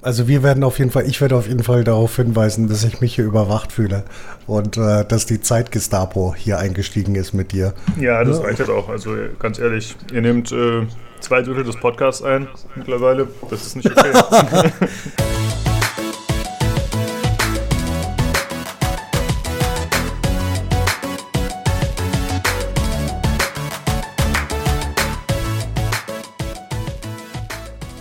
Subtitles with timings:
[0.00, 3.00] Also wir werden auf jeden Fall, ich werde auf jeden Fall darauf hinweisen, dass ich
[3.00, 4.04] mich hier überwacht fühle
[4.46, 7.74] und äh, dass die Zeit-Gestapo hier eingestiegen ist mit dir.
[7.98, 8.44] Ja, das ja.
[8.44, 8.88] reicht jetzt auch.
[8.88, 10.86] Also ganz ehrlich, ihr nehmt äh,
[11.18, 13.26] zwei Drittel des Podcasts ein mittlerweile.
[13.50, 14.12] Das ist nicht okay.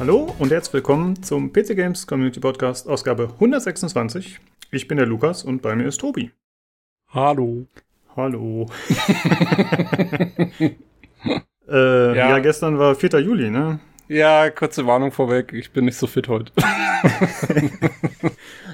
[0.07, 4.39] Hallo und herzlich willkommen zum PC Games Community Podcast Ausgabe 126.
[4.71, 6.31] Ich bin der Lukas und bei mir ist Tobi.
[7.09, 7.65] Hallo.
[8.15, 8.67] Hallo.
[11.67, 12.13] äh, ja.
[12.13, 12.39] ja.
[12.39, 13.19] gestern war 4.
[13.19, 13.81] Juli, ne?
[14.07, 16.53] Ja, kurze Warnung vorweg, ich bin nicht so fit heute.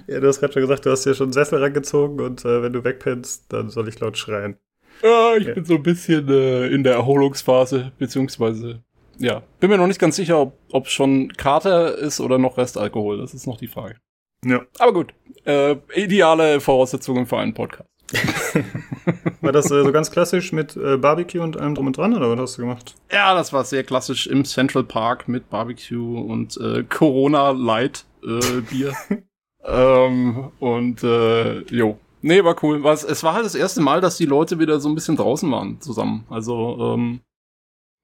[0.06, 2.62] ja, du hast gerade schon gesagt, du hast dir schon einen Sessel rangezogen und äh,
[2.62, 4.58] wenn du wegpennst, dann soll ich laut schreien.
[5.02, 5.56] Ja, ich ja.
[5.56, 8.84] bin so ein bisschen äh, in der Erholungsphase, beziehungsweise
[9.18, 13.18] ja, bin mir noch nicht ganz sicher, ob, ob schon Kater ist oder noch Restalkohol.
[13.18, 13.98] Das ist noch die Frage.
[14.46, 14.62] Ja.
[14.80, 15.14] Aber gut,
[15.46, 17.90] äh, ideale Voraussetzungen für einen Podcast.
[19.42, 22.30] war das äh, so ganz klassisch mit äh, Barbecue und allem drum und dran oder
[22.30, 22.96] was hast du gemacht?
[23.12, 28.62] Ja, das war sehr klassisch im Central Park mit Barbecue und äh, Corona Light äh,
[28.62, 28.94] Bier.
[29.66, 31.98] ähm, und äh, jo.
[32.22, 32.84] Nee, war cool.
[32.84, 35.52] Was, es war halt das erste Mal, dass die Leute wieder so ein bisschen draußen
[35.52, 36.26] waren zusammen.
[36.30, 37.20] Also ähm,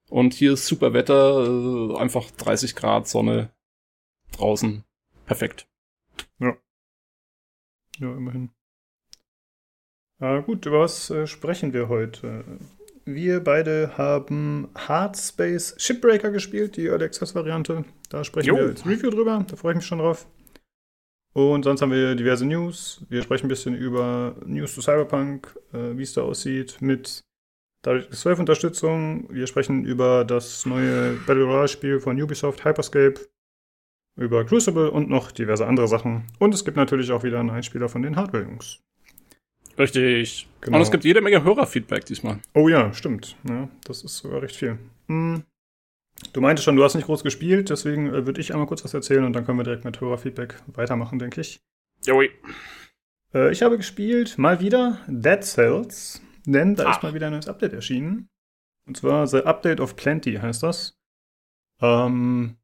[0.10, 3.52] und hier ist super Wetter, äh, einfach 30 Grad Sonne
[4.32, 4.84] draußen.
[5.26, 5.68] Perfekt.
[6.40, 6.58] Ja.
[7.98, 8.52] Ja, immerhin.
[10.20, 12.44] Ah, gut, über was äh, sprechen wir heute?
[13.06, 17.86] Wir beide haben Hard Space Shipbreaker gespielt, die Early Access Variante.
[18.10, 18.56] Da sprechen jo.
[18.56, 20.28] wir als Review drüber, da freue ich mich schon drauf.
[21.34, 23.06] Und sonst haben wir diverse News.
[23.10, 27.24] Wir sprechen ein bisschen über News zu Cyberpunk, äh, wie es da aussieht, mit
[27.82, 29.28] Dadurch ist 12 Unterstützung.
[29.30, 33.20] Wir sprechen über das neue Battle Royale-Spiel von Ubisoft, Hyperscape,
[34.18, 36.26] über Crucible und noch diverse andere Sachen.
[36.40, 38.80] Und es gibt natürlich auch wieder einen Einspieler von den Hardware-Jungs.
[39.78, 40.50] Richtig.
[40.60, 40.76] Genau.
[40.76, 42.40] Und es gibt jede Menge Hörerfeedback diesmal.
[42.54, 43.38] Oh ja, stimmt.
[43.48, 44.78] Ja, das ist sogar recht viel.
[45.08, 45.44] Hm.
[46.34, 48.94] Du meintest schon, du hast nicht groß gespielt, deswegen äh, würde ich einmal kurz was
[48.94, 51.62] erzählen und dann können wir direkt mit Hörerfeedback weitermachen, denke ich.
[52.06, 52.30] Joi.
[53.34, 56.22] Äh, ich habe gespielt, mal wieder, Dead Cells.
[56.46, 56.92] Denn da ah.
[56.92, 58.30] ist mal wieder ein neues Update erschienen.
[58.86, 60.98] Und zwar The Update of Plenty heißt das.
[61.82, 62.58] Ähm,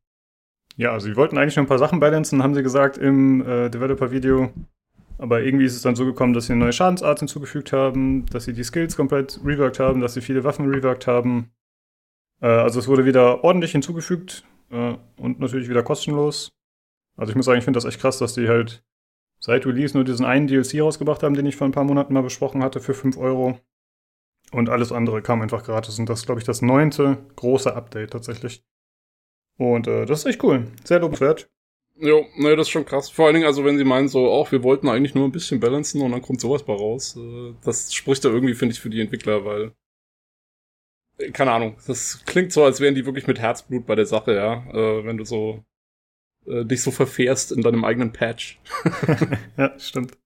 [0.77, 3.69] ja, also sie wollten eigentlich noch ein paar Sachen balancen, haben sie gesagt im äh,
[3.69, 4.51] Developer-Video.
[5.17, 8.45] Aber irgendwie ist es dann so gekommen, dass sie eine neue Schadensart hinzugefügt haben, dass
[8.45, 11.51] sie die Skills komplett reworked haben, dass sie viele Waffen reworked haben.
[12.41, 16.51] Äh, also es wurde wieder ordentlich hinzugefügt äh, und natürlich wieder kostenlos.
[17.15, 18.83] Also ich muss sagen, ich finde das echt krass, dass die halt
[19.45, 22.23] seit Release nur diesen einen DLC rausgebracht haben, den ich vor ein paar Monaten mal
[22.23, 23.59] besprochen hatte, für 5 Euro.
[24.51, 25.99] Und alles andere kam einfach gratis.
[25.99, 28.63] Und das ist, glaube ich, das neunte große Update tatsächlich.
[29.57, 30.65] Und äh, das ist echt cool.
[30.83, 31.47] Sehr lobenswert.
[31.97, 33.11] Jo, ne, das ist schon krass.
[33.11, 35.59] Vor allen Dingen, also wenn sie meinen, so, auch wir wollten eigentlich nur ein bisschen
[35.59, 37.15] balancen und dann kommt sowas bei raus.
[37.15, 39.73] Äh, das spricht da irgendwie, finde ich, für die Entwickler, weil.
[41.19, 44.33] Äh, keine Ahnung, das klingt so, als wären die wirklich mit Herzblut bei der Sache,
[44.33, 44.65] ja.
[44.73, 45.63] Äh, wenn du so
[46.47, 48.59] äh, dich so verfährst in deinem eigenen Patch.
[49.57, 50.17] ja, stimmt.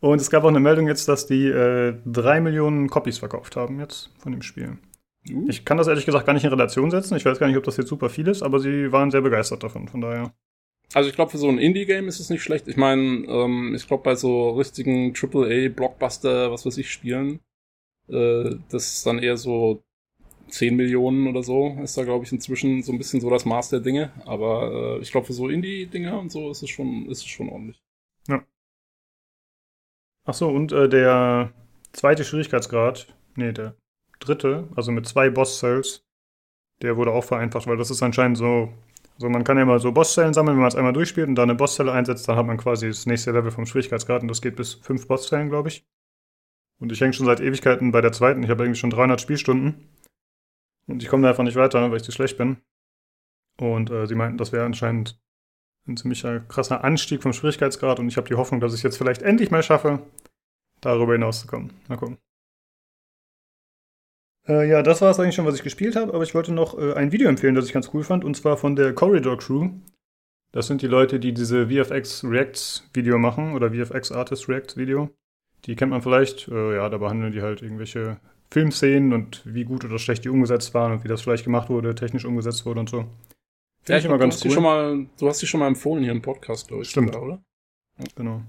[0.00, 3.80] Und es gab auch eine Meldung jetzt, dass die äh, drei Millionen Copies verkauft haben
[3.80, 4.78] jetzt von dem Spiel.
[5.28, 5.46] Uh.
[5.48, 7.16] Ich kann das ehrlich gesagt gar nicht in Relation setzen.
[7.16, 9.62] Ich weiß gar nicht, ob das jetzt super viel ist, aber sie waren sehr begeistert
[9.62, 10.32] davon, von daher.
[10.94, 12.66] Also ich glaube, für so ein Indie-Game ist es nicht schlecht.
[12.68, 17.40] Ich meine, ähm, ich glaube, bei so richtigen AAA-Blockbuster, was weiß ich, Spielen,
[18.08, 19.82] äh, das ist dann eher so
[20.48, 23.70] 10 Millionen oder so, ist da, glaube ich, inzwischen so ein bisschen so das Maß
[23.70, 24.12] der Dinge.
[24.24, 27.48] Aber äh, ich glaube, für so Indie-Dinger und so ist es schon, ist es schon
[27.48, 27.82] ordentlich.
[28.28, 28.42] Ja.
[30.24, 31.52] Achso, und äh, der
[31.92, 33.76] zweite Schwierigkeitsgrad, nee, der
[34.20, 36.04] dritte, also mit zwei Boss-Cells,
[36.82, 38.72] der wurde auch vereinfacht, weil das ist anscheinend so,
[39.14, 41.42] also man kann ja mal so Bosszellen sammeln, wenn man es einmal durchspielt und da
[41.42, 44.56] eine Bosszelle einsetzt, dann hat man quasi das nächste Level vom Schwierigkeitsgrad und das geht
[44.56, 45.84] bis fünf Bosszellen, glaube ich.
[46.80, 49.88] Und ich hänge schon seit Ewigkeiten bei der zweiten, ich habe irgendwie schon 300 Spielstunden
[50.88, 52.58] und ich komme da einfach nicht weiter, weil ich zu schlecht bin.
[53.60, 55.20] Und äh, sie meinten, das wäre anscheinend
[55.86, 59.22] ein ziemlicher krasser Anstieg vom Schwierigkeitsgrad und ich habe die Hoffnung, dass ich jetzt vielleicht
[59.22, 60.02] endlich mal schaffe,
[60.80, 61.72] darüber hinauszukommen.
[61.88, 62.18] Mal gucken.
[64.46, 66.78] Äh, ja, das war es eigentlich schon, was ich gespielt habe, aber ich wollte noch
[66.78, 69.70] äh, ein Video empfehlen, das ich ganz cool fand, und zwar von der Corridor Crew.
[70.52, 75.10] Das sind die Leute, die diese VFX Reacts Video machen oder VFX Artist React Video.
[75.66, 78.18] Die kennt man vielleicht, äh, ja, da behandeln die halt irgendwelche
[78.50, 81.94] Filmszenen und wie gut oder schlecht die umgesetzt waren und wie das vielleicht gemacht wurde,
[81.94, 83.00] technisch umgesetzt wurde und so.
[83.82, 84.50] Finde ja, ich immer ganz cool.
[84.50, 86.90] Schon mal, du hast die schon mal empfohlen hier im Podcast, glaube ich.
[86.90, 87.14] Stimmt.
[87.16, 87.42] Oder?
[87.98, 88.04] Ja.
[88.16, 88.42] Genau.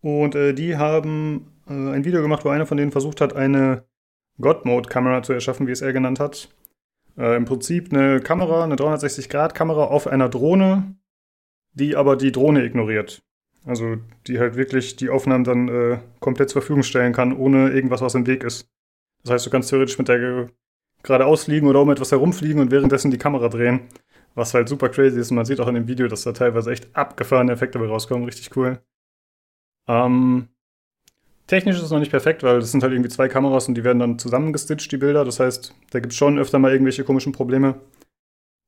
[0.00, 3.84] Und äh, die haben äh, ein Video gemacht, wo einer von denen versucht hat, eine
[4.40, 6.48] God-Mode-Kamera zu erschaffen, wie es er genannt hat.
[7.16, 10.96] Äh, Im Prinzip eine Kamera, eine 360-Grad-Kamera auf einer Drohne,
[11.72, 13.22] die aber die Drohne ignoriert.
[13.66, 13.96] Also
[14.28, 18.14] die halt wirklich die Aufnahmen dann äh, komplett zur Verfügung stellen kann, ohne irgendwas, was
[18.14, 18.70] im Weg ist.
[19.24, 20.48] Das heißt, du kannst theoretisch mit der
[21.02, 23.88] geradeaus liegen oder um etwas herumfliegen und währenddessen die Kamera drehen.
[24.36, 25.30] Was halt super crazy ist.
[25.30, 28.24] Und man sieht auch in dem Video, dass da teilweise echt abgefahrene Effekte dabei rauskommen.
[28.24, 28.78] Richtig cool.
[29.88, 30.48] Ähm,
[31.46, 33.82] technisch ist es noch nicht perfekt, weil das sind halt irgendwie zwei Kameras und die
[33.84, 35.24] werden dann zusammengestitcht, die Bilder.
[35.24, 37.80] Das heißt, da gibt es schon öfter mal irgendwelche komischen Probleme.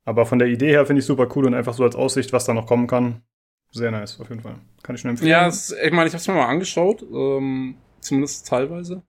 [0.05, 2.47] Aber von der Idee her finde ich super cool und einfach so als Aussicht, was
[2.47, 3.23] da noch kommen kann.
[3.71, 4.57] Sehr nice, auf jeden Fall.
[4.83, 5.31] Kann ich nur empfehlen.
[5.31, 9.03] Ja, es, ich meine, ich habe es mir mal angeschaut, ähm, zumindest teilweise.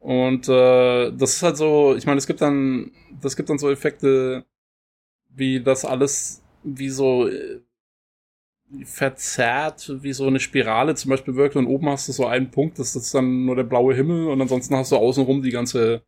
[0.00, 3.70] Und äh, das ist halt so, ich meine, es gibt dann, das gibt dann so
[3.70, 4.44] Effekte,
[5.30, 7.60] wie das alles wie so äh,
[8.84, 12.78] verzerrt, wie so eine Spirale zum Beispiel wirkt und oben hast du so einen Punkt,
[12.80, 16.02] das ist dann nur der blaue Himmel und ansonsten hast du außenrum die ganze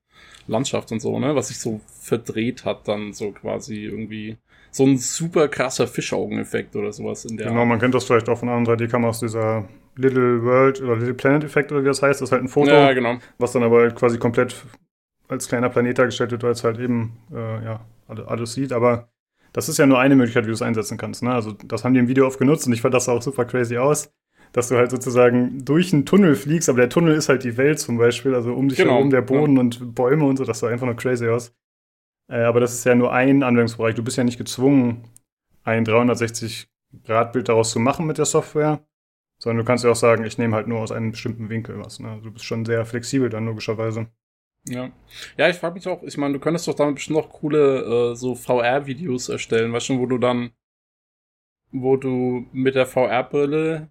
[0.48, 4.38] Landschaft und so, ne, was sich so verdreht hat dann so quasi irgendwie
[4.70, 8.38] so ein super krasser Fischaugeneffekt oder sowas in der Genau, man kennt das vielleicht auch
[8.38, 12.28] von anderen 3D-Kameras, dieser Little World oder Little Planet Effekt oder wie das heißt, das
[12.28, 13.18] ist halt ein Foto, ja, genau.
[13.38, 14.54] was dann aber halt quasi komplett
[15.28, 19.08] als kleiner Planet dargestellt wird, weil es halt eben äh, ja, alles sieht, aber
[19.52, 21.22] das ist ja nur eine Möglichkeit, wie du es einsetzen kannst.
[21.22, 21.32] Ne?
[21.32, 23.76] Also das haben die im Video oft genutzt und ich fand das auch super crazy
[23.76, 24.12] aus,
[24.52, 27.78] dass du halt sozusagen durch einen Tunnel fliegst, aber der Tunnel ist halt die Welt
[27.78, 29.60] zum Beispiel, also um dich Genau, herum der Boden ja.
[29.60, 31.54] und Bäume und so, das sah einfach nur crazy aus.
[32.28, 33.94] Äh, aber das ist ja nur ein Anwendungsbereich.
[33.94, 35.04] Du bist ja nicht gezwungen,
[35.64, 38.80] ein 360-Grad-Bild daraus zu machen mit der Software,
[39.38, 42.00] sondern du kannst ja auch sagen, ich nehme halt nur aus einem bestimmten Winkel was.
[42.00, 42.10] Ne?
[42.10, 44.08] Also du bist schon sehr flexibel dann logischerweise.
[44.66, 44.90] Ja.
[45.36, 48.14] Ja, ich frage mich auch, ich meine, du könntest doch damit bestimmt noch coole äh,
[48.16, 50.50] so VR-Videos erstellen, weißt du, wo du dann,
[51.70, 53.90] wo du mit der VR-Brille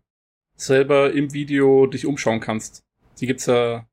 [0.56, 2.84] selber im Video dich umschauen kannst.
[3.20, 3.88] Die gibt's ja,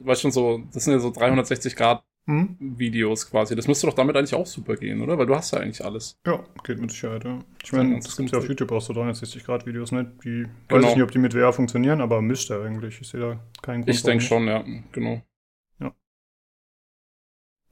[0.00, 2.56] weißt du, so, das sind ja so 360 Grad Hm?
[2.78, 3.56] Videos quasi.
[3.56, 5.18] Das müsste doch damit eigentlich auch super gehen, oder?
[5.18, 6.18] Weil du hast ja eigentlich alles.
[6.24, 7.40] Ja, geht mit Sicherheit, ja.
[7.64, 8.48] Ich meine, das gibt ja auf.
[8.48, 10.12] YouTube auch so 360-Grad-Videos, ne?
[10.24, 10.88] Die weiß Genau.
[10.88, 13.00] ich nicht, ob die mit VR funktionieren, aber müsste eigentlich.
[13.00, 13.94] Ich sehe da keinen Grund.
[13.94, 15.22] Ich denke schon, ja, genau.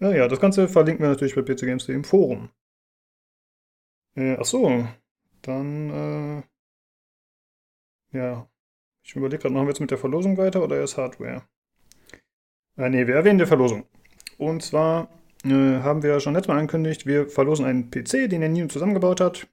[0.01, 2.51] Ja, ja, das Ganze verlinken wir natürlich bei pcgames.de im Forum.
[4.15, 4.87] Äh, ach so,
[5.43, 6.43] dann,
[8.13, 8.49] äh, ja.
[9.03, 11.43] Ich überlege gerade, machen wir jetzt mit der Verlosung weiter oder erst Hardware?
[12.77, 13.87] Äh, nee, wir erwähnen die Verlosung.
[14.39, 15.11] Und zwar
[15.45, 19.21] äh, haben wir schon letztes Mal angekündigt, wir verlosen einen PC, den der Nino zusammengebaut
[19.21, 19.47] hat.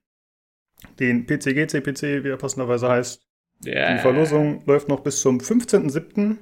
[0.99, 3.21] Den PC-GC-PC, wie er passenderweise heißt.
[3.65, 3.95] Yeah.
[3.95, 6.37] Die Verlosung läuft noch bis zum 15.07.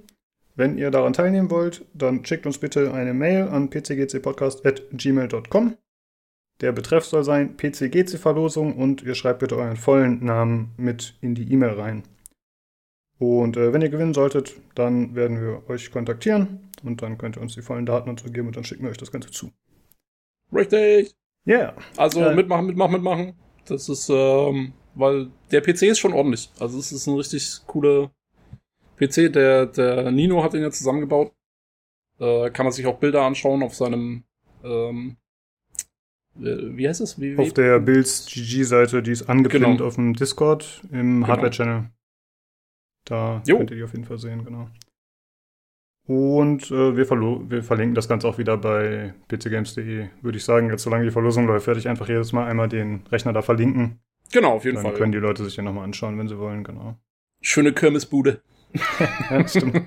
[0.56, 5.78] Wenn ihr daran teilnehmen wollt, dann schickt uns bitte eine Mail an pcgcpodcast.gmail.com.
[6.62, 11.52] Der Betreff soll sein PCGC-Verlosung und ihr schreibt bitte euren vollen Namen mit in die
[11.52, 12.04] E-Mail rein.
[13.18, 17.42] Und äh, wenn ihr gewinnen solltet, dann werden wir euch kontaktieren und dann könnt ihr
[17.42, 19.52] uns die vollen Daten und so geben und dann schicken wir euch das Ganze zu.
[20.54, 21.16] Richtig.
[21.48, 21.76] Yeah.
[21.98, 22.36] Also Äh.
[22.36, 23.34] mitmachen, mitmachen, mitmachen.
[23.66, 26.52] Das ist, ähm, weil der PC ist schon ordentlich.
[26.60, 28.12] Also es ist ein richtig cooler
[28.98, 29.32] PC.
[29.34, 31.34] Der, der Nino hat ihn ja zusammengebaut.
[32.20, 34.24] Äh, kann man sich auch Bilder anschauen auf seinem,
[34.64, 35.18] ähm,
[36.38, 37.20] äh, wie heißt es?
[37.20, 37.42] Wie, wie?
[37.42, 39.86] Auf der Builds GG-Seite, die ist angepinnt Genau.
[39.86, 41.90] auf dem Discord im Hardware-Channel.
[43.06, 43.58] Da Jo.
[43.58, 44.70] könnt ihr die auf jeden Fall sehen, genau.
[46.06, 50.70] Und äh, wir, wir verlinken das Ganze auch wieder bei pcgames.de, würde ich sagen.
[50.70, 54.00] Jetzt, solange die Verlosung läuft, werde ich einfach jedes Mal einmal den Rechner da verlinken.
[54.32, 54.94] Genau, auf jeden Dann Fall.
[54.96, 56.98] können die Leute sich den nochmal anschauen, wenn sie wollen, genau.
[57.42, 58.42] Schöne Kirmesbude.
[59.30, 59.82] Ja, stimmt.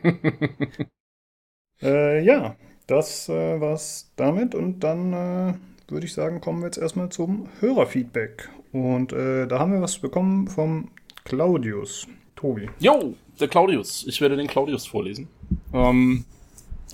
[1.83, 4.55] äh, ja, das äh, war's damit.
[4.55, 5.55] Und dann äh,
[5.89, 8.49] würde ich sagen, kommen wir jetzt erstmal zum Hörerfeedback.
[8.73, 10.91] Und äh, da haben wir was bekommen vom
[11.25, 12.07] Claudius.
[12.37, 12.69] Tobi.
[12.79, 14.05] Jo, der Claudius.
[14.07, 15.29] Ich werde den Claudius vorlesen.
[15.73, 16.25] Ähm,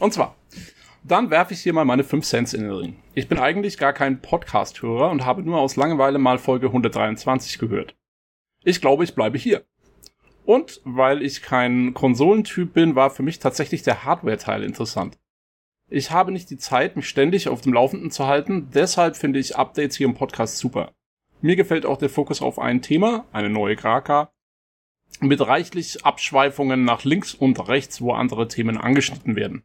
[0.01, 0.37] und zwar,
[1.05, 2.97] dann werfe ich hier mal meine 5 Cents in den Ring.
[3.15, 7.97] Ich bin eigentlich gar kein Podcast-Hörer und habe nur aus Langeweile mal Folge 123 gehört.
[8.65, 9.65] Ich glaube, ich bleibe hier.
[10.45, 15.19] Und weil ich kein Konsolentyp bin, war für mich tatsächlich der Hardware-Teil interessant.
[15.89, 19.57] Ich habe nicht die Zeit, mich ständig auf dem Laufenden zu halten, deshalb finde ich
[19.57, 20.93] Updates hier im Podcast super.
[21.43, 24.33] Mir gefällt auch der Fokus auf ein Thema, eine neue Graka,
[25.21, 29.63] mit reichlich Abschweifungen nach links und rechts, wo andere Themen angeschnitten werden.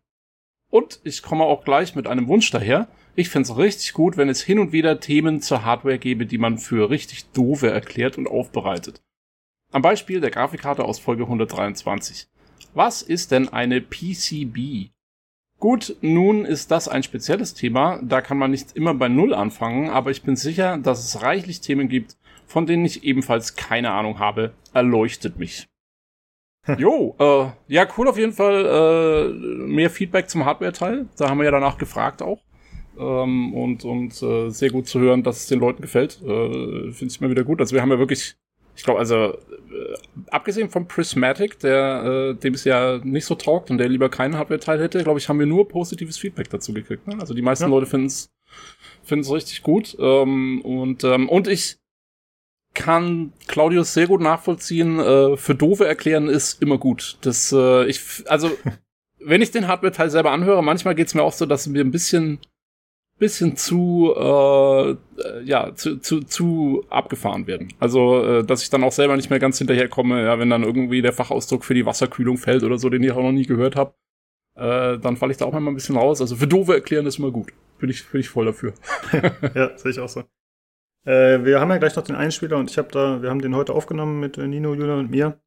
[0.69, 2.87] Und ich komme auch gleich mit einem Wunsch daher.
[3.15, 6.57] Ich find's richtig gut, wenn es hin und wieder Themen zur Hardware gäbe, die man
[6.57, 9.01] für richtig doofe erklärt und aufbereitet.
[9.71, 12.27] Am Beispiel der Grafikkarte aus Folge 123.
[12.73, 14.91] Was ist denn eine PCB?
[15.59, 19.89] Gut, nun ist das ein spezielles Thema, da kann man nicht immer bei Null anfangen,
[19.89, 22.15] aber ich bin sicher, dass es reichlich Themen gibt,
[22.47, 25.67] von denen ich ebenfalls keine Ahnung habe, erleuchtet mich.
[26.77, 28.65] Jo, äh, ja, cool auf jeden Fall.
[28.65, 29.33] Äh,
[29.67, 31.07] mehr Feedback zum Hardware-Teil.
[31.17, 32.41] Da haben wir ja danach gefragt auch.
[32.97, 36.21] Ähm, und und äh, sehr gut zu hören, dass es den Leuten gefällt.
[36.23, 37.61] Äh, Finde ich immer wieder gut.
[37.61, 38.35] Also wir haben ja wirklich
[38.77, 39.37] ich glaube, also äh,
[40.29, 44.37] abgesehen vom Prismatic, der äh, dem es ja nicht so taugt und der lieber keinen
[44.37, 47.07] Hardware-Teil hätte, glaube ich, haben wir nur positives Feedback dazu gekriegt.
[47.07, 47.17] Ne?
[47.19, 47.69] Also die meisten ja.
[47.69, 48.31] Leute finden es
[49.03, 49.97] finden es richtig gut.
[49.99, 51.77] Ähm, und, ähm, und ich
[52.77, 54.99] kann Claudius sehr gut nachvollziehen.
[54.99, 57.17] Äh, für Doofe erklären ist immer gut.
[57.21, 58.51] Das, äh, ich, also,
[59.19, 62.39] wenn ich den Hardware-Teil selber anhöre, manchmal geht's mir auch so, dass wir ein bisschen
[63.19, 64.95] bisschen zu äh,
[65.43, 67.73] ja zu, zu, zu abgefahren werden.
[67.79, 71.01] Also äh, dass ich dann auch selber nicht mehr ganz hinterherkomme, ja, wenn dann irgendwie
[71.01, 73.95] der Fachausdruck für die Wasserkühlung fällt oder so, den ich auch noch nie gehört habe,
[74.55, 76.21] äh, dann falle ich da auch mal ein bisschen raus.
[76.21, 77.51] Also für doofe erklären ist immer gut.
[77.79, 78.75] Bin ich, bin ich voll dafür.
[79.55, 80.23] ja, sehe ich auch so.
[81.07, 83.55] Äh, wir haben ja gleich noch den Einspieler und ich habe da, wir haben den
[83.55, 85.39] heute aufgenommen mit äh, Nino, Julian und mir.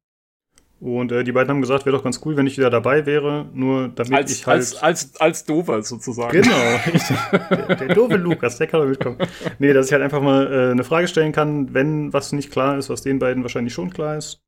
[0.79, 3.47] Und äh, die beiden haben gesagt, wäre doch ganz cool, wenn ich wieder dabei wäre,
[3.53, 4.57] nur damit als, ich halt.
[4.57, 6.41] Als, als, als Dover sozusagen.
[6.41, 6.55] Genau,
[7.51, 9.17] der, der doofe Lukas, der kann doch mitkommen.
[9.59, 12.79] Nee, dass ich halt einfach mal äh, eine Frage stellen kann, wenn was nicht klar
[12.79, 14.41] ist, was den beiden wahrscheinlich schon klar ist.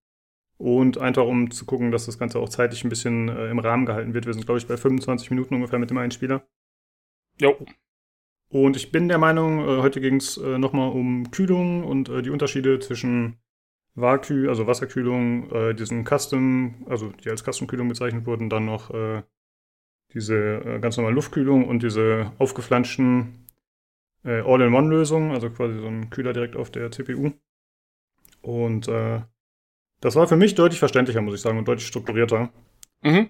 [0.57, 3.85] Und einfach um zu gucken, dass das Ganze auch zeitlich ein bisschen äh, im Rahmen
[3.85, 4.25] gehalten wird.
[4.25, 6.41] Wir sind, glaube ich, bei 25 Minuten ungefähr mit dem einen Spieler.
[7.39, 7.55] Jo.
[8.53, 12.21] Und ich bin der Meinung, äh, heute ging es äh, nochmal um Kühlung und äh,
[12.21, 13.39] die Unterschiede zwischen
[13.95, 18.91] Warkühl, also Wasserkühlung, diesen Custom, also die als Custom-Kühlung bezeichnet wurden, dann noch
[20.15, 23.45] diese ganz normale Luftkühlung und diese aufgeflanschten
[24.23, 27.33] All-in-One-Lösungen, also quasi so ein Kühler direkt auf der CPU.
[28.41, 32.51] Und das war für mich deutlich verständlicher, muss ich sagen, und deutlich strukturierter.
[33.03, 33.29] Mhm.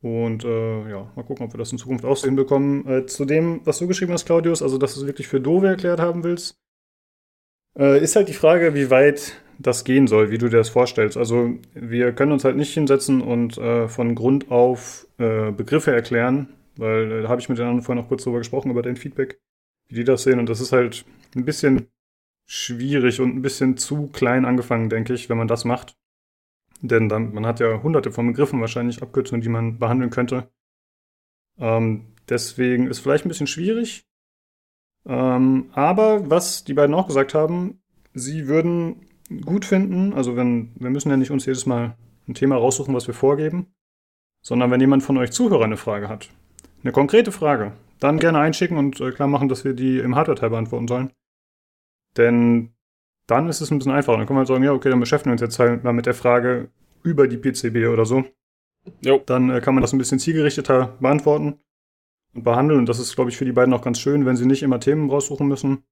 [0.00, 2.86] Und äh, ja, mal gucken, ob wir das in Zukunft auch so hinbekommen.
[2.86, 5.66] Äh, zu dem, was du geschrieben hast, Claudius, also dass du es wirklich für Dove
[5.66, 6.56] erklärt haben willst,
[7.76, 11.16] äh, ist halt die Frage, wie weit das gehen soll, wie du dir das vorstellst.
[11.16, 16.48] Also wir können uns halt nicht hinsetzen und äh, von Grund auf äh, Begriffe erklären,
[16.76, 18.96] weil äh, da habe ich mit den anderen vorhin noch kurz drüber gesprochen, über dein
[18.96, 19.40] Feedback,
[19.88, 20.38] wie die das sehen.
[20.38, 21.88] Und das ist halt ein bisschen
[22.46, 25.97] schwierig und ein bisschen zu klein angefangen, denke ich, wenn man das macht.
[26.80, 30.50] Denn dann, man hat ja hunderte von Begriffen, wahrscheinlich Abkürzungen, die man behandeln könnte.
[31.58, 34.06] Ähm, deswegen ist vielleicht ein bisschen schwierig.
[35.06, 37.80] Ähm, aber was die beiden auch gesagt haben,
[38.14, 39.06] sie würden
[39.44, 41.96] gut finden, also wenn, wir müssen ja nicht uns jedes Mal
[42.28, 43.74] ein Thema raussuchen, was wir vorgeben,
[44.42, 46.30] sondern wenn jemand von euch Zuhörer eine Frage hat,
[46.82, 50.50] eine konkrete Frage, dann gerne einschicken und äh, klar machen, dass wir die im Hardware-Teil
[50.50, 51.10] beantworten sollen.
[52.16, 52.72] Denn
[53.28, 54.18] dann ist es ein bisschen einfacher.
[54.18, 56.14] Dann wir halt sagen, ja, okay, dann beschäftigen wir uns jetzt halt mal mit der
[56.14, 56.70] Frage
[57.02, 58.24] über die PCB oder so.
[59.02, 59.22] Jo.
[59.24, 61.60] Dann äh, kann man das ein bisschen zielgerichteter beantworten
[62.34, 62.80] und behandeln.
[62.80, 64.80] Und das ist, glaube ich, für die beiden auch ganz schön, wenn sie nicht immer
[64.80, 65.84] Themen raussuchen müssen,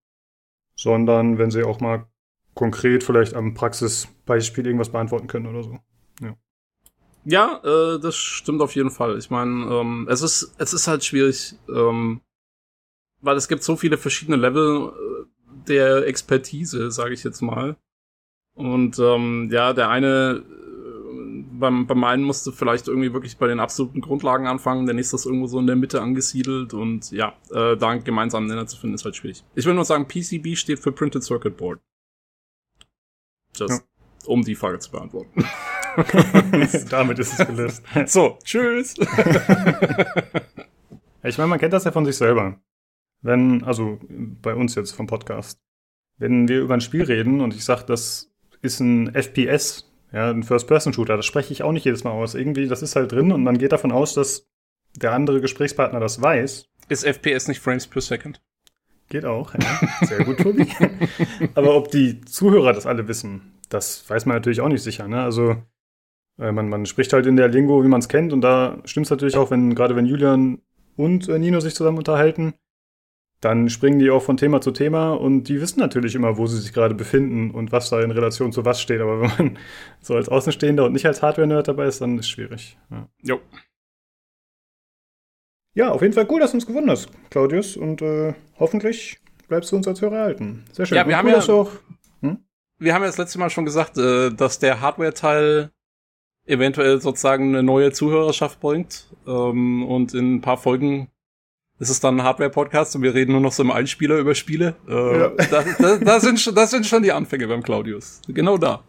[0.75, 2.07] sondern wenn sie auch mal
[2.55, 5.78] konkret vielleicht am Praxisbeispiel irgendwas beantworten können oder so.
[6.23, 6.37] Ja.
[7.26, 9.19] Ja, äh, das stimmt auf jeden Fall.
[9.19, 12.23] Ich meine, ähm, es ist es ist halt schwierig, ähm,
[13.21, 15.36] weil es gibt so viele verschiedene Level äh,
[15.68, 17.76] der Expertise, sage ich jetzt mal.
[18.54, 23.61] Und ähm, ja, der eine äh, beim, beim einen musste vielleicht irgendwie wirklich bei den
[23.61, 27.76] absoluten Grundlagen anfangen, der nächste ist irgendwo so in der Mitte angesiedelt und ja, äh,
[27.76, 29.44] da einen gemeinsamen Nenner zu finden, ist halt schwierig.
[29.54, 31.80] Ich will nur sagen, PCB steht für Printed Circuit Board.
[33.54, 33.80] Just, ja.
[34.26, 35.44] um die Frage zu beantworten.
[36.90, 37.82] Damit ist es gelöst.
[38.06, 38.94] So, tschüss.
[41.23, 42.61] ich meine, man kennt das ja von sich selber
[43.23, 45.61] wenn, also bei uns jetzt vom Podcast,
[46.18, 48.32] wenn wir über ein Spiel reden und ich sage, das
[48.62, 52.35] ist ein FPS, ja, ein First-Person-Shooter, das spreche ich auch nicht jedes Mal aus.
[52.35, 54.49] Irgendwie, das ist halt drin und man geht davon aus, dass
[54.94, 56.68] der andere Gesprächspartner das weiß.
[56.88, 58.40] Ist FPS nicht Frames per Second?
[59.08, 60.06] Geht auch, ja.
[60.06, 60.66] Sehr gut, Tobi.
[61.54, 65.06] Aber ob die Zuhörer das alle wissen, das weiß man natürlich auch nicht sicher.
[65.06, 65.23] Ne?
[65.23, 65.56] Also
[66.38, 69.06] äh, man, man spricht halt in der Lingo, wie man es kennt, und da stimmt
[69.06, 70.61] es natürlich auch, wenn gerade wenn Julian
[70.96, 72.54] und äh, Nino sich zusammen unterhalten,
[73.46, 76.58] dann springen die auch von Thema zu Thema und die wissen natürlich immer, wo sie
[76.58, 79.00] sich gerade befinden und was da in Relation zu was steht.
[79.00, 79.58] Aber wenn man
[80.00, 82.76] so als Außenstehender und nicht als Hardware-Nerd dabei ist, dann ist es schwierig.
[82.90, 83.08] Ja.
[83.22, 83.40] Jo.
[85.74, 87.76] Ja, auf jeden Fall cool, dass du uns gewonnen hast, Claudius.
[87.76, 90.64] Und äh, hoffentlich bleibst du uns als Hörer erhalten.
[90.72, 90.96] Sehr schön.
[90.96, 91.70] Ja, wir haben ja auch,
[92.22, 92.38] hm?
[92.78, 95.70] wir haben ja das letzte Mal schon gesagt, äh, dass der Hardware-Teil
[96.46, 99.14] eventuell sozusagen eine neue Zuhörerschaft bringt.
[99.26, 101.12] Ähm, und in ein paar Folgen
[101.78, 104.76] ist es dann ein Hardware-Podcast und wir reden nur noch so im Einspieler über Spiele.
[104.88, 105.28] Äh, ja.
[105.50, 108.23] da, da, da, sind schon, das sind schon die Anfänge beim Claudius.
[108.28, 108.83] Genau da.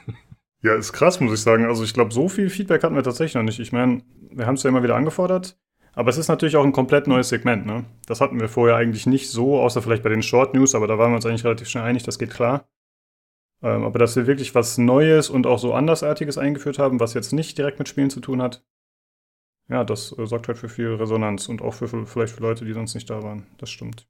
[0.62, 1.66] ja, ist krass, muss ich sagen.
[1.66, 3.58] Also ich glaube, so viel Feedback hatten wir tatsächlich noch nicht.
[3.58, 5.58] Ich meine, wir haben es ja immer wieder angefordert.
[5.94, 7.84] Aber es ist natürlich auch ein komplett neues Segment, ne?
[8.06, 10.96] Das hatten wir vorher eigentlich nicht so, außer vielleicht bei den Short News, aber da
[10.96, 12.68] waren wir uns eigentlich relativ schnell einig, das geht klar.
[13.62, 17.32] Ähm, aber dass wir wirklich was Neues und auch so Andersartiges eingeführt haben, was jetzt
[17.32, 18.62] nicht direkt mit Spielen zu tun hat,
[19.68, 22.64] ja, das äh, sorgt halt für viel Resonanz und auch für, für, vielleicht für Leute,
[22.64, 23.46] die sonst nicht da waren.
[23.58, 24.06] Das stimmt.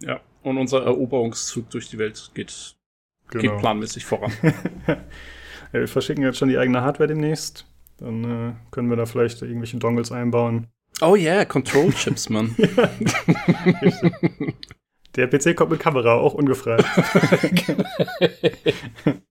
[0.00, 2.76] Ja, und unser Eroberungszug durch die Welt geht
[3.30, 3.42] genau.
[3.42, 4.32] geht planmäßig voran.
[4.86, 4.98] ja,
[5.72, 7.66] wir verschicken jetzt schon die eigene Hardware demnächst.
[7.98, 10.68] Dann äh, können wir da vielleicht irgendwelche Dongles einbauen.
[11.00, 12.54] Oh yeah, Control Chips, Mann.
[15.16, 16.84] Der PC kommt mit Kamera, auch ungefragt.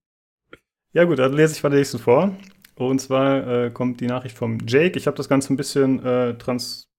[0.94, 2.36] ja gut, dann lese ich mal den nächsten vor.
[2.75, 4.98] Und zwar äh, kommt die Nachricht vom Jake.
[4.98, 6.89] Ich habe das Ganze ein bisschen äh, trans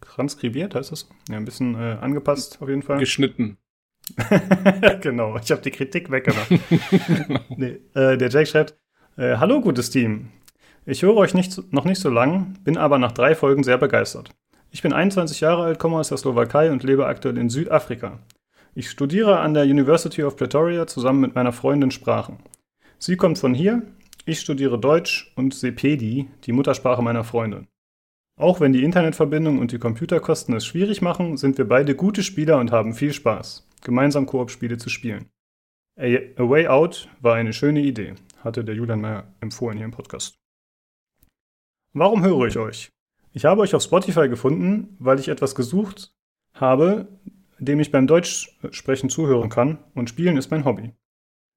[0.00, 1.08] transkribiert, heißt das?
[1.30, 2.98] Ja, ein bisschen äh, angepasst auf jeden Fall.
[2.98, 3.56] Geschnitten.
[5.00, 6.50] genau, ich habe die Kritik weggemacht.
[7.56, 8.76] nee, äh, der Jake schreibt,
[9.16, 10.28] äh, Hallo gutes Team.
[10.84, 14.30] Ich höre euch nicht, noch nicht so lang, bin aber nach drei Folgen sehr begeistert.
[14.70, 18.18] Ich bin 21 Jahre alt, komme aus der Slowakei und lebe aktuell in Südafrika.
[18.74, 22.38] Ich studiere an der University of Pretoria zusammen mit meiner Freundin Sprachen.
[22.98, 23.82] Sie kommt von hier,
[24.26, 27.68] ich studiere Deutsch und Sepedi, die Muttersprache meiner Freundin.
[28.38, 32.58] Auch wenn die Internetverbindung und die Computerkosten es schwierig machen, sind wir beide gute Spieler
[32.58, 35.30] und haben viel Spaß, gemeinsam Koop-Spiele zu spielen.
[35.96, 40.38] A, Way Out war eine schöne Idee, hatte der Julian mal empfohlen hier im Podcast.
[41.94, 42.90] Warum höre ich euch?
[43.32, 46.12] Ich habe euch auf Spotify gefunden, weil ich etwas gesucht
[46.52, 47.08] habe,
[47.58, 50.92] dem ich beim Deutschsprechen zuhören kann und Spielen ist mein Hobby.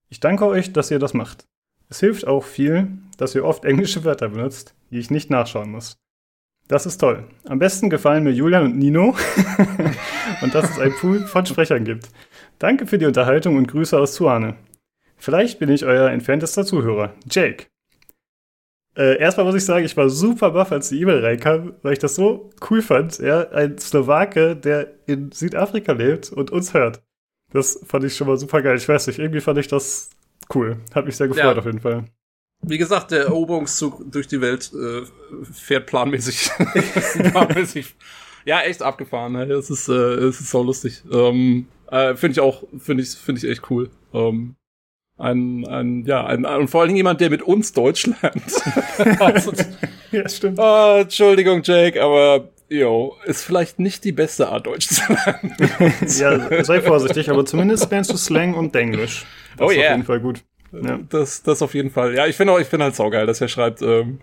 [0.08, 1.50] Ich danke euch, dass ihr das macht.
[1.90, 5.98] Es hilft auch viel, dass ihr oft englische Wörter benutzt, die ich nicht nachschauen muss.
[6.68, 7.28] Das ist toll.
[7.48, 9.16] Am besten gefallen mir Julian und Nino
[10.42, 12.10] und dass es ein Pool von Sprechern gibt.
[12.60, 14.56] Danke für die Unterhaltung und Grüße aus Suane.
[15.18, 17.66] Vielleicht bin ich euer entferntester Zuhörer, Jake.
[18.96, 22.00] Äh, erstmal muss ich sagen, ich war super baff, als die E-Mail reinkam, weil ich
[22.00, 23.18] das so cool fand.
[23.18, 27.02] Ja, ein Slowake, der in Südafrika lebt und uns hört.
[27.52, 28.78] Das fand ich schon mal super geil.
[28.78, 30.12] Ich weiß nicht, irgendwie fand ich das
[30.54, 30.78] cool.
[30.94, 31.58] Hat mich sehr gefreut ja.
[31.58, 32.06] auf jeden Fall.
[32.62, 35.04] Wie gesagt, der Eroberungszug durch die Welt äh,
[35.52, 36.52] fährt planmäßig.
[37.32, 37.96] planmäßig.
[38.46, 39.36] Ja, echt abgefahren.
[39.36, 41.04] Es ist, äh, es ist so lustig.
[41.12, 43.90] Ähm, äh, finde ich auch, finde ich, finde ich echt cool.
[44.14, 44.56] Ähm,
[45.18, 49.20] ein, ein, ja, ein, und vor allen Dingen jemand, der mit uns Deutsch lernt.
[49.22, 49.52] also,
[50.12, 50.60] ja, stimmt.
[50.60, 55.56] Oh, Entschuldigung, Jake, aber Jo, ist vielleicht nicht die beste Art, Deutsch zu lernen.
[56.20, 59.26] ja, sei vorsichtig, aber zumindest lernst du Slang und Englisch.
[59.60, 59.88] Das oh ist yeah.
[59.88, 60.44] auf jeden Fall gut.
[60.72, 61.00] Ja.
[61.10, 62.16] Das, das auf jeden Fall.
[62.16, 64.20] Ja, ich finde auch, ich finde halt saugeil, dass er schreibt, ähm,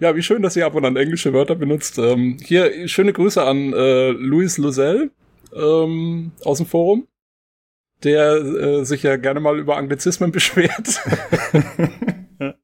[0.00, 1.98] ja, wie schön, dass ihr ab und an englische Wörter benutzt.
[1.98, 5.10] Ähm, hier, schöne Grüße an äh, Louis Lozell
[5.54, 7.08] ähm, aus dem Forum
[8.02, 11.00] der äh, sich ja gerne mal über Anglizismen beschwert.
[12.40, 12.54] ja.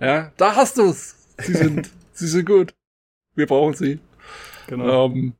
[0.00, 1.16] ja, da hast du's.
[1.38, 2.74] Sie sind, sie sind gut.
[3.34, 3.98] Wir brauchen sie.
[4.66, 5.06] Genau.
[5.06, 5.34] Ähm,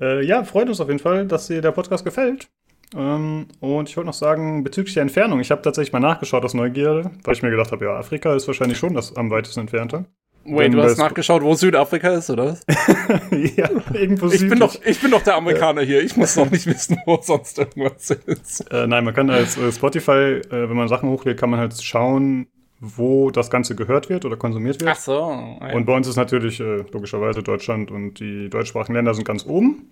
[0.00, 2.48] äh, ja, freut uns auf jeden Fall, dass dir der Podcast gefällt.
[2.96, 6.54] Ähm, und ich wollte noch sagen, bezüglich der Entfernung, ich habe tatsächlich mal nachgeschaut aus
[6.54, 10.06] Neugierde, weil ich mir gedacht habe, ja, Afrika ist wahrscheinlich schon das am weitesten entfernte.
[10.46, 12.58] Wait, du hast nachgeschaut, wo Südafrika ist, oder?
[13.56, 16.02] ja, irgendwo ich bin doch, Ich bin doch der Amerikaner hier.
[16.02, 18.60] Ich muss doch nicht wissen, wo sonst irgendwas ist.
[18.70, 21.82] Äh, nein, man kann als äh, Spotify, äh, wenn man Sachen hochlädt, kann man halt
[21.82, 22.46] schauen,
[22.78, 24.90] wo das Ganze gehört wird oder konsumiert wird.
[24.90, 25.12] Ach so.
[25.60, 25.72] Ja.
[25.72, 29.90] Und bei uns ist natürlich äh, logischerweise Deutschland und die deutschsprachigen Länder sind ganz oben.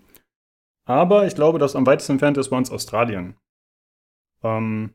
[0.84, 3.36] Aber ich glaube, das am weitesten entfernt ist bei uns Australien.
[4.42, 4.94] Ähm,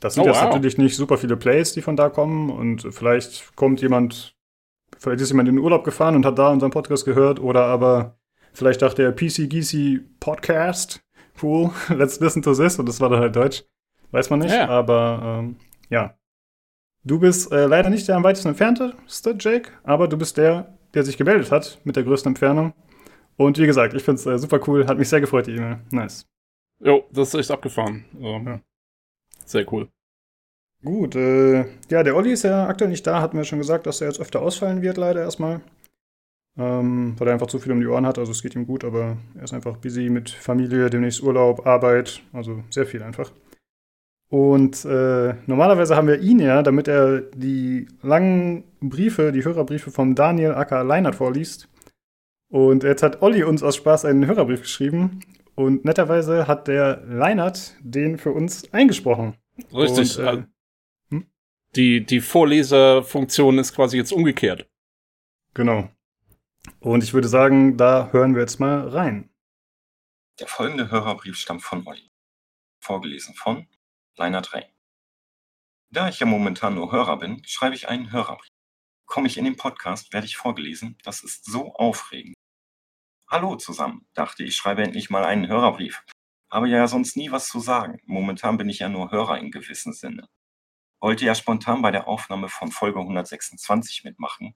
[0.00, 0.54] das sind oh, jetzt wow.
[0.54, 2.50] natürlich nicht super viele Plays, die von da kommen.
[2.50, 4.34] Und vielleicht kommt jemand
[4.98, 8.18] vielleicht ist jemand in den Urlaub gefahren und hat da unseren Podcast gehört oder aber
[8.52, 11.00] vielleicht dachte er PC Geezy Podcast,
[11.42, 13.64] cool, let's listen to this und das war dann halt Deutsch.
[14.10, 14.68] Weiß man nicht, ja.
[14.68, 15.56] aber ähm,
[15.88, 16.14] ja.
[17.02, 18.94] Du bist äh, leider nicht der am weitesten entfernte,
[19.38, 22.74] Jake, aber du bist der, der sich gemeldet hat mit der größten Entfernung.
[23.40, 25.78] Und wie gesagt, ich finde es äh, super cool, hat mich sehr gefreut, die E-Mail.
[25.90, 26.26] Nice.
[26.78, 28.04] Jo, das ist echt abgefahren.
[28.20, 28.60] Ähm, ja.
[29.46, 29.88] Sehr cool.
[30.84, 34.02] Gut, äh, ja, der Olli ist ja aktuell nicht da, hatten wir schon gesagt, dass
[34.02, 35.62] er jetzt öfter ausfallen wird, leider erstmal.
[36.58, 38.84] Ähm, weil er einfach zu viel um die Ohren hat, also es geht ihm gut,
[38.84, 43.32] aber er ist einfach busy mit Familie, demnächst Urlaub, Arbeit, also sehr viel einfach.
[44.28, 50.14] Und äh, normalerweise haben wir ihn ja, damit er die langen Briefe, die Hörerbriefe vom
[50.14, 51.70] Daniel Acker Leinert vorliest.
[52.50, 55.20] Und jetzt hat Olli uns aus Spaß einen Hörerbrief geschrieben.
[55.54, 59.36] Und netterweise hat der Leinert den für uns eingesprochen.
[59.72, 60.18] Richtig.
[60.18, 60.44] Und, äh,
[61.76, 64.68] die, die Vorleserfunktion ist quasi jetzt umgekehrt.
[65.54, 65.88] Genau.
[66.80, 69.30] Und ich würde sagen, da hören wir jetzt mal rein.
[70.40, 72.10] Der folgende Hörerbrief stammt von Olli.
[72.80, 73.68] Vorgelesen von
[74.16, 74.68] Leiner 3.
[75.92, 78.50] Da ich ja momentan nur Hörer bin, schreibe ich einen Hörerbrief.
[79.06, 80.96] Komme ich in den Podcast, werde ich vorgelesen.
[81.04, 82.34] Das ist so aufregend.
[83.30, 86.04] Hallo zusammen, dachte ich, schreibe endlich mal einen Hörerbrief.
[86.50, 88.00] Habe ja sonst nie was zu sagen.
[88.06, 90.28] Momentan bin ich ja nur Hörer in gewissem Sinne
[91.00, 94.54] wollte ja spontan bei der Aufnahme von Folge 126 mitmachen,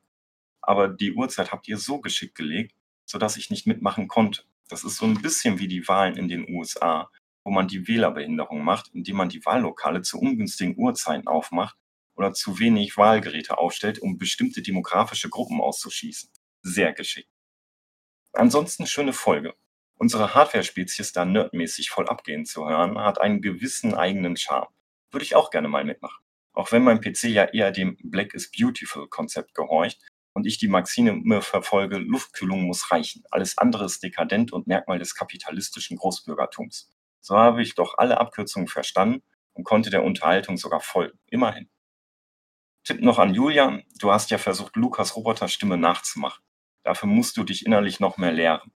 [0.62, 2.74] aber die Uhrzeit habt ihr so geschickt gelegt,
[3.06, 4.44] sodass ich nicht mitmachen konnte.
[4.68, 7.10] Das ist so ein bisschen wie die Wahlen in den USA.
[7.46, 11.76] wo man die Wählerbehinderung macht, indem man die Wahllokale zu ungünstigen Uhrzeiten aufmacht
[12.16, 16.30] oder zu wenig Wahlgeräte aufstellt, um bestimmte demografische Gruppen auszuschießen.
[16.62, 17.33] Sehr geschickt.
[18.34, 19.54] Ansonsten schöne Folge.
[19.96, 24.74] Unsere Hardware-Spezies da nerdmäßig voll abgehen zu hören, hat einen gewissen eigenen Charme.
[25.12, 26.24] Würde ich auch gerne mal mitmachen.
[26.52, 30.00] Auch wenn mein PC ja eher dem Black is Beautiful Konzept gehorcht
[30.32, 33.22] und ich die Maxime verfolge, Luftkühlung muss reichen.
[33.30, 36.90] Alles andere ist dekadent und Merkmal des kapitalistischen Großbürgertums.
[37.20, 41.18] So habe ich doch alle Abkürzungen verstanden und konnte der Unterhaltung sogar folgen.
[41.30, 41.70] Immerhin.
[42.82, 46.44] Tipp noch an Julian, du hast ja versucht, Lukas Roboterstimme nachzumachen.
[46.84, 48.72] Dafür musst du dich innerlich noch mehr lehren.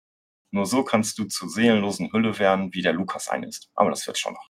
[0.52, 3.70] Nur so kannst du zur seelenlosen Hülle werden, wie der Lukas ein ist.
[3.76, 4.50] Aber das wird schon noch.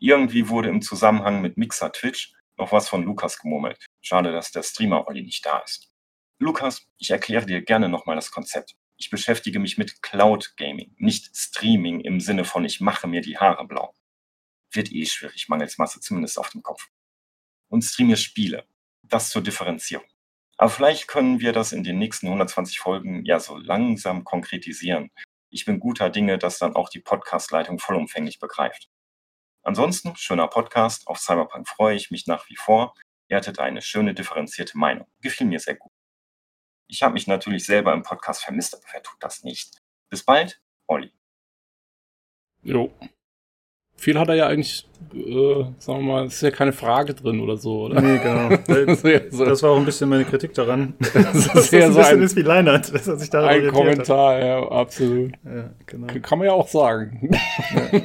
[0.00, 3.84] Irgendwie wurde im Zusammenhang mit Mixer Twitch noch was von Lukas gemurmelt.
[4.00, 5.92] Schade, dass der Streamer Olli nicht da ist.
[6.40, 8.76] Lukas, ich erkläre dir gerne nochmal das Konzept.
[8.96, 13.38] Ich beschäftige mich mit Cloud Gaming, nicht Streaming im Sinne von ich mache mir die
[13.38, 13.94] Haare blau.
[14.72, 16.88] Wird eh schwierig, mangels Masse, zumindest auf dem Kopf.
[17.68, 18.66] Und streame Spiele.
[19.02, 20.06] Das zur Differenzierung.
[20.58, 25.10] Aber vielleicht können wir das in den nächsten 120 Folgen ja so langsam konkretisieren.
[25.50, 28.90] Ich bin guter Dinge, dass dann auch die Podcast-Leitung vollumfänglich begreift.
[29.62, 31.06] Ansonsten, schöner Podcast.
[31.06, 32.94] Auf Cyberpunk freue ich mich nach wie vor.
[33.28, 35.06] Ihr hattet eine schöne, differenzierte Meinung.
[35.20, 35.92] Gefiel mir sehr gut.
[36.88, 39.78] Ich habe mich natürlich selber im Podcast vermisst, aber wer tut das nicht?
[40.10, 41.12] Bis bald, Olli.
[42.62, 42.92] Jo
[43.98, 47.56] viel hat er ja eigentlich, äh, sagen wir mal, ist ja keine Frage drin oder
[47.56, 48.00] so, oder?
[48.00, 48.48] Nee, genau.
[49.44, 50.94] das war auch ein bisschen meine Kritik daran.
[51.14, 54.44] das ist ja so ein, ist wie Leinert, dass er sich da Ein Kommentar, hat.
[54.44, 55.32] ja, absolut.
[55.44, 56.06] Ja, genau.
[56.22, 57.28] Kann man ja auch sagen.
[57.32, 57.38] Ja.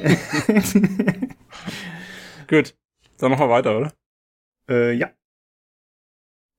[2.48, 2.74] Gut,
[3.18, 3.92] dann machen wir weiter, oder?
[4.68, 5.10] Äh, ja.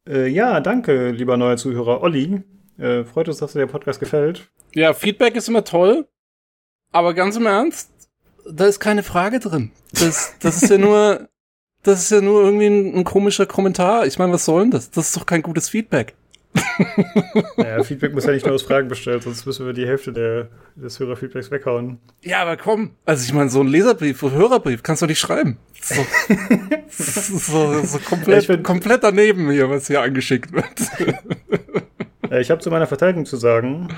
[0.08, 2.42] Äh, ja, danke, lieber neuer Zuhörer Olli.
[2.78, 4.50] Äh, freut uns, dass dir der Podcast gefällt.
[4.74, 6.08] Ja, Feedback ist immer toll.
[6.92, 7.92] Aber ganz im Ernst,
[8.50, 9.72] da ist keine Frage drin.
[9.94, 11.28] Das, das ist ja nur,
[11.84, 14.06] das ist ja nur irgendwie ein, ein komischer Kommentar.
[14.06, 14.92] Ich meine, was soll denn das?
[14.92, 16.16] Das ist doch kein gutes Feedback.
[17.58, 20.50] Naja, Feedback muss ja nicht nur aus Fragen bestellen, sonst müssen wir die Hälfte der,
[20.76, 22.00] des Hörerfeedbacks weghauen.
[22.22, 22.92] Ja, aber komm.
[23.06, 25.58] Also ich meine, so ein Leserbrief oder Hörerbrief kannst du nicht schreiben.
[25.82, 25.96] So,
[26.90, 30.66] so, so komplett, ja, komplett daneben hier, was hier angeschickt wird.
[32.40, 33.90] Ich habe zu meiner Verteidigung zu sagen,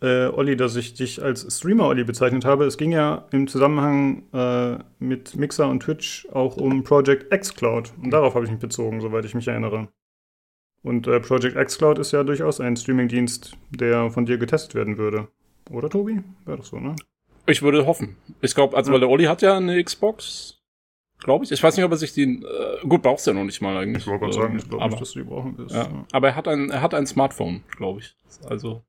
[0.00, 2.64] äh, Olli, dass ich dich als Streamer Olli bezeichnet habe.
[2.64, 7.92] Es ging ja im Zusammenhang äh, mit Mixer und Twitch auch um Project xCloud.
[8.02, 9.88] Und darauf habe ich mich bezogen, soweit ich mich erinnere.
[10.82, 15.28] Und äh, Project xCloud ist ja durchaus ein Streamingdienst, der von dir getestet werden würde.
[15.70, 16.22] Oder, Tobi?
[16.44, 16.94] Wäre doch so, ne?
[17.46, 18.16] Ich würde hoffen.
[18.40, 18.94] Ich glaube, also, ja.
[18.94, 20.62] weil der Olli hat ja eine Xbox,
[21.18, 21.52] glaube ich.
[21.52, 23.76] Ich weiß nicht, ob er sich die, äh, gut, brauchst du ja noch nicht mal
[23.76, 24.04] eigentlich.
[24.04, 25.74] Ich wollte gerade sagen, ich glaube nicht, dass du die brauchen wirst.
[25.74, 25.82] Ja.
[25.82, 26.04] Ja.
[26.12, 28.16] Aber er hat ein, er hat ein Smartphone, glaube ich.
[28.48, 28.82] Also,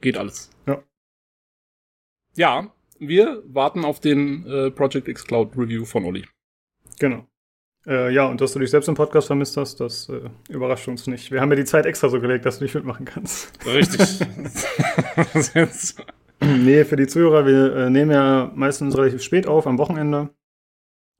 [0.00, 0.50] Geht alles.
[0.66, 0.82] Ja.
[2.34, 6.24] Ja, wir warten auf den äh, Project X Cloud Review von Olli.
[6.98, 7.26] Genau.
[7.86, 11.06] Äh, ja, und dass du dich selbst im Podcast vermisst hast, das äh, überrascht uns
[11.06, 11.30] nicht.
[11.30, 13.52] Wir haben ja die Zeit extra so gelegt, dass du nicht mitmachen kannst.
[13.64, 14.20] Richtig.
[16.40, 20.30] nee, für die Zuhörer, wir äh, nehmen ja meistens relativ spät auf, am Wochenende.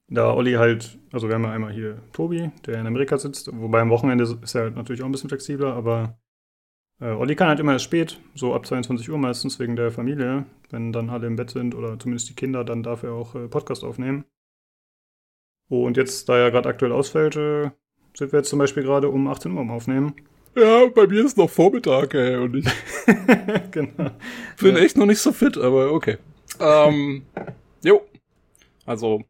[0.09, 3.81] Da Olli halt, also wir haben ja einmal hier Tobi, der in Amerika sitzt, wobei
[3.81, 6.19] am Wochenende ist er natürlich auch ein bisschen flexibler, aber
[7.01, 10.47] äh, Olli kann halt immer erst spät, so ab 22 Uhr meistens wegen der Familie,
[10.71, 13.49] wenn dann alle im Bett sind oder zumindest die Kinder, dann darf er auch äh,
[13.49, 14.25] Podcast aufnehmen.
[15.69, 17.71] Und jetzt, da er gerade aktuell ausfällt, äh,
[18.15, 20.15] sind wir jetzt zum Beispiel gerade um 18 Uhr am Aufnehmen.
[20.55, 22.65] Ja, bei mir ist noch Vormittag, ey, und ich
[23.73, 24.11] genau.
[24.59, 24.83] bin ja.
[24.83, 26.17] echt noch nicht so fit, aber okay.
[26.59, 27.27] Ähm,
[27.83, 28.01] jo.
[28.87, 29.23] Also,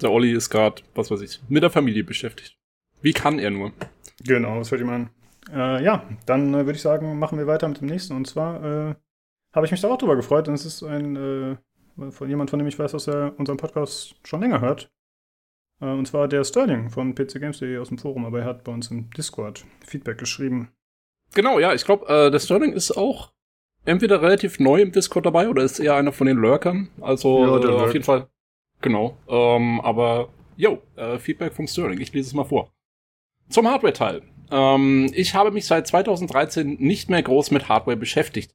[0.00, 2.56] der Olli ist gerade, was weiß ich, mit der Familie beschäftigt.
[3.00, 3.72] Wie kann er nur?
[4.24, 5.10] Genau, das hört ich mal an.
[5.50, 8.14] Äh, ja, dann äh, würde ich sagen, machen wir weiter mit dem nächsten.
[8.14, 8.94] Und zwar äh,
[9.52, 10.48] habe ich mich da auch drüber gefreut.
[10.48, 11.56] Und es ist ein äh,
[12.10, 14.90] von jemand, von dem ich weiß, dass er unseren Podcast schon länger hört.
[15.80, 18.90] Äh, und zwar der Sterling von pcgames.de aus dem Forum, aber er hat bei uns
[18.90, 20.70] im Discord Feedback geschrieben.
[21.34, 23.32] Genau, ja, ich glaube, äh, der Sterling ist auch
[23.84, 26.88] entweder relativ neu im Discord dabei oder ist eher einer von den Lurkern.
[27.00, 28.28] Also ja, auf jeden Fall.
[28.80, 29.16] Genau.
[29.28, 30.82] Ähm, aber, yo,
[31.18, 32.00] Feedback vom Sterling.
[32.00, 32.72] Ich lese es mal vor.
[33.48, 34.22] Zum Hardware-Teil.
[34.52, 38.54] Ähm, ich habe mich seit 2013 nicht mehr groß mit Hardware beschäftigt,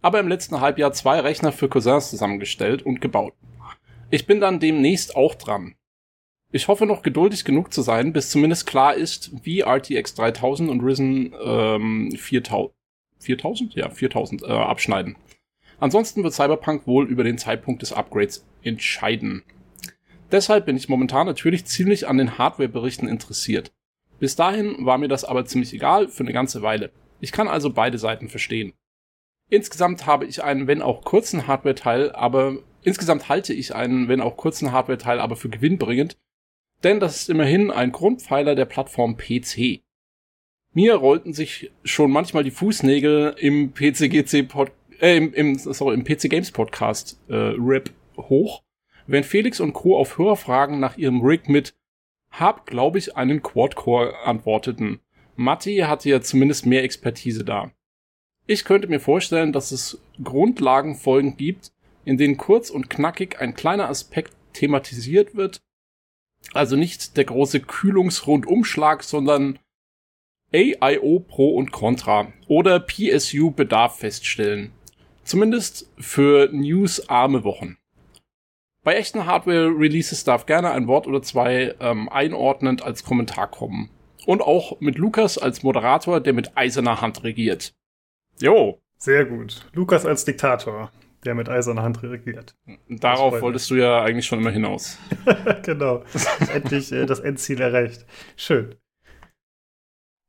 [0.00, 3.34] aber im letzten Halbjahr zwei Rechner für Cousins zusammengestellt und gebaut.
[4.10, 5.74] Ich bin dann demnächst auch dran.
[6.50, 10.80] Ich hoffe noch geduldig genug zu sein, bis zumindest klar ist, wie RTX 3000 und
[10.80, 12.72] Risen ähm, 4000,
[13.18, 13.74] 4000?
[13.74, 15.16] Ja, 4000 äh, abschneiden.
[15.80, 19.42] Ansonsten wird Cyberpunk wohl über den Zeitpunkt des Upgrades entscheiden.
[20.30, 23.72] Deshalb bin ich momentan natürlich ziemlich an den Hardware-Berichten interessiert.
[24.18, 26.90] Bis dahin war mir das aber ziemlich egal für eine ganze Weile.
[27.20, 28.72] Ich kann also beide Seiten verstehen.
[29.50, 34.36] Insgesamt habe ich einen, wenn auch kurzen Hardware-Teil, aber insgesamt halte ich einen, wenn auch
[34.36, 36.16] kurzen Hardware-Teil, aber für gewinnbringend,
[36.82, 39.80] denn das ist immerhin ein Grundpfeiler der Plattform PC.
[40.72, 46.04] Mir rollten sich schon manchmal die Fußnägel im PCGC Pod, äh, im, im, sorry, im
[46.04, 48.62] PC Games Podcast äh, RIP hoch,
[49.06, 49.96] wenn Felix und Co.
[49.96, 51.74] auf Hörerfragen nach ihrem Rig mit
[52.38, 55.00] hab, glaube ich, einen Quad-Core antworteten.
[55.36, 57.72] Matti hatte ja zumindest mehr Expertise da.
[58.46, 61.72] Ich könnte mir vorstellen, dass es Grundlagenfolgen gibt,
[62.04, 65.60] in denen kurz und knackig ein kleiner Aspekt thematisiert wird.
[66.52, 69.58] Also nicht der große Kühlungsrundumschlag, sondern
[70.52, 74.72] AIO Pro und Contra oder PSU Bedarf feststellen.
[75.24, 77.78] Zumindest für newsarme Wochen.
[78.84, 83.88] Bei echten Hardware-Releases darf gerne ein Wort oder zwei ähm, einordnend als Kommentar kommen.
[84.26, 87.74] Und auch mit Lukas als Moderator, der mit eiserner Hand regiert.
[88.40, 88.80] Jo.
[88.98, 89.66] Sehr gut.
[89.72, 90.92] Lukas als Diktator,
[91.24, 92.56] der mit eiserner Hand regiert.
[92.88, 94.98] Darauf wolltest du ja eigentlich schon immer hinaus.
[95.62, 96.04] genau.
[96.52, 98.04] Endlich äh, das Endziel erreicht.
[98.36, 98.74] Schön.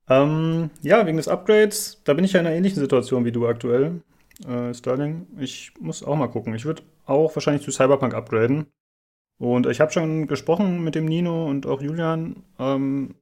[0.08, 3.48] Ähm, ja, wegen des Upgrades, da bin ich ja in einer ähnlichen Situation wie du
[3.48, 4.02] aktuell,
[4.48, 5.28] äh, Sterling.
[5.39, 6.54] Ich muss auch mal gucken.
[6.54, 8.68] Ich würde auch wahrscheinlich zu Cyberpunk upgraden.
[9.38, 12.44] Und ich habe schon gesprochen mit dem Nino und auch Julian.
[12.58, 13.15] Ähm,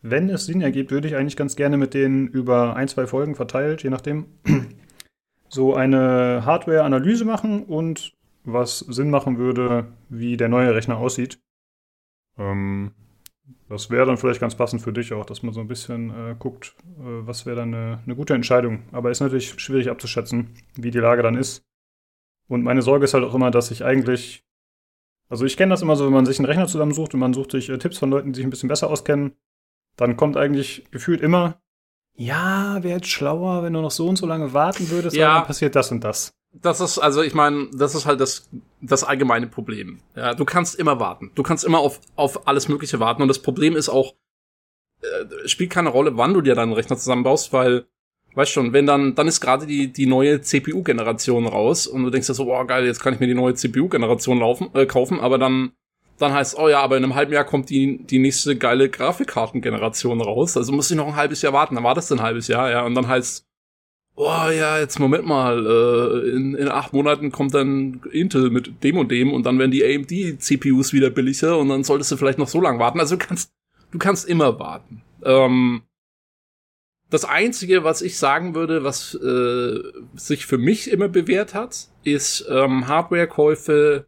[0.00, 3.34] wenn es Sinn ergibt, würde ich eigentlich ganz gerne mit denen über ein, zwei Folgen
[3.34, 4.26] verteilt, je nachdem,
[5.48, 11.40] so eine Hardware-Analyse machen und was Sinn machen würde, wie der neue Rechner aussieht.
[12.38, 12.92] Ähm,
[13.68, 16.34] das wäre dann vielleicht ganz passend für dich auch, dass man so ein bisschen äh,
[16.38, 18.84] guckt, äh, was wäre dann eine, eine gute Entscheidung.
[18.92, 21.67] Aber ist natürlich schwierig abzuschätzen, wie die Lage dann ist.
[22.48, 24.44] Und meine Sorge ist halt auch immer, dass ich eigentlich.
[25.30, 27.50] Also ich kenne das immer so, wenn man sich einen Rechner zusammensucht und man sucht
[27.50, 29.36] sich äh, Tipps von Leuten, die sich ein bisschen besser auskennen,
[29.96, 31.60] dann kommt eigentlich gefühlt immer,
[32.14, 35.46] ja, wäre jetzt schlauer, wenn du noch so und so lange warten würdest, ja, dann
[35.46, 36.34] passiert das und das.
[36.52, 38.48] Das ist, also ich meine, das ist halt das,
[38.80, 40.00] das allgemeine Problem.
[40.16, 41.30] Ja, du kannst immer warten.
[41.34, 43.20] Du kannst immer auf, auf alles Mögliche warten.
[43.20, 44.14] Und das Problem ist auch,
[45.02, 47.86] äh, spielt keine Rolle, wann du dir deinen Rechner zusammenbaust, weil
[48.38, 52.28] Weißt schon, wenn dann, dann ist gerade die, die neue CPU-Generation raus und du denkst
[52.28, 55.38] dir so, oh geil, jetzt kann ich mir die neue CPU-Generation laufen, äh, kaufen, aber
[55.38, 55.72] dann,
[56.18, 60.20] dann heißt oh ja, aber in einem halben Jahr kommt die, die nächste geile Grafikkartengeneration
[60.20, 60.56] raus.
[60.56, 62.86] Also muss ich noch ein halbes Jahr warten, dann war das ein halbes Jahr, ja,
[62.86, 63.44] und dann heißt
[64.14, 68.98] oh ja, jetzt Moment mal, äh, in, in acht Monaten kommt dann Intel mit dem
[68.98, 72.46] und dem und dann werden die AMD-CPUs wieder billiger und dann solltest du vielleicht noch
[72.46, 73.00] so lange warten.
[73.00, 73.50] Also du kannst,
[73.90, 75.02] du kannst immer warten.
[75.24, 75.82] Ähm,
[77.10, 79.82] das Einzige, was ich sagen würde, was äh,
[80.14, 84.06] sich für mich immer bewährt hat, ist ähm, Hardware-Käufe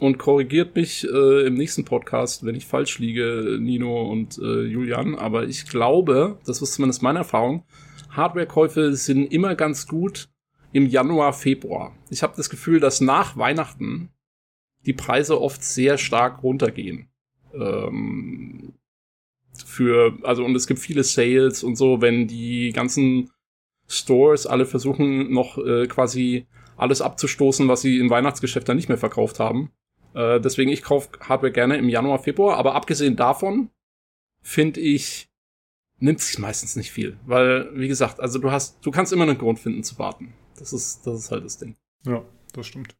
[0.00, 5.14] und korrigiert mich äh, im nächsten Podcast, wenn ich falsch liege, Nino und äh, Julian.
[5.14, 7.64] Aber ich glaube, das ist zumindest meine Erfahrung,
[8.10, 10.28] Hardware-Käufe sind immer ganz gut
[10.72, 11.94] im Januar, Februar.
[12.10, 14.10] Ich habe das Gefühl, dass nach Weihnachten
[14.86, 17.08] die Preise oft sehr stark runtergehen.
[17.52, 18.74] Ähm,
[19.62, 23.30] für, also und es gibt viele Sales und so, wenn die ganzen
[23.88, 28.98] Stores alle versuchen noch äh, quasi alles abzustoßen, was sie im Weihnachtsgeschäft dann nicht mehr
[28.98, 29.70] verkauft haben.
[30.14, 33.70] Äh, deswegen ich kaufe Hardware gerne im Januar, Februar, aber abgesehen davon
[34.42, 35.30] finde ich
[35.98, 39.38] nimmt sich meistens nicht viel, weil wie gesagt, also du hast, du kannst immer einen
[39.38, 40.34] Grund finden zu warten.
[40.58, 41.76] Das ist, das ist halt das Ding.
[42.04, 42.96] Ja, das stimmt.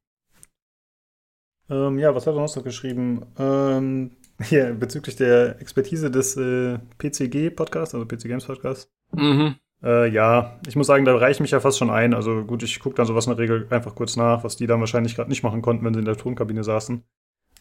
[1.68, 3.26] Ähm, ja, was hat er noch so geschrieben?
[3.38, 4.12] Ähm,
[4.42, 8.90] hier, bezüglich der Expertise des äh, PCG-Podcasts, also PC Games Podcast.
[9.12, 9.56] Mhm.
[9.82, 12.14] Äh, ja, ich muss sagen, da reiche ich mich ja fast schon ein.
[12.14, 14.80] Also gut, ich gucke dann sowas in der Regel einfach kurz nach, was die dann
[14.80, 17.02] wahrscheinlich gerade nicht machen konnten, wenn sie in der Tonkabine saßen.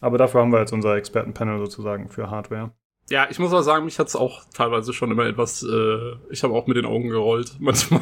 [0.00, 2.72] Aber dafür haben wir jetzt unser Expertenpanel sozusagen für Hardware.
[3.08, 6.54] Ja, ich muss aber sagen, mich hat's auch teilweise schon immer etwas, äh, ich habe
[6.54, 7.56] auch mit den Augen gerollt.
[7.60, 8.00] Manchmal,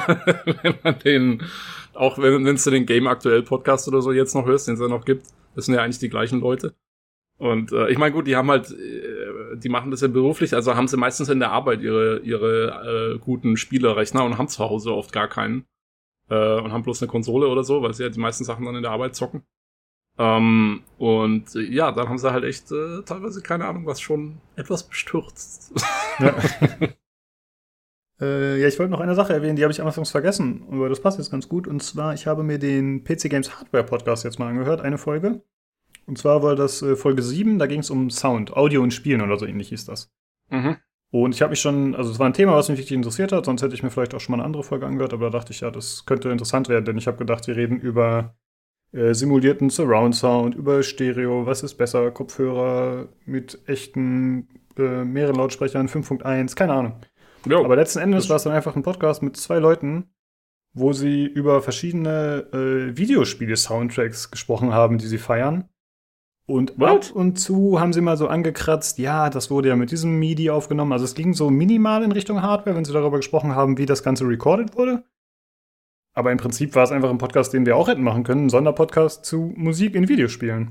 [0.63, 1.43] wenn man den,
[1.93, 4.81] auch wenn wenn du den Game aktuell Podcast oder so jetzt noch hörst, den es
[4.81, 6.75] ja noch gibt, das sind ja eigentlich die gleichen Leute.
[7.38, 10.77] Und äh, ich meine, gut, die haben halt, äh, die machen das ja beruflich, also
[10.77, 14.94] haben sie meistens in der Arbeit ihre, ihre äh, guten Spielerrechner und haben zu Hause
[14.94, 15.66] oft gar keinen.
[16.31, 18.77] Äh, und haben bloß eine Konsole oder so, weil sie ja die meisten Sachen dann
[18.77, 19.42] in der Arbeit zocken.
[20.16, 24.40] Ähm, und äh, ja, dann haben sie halt echt äh, teilweise, keine Ahnung, was schon
[24.57, 25.73] etwas bestürzt.
[26.20, 26.37] Ja.
[28.20, 31.01] äh, ja, ich wollte noch eine Sache erwähnen, die habe ich anfangs vergessen, aber das
[31.01, 31.66] passt jetzt ganz gut.
[31.66, 35.42] Und zwar, ich habe mir den PC Games Hardware Podcast jetzt mal angehört, eine Folge.
[36.07, 39.21] Und zwar war das äh, Folge 7, da ging es um Sound, Audio und Spielen
[39.21, 40.12] oder so ähnlich hieß das.
[40.51, 40.77] Mhm.
[41.11, 43.45] Und ich habe mich schon, also es war ein Thema, was mich wirklich interessiert hat,
[43.45, 45.53] sonst hätte ich mir vielleicht auch schon mal eine andere Folge angehört, aber da dachte
[45.53, 48.35] ich, ja, das könnte interessant werden, denn ich habe gedacht, wir reden über
[48.93, 55.88] äh, simulierten Surround Sound, über Stereo, was ist besser, Kopfhörer mit echten äh, mehreren Lautsprechern,
[55.88, 57.01] 5.1, keine Ahnung.
[57.47, 57.64] Jo.
[57.64, 60.11] Aber letzten Endes war es dann einfach ein Podcast mit zwei Leuten,
[60.73, 65.69] wo sie über verschiedene äh, Videospiele-Soundtracks gesprochen haben, die sie feiern.
[66.46, 67.11] Und What?
[67.11, 70.50] ab und zu haben sie mal so angekratzt, ja, das wurde ja mit diesem MIDI
[70.50, 70.92] aufgenommen.
[70.92, 74.02] Also es ging so minimal in Richtung Hardware, wenn sie darüber gesprochen haben, wie das
[74.02, 75.04] Ganze recorded wurde.
[76.12, 78.50] Aber im Prinzip war es einfach ein Podcast, den wir auch hätten machen können, ein
[78.50, 80.70] Sonderpodcast zu Musik in Videospielen.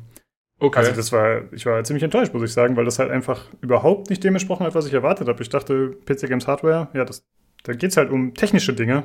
[0.59, 0.79] Okay.
[0.79, 4.09] Also das war, ich war ziemlich enttäuscht, muss ich sagen, weil das halt einfach überhaupt
[4.09, 5.41] nicht dem entsprochen hat, was ich erwartet habe.
[5.41, 7.25] Ich dachte, PC Games Hardware, ja, das,
[7.63, 9.03] da geht's halt um technische Dinge.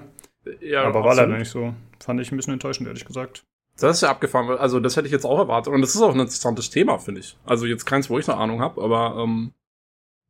[0.60, 1.74] Ja, aber war leider nicht so.
[1.98, 3.44] Fand ich ein bisschen enttäuschend, ehrlich gesagt.
[3.80, 4.58] Das ist ja abgefahren.
[4.58, 5.72] Also das hätte ich jetzt auch erwartet.
[5.72, 7.36] Und das ist auch ein interessantes Thema, finde ich.
[7.44, 9.52] Also jetzt keins, wo ich eine Ahnung habe, aber ähm,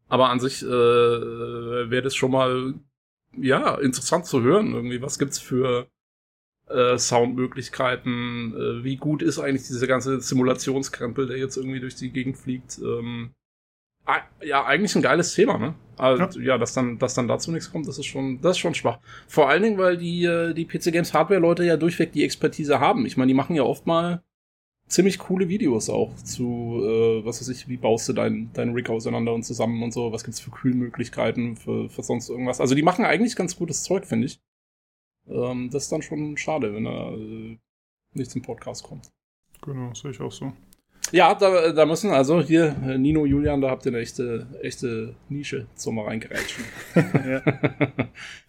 [0.08, 2.74] aber an sich äh, wäre das schon mal
[3.36, 4.72] ja interessant zu hören.
[4.74, 5.88] Irgendwie, was gibt's für
[6.68, 8.54] äh, Soundmöglichkeiten?
[8.54, 12.78] Äh, wie gut ist eigentlich dieser ganze Simulationskrempel, der jetzt irgendwie durch die Gegend fliegt?
[12.78, 13.34] Ähm,
[14.42, 15.74] ja, eigentlich ein geiles Thema, ne?
[15.96, 16.52] Also, ja.
[16.52, 19.00] ja, dass dann, dass dann dazu nichts kommt, das ist schon, das ist schon schwach.
[19.26, 22.80] Vor allen Dingen, weil die, äh, die PC Games Hardware Leute ja durchweg die Expertise
[22.80, 23.04] haben.
[23.04, 24.22] Ich meine, die machen ja oft mal
[24.86, 28.88] ziemlich coole Videos auch zu, äh, was weiß ich, wie baust du dein, dein Rig
[28.88, 32.60] auseinander und zusammen und so, was gibt's für Kühlmöglichkeiten, für, für sonst irgendwas.
[32.60, 34.40] Also die machen eigentlich ganz gutes Zeug, finde ich.
[35.28, 37.58] Ähm, das ist dann schon schade, wenn er äh,
[38.14, 39.10] nicht zum Podcast kommt.
[39.62, 40.52] Genau, sehe ich auch so.
[41.12, 45.14] Ja, da, da müssen also hier, äh, Nino, Julian, da habt ihr eine echte, echte
[45.28, 46.64] Nische zum mal reingerätschen.
[46.94, 47.42] ja.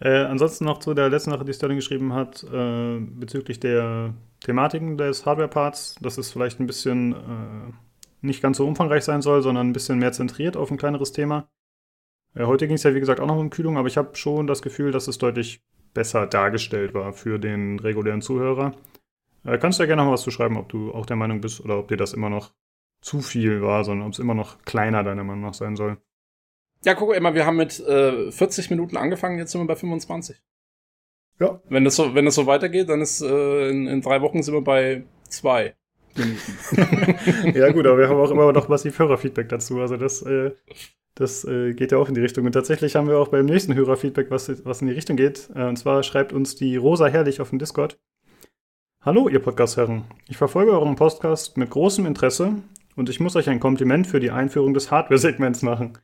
[0.00, 4.98] äh, ansonsten noch zu der letzten Sache, die Sterling geschrieben hat, äh, bezüglich der Thematiken
[4.98, 7.72] des Hardware-Parts, dass es vielleicht ein bisschen äh,
[8.20, 11.48] nicht ganz so umfangreich sein soll, sondern ein bisschen mehr zentriert auf ein kleineres Thema.
[12.34, 14.46] Äh, heute ging es ja, wie gesagt, auch noch um Kühlung, aber ich habe schon
[14.46, 15.62] das Gefühl, dass es deutlich
[15.94, 18.74] besser dargestellt war für den regulären Zuhörer.
[19.44, 21.60] Äh, kannst du ja gerne noch was zu schreiben, ob du auch der Meinung bist
[21.60, 22.52] oder ob dir das immer noch
[23.00, 25.96] zu viel war, sondern ob es immer noch kleiner deiner Meinung nach sein soll.
[26.84, 30.42] Ja, guck mal, wir haben mit äh, 40 Minuten angefangen, jetzt sind wir bei 25.
[31.38, 31.60] Ja.
[31.68, 34.54] Wenn das so, wenn das so weitergeht, dann ist äh, in, in drei Wochen sind
[34.54, 35.74] wir bei zwei
[36.14, 37.54] Minuten.
[37.58, 39.80] ja, gut, aber wir haben auch immer noch massiv Hörerfeedback dazu.
[39.80, 40.52] Also das, äh,
[41.14, 42.44] das äh, geht ja auch in die Richtung.
[42.44, 45.48] Und tatsächlich haben wir auch beim nächsten Hörerfeedback, was, was in die Richtung geht.
[45.54, 47.98] Äh, und zwar schreibt uns die Rosa Herrlich auf dem Discord.
[49.02, 50.04] Hallo, ihr Podcast-Herren.
[50.28, 52.56] Ich verfolge euren Podcast mit großem Interesse
[52.96, 55.94] und ich muss euch ein Kompliment für die Einführung des Hardware-Segments machen.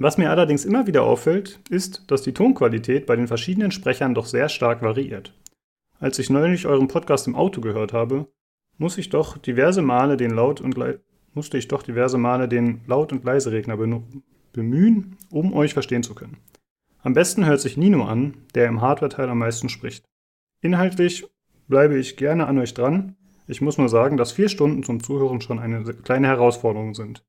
[0.00, 4.26] Was mir allerdings immer wieder auffällt, ist, dass die Tonqualität bei den verschiedenen Sprechern doch
[4.26, 5.32] sehr stark variiert.
[6.00, 8.26] Als ich neulich euren Podcast im Auto gehört habe,
[8.78, 10.76] muss ich doch diverse Male den Laut und
[11.34, 13.78] musste ich doch diverse Male den Laut- und Leiseregner
[14.52, 16.38] bemühen, um euch verstehen zu können.
[17.00, 20.04] Am besten hört sich Nino an, der im Hardware-Teil am meisten spricht.
[20.60, 21.28] Inhaltlich
[21.68, 23.16] bleibe ich gerne an euch dran.
[23.46, 27.24] Ich muss nur sagen, dass vier Stunden zum Zuhören schon eine kleine Herausforderung sind.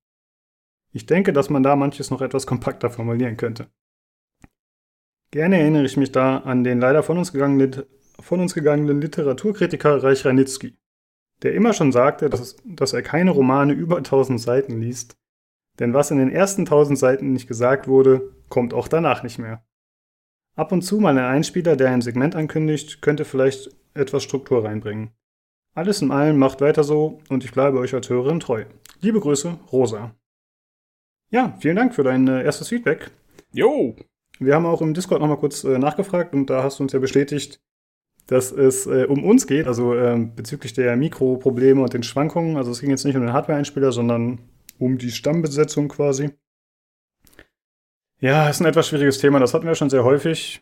[0.91, 3.67] Ich denke, dass man da manches noch etwas kompakter formulieren könnte.
[5.32, 7.84] Gerne erinnere ich mich da an den leider von uns gegangenen,
[8.19, 10.78] von uns gegangenen Literaturkritiker Reich Ranitzky,
[11.43, 15.17] der immer schon sagte, dass, dass er keine Romane über 1000 Seiten liest,
[15.78, 19.63] denn was in den ersten 1000 Seiten nicht gesagt wurde, kommt auch danach nicht mehr.
[20.56, 25.12] Ab und zu mal ein Einspieler, der ein Segment ankündigt, könnte vielleicht etwas Struktur reinbringen.
[25.73, 28.65] Alles in allem macht weiter so und ich bleibe euch als Hörerin treu.
[29.02, 30.15] Liebe Grüße, Rosa.
[31.30, 33.12] Ja, vielen Dank für dein äh, erstes Feedback.
[33.52, 33.95] Jo!
[34.39, 36.99] Wir haben auch im Discord nochmal kurz äh, nachgefragt und da hast du uns ja
[36.99, 37.62] bestätigt,
[38.28, 42.58] dass es äh, um uns geht, also ähm, bezüglich der Mikroprobleme und den Schwankungen.
[42.58, 44.39] Also es ging jetzt nicht um den Hardware-Einspieler, sondern
[44.78, 46.32] um die Stammbesetzung quasi.
[48.21, 50.62] Ja, ist ein etwas schwieriges Thema, das hatten wir schon sehr häufig.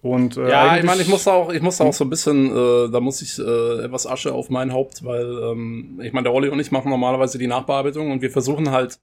[0.00, 2.90] Und, äh, ja, ich meine, ich muss auch, ich muss auch so ein bisschen, äh,
[2.90, 6.48] da muss ich äh, etwas Asche auf mein Haupt, weil ähm, ich meine, der Olli
[6.50, 9.00] und ich machen normalerweise die Nachbearbeitung und wir versuchen halt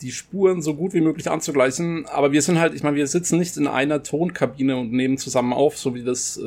[0.00, 3.38] die Spuren so gut wie möglich anzugleichen, aber wir sind halt, ich meine, wir sitzen
[3.38, 6.42] nicht in einer Tonkabine und nehmen zusammen auf, so wie das, äh,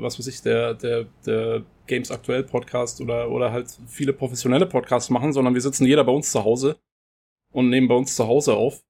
[0.00, 5.10] was weiß ich, der der der Games aktuell Podcast oder oder halt viele professionelle Podcasts
[5.10, 6.76] machen, sondern wir sitzen jeder bei uns zu Hause
[7.52, 8.82] und nehmen bei uns zu Hause auf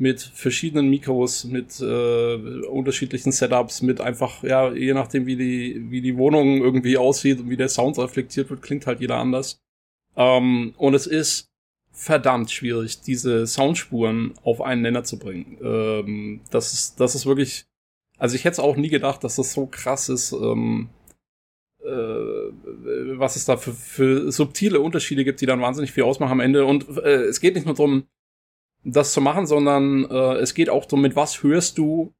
[0.00, 2.34] mit verschiedenen Mikros, mit äh,
[2.66, 7.50] unterschiedlichen Setups, mit einfach, ja, je nachdem, wie die, wie die Wohnung irgendwie aussieht und
[7.50, 9.60] wie der Sound reflektiert wird, klingt halt jeder anders.
[10.16, 11.50] Ähm, und es ist
[11.92, 15.58] verdammt schwierig, diese Soundspuren auf einen Nenner zu bringen.
[15.62, 17.66] Ähm, das ist, das ist wirklich,
[18.16, 20.88] also ich hätte es auch nie gedacht, dass das so krass ist, ähm,
[21.84, 21.88] äh,
[23.18, 26.64] was es da für, für subtile Unterschiede gibt, die dann wahnsinnig viel ausmachen am Ende.
[26.64, 28.04] Und äh, es geht nicht nur darum,
[28.84, 32.12] das zu machen, sondern äh, es geht auch darum, mit was hörst du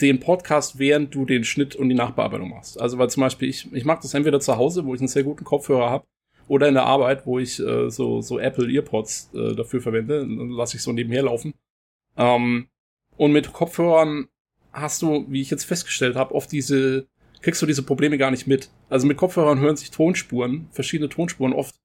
[0.00, 2.80] den Podcast, während du den Schnitt und die Nachbearbeitung machst.
[2.80, 5.22] Also weil zum Beispiel ich, ich mag das entweder zu Hause, wo ich einen sehr
[5.22, 6.06] guten Kopfhörer habe,
[6.48, 10.50] oder in der Arbeit, wo ich äh, so, so Apple Earpods äh, dafür verwende, dann
[10.50, 11.54] lasse ich so nebenher laufen.
[12.16, 12.68] Ähm,
[13.16, 14.28] und mit Kopfhörern
[14.72, 17.06] hast du, wie ich jetzt festgestellt habe, oft diese,
[17.40, 18.70] kriegst du diese Probleme gar nicht mit.
[18.88, 21.76] Also mit Kopfhörern hören sich Tonspuren, verschiedene Tonspuren oft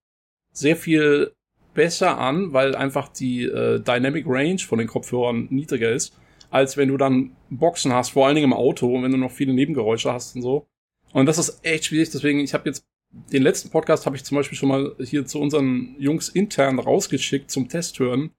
[0.52, 1.34] sehr viel
[1.80, 6.14] besser an, weil einfach die äh, Dynamic Range von den Kopfhörern niedriger ist,
[6.50, 9.54] als wenn du dann Boxen hast, vor allen Dingen im Auto, wenn du noch viele
[9.54, 10.68] Nebengeräusche hast und so.
[11.14, 12.84] Und das ist echt schwierig, deswegen, ich habe jetzt
[13.32, 17.50] den letzten Podcast habe ich zum Beispiel schon mal hier zu unseren Jungs intern rausgeschickt
[17.50, 18.32] zum Testhören,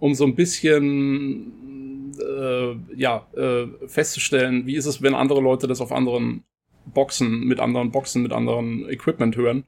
[0.00, 5.80] um so ein bisschen äh, ja äh, festzustellen, wie ist es, wenn andere Leute das
[5.80, 6.42] auf anderen
[6.84, 9.66] Boxen mit anderen Boxen mit anderen Equipment hören.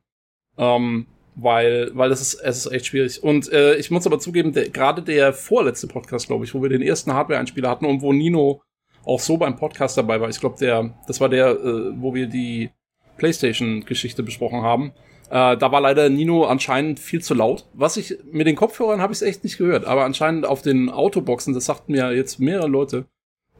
[0.58, 3.22] Ähm, weil, weil das ist, es ist echt schwierig.
[3.22, 6.68] Und äh, ich muss aber zugeben, der, gerade der vorletzte Podcast, glaube ich, wo wir
[6.68, 8.62] den ersten Hardware-Einspieler hatten und wo Nino
[9.04, 10.28] auch so beim Podcast dabei war.
[10.28, 12.70] Ich glaube, der, das war der, äh, wo wir die
[13.18, 14.92] PlayStation-Geschichte besprochen haben.
[15.30, 17.66] Äh, da war leider Nino anscheinend viel zu laut.
[17.72, 20.90] Was ich mit den Kopfhörern habe ich es echt nicht gehört, aber anscheinend auf den
[20.90, 23.06] Autoboxen, das sagten mir jetzt mehrere Leute,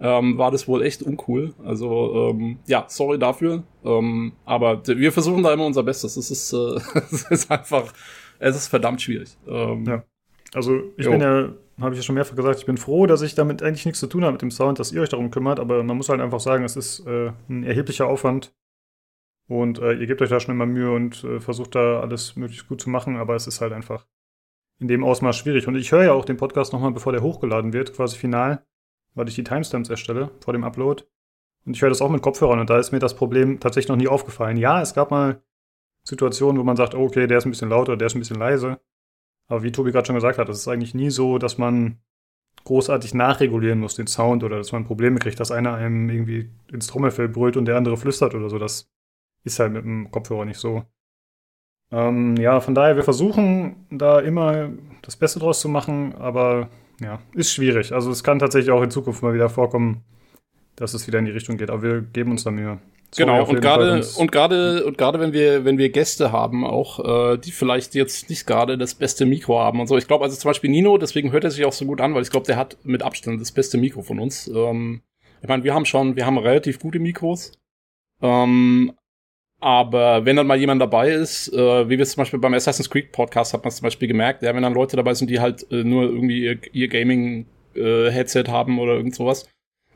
[0.01, 1.55] ähm, war das wohl echt uncool.
[1.65, 3.63] Also ähm, ja, sorry dafür.
[3.85, 6.17] Ähm, aber wir versuchen da immer unser Bestes.
[6.17, 6.57] Es ist, äh,
[7.11, 7.93] es ist einfach,
[8.39, 9.37] es ist verdammt schwierig.
[9.47, 10.05] Ähm, ja.
[10.53, 11.13] Also ich jo.
[11.13, 13.87] bin ja, habe ich ja schon mehrfach gesagt, ich bin froh, dass ich damit eigentlich
[13.87, 15.61] nichts zu tun habe mit dem Sound, dass ihr euch darum kümmert.
[15.61, 18.53] Aber man muss halt einfach sagen, es ist äh, ein erheblicher Aufwand.
[19.47, 22.67] Und äh, ihr gebt euch da schon immer Mühe und äh, versucht da alles möglichst
[22.67, 24.07] gut zu machen, aber es ist halt einfach
[24.81, 25.69] in dem Ausmaß schwierig.
[25.69, 28.65] Und ich höre ja auch den Podcast nochmal, bevor der hochgeladen wird, quasi final
[29.15, 31.05] weil ich die Timestamps erstelle vor dem Upload.
[31.67, 33.97] Und ich höre das auch mit Kopfhörern und da ist mir das Problem tatsächlich noch
[33.97, 34.57] nie aufgefallen.
[34.57, 35.43] Ja, es gab mal
[36.07, 38.39] Situationen, wo man sagt, oh, okay, der ist ein bisschen lauter, der ist ein bisschen
[38.39, 38.79] leise.
[39.47, 41.99] Aber wie Tobi gerade schon gesagt hat, es ist eigentlich nie so, dass man
[42.65, 46.87] großartig nachregulieren muss, den Sound, oder dass man Probleme kriegt, dass einer einem irgendwie ins
[46.87, 48.59] Trommelfell brüllt und der andere flüstert oder so.
[48.59, 48.91] Das
[49.43, 50.85] ist halt mit dem Kopfhörer nicht so.
[51.91, 54.71] Ähm, ja, von daher, wir versuchen da immer
[55.03, 57.93] das Beste draus zu machen, aber ja, ist schwierig.
[57.93, 60.03] Also es kann tatsächlich auch in Zukunft mal wieder vorkommen,
[60.77, 61.71] dass es wieder in die Richtung geht.
[61.71, 62.79] Aber wir geben uns da Mühe.
[63.11, 67.35] Sorry genau, und gerade und gerade und gerade wenn wir wenn wir Gäste haben auch,
[67.35, 69.97] äh, die vielleicht jetzt nicht gerade das beste Mikro haben und so.
[69.97, 72.23] Ich glaube also zum Beispiel Nino, deswegen hört er sich auch so gut an, weil
[72.23, 74.49] ich glaube, der hat mit Abstand das beste Mikro von uns.
[74.49, 75.03] Ähm,
[75.43, 77.53] ich meine, wir haben schon, wir haben relativ gute Mikros.
[78.21, 78.93] Ähm,
[79.65, 83.13] aber wenn dann mal jemand dabei ist, äh, wie wir zum Beispiel beim Assassin's Creed
[83.13, 85.83] Podcast hat man zum Beispiel gemerkt, ja, wenn dann Leute dabei sind, die halt äh,
[85.83, 89.49] nur irgendwie ihr, ihr Gaming-Headset äh, haben oder irgend sowas,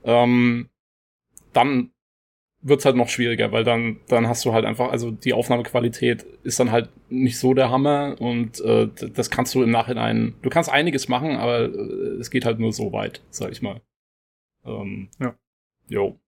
[0.05, 0.71] ähm,
[1.53, 1.91] dann
[2.63, 6.59] wird's halt noch schwieriger, weil dann, dann hast du halt einfach, also die Aufnahmequalität ist
[6.59, 10.71] dann halt nicht so der Hammer und äh, das kannst du im Nachhinein, du kannst
[10.71, 13.83] einiges machen, aber äh, es geht halt nur so weit, sag ich mal.
[14.65, 15.35] Ähm, ja.
[15.89, 16.19] Jo.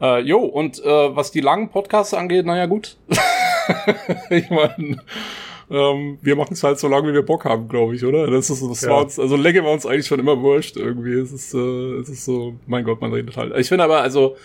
[0.00, 2.96] Äh, jo, und äh, was die langen Podcasts angeht, naja, gut.
[4.30, 4.98] ich meine,
[5.70, 8.30] ähm, wir machen es halt so lange, wie wir Bock haben, glaube ich, oder?
[8.30, 8.90] Das ist, das ja.
[8.90, 11.14] war uns, also Länge war uns eigentlich schon immer wurscht irgendwie.
[11.14, 13.56] Es ist, äh, es ist so, mein Gott, man redet halt.
[13.56, 14.36] Ich finde aber, also,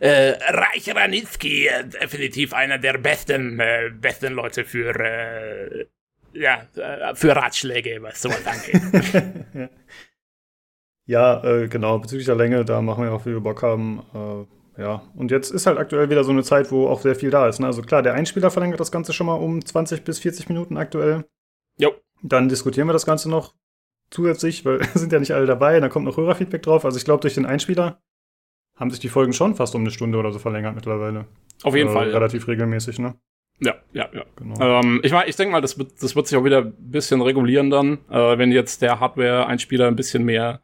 [0.00, 5.86] äh, Reich Ranitzky, äh, definitiv einer der besten, äh, besten Leute für, äh,
[6.32, 9.30] ja, äh, für Ratschläge, was sowas angeht.
[11.06, 14.02] ja, äh, genau, bezüglich der Länge, da machen wir auch, wie wir Bock haben.
[14.14, 17.30] Äh, ja, und jetzt ist halt aktuell wieder so eine Zeit, wo auch sehr viel
[17.30, 17.60] da ist.
[17.60, 17.66] Ne?
[17.66, 21.24] Also klar, der Einspieler verlängert das Ganze schon mal um 20 bis 40 Minuten aktuell.
[21.78, 21.92] Jo.
[22.22, 23.54] Dann diskutieren wir das Ganze noch
[24.10, 26.84] zusätzlich, weil sind ja nicht alle dabei, da kommt noch Hörerfeedback drauf.
[26.84, 28.00] Also ich glaube, durch den Einspieler
[28.76, 31.26] haben sich die Folgen schon fast um eine Stunde oder so verlängert mittlerweile.
[31.62, 32.10] Auf jeden äh, Fall.
[32.10, 32.52] Relativ ja.
[32.52, 33.14] regelmäßig, ne?
[33.60, 34.24] Ja, ja, ja.
[34.36, 34.80] Genau.
[34.80, 37.20] Ähm, ich meine, ich denke mal, das wird, das wird sich auch wieder ein bisschen
[37.20, 40.62] regulieren dann, äh, wenn jetzt der Hardware-Einspieler ein bisschen mehr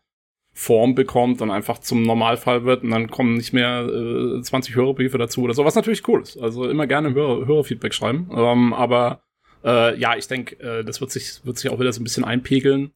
[0.59, 5.17] Form bekommt und einfach zum Normalfall wird und dann kommen nicht mehr äh, 20 Hörerbriefe
[5.17, 6.37] dazu oder so, was natürlich cool ist.
[6.37, 8.29] Also immer gerne Hörer, Hörerfeedback schreiben.
[8.35, 9.23] Ähm, aber
[9.63, 12.25] äh, ja, ich denke, äh, das wird sich, wird sich auch wieder so ein bisschen
[12.25, 12.91] einpegeln.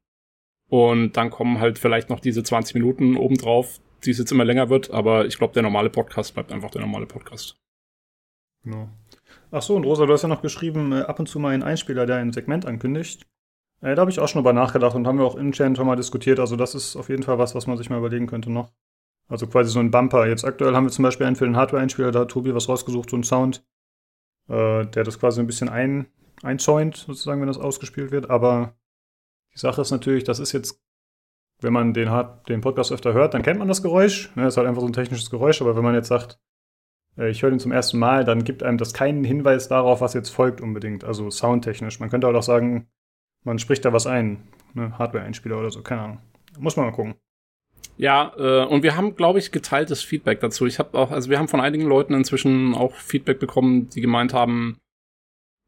[0.70, 4.68] Und dann kommen halt vielleicht noch diese 20 Minuten obendrauf, die es jetzt immer länger
[4.68, 7.54] wird, aber ich glaube, der normale Podcast bleibt einfach der normale Podcast.
[8.64, 8.88] Genau.
[9.52, 11.62] Ach so, und Rosa, du hast ja noch geschrieben, äh, ab und zu mal ein
[11.62, 13.24] Einspieler, der ein Segment ankündigt.
[13.82, 15.86] Äh, da habe ich auch schon drüber nachgedacht und haben wir auch in Chat schon
[15.86, 16.40] mal diskutiert.
[16.40, 18.72] Also das ist auf jeden Fall was, was man sich mal überlegen könnte noch.
[19.28, 20.26] Also quasi so ein Bumper.
[20.26, 23.10] Jetzt aktuell haben wir zum Beispiel einen für den Hardware-Einspieler, da hat Tobi was rausgesucht,
[23.10, 23.64] so ein Sound,
[24.48, 26.06] äh, der das quasi ein bisschen ein,
[26.42, 28.30] einzäunt, sozusagen, wenn das ausgespielt wird.
[28.30, 28.74] Aber
[29.54, 30.80] die Sache ist natürlich, das ist jetzt,
[31.60, 34.34] wenn man den, Hard den Podcast öfter hört, dann kennt man das Geräusch.
[34.36, 34.44] Ne?
[34.44, 35.60] Das ist halt einfach so ein technisches Geräusch.
[35.60, 36.38] Aber wenn man jetzt sagt,
[37.16, 40.14] äh, ich höre den zum ersten Mal, dann gibt einem das keinen Hinweis darauf, was
[40.14, 41.04] jetzt folgt unbedingt.
[41.04, 42.00] Also soundtechnisch.
[42.00, 42.88] Man könnte halt auch sagen,
[43.44, 44.42] man spricht da was ein,
[44.74, 44.96] ne?
[44.98, 46.18] Hardware-Einspieler oder so, keine Ahnung.
[46.58, 47.14] Muss man mal gucken.
[47.96, 50.66] Ja, äh, und wir haben, glaube ich, geteiltes Feedback dazu.
[50.66, 54.32] Ich habe auch, also wir haben von einigen Leuten inzwischen auch Feedback bekommen, die gemeint
[54.32, 54.78] haben,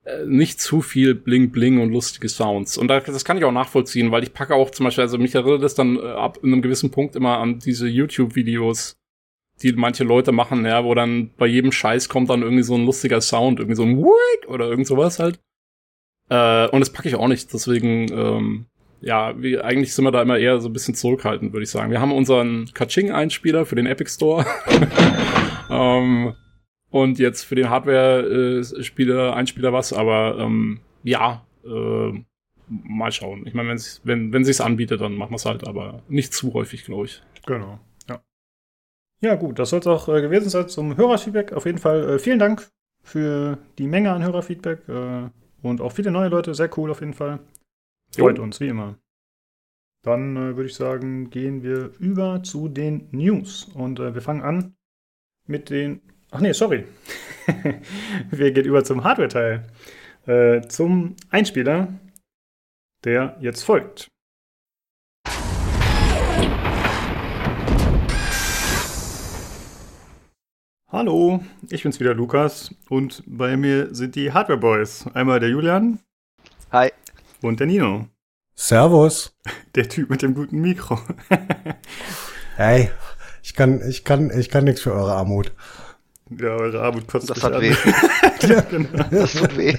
[0.05, 2.79] äh, nicht zu viel Bling Bling und lustige Sounds.
[2.79, 5.63] Und das kann ich auch nachvollziehen, weil ich packe auch zum Beispiel, also mich erinnert
[5.63, 8.97] das dann äh, ab einem gewissen Punkt immer an diese YouTube-Videos
[9.63, 12.85] die manche Leute machen, ja, wo dann bei jedem Scheiß kommt dann irgendwie so ein
[12.85, 15.41] lustiger Sound, irgendwie so ein Wick oder irgend sowas halt.
[16.29, 18.67] Äh, und das packe ich auch nicht, deswegen, ähm,
[19.01, 21.91] ja, wie, eigentlich sind wir da immer eher so ein bisschen zurückhaltend, würde ich sagen.
[21.91, 24.47] Wir haben unseren Kaching-Einspieler für den Epic Store.
[25.71, 26.35] ähm,
[26.91, 32.25] und jetzt für den Hardware-Spieler, Einspieler was, aber ähm, ja, äh,
[32.69, 33.47] mal schauen.
[33.47, 36.55] Ich meine, wenn's, wenn wenn sich's anbietet, dann machen wir es halt, aber nicht zu
[36.55, 37.23] häufig, glaube ich.
[37.47, 37.79] Genau.
[38.09, 38.23] Ja.
[39.21, 41.53] Ja, gut, das soll es auch äh, gewesen sein zum Hörerfeedback.
[41.53, 42.69] Auf jeden Fall äh, vielen Dank
[43.03, 45.29] für die Menge an Hörerfeedback äh,
[45.65, 46.55] und auch viele neue Leute.
[46.55, 47.41] Sehr cool auf jeden Fall.
[48.17, 48.45] Freut jo.
[48.45, 48.99] uns, wie immer.
[50.03, 53.65] Dann äh, würde ich sagen, gehen wir über zu den News.
[53.75, 54.77] Und äh, wir fangen an
[55.47, 56.01] mit den
[56.35, 56.85] Ach nee, sorry.
[58.31, 59.69] Wir gehen über zum Hardware-Teil.
[60.27, 61.95] Äh, zum Einspieler,
[63.05, 64.09] der jetzt folgt.
[70.95, 71.41] Hallo,
[71.71, 75.05] ich bin's wieder Lukas und bei mir sind die Hardware Boys.
[75.13, 75.99] Einmal der Julian.
[76.71, 76.93] Hi.
[77.43, 78.07] Und der Nino.
[78.55, 79.37] Servus.
[79.75, 81.01] Der Typ mit dem guten Mikro.
[82.57, 82.91] hey,
[83.43, 85.51] ich kann, ich kann, ich kann nichts für eure Armut.
[86.31, 87.63] Ja, eure Armut kotzt Das hat an.
[87.63, 87.75] weh.
[88.47, 89.05] ja, genau.
[89.11, 89.77] Das tut weh.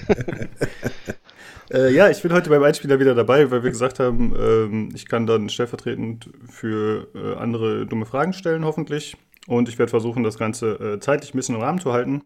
[1.71, 5.07] Äh, ja, ich bin heute beim Einspieler wieder dabei, weil wir gesagt haben, ähm, ich
[5.07, 9.15] kann dann stellvertretend für äh, andere dumme Fragen stellen, hoffentlich.
[9.47, 12.23] Und ich werde versuchen, das Ganze äh, zeitlich ein bisschen im Rahmen zu halten.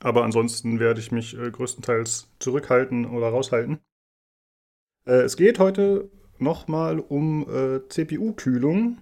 [0.00, 3.78] Aber ansonsten werde ich mich äh, größtenteils zurückhalten oder raushalten.
[5.06, 7.46] Äh, es geht heute nochmal um
[7.88, 8.98] CPU-Kühlung.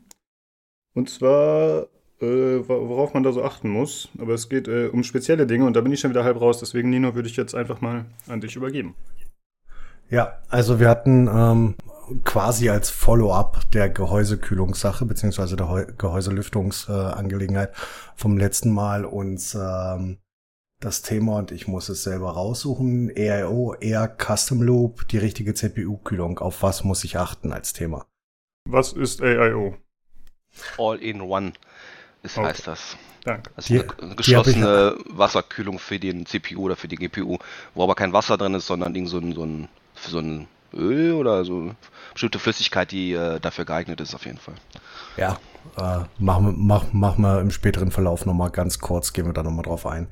[0.94, 1.88] Und zwar
[2.20, 4.08] worauf man da so achten muss.
[4.18, 6.60] Aber es geht um spezielle Dinge und da bin ich schon wieder halb raus.
[6.60, 8.94] Deswegen, Nino, würde ich jetzt einfach mal an dich übergeben.
[10.08, 11.74] Ja, also wir hatten ähm,
[12.24, 17.76] quasi als Follow-up der Gehäusekühlungssache beziehungsweise der Gehäuselüftungsangelegenheit äh,
[18.16, 20.18] vom letzten Mal uns ähm,
[20.80, 23.10] das Thema und ich muss es selber raussuchen.
[23.14, 26.38] EIO, Air Custom Loop, die richtige CPU-Kühlung.
[26.38, 28.06] Auf was muss ich achten als Thema?
[28.68, 29.76] Was ist AIO?
[30.78, 31.52] All in One
[32.22, 32.48] ist, okay.
[32.48, 32.96] heißt das.
[33.24, 33.50] Danke.
[33.56, 37.38] Also die, eine geschlossene Wasserkühlung für den CPU oder für die GPU,
[37.74, 41.12] wo aber kein Wasser drin ist, sondern irgend so ein, so ein, so ein Öl
[41.12, 41.70] oder so
[42.12, 44.54] bestimmte Flüssigkeit, die äh, dafür geeignet ist, auf jeden Fall.
[45.16, 45.38] Ja,
[45.76, 49.64] äh, machen, mach, machen wir im späteren Verlauf nochmal ganz kurz, gehen wir da nochmal
[49.64, 50.08] drauf ein.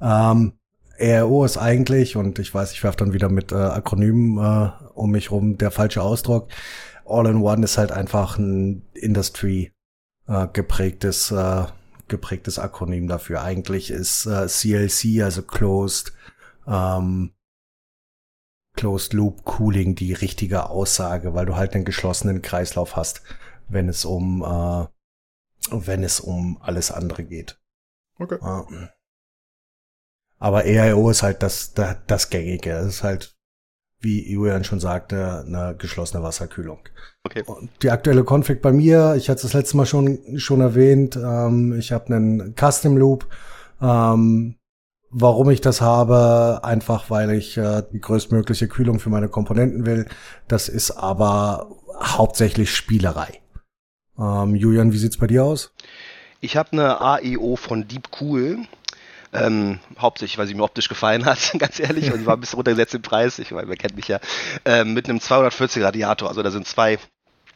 [0.00, 0.52] Ähm,
[0.98, 5.10] ERO ist eigentlich, und ich weiß, ich werfe dann wieder mit äh, Akronymen äh, um
[5.10, 6.48] mich rum, der falsche Ausdruck.
[7.04, 9.72] All-in-One ist halt einfach ein Industry
[10.26, 11.64] äh, geprägtes, äh,
[12.08, 13.42] geprägtes Akronym dafür.
[13.42, 16.12] Eigentlich ist äh, CLC, also Closed,
[16.66, 17.32] ähm,
[18.76, 23.22] Closed Loop Cooling die richtige Aussage, weil du halt einen geschlossenen Kreislauf hast,
[23.68, 24.86] wenn es um, äh,
[25.70, 27.60] wenn es um alles andere geht.
[28.18, 28.38] Okay.
[28.40, 28.88] Äh,
[30.38, 32.72] aber EIO ist halt das, das, das Gängige.
[32.72, 33.36] Es ist halt
[34.00, 36.80] wie Julian schon sagte, eine geschlossene Wasserkühlung.
[37.24, 37.42] Okay.
[37.46, 41.16] Und die aktuelle Config bei mir, ich hatte es das letzte Mal schon, schon erwähnt,
[41.16, 43.26] ähm, ich habe einen Custom Loop.
[43.80, 44.56] Ähm,
[45.18, 50.06] warum ich das habe, einfach weil ich äh, die größtmögliche Kühlung für meine Komponenten will.
[50.46, 53.40] Das ist aber hauptsächlich Spielerei.
[54.18, 55.72] Ähm, Julian, wie sieht's bei dir aus?
[56.40, 58.58] Ich habe eine AIO von Deep Cool.
[59.32, 62.58] Ähm, hauptsächlich, weil sie mir optisch gefallen hat, ganz ehrlich, und die war ein bisschen
[62.58, 64.20] runtergesetzt im Preis, ich meine, wer kennt mich ja,
[64.64, 66.98] ähm, mit einem 240 Radiator, also da sind zwei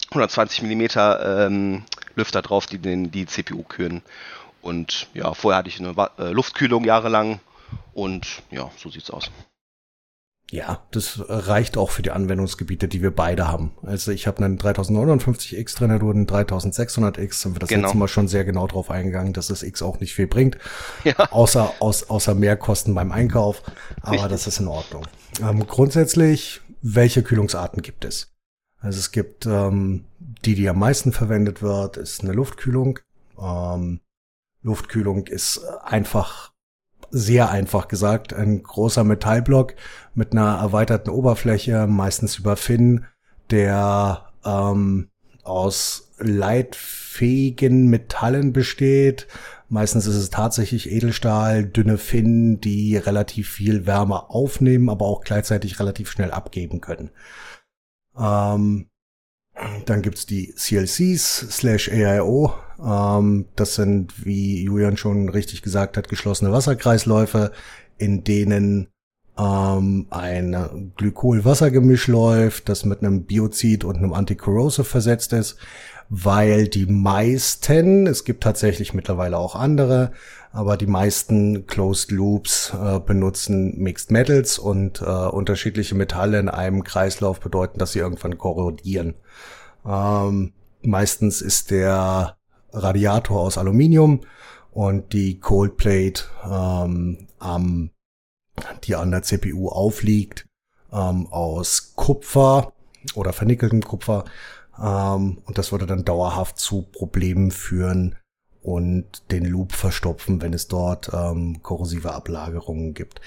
[0.09, 1.85] 120 Millimeter ähm,
[2.17, 4.03] Lüfter drauf, die den, die CPU kühlen.
[4.61, 7.41] Und ja, vorher hatte ich eine äh, Luftkühlung jahrelang
[8.01, 9.31] und ja, so sieht's aus.
[10.51, 13.71] Ja, das reicht auch für die Anwendungsgebiete, die wir beide haben.
[13.83, 17.83] Also ich habe einen 3059X drin, du einen 3600X, sind wir das genau.
[17.83, 20.59] letzte Mal schon sehr genau drauf eingegangen, dass das X auch nicht viel bringt,
[21.05, 21.15] ja.
[21.31, 23.63] außer, aus, außer Mehrkosten beim Einkauf,
[24.01, 24.31] aber Richtig.
[24.31, 25.07] das ist in Ordnung.
[25.41, 28.33] Ähm, grundsätzlich, welche Kühlungsarten gibt es?
[28.81, 32.99] Also es gibt ähm, die, die am meisten verwendet wird, ist eine Luftkühlung.
[33.39, 34.01] Ähm,
[34.63, 36.50] Luftkühlung ist einfach
[37.11, 39.75] sehr einfach gesagt, ein großer Metallblock
[40.15, 43.05] mit einer erweiterten Oberfläche, meistens über Finn,
[43.51, 45.09] der ähm,
[45.43, 49.27] aus leitfähigen Metallen besteht.
[49.69, 55.79] Meistens ist es tatsächlich Edelstahl, dünne Finnen, die relativ viel Wärme aufnehmen, aber auch gleichzeitig
[55.79, 57.11] relativ schnell abgeben können.
[58.19, 58.90] Ähm,
[59.87, 62.55] dann gibt's die CLCs slash AIO.
[62.83, 67.53] Ähm, das sind, wie Julian schon richtig gesagt hat, geschlossene Wasserkreisläufe,
[67.99, 68.89] in denen
[69.39, 75.57] ähm, ein Glykol-Wassergemisch läuft, das mit einem Biozid und einem Anticorrosive versetzt ist,
[76.09, 80.13] weil die meisten, es gibt tatsächlich mittlerweile auch andere,
[80.53, 86.83] aber die meisten Closed Loops äh, benutzen Mixed Metals und äh, unterschiedliche Metalle in einem
[86.83, 89.15] Kreislauf bedeuten, dass sie irgendwann korrodieren.
[89.87, 92.37] Ähm, meistens ist der
[92.73, 94.21] Radiator aus Aluminium
[94.73, 97.91] und die Cold Plate ähm, am
[98.85, 100.47] die an der CPU aufliegt,
[100.93, 102.73] ähm, aus Kupfer
[103.15, 104.25] oder vernickeltem Kupfer.
[104.79, 108.17] Ähm, und das würde dann dauerhaft zu Problemen führen
[108.63, 113.21] und den Loop verstopfen, wenn es dort ähm, korrosive Ablagerungen gibt.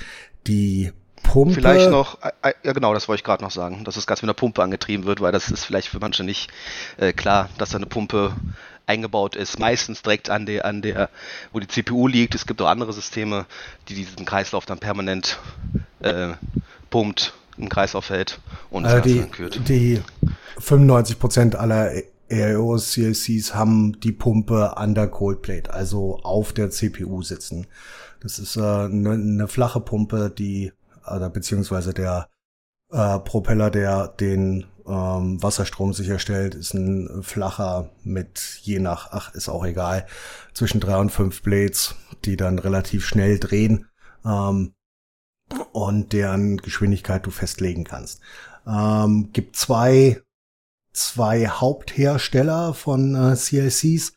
[0.48, 0.92] Die
[1.24, 1.56] Pumpe.
[1.56, 4.22] Vielleicht noch, äh, äh, ja genau, das wollte ich gerade noch sagen, dass das Gas
[4.22, 6.52] mit einer Pumpe angetrieben wird, weil das ist vielleicht für manche nicht
[6.98, 8.36] äh, klar, dass da eine Pumpe
[8.86, 11.10] eingebaut ist, meistens direkt an der, an der,
[11.54, 12.36] wo die CPU liegt.
[12.36, 13.46] Es gibt auch andere Systeme,
[13.88, 15.40] die diesen Kreislauf dann permanent
[16.02, 16.34] äh,
[16.90, 18.40] pumpt, im Kreislauf hält
[18.72, 20.02] und das äh, die, die
[20.60, 21.92] 95% aller
[22.34, 27.68] AIOs, CLCs haben die Pumpe an der Coldplate, also auf der CPU sitzen.
[28.20, 30.72] Das ist eine äh, ne, ne flache Pumpe, die,
[31.06, 32.30] äh, beziehungsweise der
[32.92, 39.50] äh, Propeller, der den ähm, Wasserstrom sicherstellt, ist ein flacher mit je nach, ach, ist
[39.50, 40.06] auch egal,
[40.54, 43.88] zwischen drei und fünf Blades, die dann relativ schnell drehen
[44.26, 44.74] ähm,
[45.72, 48.22] und deren Geschwindigkeit du festlegen kannst.
[48.68, 50.22] Ähm, gibt zwei,
[50.94, 54.14] zwei Haupthersteller von äh, CLCs.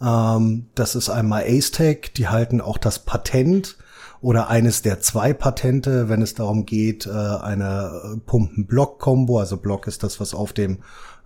[0.00, 3.76] Ähm, das ist einmal Acetec, die halten auch das Patent
[4.20, 10.02] oder eines der zwei Patente, wenn es darum geht, äh, eine Pumpen-Block-Kombo, also Block ist
[10.02, 10.78] das, was auf dem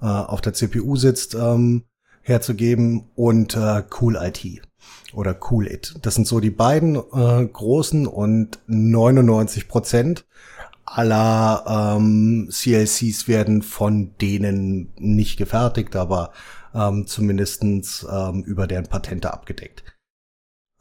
[0.02, 1.84] äh, auf der CPU sitzt, ähm,
[2.22, 4.62] herzugeben und äh, Cool IT
[5.14, 5.94] oder Cool It.
[6.02, 10.26] Das sind so die beiden äh, großen und 99 Prozent
[10.92, 16.32] aller ähm, CLCs werden von denen nicht gefertigt, aber
[16.74, 19.84] ähm, zumindestens ähm, über deren Patente abgedeckt.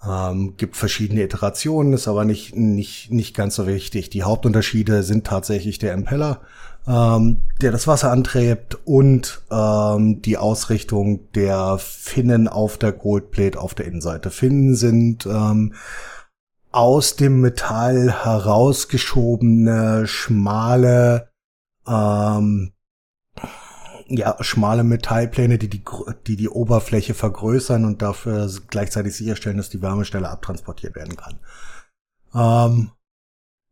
[0.07, 4.09] Ähm, gibt verschiedene Iterationen, ist aber nicht, nicht, nicht ganz so wichtig.
[4.09, 6.41] Die Hauptunterschiede sind tatsächlich der Impeller,
[6.87, 13.75] ähm, der das Wasser antreibt und ähm, die Ausrichtung der Finnen auf der Goldplate auf
[13.75, 14.31] der Innenseite.
[14.31, 15.73] Finnen sind ähm,
[16.71, 21.29] aus dem Metall herausgeschobene, schmale
[21.87, 22.73] ähm,
[24.09, 25.83] ja, schmale Metallpläne, die die,
[26.27, 31.39] die die Oberfläche vergrößern und dafür gleichzeitig sicherstellen, dass die Wärme schneller abtransportiert werden kann.
[32.33, 32.91] Ähm,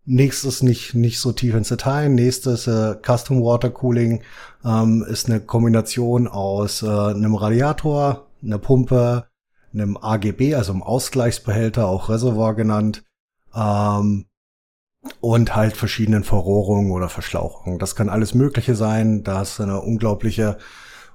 [0.06, 2.10] nächstes nicht, nicht so tief ins Detail.
[2.10, 4.22] Nächstes äh, Custom Water Cooling
[4.64, 9.27] ähm, ist eine Kombination aus äh, einem Radiator, einer Pumpe,
[9.74, 13.04] einem AGB, also einem Ausgleichsbehälter, auch Reservoir genannt,
[13.56, 14.26] ähm,
[15.22, 17.80] und halt verschiedenen Verrohrungen oder Verschlauchungen.
[17.80, 19.24] Das kann alles Mögliche sein.
[19.24, 20.58] Da ist eine unglaubliche,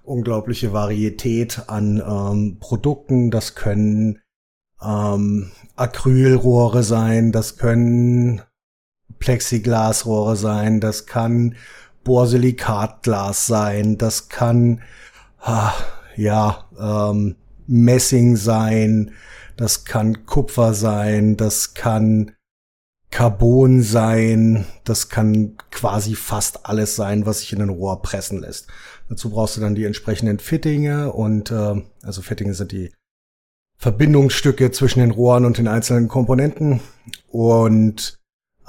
[0.02, 3.30] unglaubliche Varietät an ähm, Produkten.
[3.30, 4.20] Das können
[4.82, 8.42] ähm, Acrylrohre sein, das können
[9.18, 11.54] Plexiglasrohre sein, das kann
[12.04, 14.82] Borsilikatglas sein, das kann
[15.40, 15.72] ah,
[16.16, 17.36] ja ähm,
[17.72, 19.12] Messing sein,
[19.56, 22.32] das kann Kupfer sein, das kann
[23.10, 28.68] Carbon sein, das kann quasi fast alles sein, was sich in ein Rohr pressen lässt.
[29.08, 32.92] Dazu brauchst du dann die entsprechenden Fittinge und äh, also Fittinge sind die
[33.78, 36.80] Verbindungsstücke zwischen den Rohren und den einzelnen Komponenten
[37.28, 38.18] und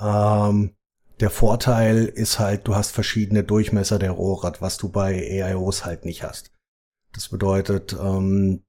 [0.01, 0.71] ähm,
[1.19, 6.05] der Vorteil ist halt, du hast verschiedene Durchmesser der Rohre, was du bei AIOs halt
[6.05, 6.51] nicht hast.
[7.13, 8.63] Das bedeutet, ähm,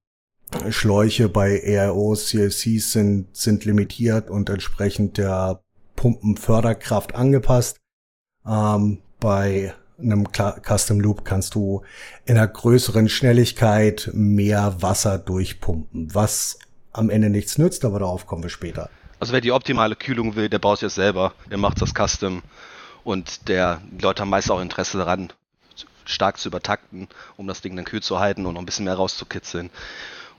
[0.71, 5.63] Schläuche bei AIOs, CLCs sind, sind limitiert und entsprechend der
[5.97, 7.79] Pumpenförderkraft angepasst.
[8.47, 11.83] Ähm, bei einem Custom Loop kannst du
[12.25, 16.59] in einer größeren Schnelligkeit mehr Wasser durchpumpen, was
[16.93, 18.91] am Ende nichts nützt, aber darauf kommen wir später.
[19.21, 22.43] Also wer die optimale Kühlung will, der baut es jetzt selber, der macht das Custom
[23.05, 25.33] und der die Leute haben meist auch Interesse daran,
[26.05, 28.95] stark zu übertakten, um das Ding dann kühl zu halten und noch ein bisschen mehr
[28.95, 29.71] rauszukitzeln.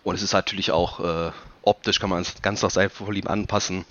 [0.06, 1.32] Und es ist natürlich auch äh,
[1.64, 3.86] optisch, kann man es ganz nach seinem Vorlieben anpassen.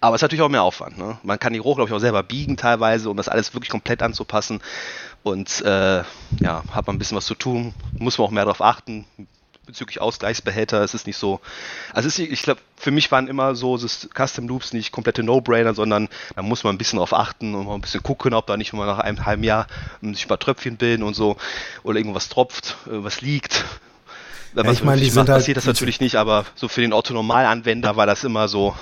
[0.00, 0.98] Aber es ist natürlich auch mehr Aufwand.
[0.98, 1.18] Ne?
[1.22, 4.02] Man kann die Rohre, glaube ich, auch selber biegen teilweise, um das alles wirklich komplett
[4.02, 4.60] anzupassen.
[5.22, 6.02] Und äh,
[6.40, 9.06] ja, hat man ein bisschen was zu tun, muss man auch mehr darauf achten
[9.64, 10.82] bezüglich Ausgleichsbehälter.
[10.82, 11.40] Es ist nicht so.
[11.92, 16.08] Also ist, ich glaube, für mich waren immer so Custom Loops nicht komplette No-Brainer, sondern
[16.36, 18.72] da muss man ein bisschen darauf achten und mal ein bisschen gucken, ob da nicht
[18.72, 19.66] mal nach einem halben Jahr
[20.00, 21.36] sich ein paar Tröpfchen bilden und so
[21.82, 23.64] oder irgendwas tropft, äh, was liegt.
[24.54, 26.92] Wenn ja, ich meine, die macht, halt, passiert das natürlich nicht, aber so für den
[26.92, 28.74] Otto-Normalanwender war das immer so,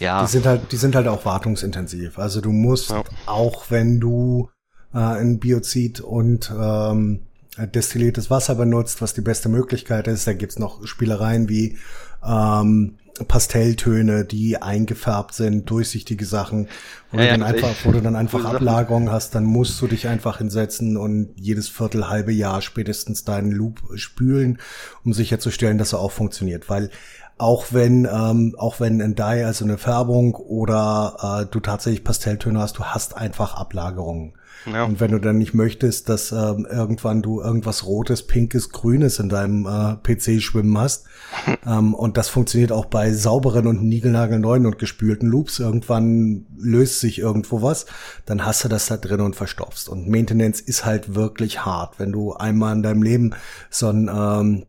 [0.00, 0.22] ja.
[0.22, 2.18] Die sind halt, die sind halt auch wartungsintensiv.
[2.18, 3.02] Also du musst, ja.
[3.26, 4.50] auch wenn du
[4.94, 7.20] äh, ein Biozid und ähm,
[7.58, 11.78] destilliertes Wasser benutzt, was die beste Möglichkeit ist, da gibt's noch Spielereien wie
[12.24, 16.68] ähm, Pastelltöne, die eingefärbt sind, durchsichtige Sachen,
[17.10, 19.86] wo, ja, du, dann ja, einfach, wo du dann einfach Ablagerungen hast, dann musst du
[19.86, 24.58] dich einfach hinsetzen und jedes Viertel, halbe Jahr spätestens deinen Loop spülen,
[25.04, 26.68] um sicherzustellen, dass er auch funktioniert.
[26.68, 26.90] Weil
[27.38, 32.58] auch wenn ähm, auch wenn ein Dye, also eine Färbung oder äh, du tatsächlich Pastelltöne
[32.58, 34.32] hast, du hast einfach Ablagerungen.
[34.64, 34.84] Ja.
[34.84, 39.28] Und wenn du dann nicht möchtest, dass ähm, irgendwann du irgendwas Rotes, Pinkes, Grünes in
[39.28, 41.06] deinem äh, PC schwimmen hast,
[41.66, 47.18] ähm, und das funktioniert auch bei sauberen und niegelnagelneuen und gespülten Loops, irgendwann löst sich
[47.18, 47.86] irgendwo was,
[48.24, 49.88] dann hast du das da drin und verstopfst.
[49.88, 53.34] Und Maintenance ist halt wirklich hart, wenn du einmal in deinem Leben
[53.70, 54.66] so ein ähm,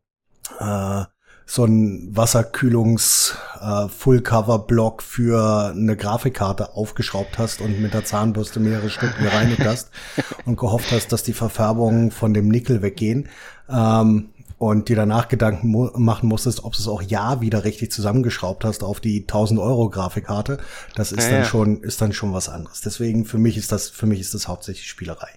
[0.60, 1.06] äh,
[1.50, 8.90] so ein Wasserkühlungs äh, Full-Cover-Block für eine Grafikkarte aufgeschraubt hast und mit der Zahnbürste mehrere
[8.90, 9.90] Stück gereinigt hast
[10.46, 13.30] und gehofft hast, dass die Verfärbungen von dem Nickel weggehen.
[13.70, 17.92] Ähm, und dir danach Gedanken mu machen musstest, ob du es auch ja wieder richtig
[17.92, 20.58] zusammengeschraubt hast auf die 1000 Euro Grafikkarte,
[20.96, 21.46] das ist ja, dann ja.
[21.46, 22.82] schon, ist dann schon was anderes.
[22.82, 25.30] Deswegen für mich ist das, für mich ist das hauptsächlich Spielerei.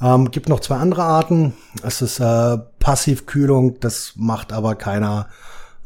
[0.00, 1.54] Ähm, gibt noch zwei andere Arten.
[1.82, 5.28] Es ist äh, Passivkühlung, das macht aber keiner,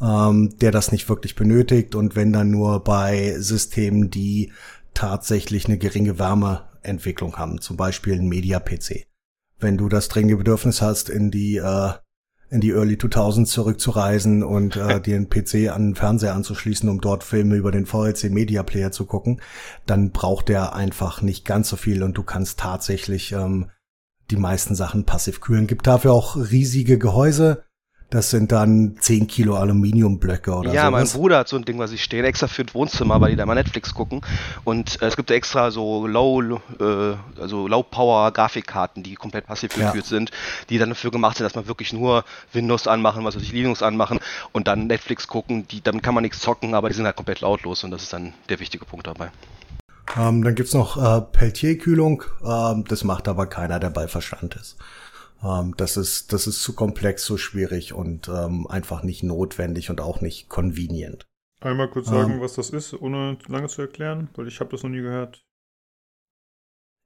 [0.01, 4.53] ähm, der das nicht wirklich benötigt und wenn dann nur bei Systemen, die
[4.95, 9.07] tatsächlich eine geringe Wärmeentwicklung haben, zum Beispiel ein Media-PC.
[9.59, 11.93] Wenn du das dringende Bedürfnis hast, in die äh,
[12.53, 17.01] in die Early 2000s zurückzureisen und äh, dir einen PC an den Fernseher anzuschließen, um
[17.01, 19.41] dort Filme über den VLC Media Player zu gucken,
[19.87, 23.71] dann braucht der einfach nicht ganz so viel und du kannst tatsächlich ähm,
[24.31, 25.67] die meisten Sachen passiv kühlen.
[25.67, 27.65] Gibt dafür auch riesige Gehäuse.
[28.13, 30.77] Das sind dann 10 Kilo Aluminiumblöcke oder so.
[30.77, 31.15] Ja, sowas.
[31.15, 33.37] mein Bruder hat so ein Ding, was ich stehe, extra für das Wohnzimmer, weil die
[33.37, 34.21] da mal Netflix gucken.
[34.65, 39.75] Und äh, es gibt extra so Low, äh, also Low Power Grafikkarten, die komplett passiv
[39.75, 40.11] gekühlt ja.
[40.11, 40.31] sind,
[40.69, 43.83] die dann dafür gemacht sind, dass man wirklich nur Windows anmachen, was weiß ich, Linux
[43.83, 44.21] anmachen
[44.53, 45.67] und dann Netflix gucken.
[45.69, 48.13] Die, damit kann man nichts zocken, aber die sind halt komplett lautlos und das ist
[48.13, 49.31] dann der wichtige Punkt dabei.
[50.19, 52.25] Ähm, dann gibt's noch äh, Peltier-Kühlung.
[52.45, 54.77] Ähm, das macht aber keiner, der bei Verstand ist.
[55.43, 56.33] Ähm, das ist.
[56.33, 61.27] Das ist zu komplex, zu schwierig und ähm, einfach nicht notwendig und auch nicht convenient.
[61.61, 62.41] Einmal kurz sagen, ähm.
[62.41, 65.45] was das ist, ohne lange zu erklären, weil ich habe das noch nie gehört.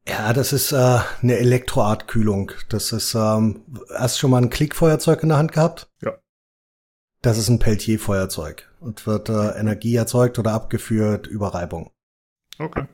[0.09, 2.53] Ja, das ist äh, eine Elektroartkühlung.
[2.69, 3.65] Das ist, ähm,
[3.95, 5.91] hast du schon mal ein Klickfeuerzeug in der Hand gehabt?
[6.01, 6.17] Ja.
[7.23, 11.91] Das ist ein Peltier-Feuerzeug und wird äh, Energie erzeugt oder abgeführt über Reibung.
[12.59, 12.87] Okay.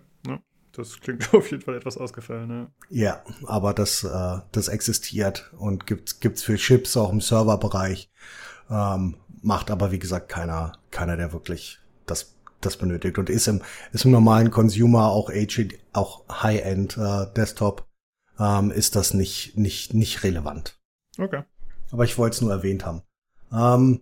[0.73, 2.71] Das klingt auf jeden Fall etwas ausgefallen, ja.
[2.91, 8.11] Ja, aber das, äh, das existiert und gibt gibt's für Chips auch im Serverbereich.
[8.71, 13.61] Ähm, macht aber, wie gesagt, keiner, keiner, der wirklich das, das benötigt und ist im,
[13.93, 17.87] ist im normalen Consumer auch HD, auch High-End äh, Desktop,
[18.39, 20.79] ähm, ist das nicht, nicht, nicht relevant.
[21.19, 21.43] Okay.
[21.91, 23.03] Aber ich wollte es nur erwähnt haben.
[23.53, 24.01] Ähm,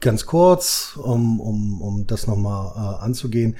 [0.00, 3.56] ganz kurz, um, um, um das nochmal äh, anzugehen.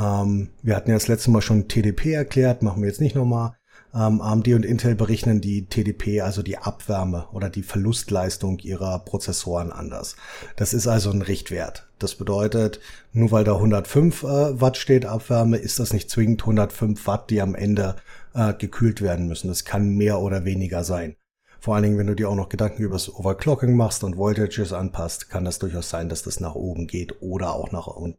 [0.00, 3.52] Ähm, wir hatten ja das letzte Mal schon TDP erklärt, machen wir jetzt nicht nochmal.
[3.92, 9.72] Ähm, AMD und Intel berechnen die TDP, also die Abwärme oder die Verlustleistung ihrer Prozessoren
[9.72, 10.16] anders.
[10.56, 11.88] Das ist also ein Richtwert.
[11.98, 12.80] Das bedeutet,
[13.12, 17.42] nur weil da 105 äh, Watt steht Abwärme, ist das nicht zwingend 105 Watt, die
[17.42, 17.96] am Ende
[18.32, 19.48] äh, gekühlt werden müssen.
[19.48, 21.16] Das kann mehr oder weniger sein.
[21.58, 24.72] Vor allen Dingen, wenn du dir auch noch Gedanken über das Overclocking machst und Voltages
[24.72, 28.18] anpasst, kann das durchaus sein, dass das nach oben geht oder auch nach unten.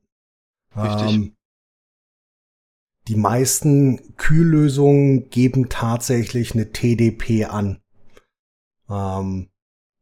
[0.76, 1.10] Richtig.
[1.10, 1.36] Ähm,
[3.08, 7.82] die meisten Kühllösungen geben tatsächlich eine TDP an.
[8.90, 9.50] Ähm,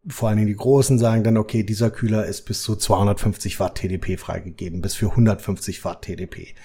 [0.08, 3.76] vor allen Dingen die großen sagen dann, okay, dieser Kühler ist bis zu 250 Watt
[3.76, 6.56] TDP freigegeben, bis für 150 Watt TDP.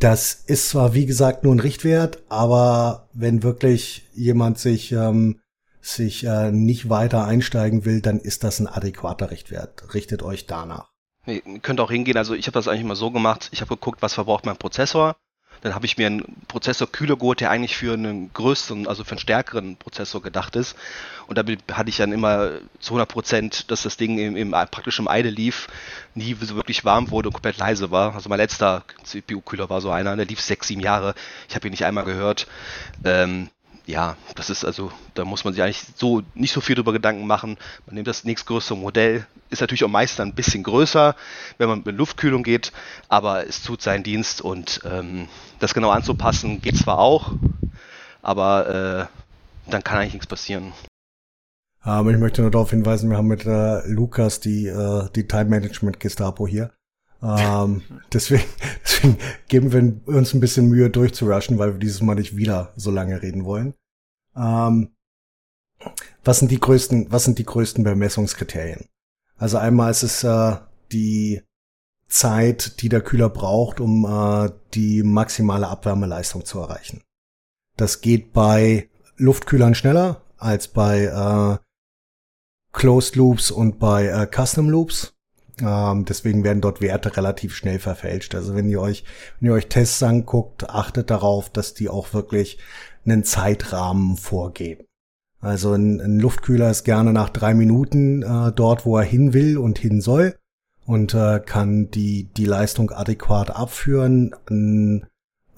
[0.00, 5.40] Das ist zwar, wie gesagt, nur ein Richtwert, aber wenn wirklich jemand sich, ähm,
[5.80, 9.94] sich äh, nicht weiter einsteigen will, dann ist das ein adäquater Richtwert.
[9.94, 10.90] Richtet euch danach.
[11.26, 14.02] Ihr könnt auch hingehen, also ich habe das eigentlich immer so gemacht, ich habe geguckt,
[14.02, 15.16] was verbraucht mein Prozessor,
[15.64, 19.12] dann habe ich mir einen Prozessor kühler geholt, der eigentlich für einen größeren, also für
[19.12, 20.76] einen stärkeren Prozessor gedacht ist.
[21.26, 24.98] Und da hatte ich dann immer zu 100 Prozent, dass das Ding im, im praktisch
[24.98, 25.68] im Eide lief,
[26.14, 28.14] nie so wirklich warm wurde und komplett leise war.
[28.14, 31.14] Also mein letzter CPU-Kühler war so einer, der lief sechs, sieben Jahre.
[31.48, 32.46] Ich habe ihn nicht einmal gehört.
[33.02, 33.48] Ähm,
[33.86, 37.26] ja, das ist also, da muss man sich eigentlich so nicht so viel drüber Gedanken
[37.26, 37.58] machen.
[37.86, 41.14] Man nimmt das nächstgrößere Modell, ist natürlich auch meist ein bisschen größer,
[41.58, 42.72] wenn man mit Luftkühlung geht,
[43.08, 45.28] aber es tut seinen Dienst und ähm,
[45.60, 47.32] das genau anzupassen geht zwar auch,
[48.22, 50.72] aber äh, dann kann eigentlich nichts passieren.
[51.80, 55.46] Aber ich möchte nur darauf hinweisen, wir haben mit äh, Lukas die, äh, die Time
[55.46, 56.72] Management Gestapo hier.
[57.24, 58.44] Ähm, deswegen,
[58.84, 59.18] deswegen
[59.48, 63.22] geben wir uns ein bisschen Mühe durchzurushen, weil wir dieses Mal nicht wieder so lange
[63.22, 63.74] reden wollen.
[64.36, 64.90] Ähm,
[66.22, 68.88] was sind die größten, was sind die größten Bemessungskriterien?
[69.36, 70.56] Also einmal ist es äh,
[70.92, 71.42] die
[72.08, 77.02] Zeit, die der Kühler braucht, um äh, die maximale Abwärmeleistung zu erreichen.
[77.76, 81.58] Das geht bei Luftkühlern schneller als bei äh,
[82.72, 85.13] Closed Loops und bei äh, Custom Loops.
[85.60, 88.34] Ähm, deswegen werden dort Werte relativ schnell verfälscht.
[88.34, 89.04] Also wenn ihr euch,
[89.38, 92.58] wenn ihr euch Tests anguckt, achtet darauf, dass die auch wirklich
[93.04, 94.84] einen Zeitrahmen vorgeben.
[95.40, 99.58] Also ein, ein Luftkühler ist gerne nach drei Minuten äh, dort, wo er hin will
[99.58, 100.34] und hin soll
[100.86, 104.34] und äh, kann die, die Leistung adäquat abführen.
[104.50, 105.06] Ein,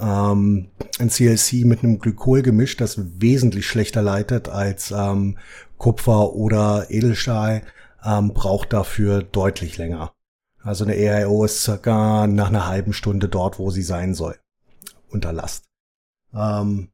[0.01, 0.69] ähm,
[0.99, 5.39] ein CLC mit einem Glykolgemisch, das wesentlich schlechter leitet als ähm,
[5.79, 7.63] Kupfer oder Edelstahl,
[8.07, 10.15] ähm, braucht dafür deutlich länger.
[10.63, 14.39] Also eine EIO ist circa nach einer halben Stunde dort, wo sie sein soll.
[15.09, 15.65] Unter Last.
[16.35, 16.91] Ähm,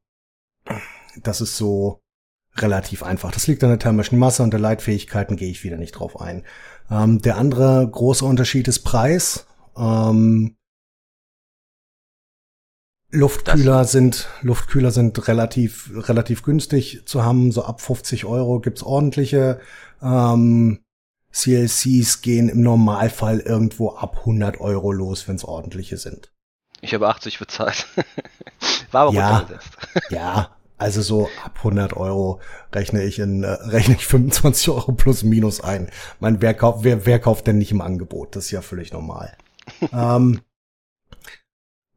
[1.21, 2.01] das ist so
[2.55, 3.31] relativ einfach.
[3.31, 6.43] Das liegt an der thermischen Masse und der Leitfähigkeiten gehe ich wieder nicht drauf ein.
[6.89, 9.47] Ähm, der andere große Unterschied ist Preis.
[9.75, 10.55] Ähm,
[13.09, 17.51] Luftkühler das sind, Luftkühler sind relativ, relativ günstig zu haben.
[17.51, 19.59] So ab 50 Euro gibt's ordentliche.
[20.01, 20.82] Ähm,
[21.33, 26.31] CLCs gehen im Normalfall irgendwo ab 100 Euro los, wenn's ordentliche sind.
[26.81, 27.87] Ich habe 80 bezahlt.
[28.91, 29.47] War aber ja,
[30.09, 32.39] ja, also so ab 100 Euro
[32.71, 35.89] rechne ich in, äh, rechne ich 25 Euro plus minus ein.
[36.19, 38.35] Mein, wer kauft, wer, wer kauft denn nicht im Angebot?
[38.35, 39.35] Das ist ja völlig normal.
[39.91, 40.41] ähm,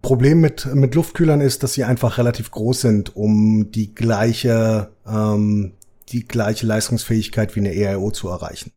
[0.00, 5.72] Problem mit, mit Luftkühlern ist, dass sie einfach relativ groß sind, um die gleiche, ähm,
[6.10, 8.72] die gleiche Leistungsfähigkeit wie eine EIO zu erreichen.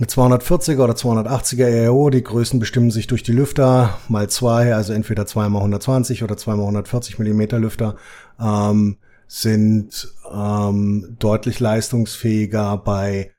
[0.00, 4.94] Eine 240er oder 280er EIO, die Größen bestimmen sich durch die Lüfter mal zwei, also
[4.94, 7.96] entweder zweimal 120 oder zweimal 140 Millimeter Lüfter,
[8.40, 8.96] ähm,
[9.26, 13.32] sind ähm, deutlich leistungsfähiger bei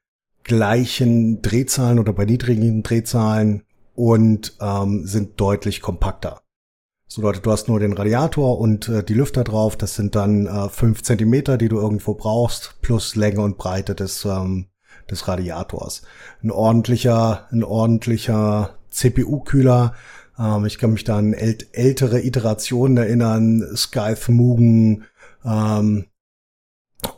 [0.43, 3.63] gleichen Drehzahlen oder bei niedrigen Drehzahlen
[3.95, 6.41] und ähm, sind deutlich kompakter.
[7.07, 9.77] So Leute, du hast nur den Radiator und äh, die Lüfter drauf.
[9.77, 14.25] Das sind dann äh, fünf Zentimeter, die du irgendwo brauchst, plus Länge und Breite des,
[14.25, 14.67] ähm,
[15.09, 16.03] des Radiators.
[16.43, 19.95] Ein ordentlicher, ein ordentlicher CPU-Kühler.
[20.37, 25.05] Ähm, ich kann mich da an ält ältere Iterationen erinnern, Skype Mugen
[25.45, 26.05] ähm,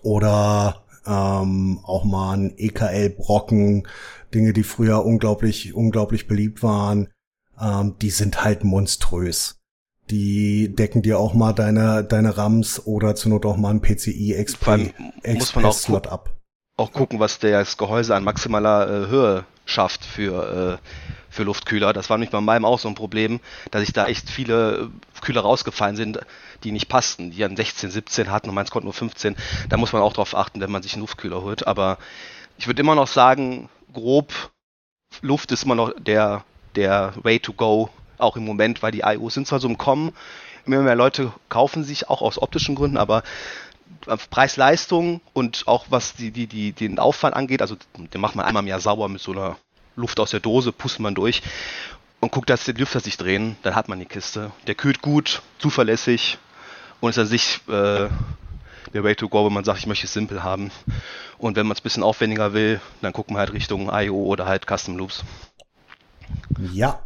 [0.02, 3.88] oder ähm, auch mal ein EKL-Brocken,
[4.34, 7.10] Dinge, die früher unglaublich, unglaublich beliebt waren.
[7.60, 9.60] Ähm, die sind halt monströs.
[10.10, 14.36] Die decken dir auch mal deine, deine RAMs oder zur Not auch mal ein PCI
[15.66, 16.36] auch Slot ab.
[16.76, 20.88] Auch gucken, was das Gehäuse an maximaler äh, Höhe schafft für, äh,
[21.30, 21.94] für Luftkühler.
[21.94, 24.90] Das war nicht bei meinem auch so ein Problem, dass ich da echt viele
[25.22, 26.20] Kühler rausgefallen sind,
[26.64, 29.36] die nicht passten, die an 16, 17 hatten und meins konnte nur 15.
[29.70, 31.68] Da muss man auch drauf achten, wenn man sich einen Luftkühler holt.
[31.68, 32.00] Aber
[32.58, 34.34] ich würde immer noch sagen, grob,
[35.22, 36.44] Luft ist immer noch der,
[36.76, 40.14] der Way to go auch im Moment, weil die IOs sind zwar so im Kommen,
[40.66, 43.24] immer mehr Leute kaufen sich auch aus optischen Gründen, aber
[44.06, 48.64] Preis-Leistung und auch was die, die, die, den Aufwand angeht, also den macht man einmal
[48.64, 49.58] im Jahr sauber mit so einer
[49.96, 51.42] Luft aus der Dose, pustet man durch
[52.20, 54.52] und guckt, dass die Lüfter sich drehen, dann hat man die Kiste.
[54.68, 56.38] Der kühlt gut, zuverlässig
[57.02, 58.10] und ist an sich äh,
[58.94, 60.72] der Way to go, wenn man sagt, ich möchte es simpel haben.
[61.38, 64.46] Und wenn man es ein bisschen aufwendiger will, dann gucken wir halt Richtung IO oder
[64.46, 65.24] halt Custom Loops.
[66.72, 67.04] Ja,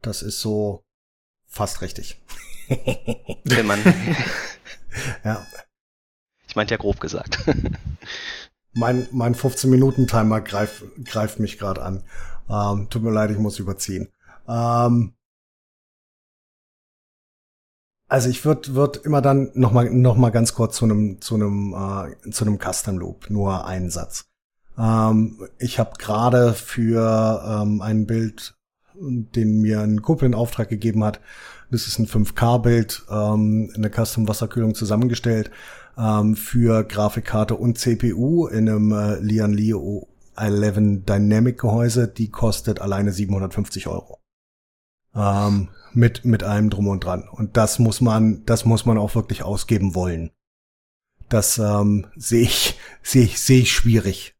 [0.00, 0.82] das ist so
[1.46, 2.16] fast richtig.
[3.44, 3.82] Wenn man.
[5.24, 5.46] ja.
[6.50, 7.38] Ich meinte ja grob gesagt.
[8.72, 12.02] mein mein 15-Minuten-Timer greift, greift mich gerade an.
[12.50, 14.08] Ähm, tut mir leid, ich muss überziehen.
[14.48, 15.12] Ähm,
[18.08, 21.36] also ich würde würd immer dann noch mal noch mal ganz kurz zu einem zu
[21.36, 24.24] einem äh, zu einem Custom Loop nur einen Satz.
[24.76, 28.56] Ähm, ich habe gerade für ähm, ein Bild
[29.02, 31.20] den mir ein Kumpel in Auftrag gegeben hat.
[31.70, 35.52] Das ist ein 5K-Bild, ähm, eine Custom-Wasserkühlung zusammengestellt
[36.00, 39.74] ähm, für Grafikkarte und CPU in einem äh, Lian Li
[40.36, 42.08] 11 Dynamic Gehäuse.
[42.08, 44.18] Die kostet alleine 750 Euro.
[45.14, 47.28] Ähm, mit, mit allem drum und dran.
[47.30, 50.30] Und das muss man, das muss man auch wirklich ausgeben wollen.
[51.28, 54.34] Das ähm, sehe ich, sehe ich, sehe ich schwierig.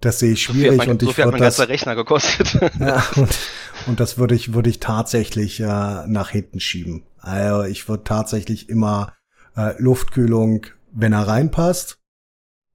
[0.00, 2.54] Das sehe ich schwierig so mein, und so ich viel hat mein ganzer Rechner gekostet.
[2.80, 3.38] ja, und,
[3.86, 7.04] und das würde ich würde ich tatsächlich äh, nach hinten schieben.
[7.18, 9.14] Also ich würde tatsächlich immer
[9.56, 11.98] äh, Luftkühlung, wenn er reinpasst,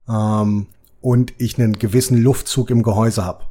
[0.08, 0.66] ähm,
[1.00, 3.44] und ich einen gewissen Luftzug im Gehäuse habe.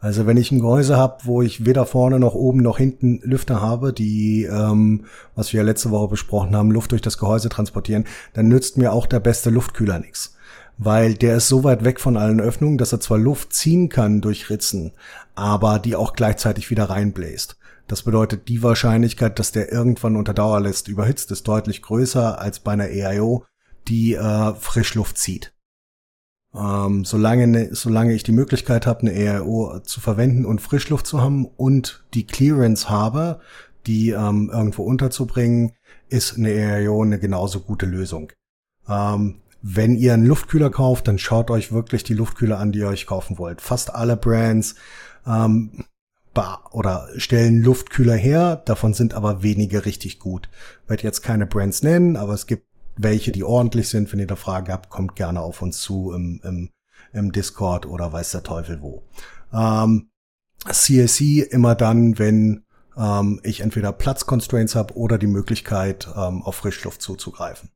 [0.00, 3.60] Also wenn ich ein Gehäuse habe, wo ich weder vorne noch oben noch hinten Lüfter
[3.60, 5.04] habe, die, ähm,
[5.34, 8.92] was wir ja letzte Woche besprochen haben, Luft durch das Gehäuse transportieren, dann nützt mir
[8.92, 10.36] auch der beste Luftkühler nichts.
[10.78, 14.22] Weil der ist so weit weg von allen Öffnungen, dass er zwar Luft ziehen kann
[14.22, 14.92] durch Ritzen,
[15.34, 17.58] aber die auch gleichzeitig wieder reinbläst.
[17.86, 22.72] Das bedeutet, die Wahrscheinlichkeit, dass der irgendwann unter Dauerlast überhitzt, ist deutlich größer als bei
[22.72, 23.44] einer EIO,
[23.88, 25.52] die äh, Frischluft zieht.
[26.54, 31.20] Ähm, solange, ne, solange ich die Möglichkeit habe, eine ERO zu verwenden und Frischluft zu
[31.20, 33.40] haben und die Clearance habe,
[33.86, 35.72] die ähm, irgendwo unterzubringen,
[36.08, 38.32] ist eine ERO eine genauso gute Lösung.
[38.88, 42.88] Ähm, wenn ihr einen Luftkühler kauft, dann schaut euch wirklich die Luftkühler an, die ihr
[42.88, 43.60] euch kaufen wollt.
[43.60, 44.74] Fast alle Brands
[45.26, 45.84] ähm,
[46.72, 50.48] oder stellen Luftkühler her, davon sind aber wenige richtig gut.
[50.84, 52.64] Ich werde jetzt keine Brands nennen, aber es gibt
[53.02, 54.12] welche, die ordentlich sind.
[54.12, 56.70] Wenn ihr da Fragen habt, kommt gerne auf uns zu im, im,
[57.12, 59.02] im Discord oder weiß der Teufel wo.
[59.52, 60.10] Ähm,
[60.70, 62.64] CSC immer dann, wenn
[62.96, 67.70] ähm, ich entweder Platzconstraints habe oder die Möglichkeit, ähm, auf Frischluft zuzugreifen.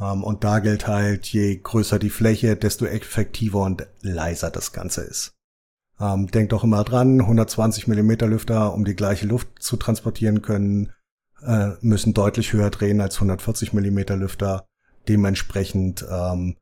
[0.00, 5.02] Ähm, und da gilt halt, je größer die Fläche, desto effektiver und leiser das Ganze
[5.02, 5.32] ist.
[6.00, 10.92] Ähm, denkt doch immer dran, 120 Millimeter Lüfter, um die gleiche Luft zu transportieren können,
[11.46, 14.66] äh, müssen deutlich höher drehen als 140 Millimeter Lüfter.
[15.08, 16.56] Dementsprechend, ähm,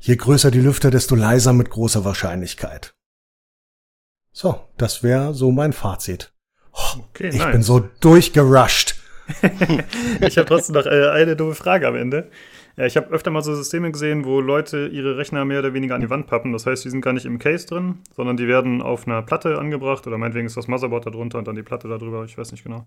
[0.00, 2.94] je größer die Lüfter, desto leiser mit großer Wahrscheinlichkeit.
[4.32, 6.32] So, das wäre so mein Fazit.
[6.72, 7.52] Oh, okay, ich nice.
[7.52, 8.96] bin so durchgerusht.
[10.20, 12.30] ich habe trotzdem noch äh, eine dumme Frage am Ende.
[12.76, 15.94] Ja, ich habe öfter mal so Systeme gesehen, wo Leute ihre Rechner mehr oder weniger
[15.94, 16.52] an die Wand pappen.
[16.52, 19.58] Das heißt, die sind gar nicht im Case drin, sondern die werden auf einer Platte
[19.58, 22.24] angebracht oder meinetwegen ist das Motherboard da drunter und dann die Platte da drüber.
[22.24, 22.86] Ich weiß nicht genau.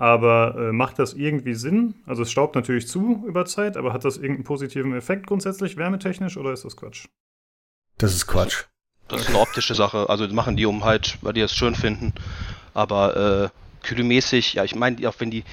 [0.00, 1.92] Aber äh, macht das irgendwie Sinn?
[2.06, 6.38] Also es staubt natürlich zu über Zeit, aber hat das irgendeinen positiven Effekt grundsätzlich wärmetechnisch
[6.38, 7.04] oder ist das Quatsch?
[7.98, 8.64] Das ist Quatsch.
[9.08, 10.08] Das ist eine optische Sache.
[10.08, 12.14] Also machen die um halt, weil die es schön finden.
[12.72, 13.48] Aber äh,
[13.82, 15.44] kühlmäßig, ja, ich meine, auch wenn die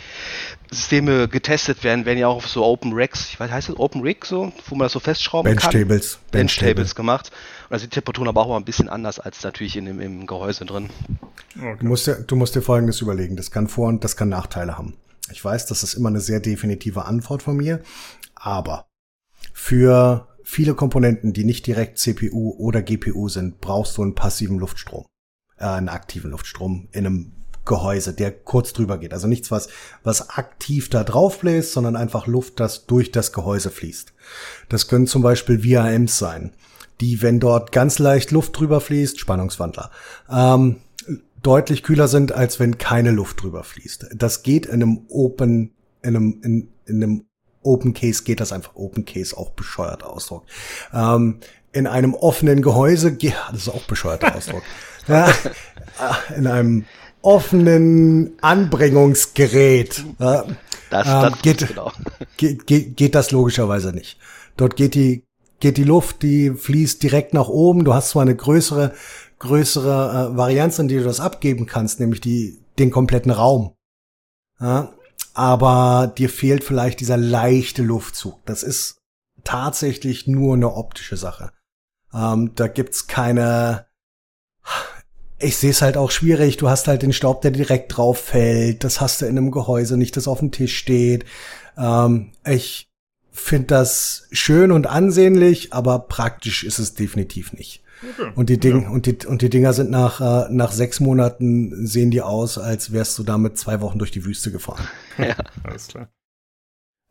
[0.72, 4.02] Systeme getestet werden, werden ja auch auf so Open Racks, ich weiß, heißt das Open
[4.02, 5.72] Rig so, wo man das so festschrauben Bench kann?
[5.72, 6.20] Tables.
[6.32, 7.32] Bench, Bench Tables gemacht.
[7.64, 10.00] Und da sind die Temperaturen aber auch mal ein bisschen anders als natürlich in dem,
[10.00, 10.90] im Gehäuse drin.
[11.58, 11.78] Okay.
[11.80, 14.78] Du, musst dir, du musst dir Folgendes überlegen, das kann Vor- und das kann Nachteile
[14.78, 14.96] haben.
[15.32, 17.82] Ich weiß, das ist immer eine sehr definitive Antwort von mir,
[18.36, 18.88] aber
[19.54, 25.06] für viele Komponenten, die nicht direkt CPU oder GPU sind, brauchst du einen passiven Luftstrom,
[25.58, 27.37] äh, einen aktiven Luftstrom in einem
[27.68, 29.14] Gehäuse, der kurz drüber geht.
[29.14, 29.70] Also nichts, was,
[30.04, 34.14] was aktiv da drauf bläst, sondern einfach Luft, das durch das Gehäuse fließt.
[34.70, 36.54] Das können zum Beispiel VRMs sein,
[37.02, 39.92] die, wenn dort ganz leicht Luft drüber fließt, Spannungswandler,
[40.32, 40.78] ähm,
[41.44, 44.08] deutlich kühler sind, als wenn keine Luft drüber fließt.
[44.16, 47.26] Das geht in einem Open, in einem, in, in einem
[47.62, 48.76] Open Case geht das einfach.
[48.76, 50.46] Open Case auch bescheuerter Ausdruck.
[50.94, 51.40] Ähm,
[51.74, 54.64] in einem offenen Gehäuse, das ist auch bescheuerter Ausdruck.
[55.08, 55.30] ja,
[56.36, 56.86] in einem
[57.28, 60.46] offenen Anbringungsgerät das,
[60.90, 61.92] das ähm, geht, genau.
[62.38, 64.18] geht, geht, geht das logischerweise nicht.
[64.56, 65.26] Dort geht die,
[65.60, 67.84] geht die Luft, die fließt direkt nach oben.
[67.84, 68.94] Du hast zwar eine größere,
[69.40, 73.76] größere äh, Varianz, in die du das abgeben kannst, nämlich die, den kompletten Raum.
[74.62, 74.94] Ja,
[75.34, 78.44] aber dir fehlt vielleicht dieser leichte Luftzug.
[78.46, 79.00] Das ist
[79.44, 81.52] tatsächlich nur eine optische Sache.
[82.14, 83.86] Ähm, da gibt's keine,
[85.40, 86.58] ich sehe es halt auch schwierig.
[86.58, 88.84] Du hast halt den Staub, der direkt drauf fällt.
[88.84, 91.26] Das hast du in einem Gehäuse nicht, das auf dem Tisch steht.
[91.78, 92.90] Ähm, ich
[93.32, 97.84] finde das schön und ansehnlich, aber praktisch ist es definitiv nicht.
[98.02, 98.32] Okay.
[98.36, 98.90] Und die Dinge ja.
[98.90, 102.92] und die und die Dinger sind nach äh, nach sechs Monaten sehen die aus, als
[102.92, 104.88] wärst du damit zwei Wochen durch die Wüste gefahren.
[105.18, 106.10] Ja, alles klar.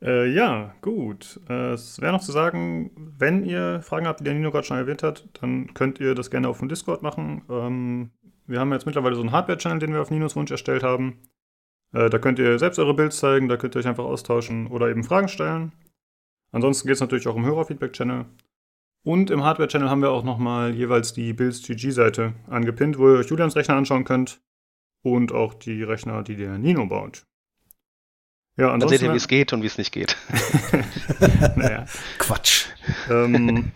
[0.03, 1.41] Äh, ja, gut.
[1.49, 4.77] Äh, es wäre noch zu sagen, wenn ihr Fragen habt, die der Nino gerade schon
[4.77, 7.43] erwähnt hat, dann könnt ihr das gerne auf dem Discord machen.
[7.49, 8.11] Ähm,
[8.47, 11.19] wir haben jetzt mittlerweile so einen Hardware-Channel, den wir auf Ninos Wunsch erstellt haben.
[11.93, 14.89] Äh, da könnt ihr selbst eure Builds zeigen, da könnt ihr euch einfach austauschen oder
[14.89, 15.73] eben Fragen stellen.
[16.53, 18.27] Ansonsten geht es natürlich auch um Hörerfeedback-Channel.
[19.05, 23.29] Und im Hardware-Channel haben wir auch nochmal jeweils die Builds GG-Seite angepinnt, wo ihr euch
[23.29, 24.41] Julians Rechner anschauen könnt
[25.03, 27.25] und auch die Rechner, die der Nino baut.
[28.59, 30.17] Ja, ansonsten, Dann seht ihr, wie es geht und wie es nicht geht.
[31.57, 31.85] naja.
[32.19, 32.67] Quatsch.
[33.11, 33.73] Ähm,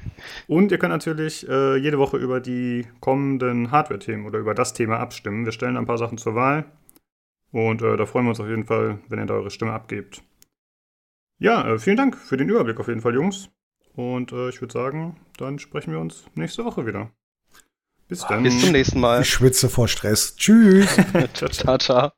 [0.47, 4.99] und ihr könnt natürlich äh, jede Woche über die kommenden Hardware-Themen oder über das Thema
[4.99, 5.45] abstimmen.
[5.45, 6.65] Wir stellen ein paar Sachen zur Wahl.
[7.53, 10.23] Und äh, da freuen wir uns auf jeden Fall, wenn ihr da eure Stimme abgebt.
[11.39, 13.51] Ja, äh, vielen Dank für den Überblick auf jeden Fall, Jungs.
[13.97, 17.11] Und äh, ich würde sagen, dann sprechen wir uns nächste Woche wieder.
[18.09, 18.43] Bis dann.
[18.45, 19.23] Bis zum nächsten Mal.
[19.23, 20.37] Ich schwitze vor Stress.
[20.37, 20.97] Tschüss.
[21.35, 21.79] ciao, ciao.
[21.79, 22.13] ciao.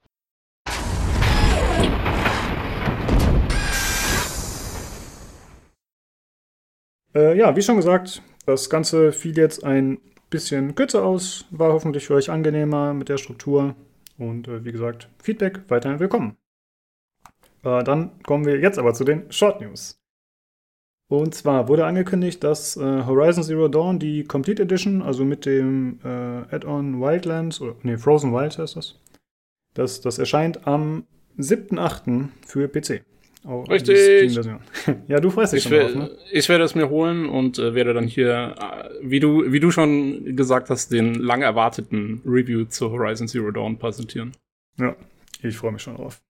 [7.15, 12.07] Äh, ja, wie schon gesagt, Das Ganze fiel jetzt ein bisschen kürzer aus, war hoffentlich
[12.07, 13.77] für euch angenehmer mit der Struktur.
[14.19, 16.37] Und äh, wie gesagt, Feedback weiterhin willkommen.
[17.63, 20.01] Äh, dann kommen wir jetzt aber zu den Short News.
[21.09, 26.01] Und zwar wurde angekündigt, dass äh, Horizon Zero Dawn, die Complete Edition, also mit dem
[26.03, 28.99] äh, Add-on Wildlands, oder nee, Frozen Wilds heißt das,
[29.75, 31.07] das, das erscheint am
[31.39, 32.29] 7.8.
[32.47, 33.05] für PC.
[33.45, 34.35] Oh, Richtig.
[35.09, 36.11] ja, du freust dich ich schon drauf, ne?
[36.31, 39.71] Ich werde es mir holen und äh, werde dann hier, äh, wie du, wie du
[39.71, 44.33] schon gesagt hast, den lang erwarteten Review zu Horizon Zero Dawn präsentieren.
[44.79, 44.95] Ja,
[45.43, 46.23] ich freue mich schon drauf.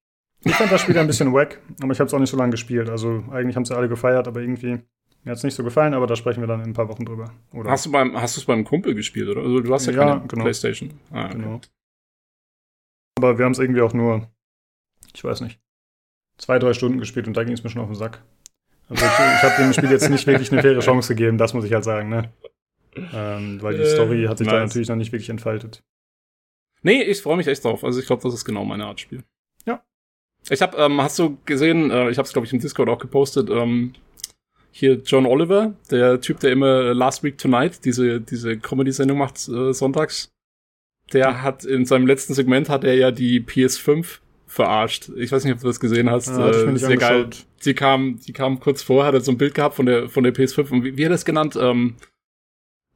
[0.44, 2.50] Ich fand das Spiel ein bisschen wack, aber ich habe es auch nicht so lange
[2.50, 2.88] gespielt.
[2.88, 4.80] Also eigentlich haben sie alle gefeiert, aber irgendwie
[5.24, 7.04] mir hat es nicht so gefallen, aber da sprechen wir dann in ein paar Wochen
[7.04, 7.32] drüber.
[7.52, 7.70] Oder?
[7.70, 9.42] Hast du beim, hast du es beim Kumpel gespielt, oder?
[9.42, 10.42] Also du hast ja, ja keine genau.
[10.42, 10.94] Playstation.
[11.12, 11.34] Ah, okay.
[11.34, 11.60] Genau.
[13.18, 14.28] Aber wir haben es irgendwie auch nur,
[15.14, 15.60] ich weiß nicht,
[16.38, 18.22] zwei, drei Stunden gespielt und da ging es mir schon auf den Sack.
[18.88, 21.64] Also ich, ich habe dem Spiel jetzt nicht wirklich eine faire Chance gegeben, das muss
[21.64, 22.32] ich halt sagen, ne?
[23.14, 24.54] Ähm, weil die Story hat sich nice.
[24.54, 25.82] da natürlich noch nicht wirklich entfaltet.
[26.82, 27.84] Nee, ich freue mich echt drauf.
[27.84, 29.22] Also ich glaube, das ist genau meine Art Spiel.
[29.66, 29.82] Ja.
[30.50, 32.98] Ich habe, ähm, hast du gesehen, äh, ich habe es glaube ich im Discord auch
[32.98, 33.94] gepostet, ähm,
[34.72, 39.72] hier John Oliver, der Typ, der immer Last Week Tonight, diese, diese Comedy-Sendung macht äh,
[39.72, 40.32] sonntags,
[41.12, 44.20] der hat in seinem letzten Segment hat er ja die PS5
[44.52, 45.10] verarscht.
[45.16, 46.28] Ich weiß nicht, ob du das gesehen hast.
[46.28, 47.30] Ja, das äh, sehr geil.
[47.64, 50.24] Die kam, die kam kurz vor, hat er so ein Bild gehabt von der, von
[50.24, 51.56] der PS5 und wie, wie hat er das genannt?
[51.58, 51.96] Ähm,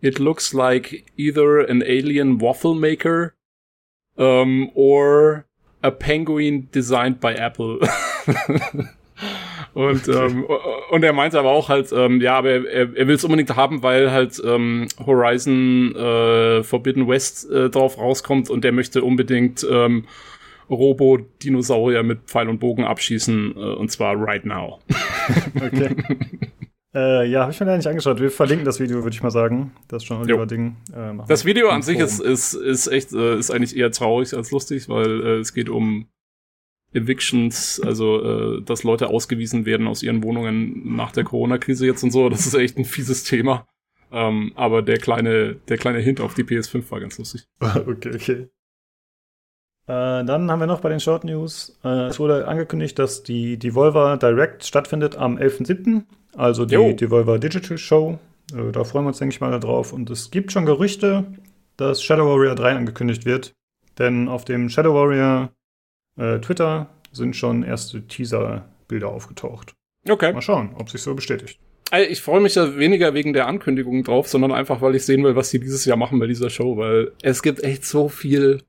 [0.02, 3.32] It looks like either an alien waffle maker
[4.18, 5.46] um, or
[5.82, 7.78] a penguin designed by Apple.
[9.72, 10.44] und, ähm,
[10.90, 13.82] und er meinte aber auch halt, ähm, ja, aber er, er will es unbedingt haben,
[13.82, 20.04] weil halt ähm, Horizon äh, Forbidden West äh, drauf rauskommt und der möchte unbedingt ähm,
[20.70, 24.80] Robo-Dinosaurier mit Pfeil und Bogen abschießen, äh, und zwar right now.
[25.56, 25.96] okay.
[26.94, 28.20] Äh, ja, habe ich mir gar nicht angeschaut.
[28.20, 29.72] Wir verlinken das Video, würde ich mal sagen.
[29.88, 30.46] Das ist schon Oliver jo.
[30.46, 30.76] Ding.
[30.94, 34.50] Äh, das Video an sich ist, ist, ist echt, äh, ist eigentlich eher traurig als
[34.50, 36.06] lustig, weil äh, es geht um
[36.94, 42.12] Evictions, also äh, dass Leute ausgewiesen werden aus ihren Wohnungen nach der Corona-Krise jetzt und
[42.12, 42.30] so.
[42.30, 43.66] Das ist echt ein fieses Thema.
[44.10, 47.46] Ähm, aber der kleine, der kleine Hint auf die PS5 war ganz lustig.
[47.60, 48.48] okay, okay.
[49.88, 53.56] Äh, dann haben wir noch bei den Short News, äh, es wurde angekündigt, dass die
[53.56, 56.02] Devolver Direct stattfindet am 11.07.,
[56.36, 56.92] also die jo.
[56.92, 58.18] Devolver Digital Show.
[58.52, 59.92] Äh, da freuen wir uns, denke ich mal, drauf.
[59.92, 61.24] Und es gibt schon Gerüchte,
[61.76, 63.52] dass Shadow Warrior 3 angekündigt wird.
[63.98, 65.50] Denn auf dem Shadow Warrior
[66.18, 69.72] äh, Twitter sind schon erste Teaser-Bilder aufgetaucht.
[70.08, 70.32] Okay.
[70.32, 71.58] Mal schauen, ob sich so bestätigt.
[72.08, 75.36] Ich freue mich ja weniger wegen der Ankündigung drauf, sondern einfach, weil ich sehen will,
[75.36, 78.62] was sie dieses Jahr machen bei dieser Show, weil es gibt echt so viel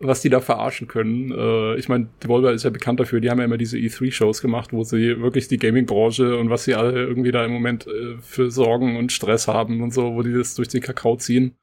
[0.00, 1.30] was die da verarschen können.
[1.30, 4.72] Äh, ich meine, Devolver ist ja bekannt dafür, die haben ja immer diese E3-Shows gemacht,
[4.72, 8.50] wo sie wirklich die Gaming-Branche und was sie alle irgendwie da im Moment äh, für
[8.50, 11.54] Sorgen und Stress haben und so, wo die das durch den Kakao ziehen.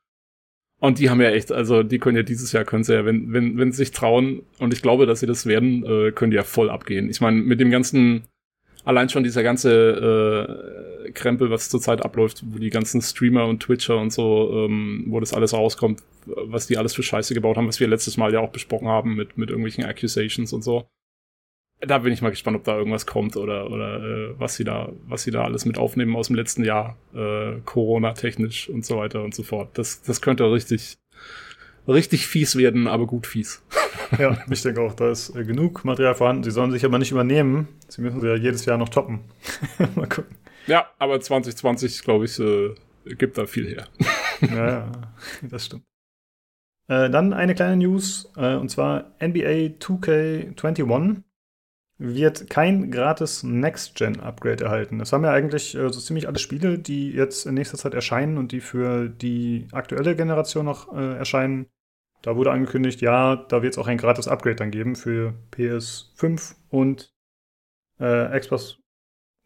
[0.79, 3.31] Und die haben ja echt, also die können ja dieses Jahr, können sie ja, wenn,
[3.31, 6.37] wenn, wenn sie sich trauen, und ich glaube, dass sie das werden, äh, können die
[6.37, 7.09] ja voll abgehen.
[7.09, 8.23] Ich meine, mit dem ganzen
[8.83, 13.97] allein schon dieser ganze äh, Krempel, was zurzeit abläuft, wo die ganzen Streamer und Twitcher
[13.97, 17.79] und so, ähm, wo das alles rauskommt, was die alles für Scheiße gebaut haben, was
[17.79, 20.87] wir letztes Mal ja auch besprochen haben mit, mit irgendwelchen Accusations und so.
[21.83, 24.91] Da bin ich mal gespannt, ob da irgendwas kommt oder, oder äh, was sie da,
[25.07, 29.23] was sie da alles mit aufnehmen aus dem letzten Jahr, äh, Corona-technisch und so weiter
[29.23, 29.69] und so fort.
[29.73, 30.97] Das, das könnte richtig,
[31.87, 33.63] richtig fies werden, aber gut fies.
[34.17, 36.43] Ja, ich denke auch, da ist äh, genug Material vorhanden.
[36.43, 37.67] Sie sollen sich aber nicht übernehmen.
[37.87, 39.21] Sie müssen sie ja jedes Jahr noch toppen.
[39.95, 40.35] Mal gucken.
[40.67, 42.75] Ja, aber 2020, glaube ich, äh,
[43.15, 43.87] gibt da viel her.
[44.41, 44.91] ja, ja,
[45.49, 45.83] das stimmt.
[46.87, 51.23] Äh, dann eine kleine News, äh, und zwar NBA 2K21
[51.97, 54.97] wird kein gratis Next-Gen-Upgrade erhalten.
[54.97, 58.37] Das haben ja eigentlich äh, so ziemlich alle Spiele, die jetzt in nächster Zeit erscheinen
[58.37, 61.67] und die für die aktuelle Generation noch äh, erscheinen,
[62.21, 66.55] da wurde angekündigt, ja, da wird es auch ein gratis Upgrade dann geben für PS5
[66.69, 67.11] und
[67.99, 68.77] äh, Xbox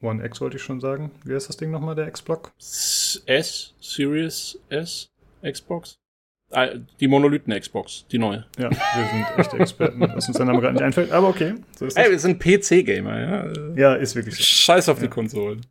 [0.01, 1.11] One X wollte ich schon sagen.
[1.23, 2.51] Wie heißt das Ding nochmal, der X-Block?
[2.57, 5.09] S, Series S,
[5.41, 5.97] Xbox?
[6.51, 6.67] Ah,
[6.99, 8.45] die Monolithen-Xbox, die neue.
[8.57, 11.55] Ja, wir sind echte Experten, was uns der Name gerade nicht einfällt, aber okay.
[11.77, 13.73] So Ey, wir sind PC-Gamer, ja.
[13.75, 14.43] Ja, ist wirklich so.
[14.43, 15.03] Scheiß auf ja.
[15.03, 15.65] die Konsolen.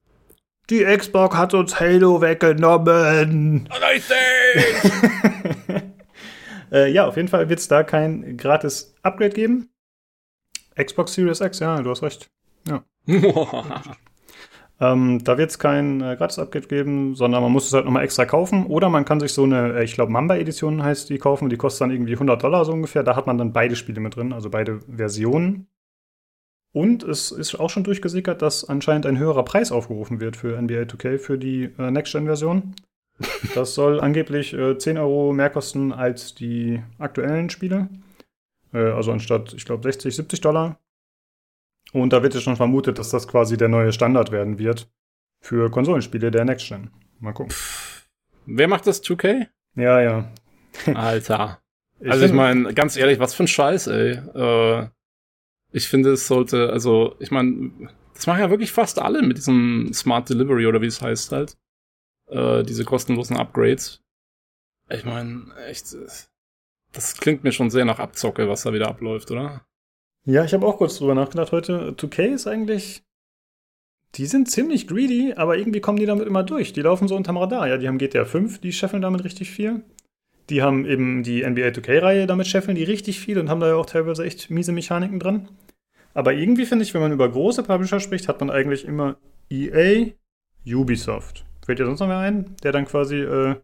[0.70, 3.68] Die Xbox hat uns Halo weggenommen.
[3.92, 4.92] Richtig!
[6.74, 9.70] Äh, ja, auf jeden Fall wird es da kein gratis Upgrade geben.
[10.74, 12.30] Xbox Series X, ja, du hast recht.
[12.68, 12.82] Ja.
[14.80, 18.02] ähm, da wird es kein äh, gratis Upgrade geben, sondern man muss es halt nochmal
[18.02, 18.66] extra kaufen.
[18.66, 21.48] Oder man kann sich so eine, äh, ich glaube, Mamba-Edition heißt die kaufen.
[21.48, 23.04] Die kostet dann irgendwie 100 Dollar so ungefähr.
[23.04, 25.68] Da hat man dann beide Spiele mit drin, also beide Versionen.
[26.72, 30.82] Und es ist auch schon durchgesickert, dass anscheinend ein höherer Preis aufgerufen wird für NBA
[30.82, 32.74] 2K für die äh, Next-Gen-Version.
[33.54, 37.88] Das soll angeblich äh, 10 Euro mehr kosten als die aktuellen Spiele.
[38.72, 40.78] Äh, also anstatt, ich glaube, 60, 70 Dollar.
[41.92, 44.90] Und da wird ja schon vermutet, dass das quasi der neue Standard werden wird
[45.40, 46.90] für Konsolenspiele der Next Gen.
[47.20, 47.54] Mal gucken.
[48.46, 49.46] Wer macht das 2K?
[49.76, 50.32] Ja, ja.
[50.94, 51.60] Alter.
[52.00, 54.18] Ich also ich meine, ganz ehrlich, was für ein Scheiß, ey.
[54.34, 54.88] Äh,
[55.70, 57.70] ich finde, es sollte, also, ich meine,
[58.14, 61.56] das machen ja wirklich fast alle mit diesem Smart Delivery oder wie es heißt halt.
[62.26, 64.02] Äh, diese kostenlosen Upgrades.
[64.90, 65.96] Ich meine, echt,
[66.92, 69.66] das klingt mir schon sehr nach Abzocke, was da wieder abläuft, oder?
[70.24, 71.94] Ja, ich habe auch kurz drüber nachgedacht heute.
[71.96, 73.02] 2K ist eigentlich.
[74.14, 76.72] Die sind ziemlich greedy, aber irgendwie kommen die damit immer durch.
[76.72, 77.66] Die laufen so unterm Radar.
[77.68, 79.82] Ja, die haben GTA 5, die scheffeln damit richtig viel.
[80.50, 83.74] Die haben eben die NBA 2K-Reihe, damit scheffeln die richtig viel und haben da ja
[83.74, 85.48] auch teilweise echt miese Mechaniken dran.
[86.12, 89.16] Aber irgendwie finde ich, wenn man über große Publisher spricht, hat man eigentlich immer
[89.50, 90.12] EA,
[90.66, 91.44] Ubisoft.
[91.64, 93.56] Fällt dir sonst noch mehr ein, der dann quasi äh,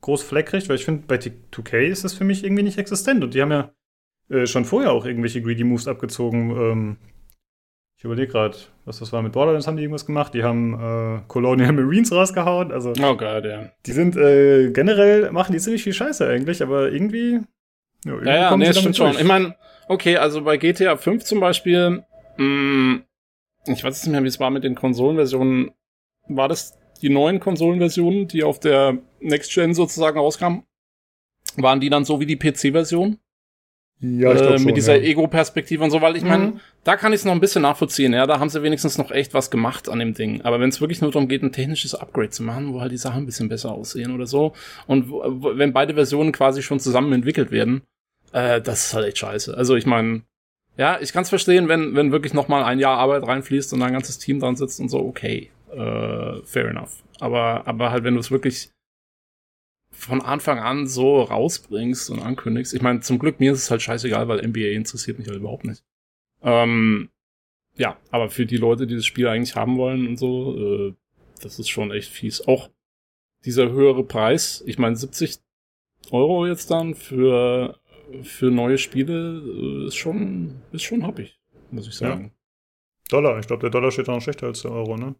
[0.00, 0.68] groß Fleck kriegt?
[0.68, 3.22] Weil ich finde, bei 2K ist das für mich irgendwie nicht existent.
[3.22, 3.72] Und die haben ja
[4.30, 6.50] äh, schon vorher auch irgendwelche Greedy Moves abgezogen.
[6.50, 6.96] Ähm,
[7.98, 10.34] ich überlege gerade, was das war mit Borderlands, haben die irgendwas gemacht?
[10.34, 12.72] Die haben äh, Colonial Marines rausgehauen.
[12.72, 13.70] Also, oh Gott, ja.
[13.84, 17.40] Die sind äh, generell, machen die ziemlich viel Scheiße eigentlich, aber irgendwie.
[18.04, 19.12] Ja, irgendwie ja, ja nee, stimmt schon.
[19.12, 19.56] Ich meine,
[19.88, 22.04] okay, also bei GTA 5 zum Beispiel,
[22.36, 23.04] mh, mm,
[23.66, 25.72] ich weiß nicht mehr, wie es war mit den Konsolenversionen.
[26.28, 30.64] War das die neuen Konsolenversionen, die auf der Next Gen sozusagen rauskamen?
[31.56, 33.18] Waren die dann so wie die PC-Version?
[34.00, 35.08] Ja, ich äh, schon, mit dieser ja.
[35.08, 36.28] Ego-Perspektive und so, weil ich mhm.
[36.28, 36.52] meine,
[36.84, 39.32] da kann ich es noch ein bisschen nachvollziehen, ja, da haben sie wenigstens noch echt
[39.32, 40.42] was gemacht an dem Ding.
[40.42, 42.98] Aber wenn es wirklich nur darum geht, ein technisches Upgrade zu machen, wo halt die
[42.98, 44.52] Sachen ein bisschen besser aussehen oder so,
[44.86, 45.22] und wo,
[45.56, 47.82] wenn beide Versionen quasi schon zusammen entwickelt werden,
[48.32, 49.56] äh, das ist halt echt scheiße.
[49.56, 50.22] Also ich meine,
[50.76, 53.82] ja, ich kann es verstehen, wenn, wenn wirklich noch mal ein Jahr Arbeit reinfließt und
[53.82, 57.04] ein ganzes Team dran sitzt und so, okay, äh, fair enough.
[57.20, 58.70] Aber, aber halt, wenn du es wirklich
[59.90, 62.74] von Anfang an so rausbringst und ankündigst.
[62.74, 65.64] Ich meine, zum Glück mir ist es halt scheißegal, weil NBA interessiert mich halt überhaupt
[65.64, 65.82] nicht.
[66.42, 67.08] Ähm,
[67.76, 70.94] ja, aber für die Leute, die das Spiel eigentlich haben wollen und so, äh,
[71.42, 72.46] das ist schon echt fies.
[72.46, 72.70] Auch
[73.44, 75.38] dieser höhere Preis, ich meine 70
[76.10, 77.78] Euro jetzt dann für
[78.22, 81.40] für neue Spiele äh, ist schon ist schon happig,
[81.70, 82.24] muss ich sagen.
[82.24, 82.30] Ja.
[83.08, 85.16] Dollar, ich glaube der Dollar steht da noch schlechter als der Euro, ne?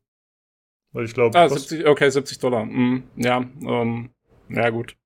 [0.96, 1.38] Weil ich glaube.
[1.38, 2.64] Ah, 70, okay, 70 Dollar.
[2.64, 4.08] Mm, ja, ähm,
[4.48, 4.96] ja, gut.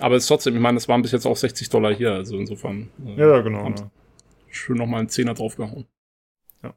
[0.00, 2.36] Aber es ist trotzdem, ich meine, es waren bis jetzt auch 60 Dollar hier, also
[2.36, 2.90] insofern.
[3.06, 3.68] Äh, ja, genau.
[3.68, 3.90] Ja.
[4.48, 5.86] Schön nochmal einen Zehner draufgehauen.
[6.64, 6.74] Ja.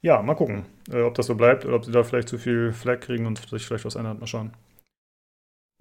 [0.00, 2.72] Ja, mal gucken, äh, ob das so bleibt oder ob sie da vielleicht zu viel
[2.72, 4.20] Flag kriegen und sich vielleicht was ändert.
[4.20, 4.52] Mal schauen.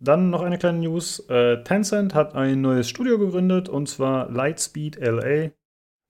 [0.01, 1.19] Dann noch eine kleine News.
[1.29, 5.51] Äh, Tencent hat ein neues Studio gegründet und zwar Lightspeed LA.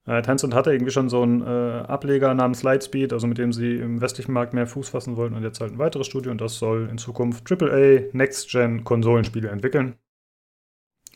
[0.06, 3.76] Äh, Tencent hatte irgendwie schon so einen äh, Ableger namens Lightspeed, also mit dem sie
[3.76, 6.58] im westlichen Markt mehr Fuß fassen wollten und jetzt halt ein weiteres Studio und das
[6.58, 9.96] soll in Zukunft AAA Next-Gen Konsolenspiele entwickeln.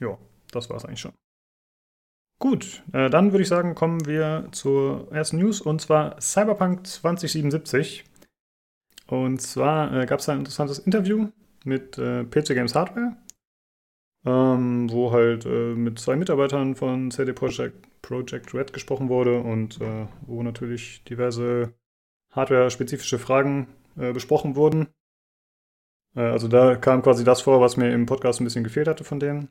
[0.00, 0.18] Ja,
[0.52, 1.12] das war's eigentlich schon.
[2.38, 8.04] Gut, äh, dann würde ich sagen, kommen wir zur ersten News und zwar Cyberpunk 2077.
[9.06, 11.28] Und zwar äh, gab es ein interessantes Interview
[11.64, 13.16] mit äh, PC Games Hardware
[14.24, 19.80] ähm, wo halt äh, mit zwei Mitarbeitern von CD Projekt, Project Red gesprochen wurde und
[19.80, 21.74] äh, wo natürlich diverse
[22.30, 24.88] hardware-spezifische Fragen äh, besprochen wurden.
[26.16, 29.04] Äh, also da kam quasi das vor, was mir im Podcast ein bisschen gefehlt hatte
[29.04, 29.48] von denen.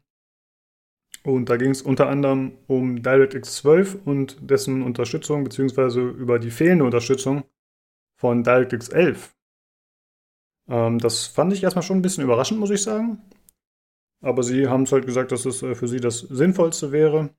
[1.24, 6.52] Und da ging es unter anderem um DirectX 12 und dessen Unterstützung, beziehungsweise über die
[6.52, 7.44] fehlende Unterstützung
[8.18, 9.34] von DirectX 11.
[10.68, 13.22] Ähm, das fand ich erstmal schon ein bisschen überraschend, muss ich sagen.
[14.24, 17.30] Aber sie haben es halt gesagt, dass es äh, für sie das Sinnvollste wäre.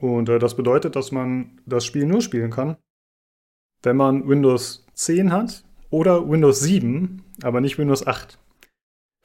[0.00, 2.76] Und äh, das bedeutet, dass man das Spiel nur spielen kann,
[3.82, 8.38] wenn man Windows 10 hat oder Windows 7, aber nicht Windows 8.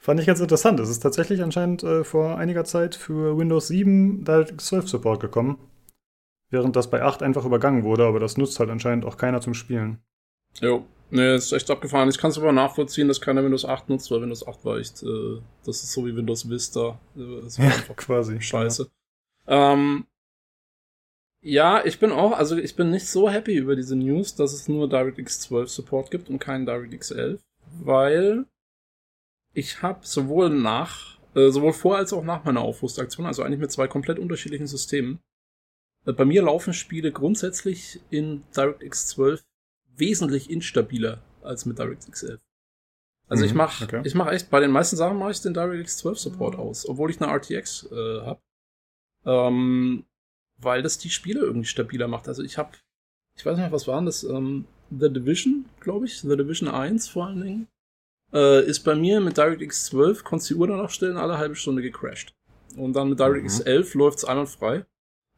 [0.00, 0.78] Fand ich ganz interessant.
[0.78, 5.58] Es ist tatsächlich anscheinend äh, vor einiger Zeit für Windows 7 DirectX 12 Support gekommen.
[6.50, 9.54] Während das bei 8 einfach übergangen wurde, aber das nutzt halt anscheinend auch keiner zum
[9.54, 9.98] Spielen.
[10.60, 12.08] Jo, Ne, ist echt abgefahren.
[12.10, 15.02] Ich kann es aber nachvollziehen, dass keiner Windows 8 nutzt, weil Windows 8 war echt,
[15.02, 17.00] äh, das ist so wie Windows Vista.
[17.14, 18.40] Das war ja, einfach quasi.
[18.40, 18.90] Scheiße.
[19.46, 19.72] Ja.
[19.72, 20.06] Ähm,
[21.40, 24.68] ja, ich bin auch, also ich bin nicht so happy über diese News, dass es
[24.68, 27.40] nur DirectX 12 Support gibt und keinen DirectX 11,
[27.80, 28.44] weil
[29.54, 33.72] ich habe sowohl nach, äh, sowohl vor als auch nach meiner Aufrüstaktion, also eigentlich mit
[33.72, 35.20] zwei komplett unterschiedlichen Systemen.
[36.06, 39.42] Äh, bei mir laufen Spiele grundsätzlich in DirectX 12
[39.98, 42.40] wesentlich instabiler als mit DirectX 11.
[43.28, 44.00] Also mhm, ich mache okay.
[44.04, 47.10] ich mach echt, bei den meisten Sachen mache ich den DirectX 12 Support aus, obwohl
[47.10, 48.40] ich eine RTX äh, habe.
[49.24, 50.04] Ähm,
[50.60, 52.28] weil das die Spiele irgendwie stabiler macht.
[52.28, 52.72] Also ich habe,
[53.36, 54.24] ich weiß nicht, was war das?
[54.24, 57.68] Ähm, The Division, glaube ich, The Division 1 vor allen Dingen,
[58.32, 61.82] äh, ist bei mir mit DirectX 12, konntest die Uhr danach stellen, alle halbe Stunde
[61.82, 62.34] gecrashed.
[62.76, 63.66] Und dann mit DirectX mhm.
[63.66, 64.86] 11 läuft's einwandfrei.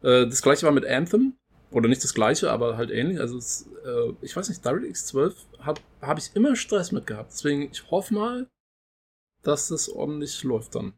[0.03, 1.37] Äh, das gleiche war mit Anthem.
[1.70, 3.20] Oder nicht das gleiche, aber halt ähnlich.
[3.20, 7.30] Also es, äh, ich weiß nicht, DirectX 12 habe hab ich immer Stress mit gehabt.
[7.32, 8.48] Deswegen, ich hoffe mal,
[9.42, 10.94] dass das ordentlich läuft dann.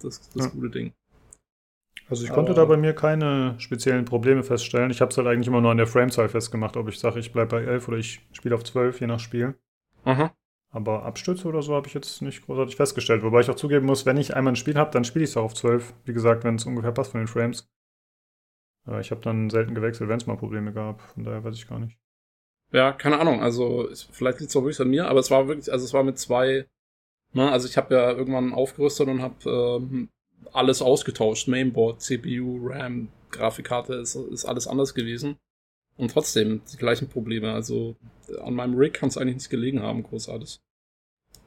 [0.00, 0.50] Das, das ja.
[0.50, 0.92] gute Ding.
[2.10, 4.90] Also ich konnte Aber, da bei mir keine speziellen Probleme feststellen.
[4.90, 7.32] Ich habe es halt eigentlich immer nur an der Framezahl festgemacht, ob ich sage, ich
[7.32, 9.54] bleibe bei 11 oder ich spiele auf 12, je nach Spiel.
[10.04, 10.30] Mhm.
[10.70, 13.22] Aber Abstürze oder so habe ich jetzt nicht großartig festgestellt.
[13.22, 15.36] Wobei ich auch zugeben muss, wenn ich einmal ein Spiel habe, dann spiele ich es
[15.36, 15.94] auch auf 12.
[16.04, 17.68] Wie gesagt, wenn es ungefähr passt von den Frames.
[18.88, 21.00] Äh, ich habe dann selten gewechselt, wenn es mal Probleme gab.
[21.00, 21.96] Von daher weiß ich gar nicht.
[22.72, 23.40] Ja, keine Ahnung.
[23.40, 26.04] Also vielleicht liegt es auch wirklich an mir, aber es war wirklich, also es war
[26.04, 26.66] mit zwei.
[27.34, 30.08] Ne, also ich habe ja irgendwann aufgerüstet und habe ähm,
[30.52, 31.48] alles ausgetauscht.
[31.48, 35.36] Mainboard, CPU, RAM, Grafikkarte, ist, ist alles anders gewesen.
[35.96, 37.52] Und trotzdem die gleichen Probleme.
[37.52, 37.96] Also
[38.42, 40.60] an meinem Rig kann es eigentlich nicht gelegen haben, großartig.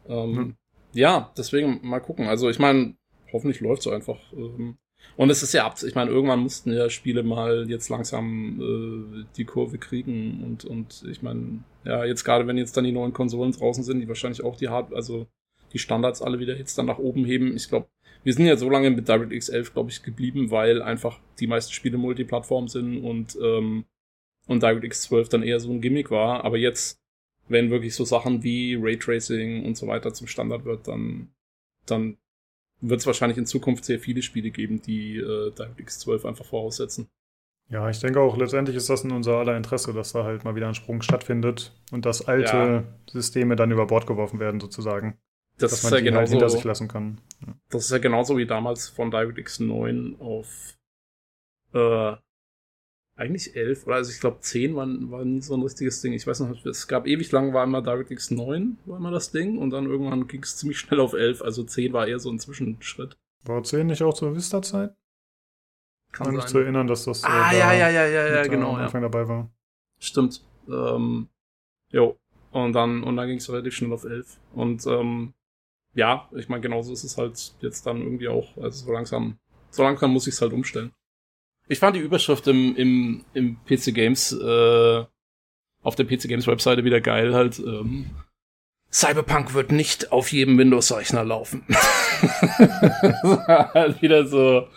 [0.07, 0.55] Ähm, hm.
[0.93, 2.27] Ja, deswegen mal gucken.
[2.27, 2.95] Also ich meine,
[3.31, 4.19] hoffentlich läuft es einfach.
[4.33, 4.77] Ähm,
[5.17, 9.25] und es ist ja ab, ich meine, irgendwann mussten ja Spiele mal jetzt langsam äh,
[9.37, 13.13] die Kurve kriegen und, und ich meine, ja, jetzt gerade wenn jetzt dann die neuen
[13.13, 15.27] Konsolen draußen sind, die wahrscheinlich auch die Hard, also
[15.73, 17.55] die Standards alle wieder jetzt dann nach oben heben.
[17.55, 17.87] Ich glaube,
[18.23, 21.73] wir sind ja so lange mit DirectX 11, glaube ich, geblieben, weil einfach die meisten
[21.73, 23.85] Spiele Multiplattform sind und, ähm,
[24.47, 26.43] und DirectX 12 dann eher so ein Gimmick war.
[26.45, 26.99] Aber jetzt,
[27.47, 31.29] wenn wirklich so Sachen wie Raytracing und so weiter zum Standard wird, dann,
[31.85, 32.17] dann
[32.81, 37.09] wird es wahrscheinlich in Zukunft sehr viele Spiele geben, die äh, DirectX 12 einfach voraussetzen.
[37.69, 40.55] Ja, ich denke auch, letztendlich ist das in unser aller Interesse, dass da halt mal
[40.55, 42.83] wieder ein Sprung stattfindet und dass alte ja.
[43.09, 45.17] Systeme dann über Bord geworfen werden, sozusagen.
[45.57, 47.21] Das dass man ist ja genauso, halt hinter sich lassen kann.
[47.45, 47.53] Ja.
[47.69, 50.77] Das ist ja genauso wie damals von DirectX 9 auf
[51.73, 52.15] äh,
[53.21, 56.13] eigentlich 11 oder also ich glaube 10 war, war nie so ein richtiges Ding.
[56.13, 59.57] Ich weiß noch, es gab ewig lang war immer DirectX 9 war immer das Ding
[59.57, 61.41] und dann irgendwann ging es ziemlich schnell auf 11.
[61.41, 63.17] Also 10 war eher so ein Zwischenschritt.
[63.43, 64.95] War 10 nicht auch zur Vista-Zeit?
[66.11, 68.47] Kann man mich zu erinnern, dass das äh, ah, äh, da ja, ja, ja, ja,
[68.47, 69.07] genau, am Anfang ja.
[69.07, 69.49] dabei war.
[69.99, 70.43] Stimmt.
[70.67, 71.29] Ähm,
[71.89, 72.17] jo.
[72.51, 74.37] Und dann, und dann ging es relativ schnell auf 11.
[74.53, 75.33] Und ähm,
[75.93, 79.37] ja, ich meine, genauso ist es halt jetzt dann irgendwie auch, also so langsam,
[79.69, 80.91] so langsam muss ich es halt umstellen.
[81.71, 85.05] Ich fand die Überschrift im, im, im PC Games, äh,
[85.83, 88.07] auf der PC Games Webseite wieder geil, halt, ähm,
[88.91, 91.63] Cyberpunk wird nicht auf jedem Windows-Rechner laufen.
[93.73, 94.67] halt wieder so,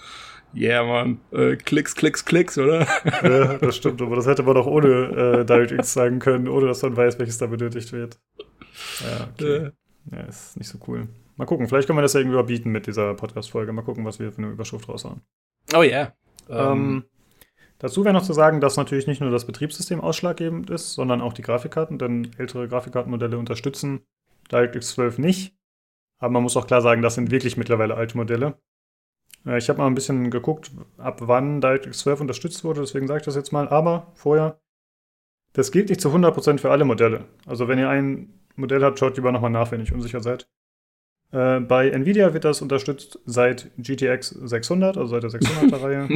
[0.54, 2.86] yeah, man, äh, Klicks, Klicks, Klicks, oder?
[3.24, 6.80] ja, das stimmt, aber das hätte man doch ohne äh, DirectX sagen können, ohne dass
[6.82, 8.20] man weiß, welches da benötigt wird.
[9.00, 9.70] Ja, okay.
[10.12, 11.08] Ja, ist nicht so cool.
[11.34, 13.72] Mal gucken, vielleicht können wir das ja irgendwie überbieten mit dieser Podcast-Folge.
[13.72, 15.22] Mal gucken, was wir für eine Überschrift raushauen.
[15.74, 15.90] Oh ja.
[15.90, 16.12] Yeah.
[16.48, 17.04] Ähm, ähm,
[17.78, 21.32] dazu wäre noch zu sagen, dass natürlich nicht nur das Betriebssystem ausschlaggebend ist, sondern auch
[21.32, 24.06] die Grafikkarten, denn ältere Grafikkartenmodelle unterstützen
[24.50, 25.56] DirectX 12 nicht.
[26.18, 28.58] Aber man muss auch klar sagen, das sind wirklich mittlerweile alte Modelle.
[29.46, 33.20] Äh, ich habe mal ein bisschen geguckt, ab wann DirectX 12 unterstützt wurde, deswegen sage
[33.20, 33.68] ich das jetzt mal.
[33.68, 34.60] Aber vorher,
[35.52, 37.24] das gilt nicht zu 100% für alle Modelle.
[37.46, 40.48] Also wenn ihr ein Modell hat, schaut lieber nochmal nach, wenn ihr unsicher seid.
[41.34, 46.08] Äh, bei Nvidia wird das unterstützt seit GTX 600, also seit der 600er Reihe.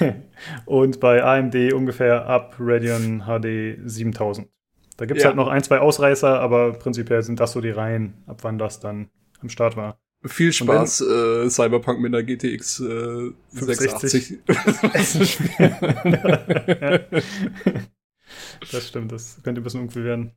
[0.64, 4.48] und bei AMD ungefähr ab Radeon HD 7000.
[4.96, 5.28] Da gibt es ja.
[5.28, 8.80] halt noch ein, zwei Ausreißer, aber prinzipiell sind das so die Reihen, ab wann das
[8.80, 9.10] dann
[9.40, 9.98] am Start war.
[10.24, 14.38] Viel Spaß, wenn, äh, Cyberpunk mit einer GTX äh, 680.
[18.72, 20.32] das stimmt, das könnte ein bisschen uncool werden.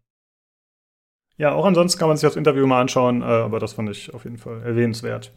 [1.37, 4.13] Ja, auch ansonsten kann man sich das Interview mal anschauen, äh, aber das fand ich
[4.13, 5.33] auf jeden Fall erwähnenswert.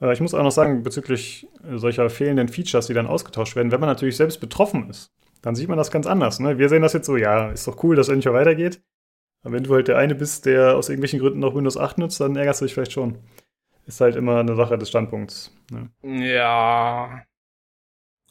[0.00, 3.70] Äh, ich muss auch noch sagen, bezüglich äh, solcher fehlenden Features, die dann ausgetauscht werden,
[3.70, 5.12] wenn man natürlich selbst betroffen ist,
[5.42, 6.40] dann sieht man das ganz anders.
[6.40, 6.58] Ne?
[6.58, 8.82] Wir sehen das jetzt so, ja, ist doch cool, dass es endlich mal weitergeht.
[9.42, 12.20] Aber wenn du halt der eine bist, der aus irgendwelchen Gründen noch Windows 8 nutzt,
[12.20, 13.18] dann ärgerst du dich vielleicht schon.
[13.86, 15.56] Ist halt immer eine Sache des Standpunkts.
[15.70, 15.90] Ne?
[16.02, 17.22] Ja.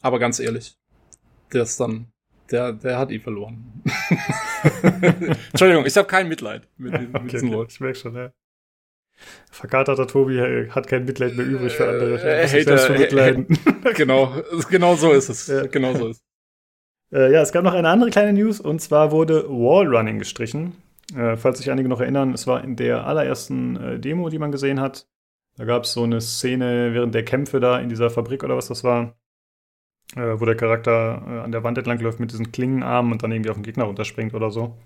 [0.02, 0.78] Aber ganz ehrlich,
[1.50, 2.12] ist dann
[2.50, 3.82] der, der hat ihn verloren.
[5.50, 7.72] Entschuldigung, ich habe kein Mitleid mit, mit okay, diesem Wort.
[7.72, 8.32] Ich merke schon, ja.
[9.50, 12.22] Verkaterter Tobi hat kein Mitleid mehr übrig für andere.
[12.22, 13.46] Äh, Hater, mitleiden.
[13.94, 14.34] genau,
[14.70, 15.46] genau so ist es.
[15.46, 15.66] Ja.
[15.66, 16.22] Genau so ist
[17.12, 20.72] äh, Ja, es gab noch eine andere kleine News und zwar wurde Wallrunning gestrichen.
[21.14, 24.52] Äh, falls sich einige noch erinnern, es war in der allerersten äh, Demo, die man
[24.52, 25.06] gesehen hat.
[25.56, 28.68] Da gab es so eine Szene während der Kämpfe da in dieser Fabrik oder was
[28.68, 29.19] das war
[30.16, 33.32] äh, wo der Charakter äh, an der Wand entlang läuft mit diesen Klingenarmen und dann
[33.32, 34.76] irgendwie auf den Gegner runterspringt oder so.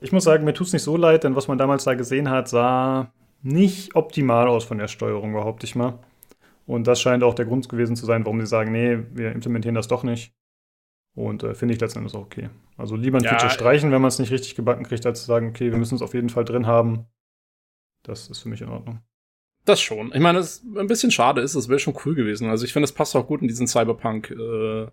[0.00, 2.30] Ich muss sagen, mir tut es nicht so leid, denn was man damals da gesehen
[2.30, 3.12] hat, sah
[3.42, 5.98] nicht optimal aus von der Steuerung, behaupte ich mal.
[6.66, 9.74] Und das scheint auch der Grund gewesen zu sein, warum sie sagen, nee, wir implementieren
[9.74, 10.34] das doch nicht.
[11.14, 12.50] Und äh, finde ich letztendlich auch okay.
[12.76, 15.26] Also lieber ein ja, Feature streichen, wenn man es nicht richtig gebacken kriegt, als zu
[15.26, 17.06] sagen, okay, wir müssen es auf jeden Fall drin haben.
[18.02, 19.00] Das ist für mich in Ordnung.
[19.68, 20.12] Das schon.
[20.14, 22.48] Ich meine, es ein bisschen schade ist, das wäre schon cool gewesen.
[22.48, 24.86] Also ich finde, es passt auch gut in diesen Cyberpunk, äh,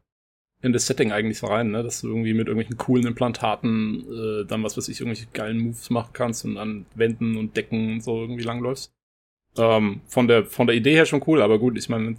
[0.62, 1.82] in das Setting eigentlich rein, ne?
[1.82, 5.90] dass du irgendwie mit irgendwelchen coolen Implantaten äh, dann, was weiß ich, irgendwelche geilen Moves
[5.92, 8.94] machen kannst und an Wänden und Decken und so irgendwie langläufst.
[9.58, 12.14] Ähm, von der von der Idee her schon cool, aber gut, ich meine,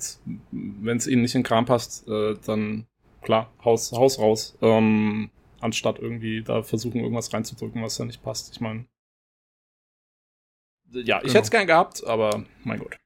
[0.50, 2.86] wenn es ihnen nicht in den Kram passt, äh, dann
[3.20, 4.56] klar, Haus, Haus raus.
[4.62, 5.28] Ähm,
[5.60, 8.50] anstatt irgendwie da versuchen, irgendwas reinzudrücken, was da nicht passt.
[8.54, 8.86] Ich meine.
[10.92, 11.34] Ja, ich genau.
[11.34, 12.96] hätte es gern gehabt, aber mein Gott.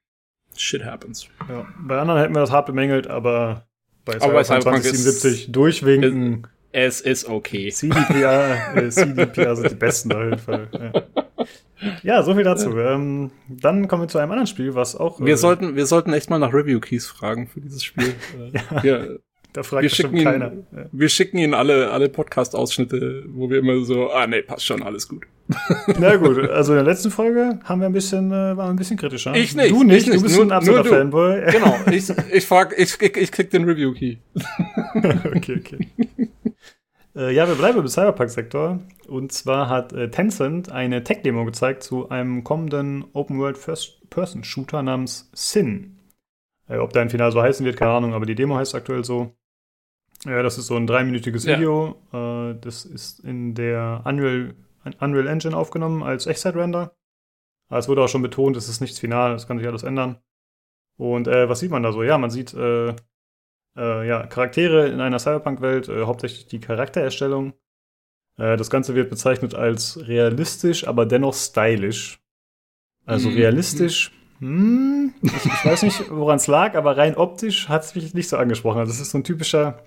[0.56, 1.28] Shit happens.
[1.48, 3.66] Ja, bei anderen hätten wir das hart bemängelt, aber
[4.04, 6.46] bei Cyberpunk, Cyberpunk 2077 durchwinken.
[6.72, 7.70] Es ist okay.
[7.70, 10.68] CDPR, äh, CDPR sind die besten auf jeden Fall.
[10.72, 11.24] Ja.
[12.02, 12.76] Ja, so viel dazu.
[12.78, 15.20] Ähm, dann kommen wir zu einem anderen Spiel, was auch.
[15.20, 18.14] Wir, äh, sollten, wir sollten echt mal nach Review-Keys fragen für dieses Spiel.
[18.72, 18.82] ja.
[18.82, 19.20] wir,
[19.52, 20.52] da fragt wir schicken ihn, keiner.
[20.72, 20.86] Ja.
[20.92, 25.08] Wir schicken ihnen alle, alle Podcast-Ausschnitte, wo wir immer so, ah nee, passt schon, alles
[25.08, 25.26] gut.
[25.98, 28.96] Na gut, also in der letzten Folge haben wir ein bisschen, äh, waren ein bisschen
[28.96, 29.34] kritischer.
[29.34, 29.70] Ich nicht.
[29.70, 30.18] Du nicht, nicht.
[30.18, 31.42] du bist nur, ein absoluter Fanboy.
[31.50, 34.18] Genau, ich, ich frag, ich, ich, ich krieg den Review-Key.
[35.34, 35.88] okay, okay.
[37.16, 38.80] Äh, ja, wir bleiben im Cyberpunk-Sektor.
[39.08, 45.98] Und zwar hat äh, Tencent eine Tech-Demo gezeigt zu einem kommenden Open-World First-Person-Shooter namens Sin.
[46.68, 49.04] Äh, ob der ein Final so heißen wird, keine Ahnung, aber die Demo heißt aktuell
[49.04, 49.34] so.
[50.24, 51.96] Ja, das ist so ein dreiminütiges Video.
[52.12, 52.50] Ja.
[52.50, 54.54] Äh, das ist in der Unreal,
[55.00, 56.94] Unreal Engine aufgenommen als Echtzeit-Render.
[57.68, 60.18] Aber es wurde auch schon betont, es ist nichts final, es kann sich alles ändern.
[60.96, 62.02] Und äh, was sieht man da so?
[62.02, 62.90] Ja, man sieht äh,
[63.76, 67.54] äh, ja, Charaktere in einer Cyberpunk-Welt, äh, hauptsächlich die Charaktererstellung.
[68.36, 72.22] Das Ganze wird bezeichnet als realistisch, aber dennoch stylisch.
[73.04, 73.36] Also mhm.
[73.36, 78.14] realistisch hm, ich, ich weiß nicht, woran es lag, aber rein optisch hat es mich
[78.14, 78.78] nicht so angesprochen.
[78.78, 79.82] Also, das ist so ein typischer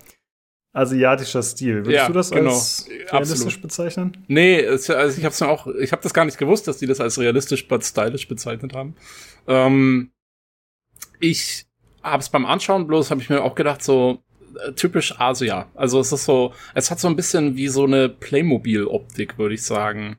[0.73, 1.85] asiatischer Stil.
[1.85, 2.51] Würdest ja, du das genau.
[2.51, 3.61] als realistisch Absolut.
[3.61, 4.17] bezeichnen?
[4.27, 6.99] Nee, also ich habe mir auch, ich habe das gar nicht gewusst, dass die das
[6.99, 8.95] als realistisch but stylisch bezeichnet haben.
[9.47, 10.11] Ähm,
[11.19, 11.67] ich
[12.01, 14.23] habe es beim Anschauen bloß, habe ich mir auch gedacht, so
[14.65, 15.69] äh, typisch Asia.
[15.75, 19.63] Also es ist so, es hat so ein bisschen wie so eine Playmobil-Optik, würde ich
[19.63, 20.17] sagen.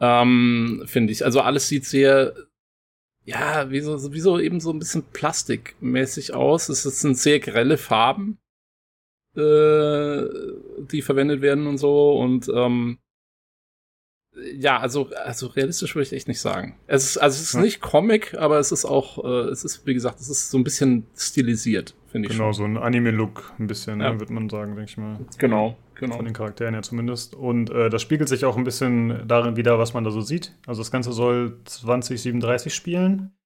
[0.00, 1.24] Ähm, Finde ich.
[1.24, 2.34] Also alles sieht sehr
[3.24, 6.68] ja, wie so, wie so eben so ein bisschen plastikmäßig aus.
[6.68, 8.38] Es sind sehr grelle Farben,
[9.36, 10.28] äh,
[10.90, 12.12] die verwendet werden und so.
[12.18, 12.98] Und ähm,
[14.54, 16.76] ja, also, also realistisch würde ich echt nicht sagen.
[16.86, 17.60] Es ist, also es ist ja.
[17.60, 20.64] nicht Comic, aber es ist auch, äh, es ist, wie gesagt, es ist so ein
[20.64, 22.32] bisschen stilisiert, finde ich.
[22.32, 22.54] Genau, schon.
[22.54, 24.12] so ein Anime-Look, ein bisschen, ja.
[24.12, 25.18] ne, würde man sagen, denke ich mal.
[25.38, 25.76] Genau.
[26.02, 26.16] Genau.
[26.16, 27.34] Von den Charakteren her zumindest.
[27.36, 30.52] Und äh, das spiegelt sich auch ein bisschen darin wieder, was man da so sieht.
[30.66, 33.36] Also das Ganze soll 2037 spielen.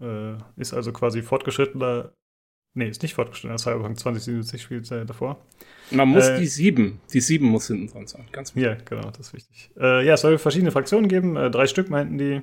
[0.00, 2.14] Äh, ist also quasi fortgeschrittener.
[2.74, 3.58] Nee, ist nicht fortgeschrittener.
[3.58, 5.38] Cyberpunk 2077 spielt äh, davor.
[5.90, 7.00] Man muss äh, die sieben.
[7.12, 8.26] Die sieben muss hinten dran sein.
[8.30, 8.72] Ganz wichtig.
[8.72, 9.70] Ja, genau, das ist wichtig.
[9.76, 11.36] Äh, ja, es soll verschiedene Fraktionen geben.
[11.36, 12.42] Äh, drei Stück meinten die.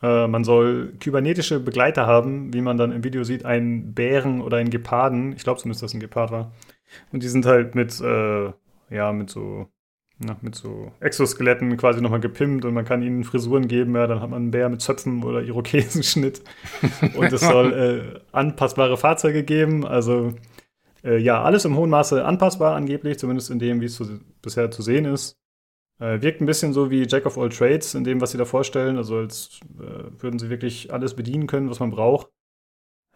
[0.00, 4.68] man soll kybernetische Begleiter haben, wie man dann im Video sieht, einen Bären oder einen
[4.68, 5.32] Geparden.
[5.34, 6.52] Ich glaube zumindest, dass es ein Gepard war.
[7.10, 9.66] Und die sind halt mit ja, mit so,
[10.18, 14.20] na, mit so Exoskeletten quasi nochmal gepimpt und man kann ihnen Frisuren geben, ja, dann
[14.20, 16.42] hat man einen Bär mit Zöpfen oder Irokesenschnitt.
[17.16, 20.34] und es soll äh, anpassbare Fahrzeuge geben, also
[21.02, 24.70] äh, ja, alles im hohen Maße anpassbar angeblich, zumindest in dem, wie es zu, bisher
[24.70, 25.36] zu sehen ist.
[26.00, 28.44] Äh, wirkt ein bisschen so wie Jack of all Trades in dem, was sie da
[28.44, 32.28] vorstellen, also als äh, würden sie wirklich alles bedienen können, was man braucht.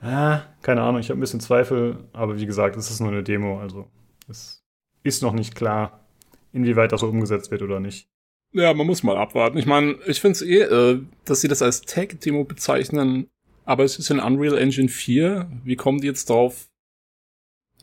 [0.01, 3.25] Ja, keine Ahnung, ich habe ein bisschen Zweifel, aber wie gesagt, es ist nur eine
[3.25, 3.89] Demo, also
[4.29, 4.63] es
[5.03, 6.08] ist noch nicht klar,
[6.53, 8.09] inwieweit das so umgesetzt wird oder nicht.
[8.53, 9.59] Ja, man muss mal abwarten.
[9.59, 13.29] Ich meine, ich finde es eh, äh, dass sie das als Tech-Demo bezeichnen,
[13.65, 15.51] aber es ist in Unreal Engine 4.
[15.65, 16.69] Wie kommen die jetzt drauf?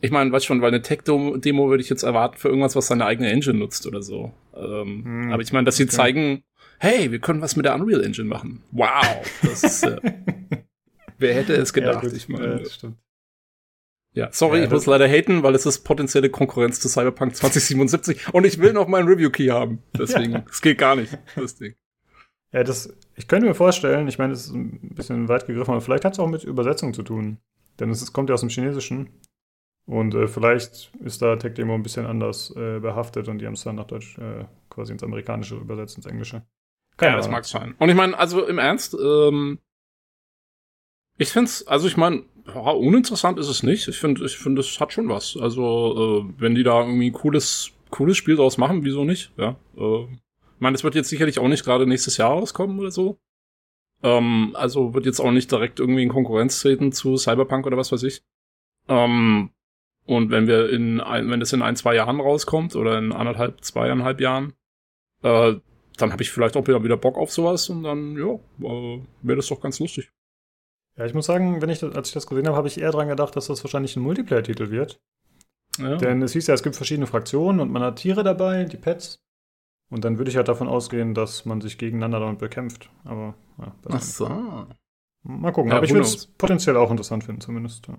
[0.00, 3.06] Ich meine, weiß schon, weil eine Tech-Demo würde ich jetzt erwarten für irgendwas, was seine
[3.06, 4.32] eigene Engine nutzt oder so.
[4.54, 5.92] Ähm, hm, aber ich meine, dass sie okay.
[5.92, 6.44] zeigen,
[6.78, 8.62] hey, wir können was mit der Unreal Engine machen.
[8.72, 9.04] Wow,
[9.42, 10.00] das ist, äh,
[11.18, 12.04] wer hätte es gedacht?
[12.04, 12.96] Ja, ich meine, ja, stimmt.
[14.16, 18.32] Ja, sorry, ja, ich muss leider haten, weil es ist potenzielle Konkurrenz zu Cyberpunk 2077
[18.32, 19.82] und ich will noch meinen Review-Key haben.
[19.98, 21.74] Deswegen, es geht gar nicht, das Ding.
[22.50, 25.82] Ja, das, ich könnte mir vorstellen, ich meine, es ist ein bisschen weit gegriffen, aber
[25.82, 27.36] vielleicht hat es auch mit Übersetzung zu tun.
[27.78, 29.10] Denn es, ist, kommt ja aus dem Chinesischen.
[29.84, 33.52] Und äh, vielleicht ist da Tech Demo ein bisschen anders äh, behaftet und die haben
[33.52, 36.42] es dann nach Deutsch äh, quasi ins Amerikanische übersetzt, ins Englische.
[36.96, 37.74] Keine ja, das mag sein.
[37.78, 39.58] Und ich meine, also im Ernst, ähm,
[41.18, 42.24] ich finde es, also ich meine,
[42.54, 43.88] ja, uninteressant ist es nicht.
[43.88, 45.36] Ich finde, ich finde, es hat schon was.
[45.36, 49.32] Also, äh, wenn die da irgendwie ein cooles, cooles Spiel draus machen, wieso nicht?
[49.36, 49.56] Ja.
[49.76, 53.18] Äh, ich meine, es wird jetzt sicherlich auch nicht gerade nächstes Jahr rauskommen oder so.
[54.02, 57.92] Ähm, also wird jetzt auch nicht direkt irgendwie in Konkurrenz treten zu Cyberpunk oder was
[57.92, 58.22] weiß ich.
[58.88, 59.50] Ähm,
[60.06, 63.64] und wenn wir in ein, wenn es in ein, zwei Jahren rauskommt oder in anderthalb,
[63.64, 64.54] zweieinhalb Jahren,
[65.22, 65.54] äh,
[65.96, 68.34] dann habe ich vielleicht auch wieder, wieder Bock auf sowas und dann, ja,
[68.66, 70.10] äh, wäre das doch ganz lustig.
[70.96, 72.90] Ja, ich muss sagen, wenn ich das, als ich das gesehen habe, habe ich eher
[72.90, 74.98] dran gedacht, dass das wahrscheinlich ein Multiplayer-Titel wird.
[75.78, 75.96] Ja.
[75.96, 79.18] Denn es hieß ja, es gibt verschiedene Fraktionen und man hat Tiere dabei, die Pets.
[79.90, 82.90] Und dann würde ich halt davon ausgehen, dass man sich gegeneinander damit bekämpft.
[83.04, 84.66] Aber ja, Ach so.
[85.22, 85.70] Mal gucken.
[85.70, 87.86] Ja, Aber ich würde es potenziell auch interessant finden, zumindest.
[87.88, 87.98] Ja.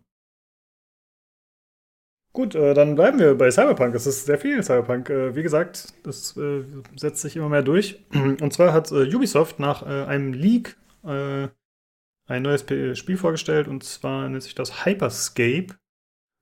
[2.33, 3.95] Gut, äh, dann bleiben wir bei Cyberpunk.
[3.95, 5.09] Es ist sehr viel Cyberpunk.
[5.09, 6.63] Äh, wie gesagt, das äh,
[6.95, 8.05] setzt sich immer mehr durch.
[8.13, 11.47] Und zwar hat äh, Ubisoft nach äh, einem Leak äh,
[12.27, 12.65] ein neues
[12.97, 15.67] Spiel vorgestellt und zwar nennt sich das Hyperscape.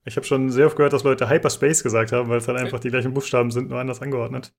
[0.03, 2.79] Ich habe schon sehr oft gehört, dass Leute Hyperspace gesagt haben, weil es halt einfach
[2.79, 4.53] die gleichen Buchstaben sind, nur anders angeordnet.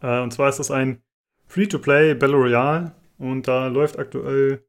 [0.00, 1.02] Äh, und zwar ist das ein
[1.46, 4.64] Free-to-Play Battle Royale und da läuft aktuell,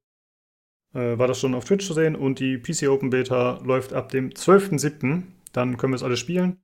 [0.94, 4.10] äh, war das schon auf Twitch zu sehen und die PC Open Beta läuft ab
[4.10, 5.24] dem 12.07.
[5.54, 6.62] Dann können wir es alle spielen.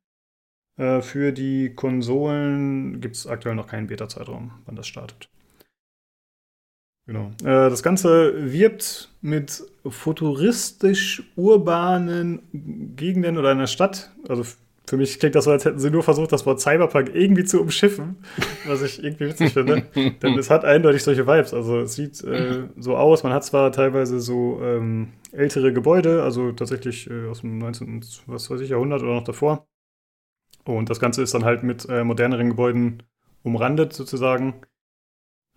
[0.78, 5.30] Äh, für die Konsolen gibt es aktuell noch keinen Beta-Zeitraum, wann das startet.
[7.08, 7.32] Genau.
[7.42, 12.42] Äh, das Ganze wirbt mit futuristisch urbanen
[12.96, 14.12] Gegenden oder einer Stadt.
[14.28, 14.44] Also
[14.86, 17.62] für mich klingt das so, als hätten sie nur versucht, das Wort Cyberpunk irgendwie zu
[17.62, 18.18] umschiffen,
[18.68, 19.84] was ich irgendwie witzig finde.
[20.22, 21.54] Denn es hat eindeutig solche Vibes.
[21.54, 23.24] Also es sieht äh, so aus.
[23.24, 28.02] Man hat zwar teilweise so ähm, ältere Gebäude, also tatsächlich äh, aus dem 19.
[28.28, 29.66] was weiß ich, Jahrhundert oder noch davor.
[30.66, 33.04] Und das Ganze ist dann halt mit äh, moderneren Gebäuden
[33.44, 34.56] umrandet sozusagen.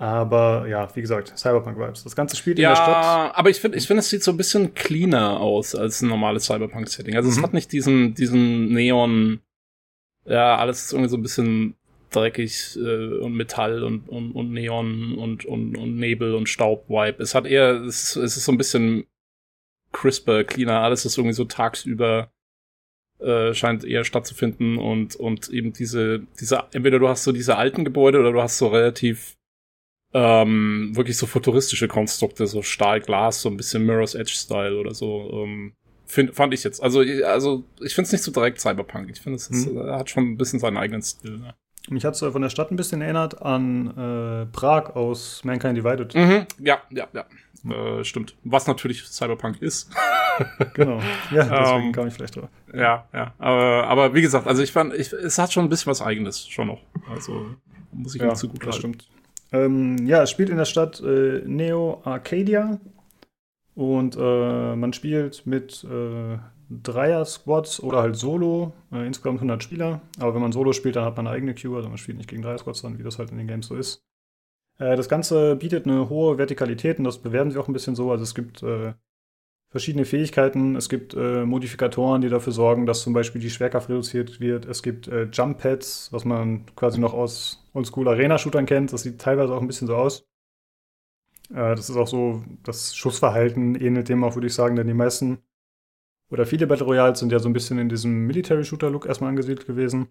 [0.01, 2.05] Aber ja, wie gesagt, Cyberpunk-Vibes.
[2.05, 3.05] Das Ganze spielt ja, in der Stadt.
[3.05, 6.09] Ja, aber ich finde, ich finde, es sieht so ein bisschen cleaner aus als ein
[6.09, 7.16] normales Cyberpunk-Setting.
[7.16, 7.36] Also mhm.
[7.36, 9.40] es hat nicht diesen, diesen Neon,
[10.24, 11.74] ja, alles ist irgendwie so ein bisschen
[12.09, 17.22] dreckig äh, und Metall und, und, und Neon und, und, und Nebel und Staub-Vibe.
[17.22, 19.05] Es hat eher, es, es ist so ein bisschen
[19.93, 20.81] crisper, cleaner.
[20.81, 22.32] Alles ist irgendwie so tagsüber
[23.18, 27.85] äh, scheint eher stattzufinden und, und eben diese, diese, entweder du hast so diese alten
[27.85, 29.36] Gebäude oder du hast so relativ
[30.12, 35.30] ähm, wirklich so futuristische Konstrukte, so Stahl, Glas, so ein bisschen Mirror's Edge-Style oder so.
[35.32, 35.72] Ähm,
[36.06, 36.82] find, fand ich jetzt.
[36.82, 39.10] Also, also ich finde es nicht so direkt Cyberpunk.
[39.10, 39.78] Ich finde, es mhm.
[39.90, 41.38] hat schon ein bisschen seinen eigenen Stil.
[41.38, 41.54] Ne?
[41.88, 46.14] Mich hat es von der Stadt ein bisschen erinnert an äh, Prag aus Mankind Divided.
[46.14, 46.46] Mhm.
[46.58, 47.24] Ja, ja, ja.
[47.68, 48.36] Äh, stimmt.
[48.42, 49.90] Was natürlich Cyberpunk ist.
[50.74, 51.00] genau.
[51.30, 52.48] Ja, deswegen ähm, kam ich vielleicht drauf.
[52.72, 53.34] Ja, ja.
[53.38, 56.48] Aber, aber wie gesagt, also ich fand, ich, es hat schon ein bisschen was Eigenes,
[56.48, 56.80] schon noch.
[57.10, 57.54] Also
[57.92, 58.94] muss ich ja, nicht zu gut das halten.
[58.94, 59.08] stimmt.
[59.52, 62.78] Ähm, ja, es spielt in der Stadt äh, Neo Arcadia
[63.74, 66.39] und äh, man spielt mit äh,
[66.70, 70.01] Dreier-Squads oder halt Solo, äh, insgesamt 100 Spieler.
[70.18, 72.31] Aber wenn man Solo spielt, dann hat man eine eigene Queue, also man spielt nicht
[72.31, 74.05] gegen Dreier-Squads, sondern wie das halt in den Games so ist.
[74.78, 78.10] Äh, das Ganze bietet eine hohe Vertikalität und das bewerben sie auch ein bisschen so.
[78.10, 78.94] Also es gibt äh,
[79.70, 80.76] verschiedene Fähigkeiten.
[80.76, 84.66] Es gibt äh, Modifikatoren, die dafür sorgen, dass zum Beispiel die Schwerkraft reduziert wird.
[84.66, 88.92] Es gibt äh, Jump Pads, was man quasi noch aus Oldschool Arena-Shootern kennt.
[88.92, 90.26] Das sieht teilweise auch ein bisschen so aus.
[91.51, 94.94] Äh, das ist auch so, das Schussverhalten ähnelt dem auch, würde ich sagen, denn die
[94.94, 95.38] meisten
[96.30, 100.09] oder viele Battle Royals sind ja so ein bisschen in diesem Military-Shooter-Look erstmal angesiedelt gewesen.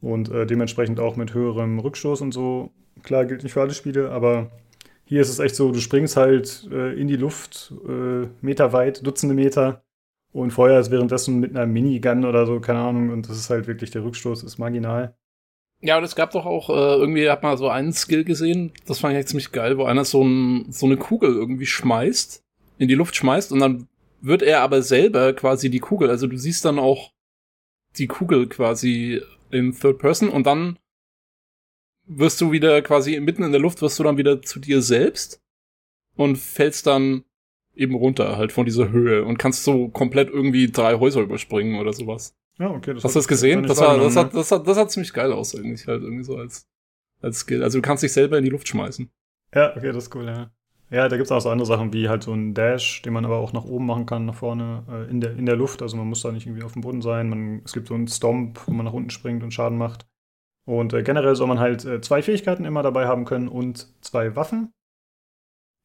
[0.00, 2.70] Und äh, dementsprechend auch mit höherem Rückstoß und so.
[3.02, 4.50] Klar, gilt nicht für alle Spiele, aber
[5.06, 9.06] hier ist es echt so, du springst halt äh, in die Luft, äh, Meter weit,
[9.06, 9.84] Dutzende Meter.
[10.32, 13.68] Und Feuer ist währenddessen mit einer Minigun oder so, keine Ahnung, und das ist halt
[13.68, 15.16] wirklich, der Rückstoß ist marginal.
[15.80, 18.98] Ja, und es gab doch auch, äh, irgendwie hat man so einen Skill gesehen, das
[18.98, 22.42] fand ich echt ziemlich geil, wo einer so, ein, so eine Kugel irgendwie schmeißt,
[22.78, 23.88] in die Luft schmeißt und dann
[24.20, 27.12] wird er aber selber quasi die Kugel, also du siehst dann auch
[27.96, 30.78] die Kugel quasi in Third Person und dann
[32.06, 35.42] wirst du wieder quasi mitten in der Luft, wirst du dann wieder zu dir selbst
[36.14, 37.24] und fällst dann
[37.74, 41.92] eben runter, halt von dieser Höhe und kannst so komplett irgendwie drei Häuser überspringen oder
[41.92, 42.34] sowas.
[42.58, 42.94] Ja, okay.
[42.94, 43.64] Das Hast du das gesehen?
[43.64, 46.36] Das, war, das, hat, das, hat, das hat ziemlich geil aus, eigentlich halt irgendwie so
[46.36, 46.66] als,
[47.20, 47.62] als Skill.
[47.62, 49.10] Also du kannst dich selber in die Luft schmeißen.
[49.54, 50.50] Ja, okay, das ist cool, ja.
[50.88, 53.38] Ja, da gibt's auch so andere Sachen wie halt so ein Dash, den man aber
[53.38, 55.82] auch nach oben machen kann, nach vorne, äh, in, der, in der Luft.
[55.82, 57.28] Also man muss da nicht irgendwie auf dem Boden sein.
[57.28, 60.06] Man, es gibt so einen Stomp, wo man nach unten springt und Schaden macht.
[60.66, 64.36] Und äh, generell soll man halt äh, zwei Fähigkeiten immer dabei haben können und zwei
[64.36, 64.72] Waffen.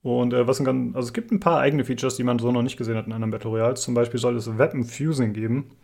[0.03, 2.63] Und äh, was kann, also es gibt ein paar eigene Features, die man so noch
[2.63, 3.81] nicht gesehen hat in anderen Battle Royals.
[3.81, 5.77] Zum Beispiel soll es Weapon Fusing geben.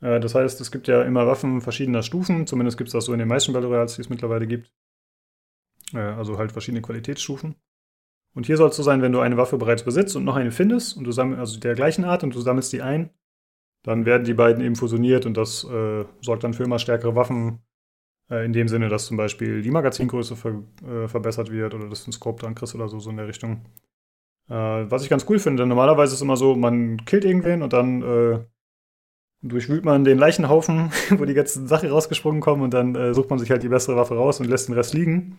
[0.00, 2.48] Äh, das heißt, es gibt ja immer Waffen verschiedener Stufen.
[2.48, 4.72] Zumindest gibt es das so in den meisten Battle Royals, die es mittlerweile gibt.
[5.94, 7.54] Äh, also halt verschiedene Qualitätsstufen.
[8.34, 10.50] Und hier soll es so sein, wenn du eine Waffe bereits besitzt und noch eine
[10.50, 13.10] findest und du sammelst, also der gleichen Art und du sammelst die ein,
[13.84, 17.62] dann werden die beiden eben fusioniert und das äh, sorgt dann für immer stärkere Waffen
[18.30, 22.08] in dem Sinne, dass zum Beispiel die Magazingröße ver äh, verbessert wird oder dass du
[22.08, 23.64] einen Scope dran kriegst oder so, so in der Richtung.
[24.48, 27.72] Äh, was ich ganz cool finde, normalerweise ist es immer so, man killt irgendwen und
[27.72, 28.44] dann äh,
[29.42, 33.38] durchwühlt man den Leichenhaufen, wo die ganzen Sachen rausgesprungen kommen und dann äh, sucht man
[33.38, 35.38] sich halt die bessere Waffe raus und lässt den Rest liegen.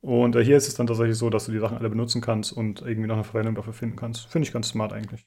[0.00, 2.52] Und äh, hier ist es dann tatsächlich so, dass du die Sachen alle benutzen kannst
[2.52, 4.26] und irgendwie noch eine Verwendung dafür finden kannst.
[4.26, 5.26] Finde ich ganz smart eigentlich.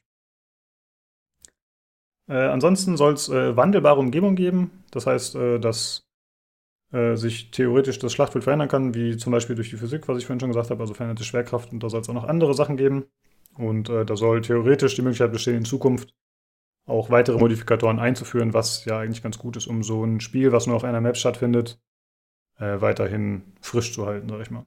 [2.28, 4.70] Äh, ansonsten soll es äh, wandelbare Umgebung geben.
[4.90, 6.07] Das heißt, äh, dass
[6.92, 10.26] äh, sich theoretisch das Schlachtfeld verändern kann, wie zum Beispiel durch die Physik, was ich
[10.26, 11.72] vorhin schon gesagt habe, also veränderte Schwerkraft.
[11.72, 13.06] Und da soll es auch noch andere Sachen geben.
[13.56, 16.14] Und äh, da soll theoretisch die Möglichkeit bestehen, in Zukunft
[16.86, 20.66] auch weitere Modifikatoren einzuführen, was ja eigentlich ganz gut ist, um so ein Spiel, was
[20.66, 21.78] nur auf einer Map stattfindet,
[22.58, 24.64] äh, weiterhin frisch zu halten, sag ich mal.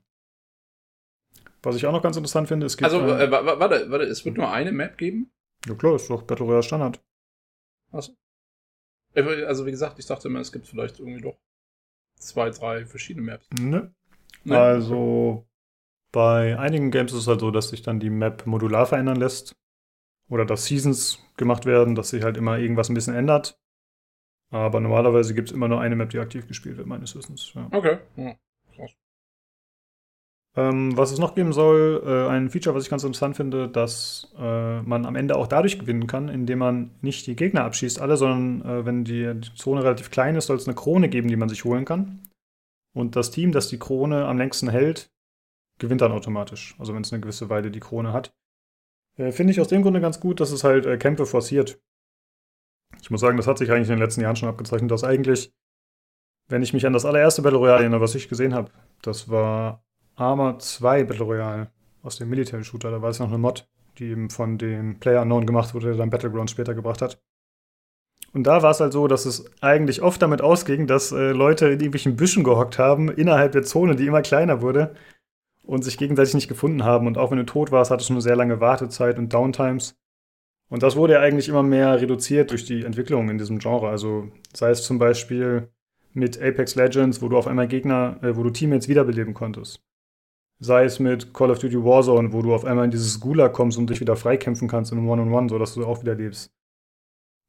[1.64, 2.92] Was ich auch noch ganz interessant finde, es gibt.
[2.92, 5.32] Also, äh, warte, warte, es wird nur eine Map geben?
[5.68, 7.04] Ja klar, ist doch Battle Royale Standard.
[9.14, 11.38] Äh, also, wie gesagt, ich dachte immer, es gibt vielleicht irgendwie doch
[12.22, 13.48] zwei, drei verschiedene Maps.
[13.60, 13.94] Ne.
[14.44, 14.56] Nee.
[14.56, 15.46] Also,
[16.12, 19.56] bei einigen Games ist es halt so, dass sich dann die Map modular verändern lässt.
[20.30, 23.60] Oder dass Seasons gemacht werden, dass sich halt immer irgendwas ein bisschen ändert.
[24.50, 27.54] Aber normalerweise gibt es immer nur eine Map, die aktiv gespielt wird, meines Wissens.
[27.54, 27.68] Ja.
[27.72, 27.98] Okay.
[28.16, 28.36] Ja.
[30.58, 34.34] Ähm, was es noch geben soll, äh, ein Feature, was ich ganz interessant finde, dass
[34.38, 38.18] äh, man am Ende auch dadurch gewinnen kann, indem man nicht die Gegner abschießt, alle,
[38.18, 41.38] sondern äh, wenn die, die, Zone relativ klein ist, soll es eine Krone geben, die
[41.38, 42.28] man sich holen kann.
[42.94, 45.10] Und das Team, das die Krone am längsten hält,
[45.80, 46.76] gewinnt dann automatisch.
[46.80, 48.34] Also wenn es eine gewisse Weile die Krone hat.
[49.18, 51.80] Äh, finde ich aus dem Grunde ganz gut, dass es halt äh, Kämpfe forciert.
[53.02, 55.54] Ich muss sagen, das hat sich eigentlich in den letzten Jahren schon abgezeichnet, dass eigentlich,
[56.50, 58.70] wenn ich mich an das allererste Battle Royale erinnere, was ich gesehen habe,
[59.02, 59.86] das war
[60.22, 61.72] Arma 2 Battle Royale
[62.04, 62.92] aus dem Military Shooter.
[62.92, 63.68] Da war es noch eine Mod,
[63.98, 67.20] die eben von dem Player Unknown gemacht wurde, der dann Battlegrounds später gebracht hat.
[68.32, 71.66] Und da war es halt so, dass es eigentlich oft damit ausging, dass äh, Leute
[71.66, 74.96] in irgendwelchen Büschen gehockt haben, innerhalb der Zone, die immer kleiner wurde
[75.64, 77.08] und sich gegenseitig nicht gefunden haben.
[77.08, 79.96] Und auch wenn du tot warst, hattest du eine sehr lange Wartezeit und Downtimes.
[80.70, 83.90] Und das wurde ja eigentlich immer mehr reduziert durch die Entwicklung in diesem Genre.
[83.90, 85.70] Also sei es zum Beispiel
[86.14, 89.82] mit Apex Legends, wo du auf einmal Gegner, äh, wo du Teammates wiederbeleben konntest
[90.62, 93.80] sei es mit Call of Duty Warzone, wo du auf einmal in dieses Gulag kommst
[93.80, 96.54] und dich wieder freikämpfen kannst in einem One-on-One, sodass du auch wieder lebst.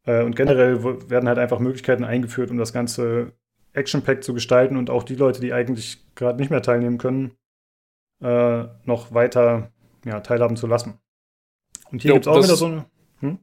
[0.07, 3.35] Äh, und generell werden halt einfach Möglichkeiten eingeführt, um das ganze
[3.75, 7.33] Action-Pack zu gestalten und auch die Leute, die eigentlich gerade nicht mehr teilnehmen können,
[8.23, 9.71] äh, noch weiter
[10.07, 10.99] ja, teilhaben zu lassen.
[11.91, 12.87] Und hier gibt es auch wieder so eine.
[13.21, 13.39] Hm?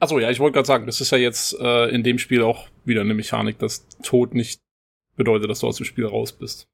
[0.00, 2.66] Achso, ja, ich wollte gerade sagen, das ist ja jetzt äh, in dem Spiel auch
[2.84, 4.60] wieder eine Mechanik, dass Tod nicht
[5.14, 6.68] bedeutet, dass du aus dem Spiel raus bist.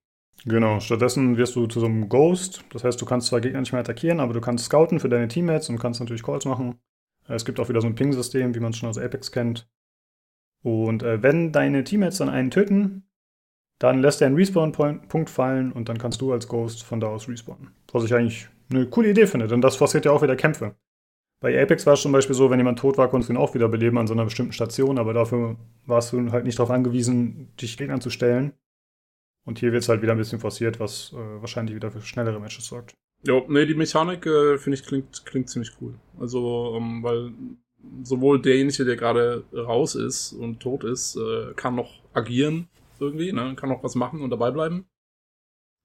[0.44, 2.64] Genau, stattdessen wirst du zu so einem Ghost.
[2.70, 5.28] Das heißt, du kannst zwar Gegner nicht mehr attackieren, aber du kannst scouten für deine
[5.28, 6.78] Teammates und kannst natürlich Calls machen.
[7.28, 9.68] Es gibt auch wieder so ein Ping-System, wie man es schon aus Apex kennt.
[10.62, 13.08] Und äh, wenn deine Teammates dann einen töten,
[13.78, 17.28] dann lässt er einen Respawn-Punkt fallen und dann kannst du als Ghost von da aus
[17.28, 17.72] respawnen.
[17.92, 20.76] Was ich eigentlich eine coole Idee finde, denn das forciert ja auch wieder Kämpfe.
[21.40, 23.54] Bei Apex war es zum Beispiel so, wenn jemand tot war, konntest du ihn auch
[23.54, 27.54] wieder beleben an so einer bestimmten Station, aber dafür warst du halt nicht darauf angewiesen,
[27.60, 28.54] dich Gegnern zu stellen.
[29.46, 32.38] Und hier wird es halt wieder ein bisschen forciert, was äh, wahrscheinlich wieder für schnellere
[32.40, 32.94] Matches sorgt.
[33.22, 35.94] Ja, nee, die Mechanik, äh, finde ich, klingt, klingt ziemlich cool.
[36.20, 37.32] Also, ähm, weil
[38.02, 42.68] sowohl derjenige, der gerade raus ist und tot ist, äh, kann noch agieren
[42.98, 43.54] irgendwie, ne?
[43.56, 44.86] kann noch was machen und dabei bleiben.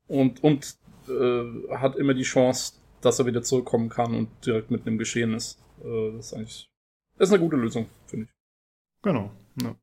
[0.07, 0.75] Und, und
[1.07, 5.33] äh, hat immer die Chance, dass er wieder zurückkommen kann und direkt mit einem Geschehen
[5.33, 5.61] ist.
[5.83, 6.71] Äh, das ist eigentlich
[7.21, 8.31] das ist eine gute Lösung, finde ich.
[9.03, 9.31] Genau.
[9.61, 9.75] Ja.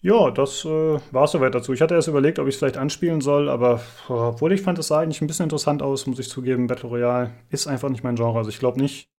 [0.00, 1.72] Ja, das äh, war es soweit dazu.
[1.72, 4.88] Ich hatte erst überlegt, ob ich es vielleicht anspielen soll, aber obwohl ich fand, es
[4.88, 6.68] sah eigentlich ein bisschen interessant aus, muss ich zugeben.
[6.68, 8.38] Battle Royale ist einfach nicht mein Genre.
[8.38, 9.10] Also ich glaube nicht,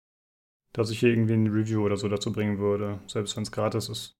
[0.71, 3.89] dass ich hier irgendwie ein Review oder so dazu bringen würde, selbst wenn es gratis
[3.89, 4.15] ist.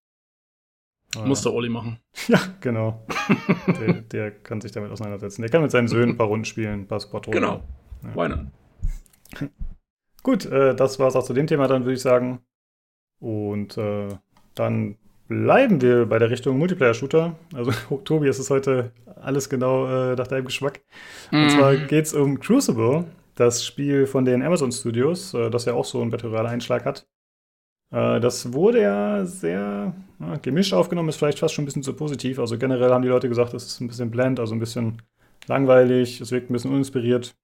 [1.15, 1.99] Äh, Muss der Olli machen.
[2.27, 3.06] Ja, genau.
[3.80, 5.41] der, der, kann sich damit auseinandersetzen.
[5.41, 7.64] Der kann mit seinen Söhnen ein paar Runden spielen, ein paar Squad Genau.
[8.03, 8.15] Ja.
[8.15, 9.49] Why not?
[10.23, 12.41] Gut, äh, das war es auch zu dem Thema dann, würde ich sagen.
[13.19, 14.10] Und äh,
[14.56, 14.98] dann
[15.30, 17.36] bleiben wir bei der Richtung Multiplayer-Shooter.
[17.54, 17.72] Also,
[18.04, 18.92] Tobi, es ist heute
[19.22, 20.82] alles genau äh, nach deinem Geschmack.
[21.32, 21.50] Und mhm.
[21.50, 25.86] zwar geht es um Crucible, das Spiel von den Amazon Studios, äh, das ja auch
[25.86, 27.08] so einen Battle Einschlag hat.
[27.92, 29.94] Äh, das wurde ja sehr
[30.42, 32.40] gemischt aufgenommen, ist vielleicht fast schon ein bisschen zu positiv.
[32.40, 35.02] Also generell haben die Leute gesagt, es ist ein bisschen bland, also ein bisschen
[35.48, 37.36] langweilig, es wirkt ein bisschen uninspiriert.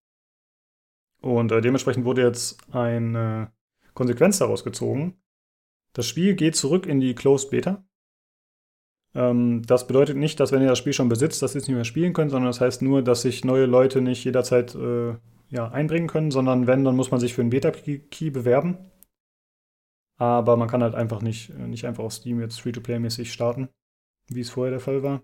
[1.21, 3.51] Und äh, dementsprechend wurde jetzt eine
[3.93, 5.15] Konsequenz daraus gezogen.
[5.95, 7.85] Das Spiel geht zurück in die Closed Beta.
[9.15, 11.75] Ähm, das bedeutet nicht, dass wenn ihr das Spiel schon besitzt, dass ihr es nicht
[11.75, 15.15] mehr spielen könnt, sondern das heißt nur, dass sich neue Leute nicht jederzeit äh,
[15.49, 18.77] ja, einbringen können, sondern wenn, dann muss man sich für einen Beta-Key bewerben.
[20.17, 23.69] Aber man kann halt einfach nicht, äh, nicht einfach auf Steam jetzt Free-to-Play-mäßig starten,
[24.27, 25.23] wie es vorher der Fall war.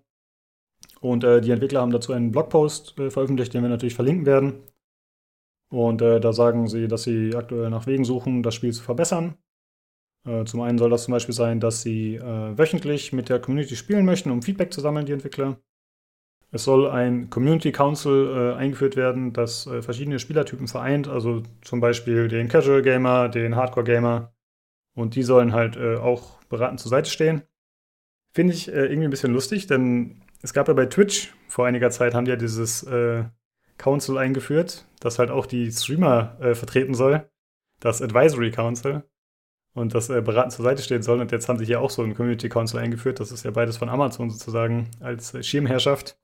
[1.02, 4.64] Und äh, die Entwickler haben dazu einen Blogpost äh, veröffentlicht, den wir natürlich verlinken werden.
[5.70, 9.36] Und äh, da sagen sie, dass sie aktuell nach Wegen suchen, das Spiel zu verbessern.
[10.26, 13.76] Äh, zum einen soll das zum Beispiel sein, dass sie äh, wöchentlich mit der Community
[13.76, 15.60] spielen möchten, um Feedback zu sammeln, die Entwickler.
[16.52, 21.80] Es soll ein Community Council äh, eingeführt werden, das äh, verschiedene Spielertypen vereint, also zum
[21.80, 24.34] Beispiel den Casual Gamer, den Hardcore Gamer.
[24.94, 27.44] Und die sollen halt äh, auch beratend zur Seite stehen.
[28.34, 31.90] Finde ich äh, irgendwie ein bisschen lustig, denn es gab ja bei Twitch vor einiger
[31.90, 32.86] Zeit haben die ja dieses
[33.78, 37.30] Council eingeführt, das halt auch die Streamer vertreten soll.
[37.80, 39.04] Das Advisory Council.
[39.74, 41.22] Und das beratend zur Seite stehen soll.
[41.22, 43.20] Und jetzt haben sie hier auch so ein Community Council eingeführt.
[43.20, 46.18] Das ist ja beides von Amazon sozusagen als Schirmherrschaft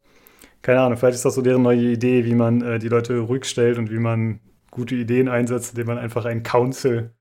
[0.61, 3.45] keine Ahnung, vielleicht ist das so deren neue Idee, wie man äh, die Leute ruhig
[3.45, 4.39] stellt und wie man
[4.71, 7.15] gute Ideen einsetzt, indem man einfach einen Council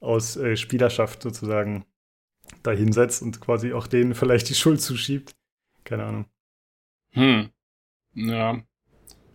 [0.00, 1.84] aus äh, Spielerschaft sozusagen
[2.62, 5.34] dahinsetzt und quasi auch denen vielleicht die Schuld zuschiebt.
[5.84, 6.24] Keine Ahnung.
[7.12, 7.50] Hm.
[8.14, 8.62] Ja.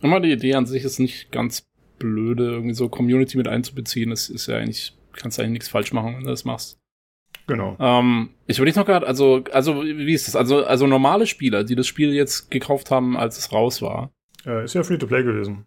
[0.00, 4.10] Immer die Idee an sich ist nicht ganz blöde, irgendwie so Community mit einzubeziehen.
[4.10, 6.78] Das ist ja eigentlich, kannst eigentlich nichts falsch machen, wenn du das machst.
[7.46, 7.76] Genau.
[7.78, 10.36] Ähm, ich würde noch gerade, also, also, wie ist das?
[10.36, 14.12] Also, also normale Spieler, die das Spiel jetzt gekauft haben, als es raus war.
[14.46, 15.66] Äh, ist ja Free-to-Play gewesen.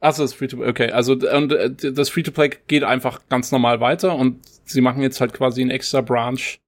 [0.00, 0.90] Achso, ist Free-to-Play, okay.
[0.90, 5.32] Also, und äh, das Free-to-Play geht einfach ganz normal weiter und sie machen jetzt halt
[5.32, 6.58] quasi einen extra Branch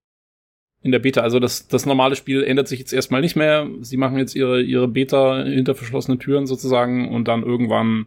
[0.84, 1.22] in der Beta.
[1.22, 3.66] Also das, das normale Spiel ändert sich jetzt erstmal nicht mehr.
[3.80, 8.06] Sie machen jetzt ihre, ihre Beta hinter verschlossenen Türen sozusagen und dann irgendwann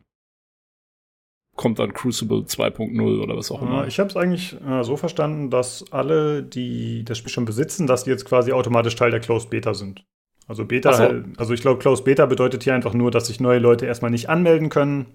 [1.57, 3.88] kommt dann Crucible 2.0 oder was auch immer.
[3.88, 8.05] Ich habe es eigentlich äh, so verstanden, dass alle, die das Spiel schon besitzen, dass
[8.05, 10.05] die jetzt quasi automatisch Teil der Closed Beta sind.
[10.47, 11.23] Also Beta, so.
[11.38, 14.29] also ich glaube, Closed Beta bedeutet hier einfach nur, dass sich neue Leute erstmal nicht
[14.29, 15.07] anmelden können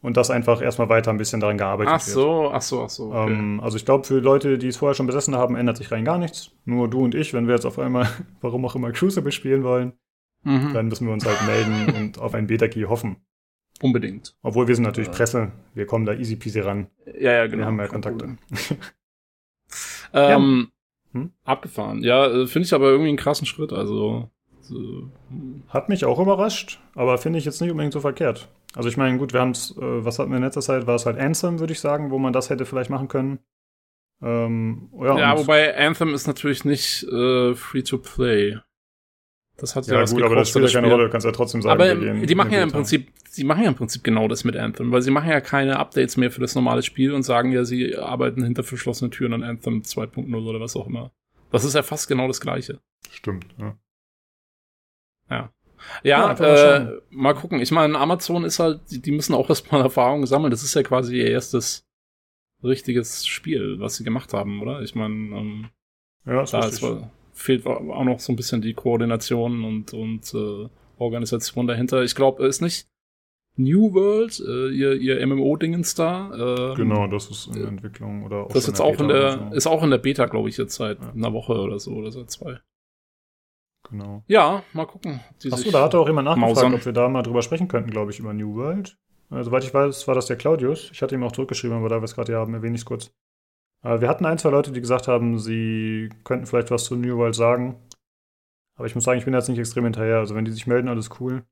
[0.00, 2.52] und dass einfach erstmal weiter ein bisschen daran gearbeitet ach so, wird.
[2.54, 3.32] Ach so, ach so, okay.
[3.32, 6.04] ähm, also ich glaube, für Leute, die es vorher schon besessen haben, ändert sich rein
[6.04, 6.50] gar nichts.
[6.64, 8.08] Nur du und ich, wenn wir jetzt auf einmal,
[8.40, 9.92] warum auch immer, Crucible spielen wollen,
[10.42, 10.72] mhm.
[10.72, 13.16] dann müssen wir uns halt melden und auf ein Beta-Key hoffen.
[13.82, 14.36] Unbedingt.
[14.42, 16.88] Obwohl wir sind natürlich äh, Presse, wir kommen da easy peasy ran.
[17.18, 17.62] Ja, ja, genau.
[17.62, 18.24] Wir haben ja Kontakte.
[20.12, 20.68] ähm,
[21.12, 21.20] ja.
[21.20, 21.32] Hm?
[21.44, 22.02] Abgefahren.
[22.02, 23.72] Ja, äh, finde ich aber irgendwie einen krassen Schritt.
[23.72, 24.30] Also
[24.60, 25.10] so.
[25.28, 25.62] Hm.
[25.68, 28.48] Hat mich auch überrascht, aber finde ich jetzt nicht unbedingt so verkehrt.
[28.74, 30.86] Also ich meine, gut, wir haben es, äh, was hatten wir in letzter Zeit?
[30.86, 33.38] War es halt Anthem, würde ich sagen, wo man das hätte vielleicht machen können.
[34.22, 38.58] Ähm, ja, ja wobei Anthem ist natürlich nicht äh, free to play.
[39.56, 41.80] Das hat ja, ja gut, aber das spielt ja keine Rolle, kannst ja trotzdem sagen.
[41.80, 44.56] Aber gehen, die machen ja im Prinzip, sie machen ja im Prinzip genau das mit
[44.56, 47.64] Anthem, weil sie machen ja keine Updates mehr für das normale Spiel und sagen ja,
[47.64, 51.12] sie arbeiten hinter verschlossenen Türen an Anthem 2.0 oder was auch immer.
[51.52, 52.80] Das ist ja fast genau das Gleiche.
[53.10, 53.78] Stimmt, ja.
[55.30, 55.52] Ja.
[56.02, 57.60] Ja, ja äh, mal gucken.
[57.60, 60.50] Ich meine, Amazon ist halt, die, die müssen auch erstmal Erfahrungen sammeln.
[60.50, 61.86] Das ist ja quasi ihr erstes
[62.62, 64.80] richtiges Spiel, was sie gemacht haben, oder?
[64.80, 65.68] Ich meine, ähm,
[66.26, 66.82] ja, das da ist,
[67.34, 72.02] fehlt auch noch so ein bisschen die Koordination und, und äh, Organisation dahinter.
[72.02, 72.88] Ich glaube, ist nicht
[73.56, 76.72] New World, äh, ihr, ihr MMO-Dingens da.
[76.72, 79.32] Äh, genau, das ist in der Entwicklung oder auch Das ist jetzt auch in der,
[79.50, 79.54] so.
[79.54, 81.12] ist auch in der Beta, glaube ich, jetzt seit ja.
[81.12, 82.58] einer Woche oder so oder seit zwei.
[83.90, 84.24] Genau.
[84.26, 85.20] Ja, mal gucken.
[85.50, 86.74] Achso, da hatte auch jemand nachgefragt, Mausern.
[86.74, 88.96] ob wir da mal drüber sprechen könnten, glaube ich, über New World.
[89.30, 90.90] Also, soweit ich weiß, war das der Claudius.
[90.92, 92.86] Ich hatte ihm auch zurückgeschrieben, aber da wir es gerade hier haben, erwähne ich es
[92.86, 93.12] kurz.
[93.84, 97.16] Äh, wir hatten ein, zwei Leute, die gesagt haben, sie könnten vielleicht was zu New
[97.18, 97.76] World sagen.
[98.76, 100.18] Aber ich muss sagen, ich bin jetzt nicht extrem hinterher.
[100.18, 101.44] Also wenn die sich melden, alles cool.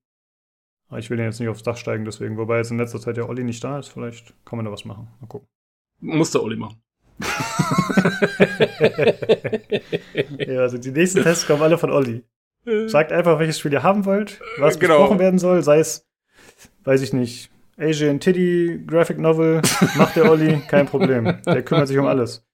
[0.88, 2.36] Aber ich will den jetzt nicht aufs Dach steigen, deswegen.
[2.36, 4.84] Wobei jetzt in letzter Zeit ja Olli nicht da ist, vielleicht kann man da was
[4.84, 5.09] machen.
[5.20, 5.48] Mal gucken.
[6.00, 6.82] Muss der Olli machen.
[10.38, 12.24] ja, also die nächsten Tests kommen alle von Olli.
[12.86, 14.98] Sagt einfach, welches Spiel ihr haben wollt, was genau.
[14.98, 16.09] besprochen werden soll, sei es,
[16.84, 19.62] weiß ich nicht, Asian Titty Graphic Novel,
[19.97, 21.39] macht der Olli, kein Problem.
[21.47, 22.44] Der kümmert sich um alles.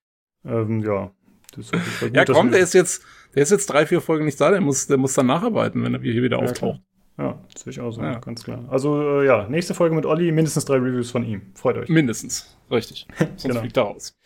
[0.44, 1.10] Ähm, ja.
[1.54, 3.02] Gut, ja, komm, der ist jetzt,
[3.34, 5.94] der ist jetzt drei, vier Folgen nicht da, der muss, der muss dann nacharbeiten, wenn
[5.94, 6.80] er hier wieder ja, auftaucht.
[7.16, 7.28] Klar.
[7.30, 8.20] Ja, das sehe ich auch so, ja.
[8.20, 8.64] ganz klar.
[8.70, 11.42] Also, äh, ja, nächste Folge mit Olli, mindestens drei Reviews von ihm.
[11.54, 11.88] Freut euch.
[11.88, 13.08] Mindestens, richtig.
[13.18, 13.60] Sonst genau.
[13.60, 14.16] fliegt er raus.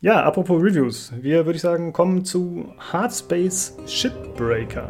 [0.00, 1.12] Ja, apropos Reviews.
[1.20, 4.88] Wir, würde ich sagen, kommen zu Hardspace Shipbreaker.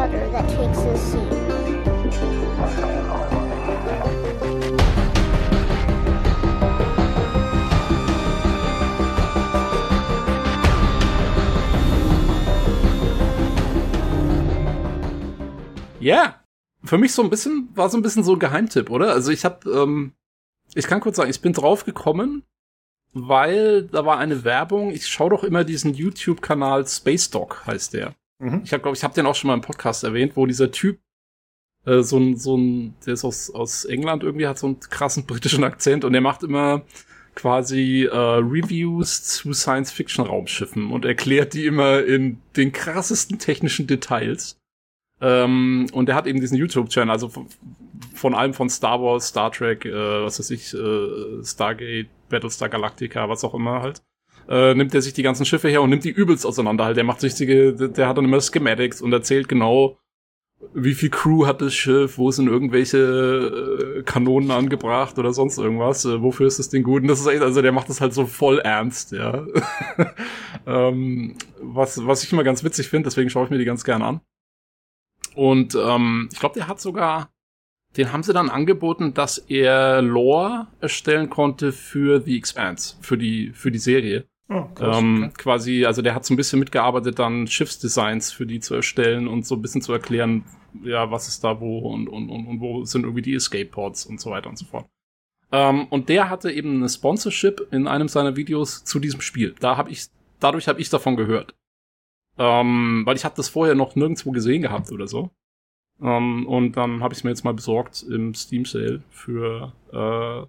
[0.00, 1.30] Cutter that takes his seat.
[16.00, 16.42] Ja,
[16.82, 19.12] für mich so ein bisschen, war so ein bisschen so ein Geheimtipp, oder?
[19.12, 20.14] Also ich habe, ähm,
[20.74, 22.42] ich kann kurz sagen, ich bin drauf gekommen,
[23.12, 24.92] weil da war eine Werbung.
[24.92, 28.14] Ich schaue doch immer diesen YouTube-Kanal Space Dog, heißt der.
[28.40, 28.62] Mhm.
[28.64, 30.98] Ich habe, glaube ich, habe den auch schon mal im Podcast erwähnt, wo dieser Typ
[31.84, 35.26] äh, so ein, so ein, der ist aus, aus England irgendwie, hat so einen krassen
[35.26, 36.82] britischen Akzent und der macht immer
[37.34, 44.58] quasi äh, Reviews zu Science-Fiction-Raumschiffen und erklärt die immer in den krassesten technischen Details.
[45.20, 47.46] Ähm, und er hat eben diesen YouTube-Channel, also von,
[48.14, 53.28] von allem von Star Wars, Star Trek, äh, was weiß ich, äh, Stargate, Battlestar Galactica,
[53.28, 54.02] was auch immer halt.
[54.50, 56.96] Äh, nimmt er sich die ganzen Schiffe her und nimmt die übelst auseinander halt.
[56.96, 59.96] Der macht richtige, der, der hat dann immer Schematics und erzählt genau,
[60.74, 62.98] wie viel Crew hat das Schiff, wo sind irgendwelche
[63.98, 67.02] äh, Kanonen angebracht oder sonst irgendwas, äh, wofür ist das Ding gut?
[67.02, 69.46] Und das ist echt, also der macht das halt so voll ernst, ja.
[70.66, 74.02] ähm, was, was ich immer ganz witzig finde, deswegen schaue ich mir die ganz gern
[74.02, 74.20] an.
[75.34, 77.30] Und ähm, ich glaube, der hat sogar,
[77.96, 83.52] den haben sie dann angeboten, dass er Lore erstellen konnte für The Expanse, für die,
[83.52, 84.29] für die Serie.
[84.52, 85.32] Oh, krass, Ähm, okay.
[85.38, 89.46] Quasi, also der hat so ein bisschen mitgearbeitet, dann Schiffsdesigns für die zu erstellen und
[89.46, 90.44] so ein bisschen zu erklären,
[90.82, 94.06] ja, was ist da wo und, und, und, und wo sind irgendwie die Escape Pods
[94.06, 94.86] und so weiter und so fort.
[95.52, 99.54] Ähm, und der hatte eben eine Sponsorship in einem seiner Videos zu diesem Spiel.
[99.60, 100.06] Da habe ich,
[100.40, 101.54] dadurch habe ich davon gehört.
[102.36, 105.30] Ähm, weil ich habe das vorher noch nirgendwo gesehen gehabt oder so.
[106.00, 110.46] Ähm, und dann habe ich es mir jetzt mal besorgt im Steam Sale für, äh,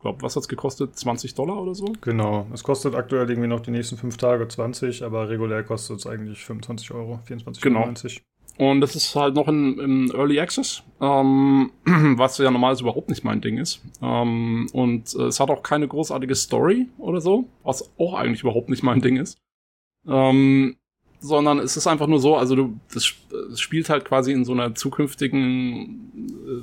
[0.00, 0.96] glaub, was hat's gekostet?
[0.96, 1.86] 20 Dollar oder so?
[2.00, 2.46] Genau.
[2.52, 6.44] Es kostet aktuell irgendwie noch die nächsten fünf Tage 20, aber regulär kostet es eigentlich
[6.44, 7.60] 25 Euro, 24,95.
[7.60, 7.88] Genau.
[8.58, 13.22] Und das ist halt noch in, im Early Access, ähm, was ja normalerweise überhaupt nicht
[13.22, 13.80] mein Ding ist.
[14.02, 18.68] Ähm, und äh, es hat auch keine großartige Story oder so, was auch eigentlich überhaupt
[18.68, 19.38] nicht mein Ding ist.
[20.08, 20.76] Ähm,
[21.20, 23.12] sondern es ist einfach nur so, also du, das,
[23.52, 26.12] es spielt halt quasi in so einer zukünftigen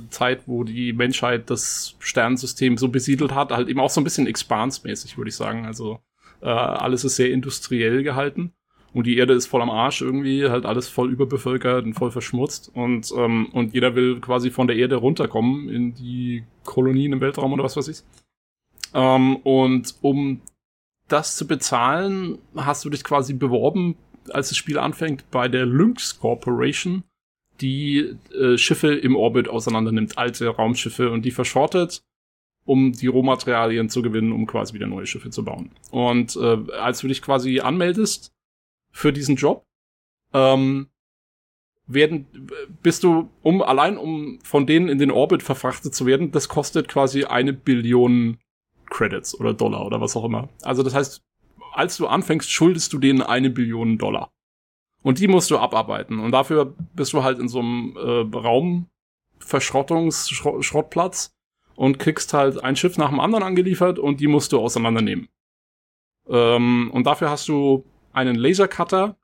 [0.06, 4.04] äh, Zeit, wo die Menschheit das Sternensystem so besiedelt hat, halt eben auch so ein
[4.04, 5.66] bisschen Expanse-mäßig, würde ich sagen.
[5.66, 6.00] Also
[6.40, 8.52] äh, alles ist sehr industriell gehalten.
[8.92, 12.70] Und die Erde ist voll am Arsch irgendwie, halt alles voll überbevölkert und voll verschmutzt.
[12.74, 17.52] Und, ähm, und jeder will quasi von der Erde runterkommen in die Kolonien im Weltraum
[17.52, 18.02] oder was weiß ich.
[18.94, 20.40] Ähm, und um
[21.08, 23.96] das zu bezahlen, hast du dich quasi beworben,
[24.34, 27.04] als das Spiel anfängt, bei der Lynx Corporation,
[27.60, 32.02] die äh, Schiffe im Orbit auseinandernimmt, alte Raumschiffe und die verschrottet,
[32.64, 35.70] um die Rohmaterialien zu gewinnen, um quasi wieder neue Schiffe zu bauen.
[35.90, 38.32] Und äh, als du dich quasi anmeldest
[38.90, 39.64] für diesen Job,
[40.32, 40.88] ähm,
[41.86, 42.26] werden,
[42.82, 46.88] bist du, um allein um von denen in den Orbit verfrachtet zu werden, das kostet
[46.88, 48.38] quasi eine Billion
[48.90, 50.48] Credits oder Dollar oder was auch immer.
[50.62, 51.22] Also das heißt,
[51.76, 54.30] als du anfängst, schuldest du denen eine Billion Dollar.
[55.02, 56.18] Und die musst du abarbeiten.
[56.18, 61.36] Und dafür bist du halt in so einem äh, Raumverschrottungsschrottplatz
[61.76, 65.28] und kriegst halt ein Schiff nach dem anderen angeliefert und die musst du auseinandernehmen.
[66.28, 69.16] Ähm, und dafür hast du einen Lasercutter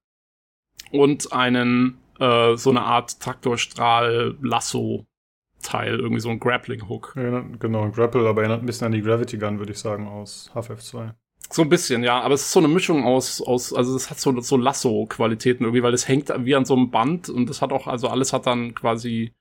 [0.92, 7.14] und einen äh, so eine Art Traktorstrahl-Lasso-Teil, irgendwie so ein Grappling-Hook.
[7.14, 11.14] Genau, Grapple, aber erinnert ein bisschen an die Gravity Gun, würde ich sagen, aus HFF2.
[11.52, 14.18] So ein bisschen, ja, aber es ist so eine Mischung aus, aus also es hat
[14.18, 17.72] so, so Lasso-Qualitäten irgendwie, weil es hängt wie an so einem Band und das hat
[17.72, 19.32] auch, also alles hat dann quasi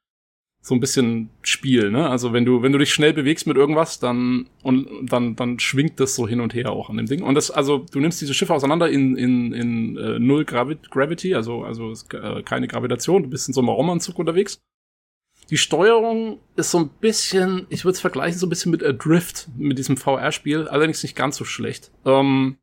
[0.62, 2.10] so ein bisschen Spiel, ne?
[2.10, 6.00] Also wenn du, wenn du dich schnell bewegst mit irgendwas, dann, und dann, dann schwingt
[6.02, 7.24] das so hin und her auch an dem Ding.
[7.24, 11.34] Und das, also du nimmst diese Schiffe auseinander in, in, in äh, null Gravi Gravity,
[11.34, 14.60] also, also äh, keine Gravitation, du bist in so einem Raumanzug unterwegs.
[15.52, 19.50] Die Steuerung ist so ein bisschen, ich würde es vergleichen, so ein bisschen mit Adrift,
[19.58, 21.92] mit diesem VR-Spiel, allerdings nicht ganz so schlecht.
[22.06, 22.58] Ähm,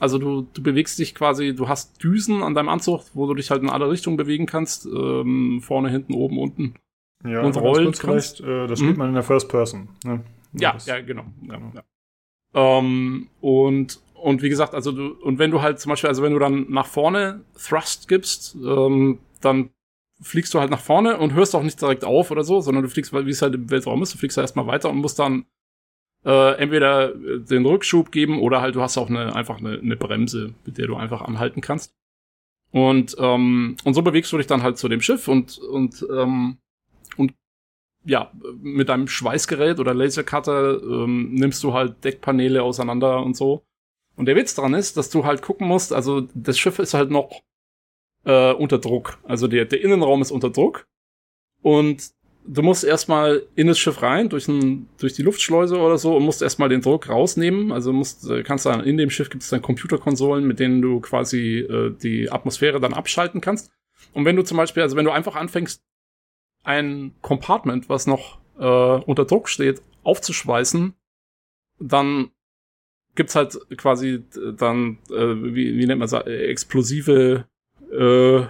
[0.00, 3.50] also du, du bewegst dich quasi, du hast Düsen an deinem Anzug, wo du dich
[3.50, 6.74] halt in alle Richtungen bewegen kannst, ähm, vorne, hinten, oben, unten.
[7.24, 8.98] Ja, Und rollen vielleicht, äh, das spielt Mhm.
[8.98, 9.90] man in der First Person.
[10.02, 10.24] Ne?
[10.54, 11.26] Ja, ja, genau.
[11.46, 11.82] Ja, ja.
[12.54, 16.32] Ähm, und, und wie gesagt, also du, und wenn du halt zum Beispiel, also wenn
[16.32, 19.70] du dann nach vorne Thrust gibst, ähm, dann
[20.22, 22.88] fliegst du halt nach vorne und hörst auch nicht direkt auf oder so, sondern du
[22.88, 25.46] fliegst, wie es halt im Weltraum ist, du fliegst da erstmal weiter und musst dann
[26.24, 29.96] äh, entweder äh, den Rückschub geben oder halt du hast auch eine, einfach eine, eine
[29.96, 31.94] Bremse, mit der du einfach anhalten kannst.
[32.70, 36.58] Und, ähm, und so bewegst du dich dann halt zu dem Schiff und, und, ähm,
[37.16, 37.34] und
[38.04, 43.62] ja, mit deinem Schweißgerät oder Lasercutter ähm, nimmst du halt Deckpaneele auseinander und so.
[44.16, 47.10] Und der Witz daran ist, dass du halt gucken musst, also das Schiff ist halt
[47.10, 47.42] noch
[48.24, 49.18] äh, unter Druck.
[49.24, 50.86] Also der, der Innenraum ist unter Druck
[51.62, 52.12] und
[52.46, 56.24] du musst erstmal in das Schiff rein, durch, ein, durch die Luftschleuse oder so, und
[56.24, 57.72] musst erstmal den Druck rausnehmen.
[57.72, 61.00] Also musst, äh, kannst dann in dem Schiff gibt es dann Computerkonsolen, mit denen du
[61.00, 63.70] quasi äh, die Atmosphäre dann abschalten kannst.
[64.12, 65.82] Und wenn du zum Beispiel, also wenn du einfach anfängst,
[66.64, 70.94] ein Compartment, was noch äh, unter Druck steht, aufzuschweißen,
[71.78, 72.30] dann
[73.14, 74.24] gibt's halt quasi
[74.56, 77.46] dann, äh, wie, wie nennt man das, explosive
[77.92, 78.46] äh,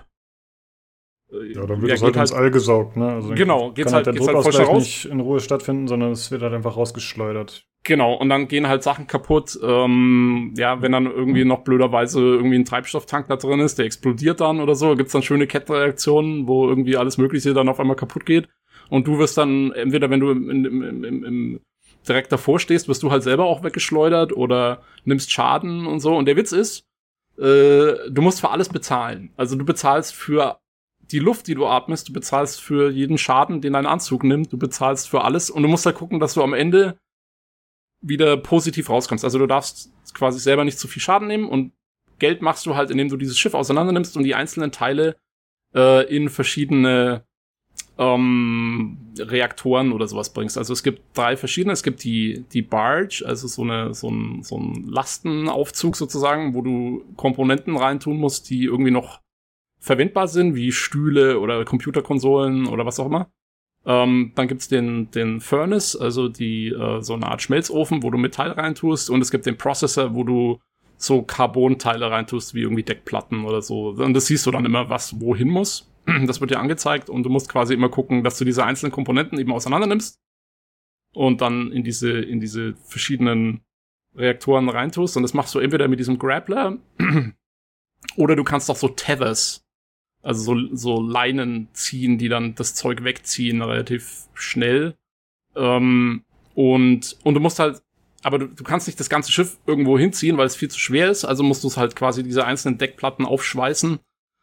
[1.33, 3.09] ja, dann wird ja, das halt, halt ins All gesaugt, ne?
[3.09, 6.31] Also genau, geht's kann halt, halt der Druckausgleich halt nicht in Ruhe stattfinden, sondern es
[6.31, 7.65] wird halt einfach rausgeschleudert.
[7.85, 12.57] Genau, und dann gehen halt Sachen kaputt, ähm, ja, wenn dann irgendwie noch blöderweise irgendwie
[12.57, 16.69] ein Treibstofftank da drin ist, der explodiert dann oder so, gibt's dann schöne Kettenreaktionen, wo
[16.69, 18.49] irgendwie alles Mögliche dann auf einmal kaputt geht.
[18.91, 21.61] Und du wirst dann, entweder wenn du im, im, im, im
[22.07, 26.15] direkt davor stehst, wirst du halt selber auch weggeschleudert oder nimmst Schaden und so.
[26.15, 26.85] Und der Witz ist,
[27.43, 29.33] äh, du musst für alles bezahlen.
[29.37, 30.61] Also du bezahlst für
[31.11, 34.59] die Luft, die du atmest, du bezahlst für jeden Schaden, den dein Anzug nimmt, du
[34.59, 36.99] bezahlst für alles und du musst halt gucken, dass du am Ende
[38.01, 39.25] wieder positiv rauskommst.
[39.25, 41.73] Also du darfst quasi selber nicht zu viel Schaden nehmen und
[42.19, 45.17] Geld machst du halt, indem du dieses Schiff auseinander nimmst und die einzelnen Teile
[45.75, 47.25] äh, in verschiedene
[47.99, 50.57] ähm, Reaktoren oder sowas bringst.
[50.57, 51.73] Also es gibt drei verschiedene.
[51.73, 56.63] Es gibt die, die Barge, also so, eine, so, ein, so ein Lastenaufzug sozusagen, wo
[56.63, 59.21] du Komponenten reintun musst, die irgendwie noch
[59.79, 63.31] verwendbar sind, wie Stühle oder Computerkonsolen oder was auch immer.
[63.85, 68.19] Ähm, dann gibt's den, den Furnace, also die äh, so eine Art Schmelzofen, wo du
[68.19, 69.11] Metall reintust.
[69.11, 70.61] Und es gibt den Processor, wo du
[70.97, 73.89] so Carbon-Teile reintust, wie irgendwie Deckplatten oder so.
[73.89, 75.92] Und das siehst du dann immer, was wohin muss.
[76.27, 79.39] Das wird dir angezeigt und du musst quasi immer gucken, dass du diese einzelnen Komponenten
[79.39, 80.21] eben auseinander nimmst
[81.15, 83.63] und dann in diese, in diese verschiedenen
[84.15, 85.17] Reaktoren reintust.
[85.17, 86.79] Und das machst du entweder mit diesem Grappler
[88.17, 89.63] oder du kannst auch so Tethers
[90.23, 94.95] also so, so Leinen ziehen, die dann das Zeug wegziehen, relativ schnell.
[95.57, 96.25] Ähm,
[96.55, 97.83] und, und du musst halt,
[98.23, 101.11] aber du, du kannst nicht das ganze Schiff irgendwo hinziehen, weil es viel zu schwer
[101.11, 103.99] ist, also musst du es halt quasi diese einzelnen Deckplatten aufschweißen.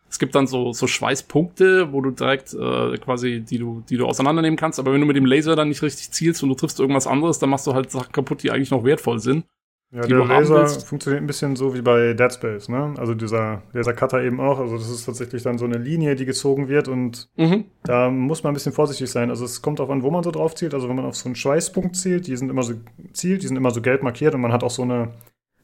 [0.10, 4.06] Es gibt dann so, so Schweißpunkte, wo du direkt äh, quasi, die du, die du
[4.06, 4.80] auseinandernehmen kannst.
[4.80, 7.40] Aber wenn du mit dem Laser dann nicht richtig zielst und du triffst irgendwas anderes,
[7.40, 9.46] dann machst du halt Sachen kaputt, die eigentlich noch wertvoll sind.
[9.92, 12.94] Ja, der Laser funktioniert ein bisschen so wie bei Dead Space, ne?
[12.98, 14.60] Also dieser Laser-Cutter eben auch.
[14.60, 17.66] Also das ist tatsächlich dann so eine Linie, die gezogen wird und mhm.
[17.84, 19.32] da muss man ein bisschen vorsichtig sein.
[19.32, 20.76] Also es kommt auch an, wo man so drauf zielt.
[20.76, 22.76] Also wenn man auf so einen Schweißpunkt zielt, die sind immer so
[23.14, 25.10] zielt, die sind immer so gelb markiert und man hat auch so eine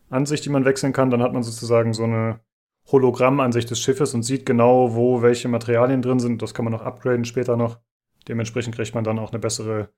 [0.09, 2.39] Ansicht, die man wechseln kann, dann hat man sozusagen so eine
[2.91, 6.41] Hologrammansicht des Schiffes und sieht genau, wo welche Materialien drin sind.
[6.41, 7.79] Das kann man noch upgraden später noch.
[8.27, 9.89] Dementsprechend kriegt man dann auch eine bessere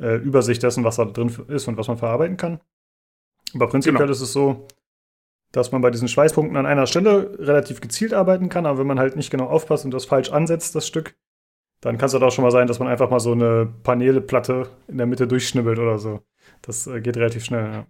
[0.00, 2.60] äh, Übersicht dessen, was da drin ist und was man verarbeiten kann.
[3.54, 4.12] Aber prinzipiell genau.
[4.12, 4.66] ist es so,
[5.52, 8.98] dass man bei diesen Schweißpunkten an einer Stelle relativ gezielt arbeiten kann, aber wenn man
[8.98, 11.16] halt nicht genau aufpasst und das falsch ansetzt, das Stück,
[11.80, 14.68] dann kann es halt auch schon mal sein, dass man einfach mal so eine Paneelplatte
[14.88, 16.20] in der Mitte durchschnibbelt oder so.
[16.62, 17.86] Das äh, geht relativ schnell, ja.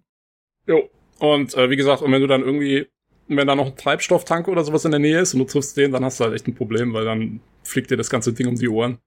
[0.66, 2.88] Jo, und äh, wie gesagt, und wenn du dann irgendwie,
[3.28, 5.92] wenn da noch ein Treibstofftank oder sowas in der Nähe ist und du triffst den,
[5.92, 8.56] dann hast du halt echt ein Problem, weil dann fliegt dir das ganze Ding um
[8.56, 8.98] die Ohren.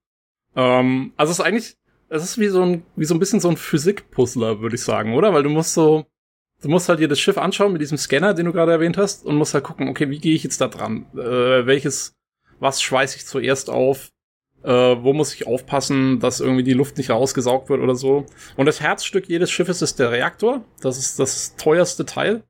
[0.56, 1.78] Ähm, also es ist eigentlich,
[2.10, 5.16] es ist wie so ein, wie so ein bisschen so ein Physik-Puzzler, würde ich sagen,
[5.16, 5.34] oder?
[5.34, 6.06] Weil du musst so,
[6.62, 9.26] du musst halt dir das Schiff anschauen mit diesem Scanner, den du gerade erwähnt hast,
[9.26, 11.06] und musst halt gucken, okay, wie gehe ich jetzt da dran?
[11.14, 12.16] Äh, welches,
[12.60, 14.12] was schweiße ich zuerst auf?
[14.64, 18.28] Äh, wo muss ich aufpassen, dass irgendwie die Luft nicht rausgesaugt wird oder so?
[18.58, 20.64] Und das Herzstück jedes Schiffes ist der Reaktor.
[20.82, 22.44] Das ist das teuerste Teil.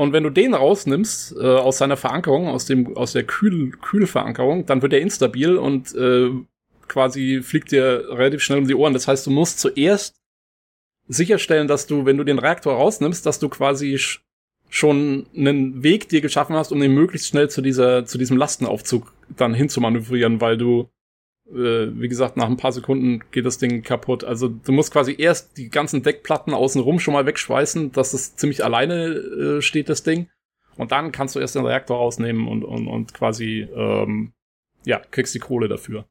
[0.00, 4.64] Und wenn du den rausnimmst äh, aus seiner Verankerung, aus dem aus der Kühl Kühlverankerung,
[4.64, 6.30] dann wird er instabil und äh,
[6.88, 8.94] quasi fliegt dir relativ schnell um die Ohren.
[8.94, 10.18] Das heißt, du musst zuerst
[11.06, 14.00] sicherstellen, dass du, wenn du den Reaktor rausnimmst, dass du quasi
[14.70, 19.12] schon einen Weg dir geschaffen hast, um den möglichst schnell zu dieser, zu diesem Lastenaufzug
[19.36, 20.88] dann hinzumanövrieren, weil du,
[21.52, 24.24] wie gesagt, nach ein paar Sekunden geht das Ding kaputt.
[24.24, 28.64] Also du musst quasi erst die ganzen Deckplatten außenrum schon mal wegschweißen, dass es ziemlich
[28.64, 30.28] alleine äh, steht, das Ding.
[30.76, 34.32] Und dann kannst du erst den Reaktor rausnehmen und, und, und quasi, ähm,
[34.84, 36.06] ja, kriegst die Kohle dafür.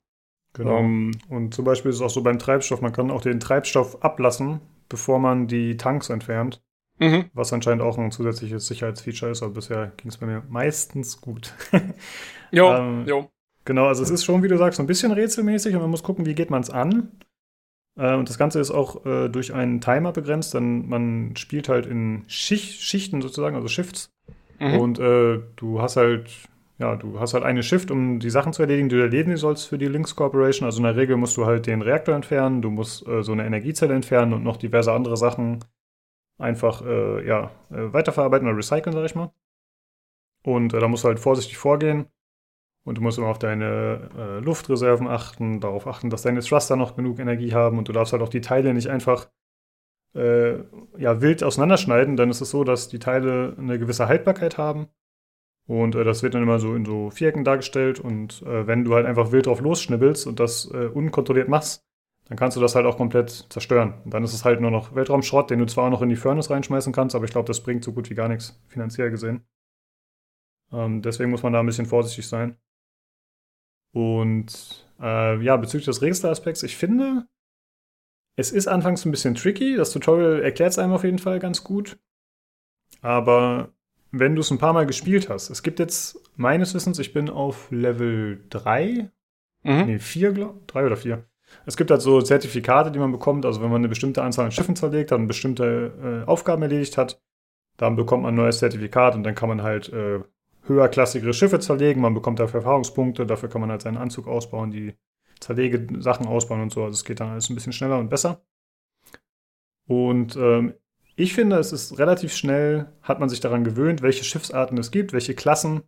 [0.53, 0.79] Genau.
[0.79, 4.03] Ähm, und zum Beispiel ist es auch so beim Treibstoff, man kann auch den Treibstoff
[4.03, 6.61] ablassen, bevor man die Tanks entfernt.
[6.99, 7.29] Mhm.
[7.33, 11.53] Was anscheinend auch ein zusätzliches Sicherheitsfeature ist, aber bisher ging es bei mir meistens gut.
[12.51, 13.31] jo, ähm, jo.
[13.69, 16.01] Genau, also es ist schon, wie du sagst, so ein bisschen rätselmäßig und man muss
[16.01, 17.11] gucken, wie geht man es an.
[17.95, 21.85] Äh, und das Ganze ist auch äh, durch einen Timer begrenzt, denn man spielt halt
[21.85, 24.11] in Schicht, Schichten sozusagen, also Shifts.
[24.59, 24.79] Mhm.
[24.79, 26.31] Und äh, du hast halt
[26.79, 29.67] ja, du hast halt eine Shift, um die Sachen zu erledigen, die du erledigen sollst
[29.67, 30.65] für die Links Corporation.
[30.65, 33.45] Also in der Regel musst du halt den Reaktor entfernen, du musst äh, so eine
[33.45, 35.63] Energiezelle entfernen und noch diverse andere Sachen
[36.39, 39.31] einfach äh, ja, äh, weiterverarbeiten oder recyceln, sag ich mal.
[40.41, 42.07] Und da musst du halt vorsichtig vorgehen.
[42.89, 46.95] Und du musst immer auf deine äh, Luftreserven achten, darauf achten, dass deine Thruster noch
[46.95, 49.29] genug Energie haben und du darfst halt auch die Teile nicht einfach
[50.15, 50.55] äh,
[50.97, 52.17] ja, wild auseinanderschneiden.
[52.17, 54.87] Dann ist es so, dass die Teile eine gewisse Haltbarkeit haben.
[55.67, 57.99] Und äh, das wird dann immer so in so Vierecken dargestellt.
[57.99, 61.85] Und äh, wenn du halt einfach wild drauf losschnibbelst und das äh, unkontrolliert machst,
[62.27, 64.01] dann kannst du das halt auch komplett zerstören.
[64.03, 66.15] Und dann ist es halt nur noch Weltraumschrott, den du zwar auch noch in die
[66.15, 69.43] Furnace reinschmeißen kannst, aber ich glaube, das bringt so gut wie gar nichts, finanziell gesehen.
[70.71, 72.57] Ähm, deswegen muss man da ein bisschen vorsichtig sein.
[73.91, 77.27] Und äh, ja, bezüglich des Register-Aspekts, ich finde,
[78.35, 79.75] es ist anfangs ein bisschen tricky.
[79.75, 81.97] Das Tutorial erklärt es einem auf jeden Fall ganz gut.
[83.01, 83.73] Aber
[84.11, 87.29] wenn du es ein paar Mal gespielt hast, es gibt jetzt meines Wissens, ich bin
[87.29, 89.11] auf Level 3,
[89.63, 89.85] mhm.
[89.85, 91.25] nee, 4, glaube 3 oder 4.
[91.65, 93.45] Es gibt halt so Zertifikate, die man bekommt.
[93.45, 96.97] Also wenn man eine bestimmte Anzahl an Schiffen zerlegt hat und bestimmte äh, Aufgaben erledigt
[96.97, 97.21] hat,
[97.77, 100.19] dann bekommt man ein neues Zertifikat und dann kann man halt äh,
[100.65, 102.01] höherklassigere Schiffe zerlegen.
[102.01, 104.93] Man bekommt dafür Erfahrungspunkte, dafür kann man halt seinen Anzug ausbauen, die
[105.39, 106.83] Zerlegesachen ausbauen und so.
[106.83, 108.41] Also es geht dann alles ein bisschen schneller und besser.
[109.87, 110.73] Und ähm,
[111.15, 115.13] ich finde, es ist relativ schnell, hat man sich daran gewöhnt, welche Schiffsarten es gibt,
[115.13, 115.81] welche Klassen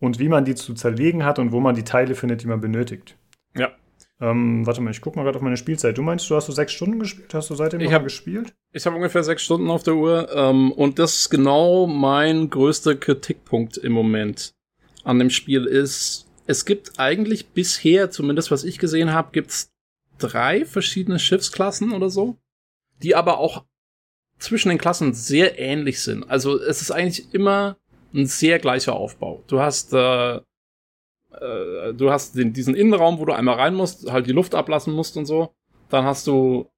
[0.00, 2.60] und wie man die zu zerlegen hat und wo man die Teile findet, die man
[2.60, 3.18] benötigt.
[3.54, 3.72] Ja,
[4.20, 5.98] ähm, warte mal, ich guck mal gerade auf meine Spielzeit.
[5.98, 7.34] Du meinst, du hast so sechs Stunden gespielt?
[7.34, 8.54] Hast du seitdem ich hab, gespielt?
[8.72, 10.28] Ich habe ungefähr sechs Stunden auf der Uhr.
[10.34, 14.54] Ähm, und das ist genau mein größter Kritikpunkt im Moment
[15.06, 19.72] an dem Spiel ist, es gibt eigentlich bisher, zumindest was ich gesehen habe, gibt's
[20.18, 22.36] drei verschiedene Schiffsklassen oder so,
[23.02, 23.64] die aber auch
[24.38, 26.28] zwischen den Klassen sehr ähnlich sind.
[26.28, 27.76] Also es ist eigentlich immer
[28.14, 29.44] ein sehr gleicher Aufbau.
[29.46, 30.40] Du hast äh,
[31.40, 34.92] äh, du hast den, diesen Innenraum, wo du einmal rein musst, halt die Luft ablassen
[34.92, 35.54] musst und so.
[35.88, 36.68] Dann hast du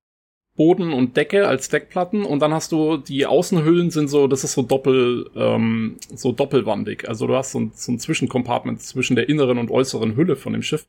[0.56, 4.55] Boden und Decke als Deckplatten und dann hast du die Außenhüllen sind so, das ist
[4.55, 7.09] so doppel, ähm, so doppelwandig.
[7.09, 10.52] Also du hast so ein, so ein Zwischencompartment zwischen der inneren und äußeren Hülle von
[10.52, 10.89] dem Schiff,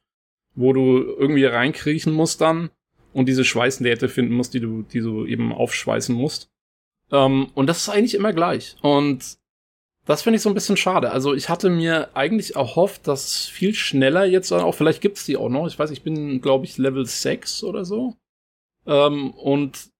[0.55, 2.71] wo du irgendwie reinkriechen musst dann
[3.13, 6.49] und diese Schweißnähte finden musst, die du, die du eben aufschweißen musst.
[7.11, 8.75] Ähm, und das ist eigentlich immer gleich.
[8.81, 9.37] Und
[10.09, 11.11] das finde ich so ein bisschen schade.
[11.11, 15.49] Also ich hatte mir eigentlich erhofft, dass viel schneller jetzt auch, vielleicht gibt's die auch
[15.49, 15.67] noch.
[15.67, 18.15] Ich weiß, ich bin, glaube ich, Level 6 oder so.
[18.87, 19.91] Ähm, und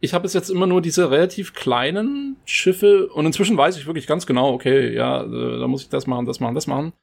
[0.00, 4.06] ich habe bis jetzt immer nur diese relativ kleinen Schiffe und inzwischen weiß ich wirklich
[4.06, 6.94] ganz genau, okay, ja, äh, da muss ich das machen, das machen, das machen.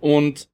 [0.00, 0.48] Und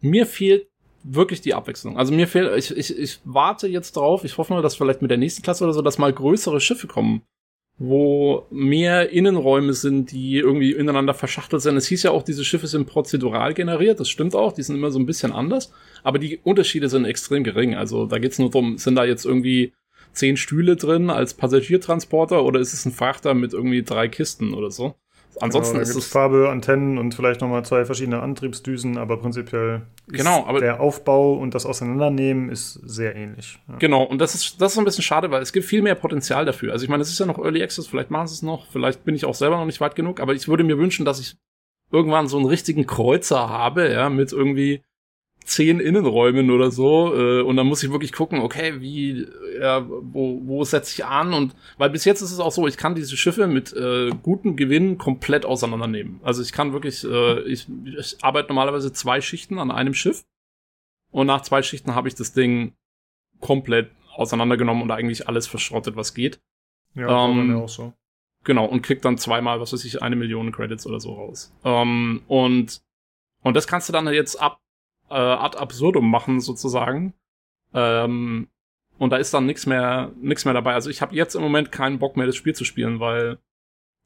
[0.00, 0.66] mir fehlt
[1.04, 1.96] wirklich die Abwechslung.
[1.96, 5.12] Also mir fehlt, ich, ich, ich warte jetzt drauf, ich hoffe mal, dass vielleicht mit
[5.12, 7.22] der nächsten Klasse oder so, dass mal größere Schiffe kommen
[7.82, 11.78] wo mehr Innenräume sind, die irgendwie ineinander verschachtelt sind.
[11.78, 14.90] Es hieß ja auch, diese Schiffe sind prozedural generiert, das stimmt auch, die sind immer
[14.90, 17.74] so ein bisschen anders, aber die Unterschiede sind extrem gering.
[17.74, 19.72] Also da geht's nur darum, sind da jetzt irgendwie
[20.12, 24.70] zehn Stühle drin als Passagiertransporter oder ist es ein Frachter mit irgendwie drei Kisten oder
[24.70, 24.96] so?
[25.40, 30.44] Ansonsten genau, ist es Farbe, Antennen und vielleicht nochmal zwei verschiedene Antriebsdüsen, aber prinzipiell genau,
[30.46, 33.58] aber der Aufbau und das Auseinandernehmen ist sehr ähnlich.
[33.68, 33.76] Ja.
[33.78, 36.44] Genau, und das ist, das ist ein bisschen schade, weil es gibt viel mehr Potenzial
[36.44, 36.72] dafür.
[36.72, 39.04] Also ich meine, es ist ja noch Early Access, vielleicht machen sie es noch, vielleicht
[39.04, 41.36] bin ich auch selber noch nicht weit genug, aber ich würde mir wünschen, dass ich
[41.90, 44.82] irgendwann so einen richtigen Kreuzer habe, ja, mit irgendwie
[45.44, 49.26] zehn Innenräumen oder so äh, und dann muss ich wirklich gucken, okay, wie,
[49.58, 52.76] ja, wo, wo setze ich an und weil bis jetzt ist es auch so, ich
[52.76, 56.20] kann diese Schiffe mit äh, gutem Gewinn komplett auseinandernehmen.
[56.22, 57.66] Also ich kann wirklich, äh, ich,
[57.98, 60.24] ich arbeite normalerweise zwei Schichten an einem Schiff
[61.10, 62.74] und nach zwei Schichten habe ich das Ding
[63.40, 66.40] komplett auseinandergenommen und eigentlich alles verschrottet, was geht.
[66.94, 67.92] Ja, ähm, auch so.
[68.44, 71.54] Genau, und kriegt dann zweimal, was weiß ich, eine Million Credits oder so raus.
[71.64, 72.82] Ähm, und,
[73.42, 74.60] und das kannst du dann jetzt ab
[75.10, 77.14] äh, ad absurdum machen sozusagen.
[77.74, 78.48] Ähm,
[79.00, 80.74] und da ist dann nichts mehr, nichts mehr dabei.
[80.74, 83.38] Also ich habe jetzt im Moment keinen Bock mehr, das Spiel zu spielen, weil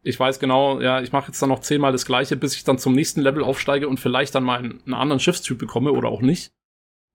[0.04, 2.78] ich weiß genau, ja, ich mache jetzt dann noch zehnmal das gleiche, bis ich dann
[2.78, 6.20] zum nächsten Level aufsteige und vielleicht dann mal einen, einen anderen Schiffstyp bekomme oder auch
[6.20, 6.52] nicht.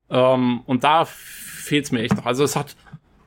[0.10, 2.26] Ähm, und da fehlt's mir echt noch.
[2.26, 2.76] Also es hat,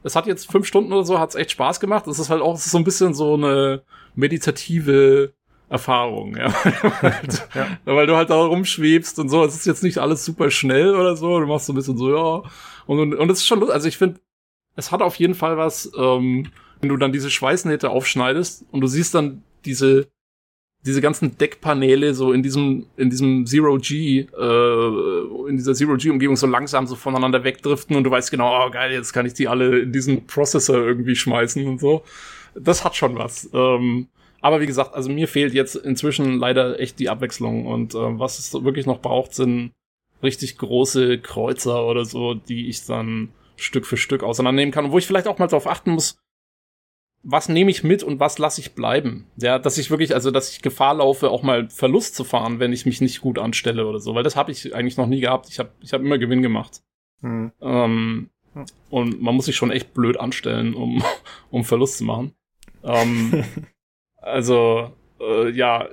[0.03, 2.07] es hat jetzt fünf Stunden oder so, hat's echt Spaß gemacht.
[2.07, 3.85] Es ist halt auch so ein bisschen so eine
[4.15, 5.33] meditative
[5.71, 6.49] Erfahrung, ja.
[7.55, 7.79] ja.
[7.87, 9.43] Weil du halt da rumschwebst und so.
[9.47, 11.41] Es ist jetzt nicht alles super schnell oder so.
[11.41, 12.43] Du machst so ein bisschen so, ja.
[12.85, 14.21] Und, und, und es ist schon, also ich finde,
[14.77, 16.49] es hat auf jeden Fall was, ähm,
[16.81, 20.09] wenn du dann diese Schweißnähte aufschneidest und du siehst dann diese,
[20.85, 26.11] diese ganzen Deckpaneele so in diesem, in diesem Zero G, äh, in dieser Zero G
[26.11, 29.35] Umgebung so langsam so voneinander wegdriften und du weißt genau, oh geil, jetzt kann ich
[29.35, 32.03] die alle in diesen Processor irgendwie schmeißen und so.
[32.55, 33.49] Das hat schon was.
[33.53, 34.09] Ähm,
[34.43, 37.65] aber wie gesagt, also mir fehlt jetzt inzwischen leider echt die Abwechslung.
[37.65, 39.71] Und äh, was es wirklich noch braucht, sind
[40.23, 43.29] richtig große Kreuzer oder so, die ich dann
[43.63, 44.85] Stück für Stück auseinandernehmen kann.
[44.87, 46.19] Und wo ich vielleicht auch mal darauf achten muss,
[47.23, 49.27] was nehme ich mit und was lasse ich bleiben.
[49.37, 52.73] Ja, dass ich wirklich, also dass ich Gefahr laufe, auch mal Verlust zu fahren, wenn
[52.73, 55.49] ich mich nicht gut anstelle oder so, weil das habe ich eigentlich noch nie gehabt.
[55.49, 56.83] Ich habe ich hab immer Gewinn gemacht.
[57.21, 57.53] Mhm.
[57.61, 58.31] Ähm,
[58.91, 61.03] und man muss sich schon echt blöd anstellen, um,
[61.51, 62.35] um Verlust zu machen.
[62.83, 63.45] Ähm,
[64.17, 65.89] also, äh, ja,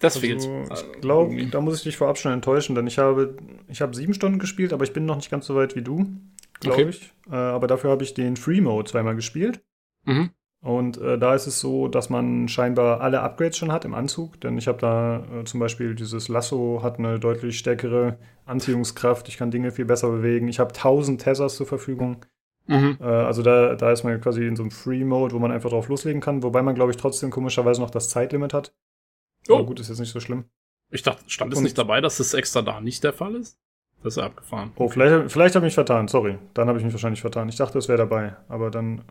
[0.00, 0.48] das also, fehlt.
[0.72, 3.36] Ich glaube, da muss ich dich vorab schon enttäuschen, denn ich habe,
[3.68, 6.06] ich habe sieben Stunden gespielt, aber ich bin noch nicht ganz so weit wie du,
[6.60, 6.88] glaube okay.
[6.90, 7.12] ich.
[7.30, 9.60] Äh, aber dafür habe ich den Free Mode zweimal gespielt.
[10.04, 10.30] Mhm.
[10.60, 14.40] Und äh, da ist es so, dass man scheinbar alle Upgrades schon hat im Anzug,
[14.40, 19.36] denn ich habe da äh, zum Beispiel dieses Lasso hat eine deutlich stärkere Anziehungskraft, ich
[19.36, 22.24] kann Dinge viel besser bewegen, ich habe 1000 Tethers zur Verfügung.
[22.66, 22.98] Mhm.
[23.00, 25.88] Äh, also da, da ist man quasi in so einem Free-Mode, wo man einfach drauf
[25.88, 28.72] loslegen kann, wobei man, glaube ich, trotzdem komischerweise noch das Zeitlimit hat.
[29.48, 29.54] Oh.
[29.54, 30.44] Aber gut, ist jetzt nicht so schlimm.
[30.90, 33.58] Ich dachte, stand es nicht dabei, dass das extra da nicht der Fall ist?
[34.02, 34.72] Das ist abgefahren.
[34.76, 36.38] Oh, vielleicht, vielleicht habe ich mich vertan, sorry.
[36.54, 37.48] Dann habe ich mich wahrscheinlich vertan.
[37.48, 39.02] Ich dachte, es wäre dabei, aber dann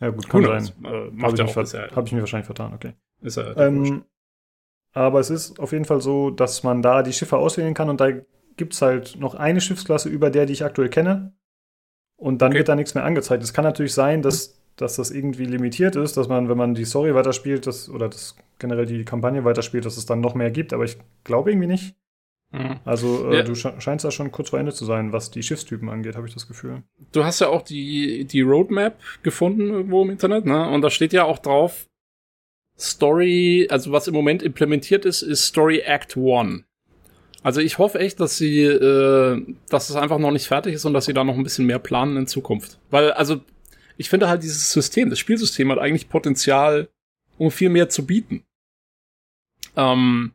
[0.00, 0.66] ja, gut, kann sein.
[0.84, 2.94] Äh, macht Habe ich, ja hab ich mir wahrscheinlich vertan, okay.
[3.20, 4.04] Ist ja ähm,
[4.92, 8.00] aber es ist auf jeden Fall so, dass man da die Schiffe auswählen kann und
[8.00, 8.10] da
[8.56, 11.34] gibt es halt noch eine Schiffsklasse über der, die ich aktuell kenne.
[12.16, 12.58] Und dann okay.
[12.58, 13.42] wird da nichts mehr angezeigt.
[13.44, 16.84] Es kann natürlich sein, dass, dass das irgendwie limitiert ist, dass man, wenn man die
[16.84, 20.72] Story weiterspielt, das, oder das generell die Kampagne weiterspielt, dass es dann noch mehr gibt,
[20.72, 21.94] aber ich glaube irgendwie nicht.
[22.50, 22.80] Mhm.
[22.84, 23.42] Also äh, ja.
[23.42, 26.34] du scheinst da schon kurz vor Ende zu sein, was die Schiffstypen angeht, habe ich
[26.34, 26.82] das Gefühl.
[27.12, 30.68] Du hast ja auch die, die Roadmap gefunden irgendwo im Internet, ne?
[30.70, 31.88] Und da steht ja auch drauf,
[32.78, 36.64] Story, also was im Moment implementiert ist, ist Story Act One.
[37.42, 40.94] Also ich hoffe echt, dass sie, äh, dass es einfach noch nicht fertig ist und
[40.94, 42.78] dass sie da noch ein bisschen mehr planen in Zukunft.
[42.90, 43.40] Weil, also,
[43.98, 46.88] ich finde halt dieses System, das Spielsystem hat eigentlich Potenzial,
[47.36, 48.44] um viel mehr zu bieten.
[49.76, 50.32] Ähm,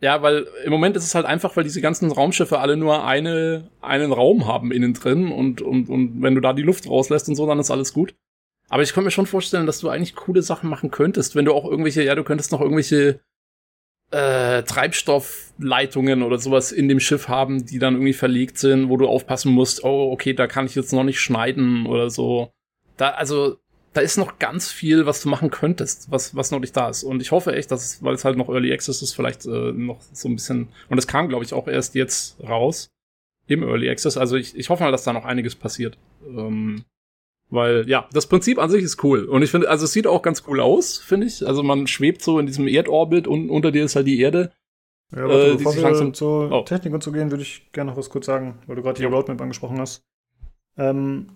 [0.00, 3.68] ja, weil im Moment ist es halt einfach, weil diese ganzen Raumschiffe alle nur eine,
[3.80, 7.34] einen Raum haben innen drin und, und, und wenn du da die Luft rauslässt und
[7.34, 8.14] so, dann ist alles gut.
[8.68, 11.52] Aber ich könnte mir schon vorstellen, dass du eigentlich coole Sachen machen könntest, wenn du
[11.52, 13.20] auch irgendwelche, ja, du könntest noch irgendwelche
[14.12, 19.08] äh, Treibstoffleitungen oder sowas in dem Schiff haben, die dann irgendwie verlegt sind, wo du
[19.08, 22.52] aufpassen musst, oh, okay, da kann ich jetzt noch nicht schneiden oder so.
[22.98, 23.56] Da, also,
[23.94, 27.04] da ist noch ganz viel, was du machen könntest, was, was noch nicht da ist.
[27.04, 30.00] Und ich hoffe echt, dass, weil es halt noch Early Access ist, vielleicht äh, noch
[30.12, 32.90] so ein bisschen, und es kam, glaube ich, auch erst jetzt raus
[33.46, 34.16] im Early Access.
[34.16, 35.96] Also ich, ich hoffe mal, dass da noch einiges passiert.
[36.26, 36.84] Ähm,
[37.52, 39.24] weil, ja, das Prinzip an sich ist cool.
[39.24, 41.46] Und ich finde, also es sieht auch ganz cool aus, finde ich.
[41.46, 44.52] Also man schwebt so in diesem Erdorbit und unter dir ist halt die Erde.
[45.14, 46.62] Ja, warte, äh, bevor wir langsam zur oh.
[46.62, 49.04] Technik und so gehen, würde ich gerne noch was kurz sagen, weil du gerade die
[49.04, 50.02] Roadmap angesprochen hast.
[50.78, 51.26] Ähm,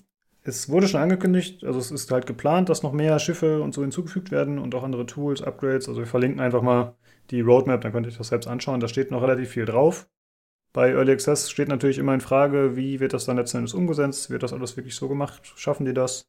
[0.42, 3.82] es wurde schon angekündigt, also es ist halt geplant, dass noch mehr Schiffe und so
[3.82, 5.86] hinzugefügt werden und auch andere Tools, Upgrades.
[5.86, 6.94] Also wir verlinken einfach mal
[7.30, 8.80] die Roadmap, dann könnt ihr euch das selbst anschauen.
[8.80, 10.08] Da steht noch relativ viel drauf.
[10.76, 14.28] Bei Early Access steht natürlich immer in Frage, wie wird das dann letzten Endes umgesetzt?
[14.28, 15.40] Wird das alles wirklich so gemacht?
[15.56, 16.28] Schaffen die das?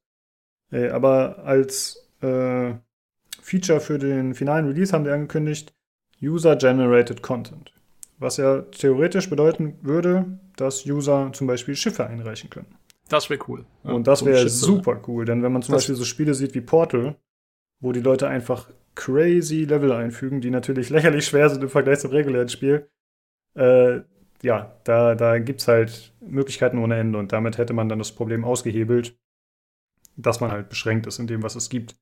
[0.71, 2.75] Äh, aber als äh,
[3.41, 5.73] Feature für den finalen Release haben wir angekündigt
[6.23, 7.73] User-Generated Content.
[8.19, 12.73] Was ja theoretisch bedeuten würde, dass User zum Beispiel Schiffe einreichen können.
[13.09, 13.65] Das wäre cool.
[13.83, 16.61] Ja, und das wäre super cool, denn wenn man zum Beispiel so Spiele sieht wie
[16.61, 17.17] Portal,
[17.81, 22.11] wo die Leute einfach crazy Level einfügen, die natürlich lächerlich schwer sind im Vergleich zum
[22.11, 22.89] regulären Spiel,
[23.53, 23.99] äh,
[24.43, 28.13] ja, da, da gibt es halt Möglichkeiten ohne Ende und damit hätte man dann das
[28.13, 29.17] Problem ausgehebelt,
[30.15, 31.95] dass man halt beschränkt ist in dem, was es gibt.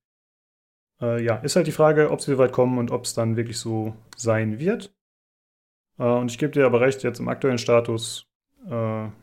[1.01, 3.35] Äh, ja, ist halt die Frage, ob sie so weit kommen und ob es dann
[3.35, 4.95] wirklich so sein wird.
[5.97, 8.27] Äh, und ich gebe dir aber recht, jetzt im aktuellen Status
[8.67, 8.71] äh,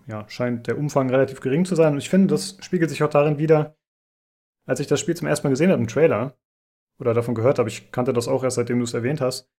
[0.06, 1.92] ja, scheint der Umfang relativ gering zu sein.
[1.94, 3.76] Und ich finde, das spiegelt sich auch darin wieder,
[4.66, 6.36] als ich das Spiel zum ersten Mal gesehen habe im Trailer
[6.98, 9.50] oder davon gehört habe, ich kannte das auch erst seitdem du es erwähnt hast,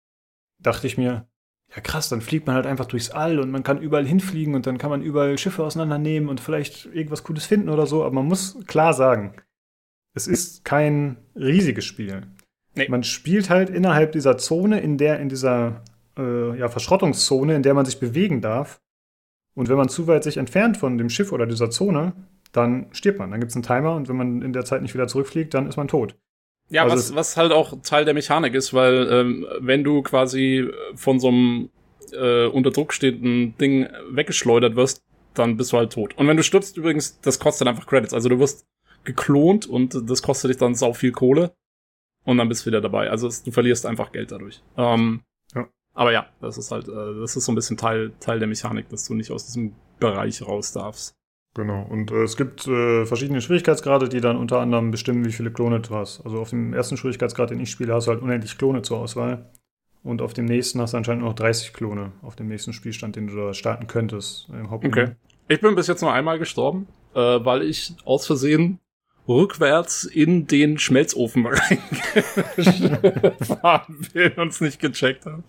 [0.59, 1.27] dachte ich mir,
[1.75, 4.67] ja krass, dann fliegt man halt einfach durchs All und man kann überall hinfliegen und
[4.67, 8.03] dann kann man überall Schiffe auseinandernehmen und vielleicht irgendwas Cooles finden oder so.
[8.03, 9.35] Aber man muss klar sagen,
[10.13, 12.27] es ist kein riesiges Spiel.
[12.75, 12.87] Nee.
[12.89, 15.83] Man spielt halt innerhalb dieser Zone, in der, in dieser
[16.17, 18.81] äh, ja, Verschrottungszone, in der man sich bewegen darf.
[19.55, 22.13] Und wenn man zu weit sich entfernt von dem Schiff oder dieser Zone,
[22.51, 23.31] dann stirbt man.
[23.31, 25.67] Dann gibt es einen Timer und wenn man in der Zeit nicht wieder zurückfliegt, dann
[25.67, 26.15] ist man tot.
[26.73, 30.67] Ja, also was, was halt auch Teil der Mechanik ist, weil ähm, wenn du quasi
[30.95, 31.69] von so einem
[32.13, 35.03] äh, unter Druck stehenden Ding weggeschleudert wirst,
[35.35, 36.17] dann bist du halt tot.
[36.17, 38.13] Und wenn du stirbst übrigens, das kostet einfach Credits.
[38.13, 38.65] Also du wirst
[39.03, 41.53] geklont und das kostet dich dann sau viel Kohle
[42.25, 43.07] und dann bist du wieder dabei.
[43.11, 44.63] Also es, du verlierst einfach Geld dadurch.
[44.75, 45.21] Ähm,
[45.53, 45.67] ja.
[45.93, 48.89] Aber ja, das ist halt, äh, das ist so ein bisschen Teil, Teil der Mechanik,
[48.89, 51.13] dass du nicht aus diesem Bereich raus darfst.
[51.55, 55.51] Genau, und äh, es gibt äh, verschiedene Schwierigkeitsgrade, die dann unter anderem bestimmen, wie viele
[55.51, 56.21] Klone du hast.
[56.25, 59.51] Also auf dem ersten Schwierigkeitsgrad, den ich spiele, hast du halt unendlich Klone zur Auswahl.
[60.03, 63.27] Und auf dem nächsten hast du anscheinend noch 30 Klone, auf dem nächsten Spielstand, den
[63.27, 64.49] du da starten könntest.
[64.49, 65.11] Im okay.
[65.47, 68.79] Ich bin bis jetzt nur einmal gestorben, äh, weil ich aus Versehen
[69.27, 71.45] rückwärts in den Schmelzofen
[72.57, 75.43] reingefahren bin und es nicht gecheckt habe.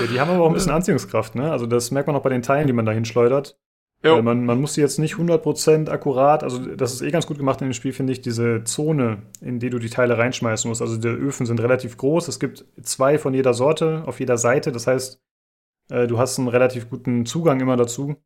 [0.00, 1.52] Ja, die haben aber auch ein bisschen Anziehungskraft, ne?
[1.52, 3.58] Also das merkt man auch bei den Teilen, die man da hinschleudert.
[4.12, 7.38] Weil man, man muss die jetzt nicht 100% akkurat, also das ist eh ganz gut
[7.38, 10.82] gemacht in dem Spiel, finde ich, diese Zone, in die du die Teile reinschmeißen musst.
[10.82, 12.28] Also die Öfen sind relativ groß.
[12.28, 14.72] Es gibt zwei von jeder Sorte auf jeder Seite.
[14.72, 15.20] Das heißt,
[15.90, 18.16] äh, du hast einen relativ guten Zugang immer dazu.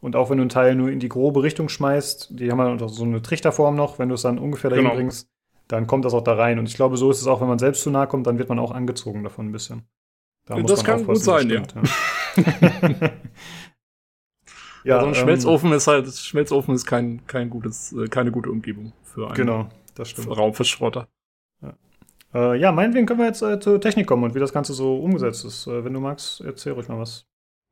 [0.00, 2.82] Und auch wenn du ein Teil nur in die grobe Richtung schmeißt, die haben halt
[2.90, 4.96] so eine Trichterform noch, wenn du es dann ungefähr dahin genau.
[4.96, 5.28] bringst,
[5.66, 6.58] dann kommt das auch da rein.
[6.58, 8.50] Und ich glaube, so ist es auch, wenn man selbst zu nahe kommt, dann wird
[8.50, 9.82] man auch angezogen davon ein bisschen.
[10.44, 11.62] Da das kann gut sein, ja.
[12.36, 13.10] ja.
[14.84, 18.50] Ja, also ein ähm, Schmelzofen ist halt, Schmelzofen ist kein, kein gutes, äh, keine gute
[18.50, 20.36] Umgebung für einen genau, das stimmt.
[20.36, 21.08] Raum für Schrotter.
[21.62, 21.74] Ja.
[22.34, 24.96] Äh, ja, meinetwegen können wir jetzt äh, zur Technik kommen und wie das Ganze so
[24.96, 25.66] umgesetzt ist.
[25.66, 27.26] Äh, wenn du magst, erzähl ruhig mal was.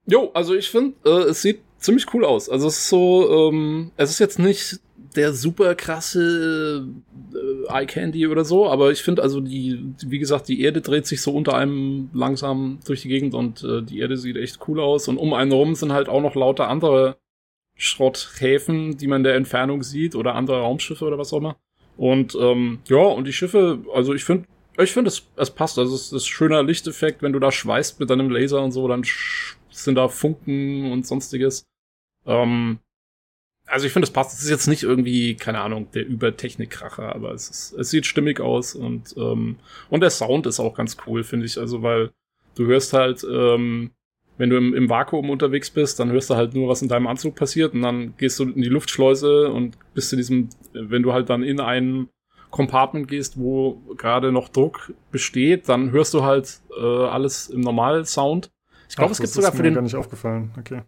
[0.07, 2.49] Jo, also ich finde, äh, es sieht ziemlich cool aus.
[2.49, 4.81] Also es ist so, ähm, es ist jetzt nicht
[5.17, 6.87] der super krasse
[7.35, 11.07] äh, Eye Candy oder so, aber ich finde also die, wie gesagt, die Erde dreht
[11.07, 14.81] sich so unter einem langsam durch die Gegend und äh, die Erde sieht echt cool
[14.81, 17.17] aus und um einen herum sind halt auch noch lauter andere
[17.75, 21.57] Schrotthäfen, die man in der Entfernung sieht oder andere Raumschiffe oder was auch immer.
[21.97, 24.47] Und ähm, ja, und die Schiffe, also ich finde,
[24.79, 25.79] ich finde es, es passt.
[25.79, 29.03] Also es ist schöner Lichteffekt, wenn du da schweißt mit deinem Laser und so, dann
[29.71, 31.65] sind da Funken und sonstiges.
[32.27, 32.79] Ähm,
[33.67, 34.37] also ich finde, es passt.
[34.37, 38.41] Es ist jetzt nicht irgendwie, keine Ahnung, der Übertechnikkracher, aber es, ist, es sieht stimmig
[38.41, 39.57] aus und, ähm,
[39.89, 41.59] und der Sound ist auch ganz cool, finde ich.
[41.59, 42.11] Also, weil
[42.55, 43.93] du hörst halt, ähm,
[44.39, 47.07] wenn du im, im Vakuum unterwegs bist, dann hörst du halt nur, was in deinem
[47.07, 51.13] Anzug passiert und dann gehst du in die Luftschleuse und bist in diesem, wenn du
[51.13, 52.09] halt dann in ein
[52.51, 58.51] Compartment gehst, wo gerade noch Druck besteht, dann hörst du halt äh, alles im Normalsound.
[58.89, 59.75] Ich glaube, es gibt sogar für den.
[59.75, 60.53] gar nicht aufgefallen.
[60.59, 60.83] Okay.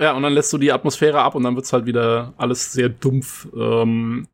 [0.00, 2.88] Ja, und dann lässt du die Atmosphäre ab und dann wird's halt wieder alles sehr
[2.88, 3.46] dumpf.
[3.54, 4.26] Ähm,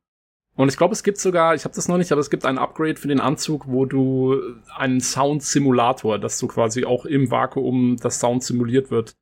[0.54, 2.56] und ich glaube, es gibt sogar, ich habe das noch nicht, aber es gibt ein
[2.56, 4.40] Upgrade für den Anzug, wo du
[4.76, 9.16] einen Sound-Simulator, dass du quasi auch im Vakuum das Sound simuliert wird,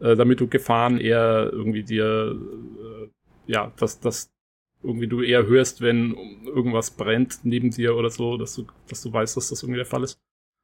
[0.00, 4.32] äh, damit du Gefahren eher irgendwie dir, äh, ja, dass, dass
[4.82, 6.14] irgendwie du eher hörst, wenn
[6.46, 9.86] irgendwas brennt neben dir oder so, dass du, dass du weißt, dass das irgendwie der
[9.86, 10.18] Fall ist.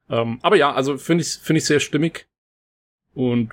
[0.09, 2.27] Ähm, aber ja, also finde ich, finde ich sehr stimmig
[3.15, 3.51] und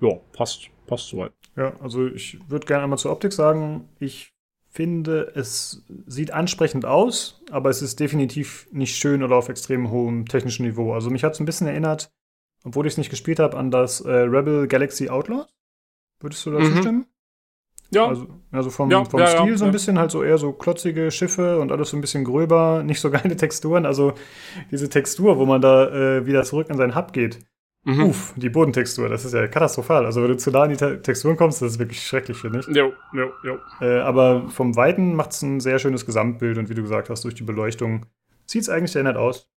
[0.00, 1.32] ja, passt passt soweit.
[1.56, 4.34] Ja, also ich würde gerne einmal zur Optik sagen, ich
[4.68, 10.26] finde, es sieht ansprechend aus, aber es ist definitiv nicht schön oder auf extrem hohem
[10.26, 10.92] technischen Niveau.
[10.92, 12.12] Also mich hat es ein bisschen erinnert,
[12.64, 15.46] obwohl ich es nicht gespielt habe, an das äh, Rebel Galaxy Outlaw.
[16.20, 16.78] Würdest du dazu mhm.
[16.78, 17.06] stimmen?
[17.92, 18.06] Ja.
[18.06, 20.52] Also, also vom, ja, vom ja, Stil ja, so ein bisschen halt so eher so
[20.52, 23.86] klotzige Schiffe und alles so ein bisschen gröber, nicht so geile Texturen.
[23.86, 24.12] Also
[24.70, 25.88] diese Textur, wo man da
[26.18, 27.40] äh, wieder zurück in seinen Hub geht,
[27.84, 28.04] Mhm.
[28.04, 30.04] Uff, die Bodentextur, das ist ja katastrophal.
[30.04, 32.60] Also wenn du zu nah an die Te Texturen kommst, das ist wirklich schrecklich, finde
[32.60, 32.66] ich.
[32.76, 33.58] Jo, jo, jo.
[33.80, 37.24] Äh, aber vom Weiten macht es ein sehr schönes Gesamtbild und wie du gesagt hast,
[37.24, 38.06] durch die Beleuchtung
[38.44, 39.48] sieht es eigentlich sehr nett aus.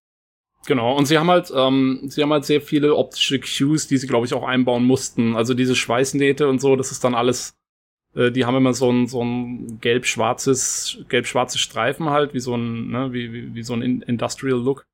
[0.66, 4.08] Genau, und sie haben halt, ähm, sie haben halt sehr viele optische Cues, die sie,
[4.08, 5.36] glaube ich, auch einbauen mussten.
[5.36, 7.58] Also diese Schweißnähte und so, das ist dann alles,
[8.16, 12.88] äh, die haben immer so ein, so ein gelb-schwarzes, gelb-schwarzes Streifen halt, wie so ein,
[12.88, 14.86] ne, wie, wie, wie so ein Industrial Look.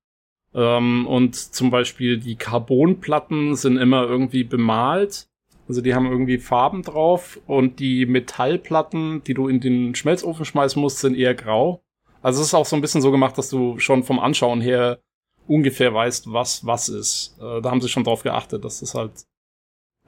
[0.54, 5.28] Ähm, und zum Beispiel die Carbonplatten sind immer irgendwie bemalt.
[5.68, 10.80] Also die haben irgendwie Farben drauf und die Metallplatten, die du in den Schmelzofen schmeißen
[10.80, 11.82] musst, sind eher grau.
[12.22, 14.98] Also es ist auch so ein bisschen so gemacht, dass du schon vom Anschauen her
[15.46, 17.36] ungefähr weißt, was was ist.
[17.40, 19.26] Äh, da haben sie schon drauf geachtet, dass das halt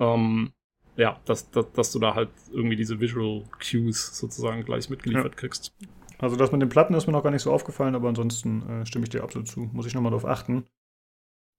[0.00, 0.52] ähm,
[0.96, 5.38] ja, dass, dass, dass du da halt irgendwie diese Visual Cues sozusagen gleich mitgeliefert ja.
[5.38, 5.72] kriegst.
[6.22, 8.86] Also das mit den Platten ist mir noch gar nicht so aufgefallen, aber ansonsten äh,
[8.86, 9.68] stimme ich dir absolut zu.
[9.72, 10.64] Muss ich nochmal drauf achten.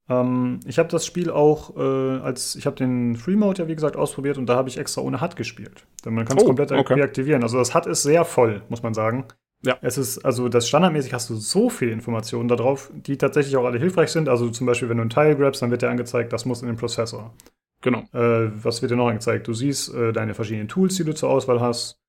[0.10, 3.76] Ähm, ich habe das Spiel auch äh, als, ich habe den Free Mode ja wie
[3.76, 5.85] gesagt ausprobiert und da habe ich extra ohne HUD gespielt.
[6.06, 6.95] Denn man kann es oh, komplett okay.
[6.95, 7.44] deaktivieren.
[7.44, 9.26] Also das HUD ist sehr voll, muss man sagen.
[9.65, 9.77] Ja.
[9.81, 13.80] Es ist, also das standardmäßig hast du so viele Informationen darauf, die tatsächlich auch alle
[13.80, 14.30] hilfreich sind.
[14.30, 16.68] Also zum Beispiel, wenn du ein Teil grabst, dann wird dir angezeigt, das muss in
[16.68, 17.34] den Prozessor.
[17.81, 17.99] Genau.
[18.14, 19.48] Äh, was wird dir noch angezeigt?
[19.48, 22.03] Du siehst äh, deine verschiedenen Tools, die du zur Auswahl hast.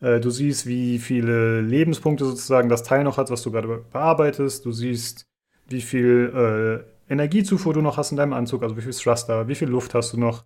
[0.00, 4.64] Äh, du siehst, wie viele Lebenspunkte sozusagen das Teil noch hat, was du gerade bearbeitest.
[4.64, 5.26] Du siehst,
[5.68, 9.54] wie viel äh, Energiezufuhr du noch hast in deinem Anzug, also wie viel Thruster, wie
[9.54, 10.44] viel Luft hast du noch,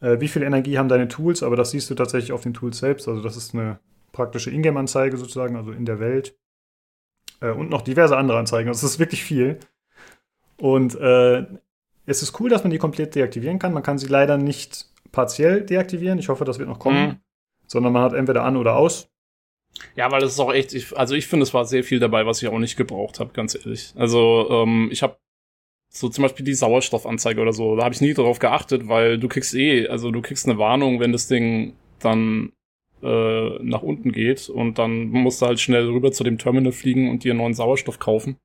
[0.00, 2.78] äh, wie viel Energie haben deine Tools, aber das siehst du tatsächlich auf den Tools
[2.78, 3.08] selbst.
[3.08, 3.78] Also das ist eine
[4.12, 6.36] praktische Ingame-Anzeige sozusagen, also in der Welt.
[7.40, 8.68] Äh, und noch diverse andere Anzeigen.
[8.68, 9.58] Also es ist wirklich viel.
[10.56, 11.46] Und äh,
[12.06, 13.72] es ist cool, dass man die komplett deaktivieren kann.
[13.72, 16.18] Man kann sie leider nicht partiell deaktivieren.
[16.18, 17.06] Ich hoffe, das wird noch kommen.
[17.06, 17.16] Mhm
[17.68, 19.08] sondern man hat entweder an oder aus.
[19.94, 22.26] Ja, weil das ist auch echt, ich, also ich finde, es war sehr viel dabei,
[22.26, 23.92] was ich auch nicht gebraucht habe, ganz ehrlich.
[23.96, 25.18] Also ähm, ich habe
[25.88, 29.28] so zum Beispiel die Sauerstoffanzeige oder so, da habe ich nie darauf geachtet, weil du
[29.28, 32.52] kriegst eh, also du kriegst eine Warnung, wenn das Ding dann
[33.02, 37.10] äh, nach unten geht und dann musst du halt schnell rüber zu dem Terminal fliegen
[37.10, 38.36] und dir neuen Sauerstoff kaufen.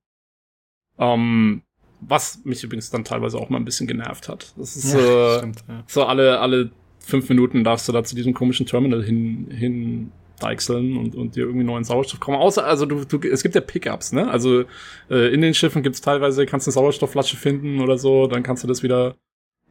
[1.00, 1.64] Ähm,
[2.02, 4.54] was mich übrigens dann teilweise auch mal ein bisschen genervt hat.
[4.58, 5.84] Das ist ja, äh, stimmt, ja.
[5.88, 6.72] so alle, alle
[7.03, 11.45] fünf Minuten darfst du da zu diesem komischen Terminal hin, hin deichseln und, und dir
[11.45, 12.38] irgendwie neuen Sauerstoff kommen.
[12.38, 14.30] Außer, also du, du, es gibt ja Pickups, ne?
[14.30, 14.63] Also
[15.09, 18.63] äh, in den Schiffen gibt's teilweise, kannst du eine Sauerstoffflasche finden oder so, dann kannst
[18.63, 19.15] du das wieder,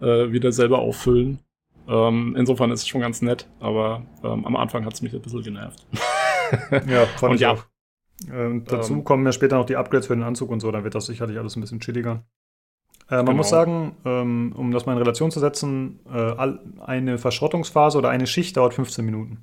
[0.01, 1.41] äh, wieder selber auffüllen.
[1.89, 5.43] Ähm, insofern ist es schon ganz nett, aber ähm, am Anfang hat's mich ein bisschen
[5.43, 5.85] genervt.
[6.87, 7.53] ja, fand und ich ja.
[7.53, 7.65] auch.
[8.33, 10.85] Ähm, dazu ähm, kommen ja später noch die Upgrades für den Anzug und so, dann
[10.85, 12.25] wird das sicherlich alles ein bisschen chilliger.
[13.09, 13.37] Äh, man genau.
[13.39, 16.35] muss sagen, ähm, um das mal in Relation zu setzen, äh,
[16.81, 19.43] eine Verschrottungsphase oder eine Schicht dauert 15 Minuten.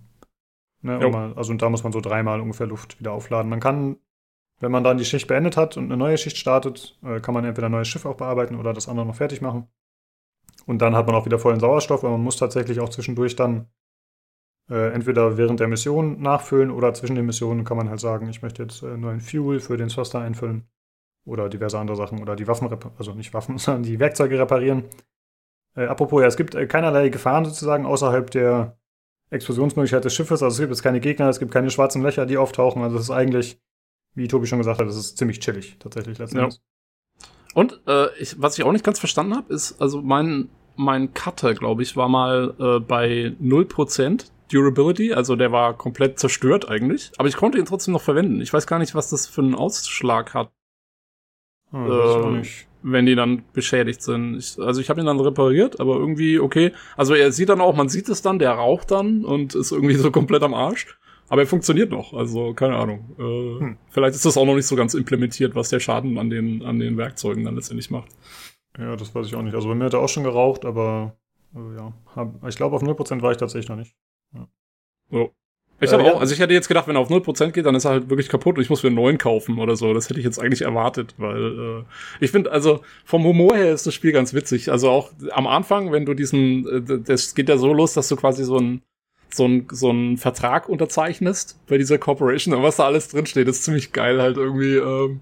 [0.81, 3.49] Ne, um mal, also und da muss man so dreimal ungefähr Luft wieder aufladen.
[3.49, 3.97] Man kann,
[4.59, 7.43] wenn man dann die Schicht beendet hat und eine neue Schicht startet, äh, kann man
[7.43, 9.67] entweder ein neues Schiff auch bearbeiten oder das andere noch fertig machen.
[10.65, 13.67] Und dann hat man auch wieder vollen Sauerstoff, weil man muss tatsächlich auch zwischendurch dann
[14.69, 18.41] äh, entweder während der Mission nachfüllen oder zwischen den Missionen kann man halt sagen, ich
[18.41, 20.69] möchte jetzt äh, neuen Fuel für den Thruster einfüllen
[21.29, 24.85] oder diverse andere Sachen oder die Waffen, also nicht Waffen, sondern die Werkzeuge reparieren.
[25.75, 28.77] Äh, apropos, ja, es gibt äh, keinerlei Gefahren sozusagen außerhalb der
[29.29, 30.43] Explosionsmöglichkeit des Schiffes.
[30.43, 32.81] Also es gibt jetzt keine Gegner, es gibt keine schwarzen Löcher, die auftauchen.
[32.81, 33.59] Also es ist eigentlich,
[34.15, 36.55] wie Tobi schon gesagt hat, es ist ziemlich chillig tatsächlich letztendlich.
[36.55, 37.27] Ja.
[37.53, 41.53] Und äh, ich, was ich auch nicht ganz verstanden habe, ist, also mein, mein Cutter,
[41.53, 47.11] glaube ich, war mal äh, bei 0% Durability, also der war komplett zerstört eigentlich.
[47.17, 48.41] Aber ich konnte ihn trotzdem noch verwenden.
[48.41, 50.51] Ich weiß gar nicht, was das für einen Ausschlag hat.
[51.71, 52.43] Oh, äh,
[52.81, 54.37] wenn die dann beschädigt sind.
[54.37, 56.71] Ich, also ich habe ihn dann repariert, aber irgendwie okay.
[56.95, 59.95] Also er sieht dann auch, man sieht es dann, der raucht dann und ist irgendwie
[59.95, 60.87] so komplett am Arsch.
[61.27, 63.15] Aber er funktioniert noch, also keine Ahnung.
[63.19, 63.77] Äh, hm.
[63.89, 66.79] Vielleicht ist das auch noch nicht so ganz implementiert, was der Schaden an den, an
[66.79, 68.09] den Werkzeugen dann letztendlich macht.
[68.77, 69.53] Ja, das weiß ich auch nicht.
[69.53, 71.17] Also bei mir hat er auch schon geraucht, aber
[71.55, 73.95] äh, ja, hab, ich glaube auf 0% war ich tatsächlich noch nicht.
[74.33, 74.47] Ja.
[75.11, 75.33] So.
[75.81, 77.75] Ich habe äh, auch, also ich hätte jetzt gedacht, wenn er auf 0% geht, dann
[77.75, 79.93] ist er halt wirklich kaputt und ich muss mir einen neuen kaufen oder so.
[79.93, 81.83] Das hätte ich jetzt eigentlich erwartet, weil äh,
[82.19, 84.71] ich finde, also vom Humor her ist das Spiel ganz witzig.
[84.71, 88.15] Also auch am Anfang, wenn du diesen, äh, das geht ja so los, dass du
[88.15, 88.81] quasi so ein
[89.31, 93.63] so ein so ein Vertrag unterzeichnest bei dieser Corporation und was da alles drinsteht, ist
[93.63, 94.75] ziemlich geil halt irgendwie.
[94.75, 95.21] Ähm,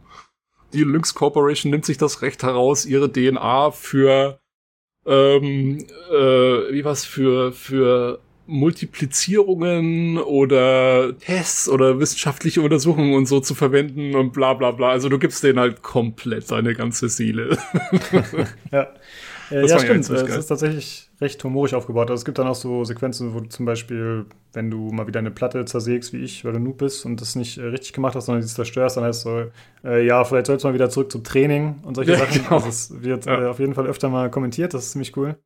[0.74, 4.40] die Lynx Corporation nimmt sich das Recht heraus, ihre DNA für
[5.06, 13.56] ähm, äh, wie was für für Multiplizierungen oder Tests oder wissenschaftliche Untersuchungen und so zu
[13.56, 14.90] verwenden und bla bla bla.
[14.90, 17.58] Also du gibst denen halt komplett deine ganze Seele.
[18.72, 18.88] ja.
[19.50, 20.10] Äh, ja, stimmt.
[20.10, 22.10] Es ist tatsächlich recht humorisch aufgebaut.
[22.10, 25.20] Also es gibt dann auch so Sequenzen, wo du zum Beispiel, wenn du mal wieder
[25.20, 28.16] eine Platte zersägst wie ich, weil du Noob bist und das nicht äh, richtig gemacht
[28.16, 29.46] hast, sondern sie zerstörst, dann heißt es so,
[29.84, 32.44] äh, ja, vielleicht sollst du mal wieder zurück zum Training und solche ja, Sachen.
[32.44, 32.56] Genau.
[32.56, 33.44] Also es wird ja.
[33.44, 35.38] äh, auf jeden Fall öfter mal kommentiert, das ist ziemlich cool.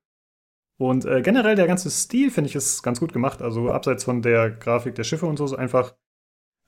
[0.81, 3.43] Und äh, generell der ganze Stil, finde ich, ist ganz gut gemacht.
[3.43, 5.93] Also abseits von der Grafik der Schiffe und so, so einfach,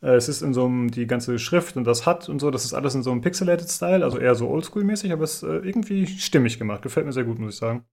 [0.03, 2.63] äh, es ist in so einem, die ganze Schrift und das Hut und so, das
[2.63, 5.67] ist alles in so einem Pixelated Style, also eher so Oldschool-mäßig, aber es ist äh,
[5.67, 6.83] irgendwie stimmig gemacht.
[6.83, 7.85] Gefällt mir sehr gut, muss ich sagen.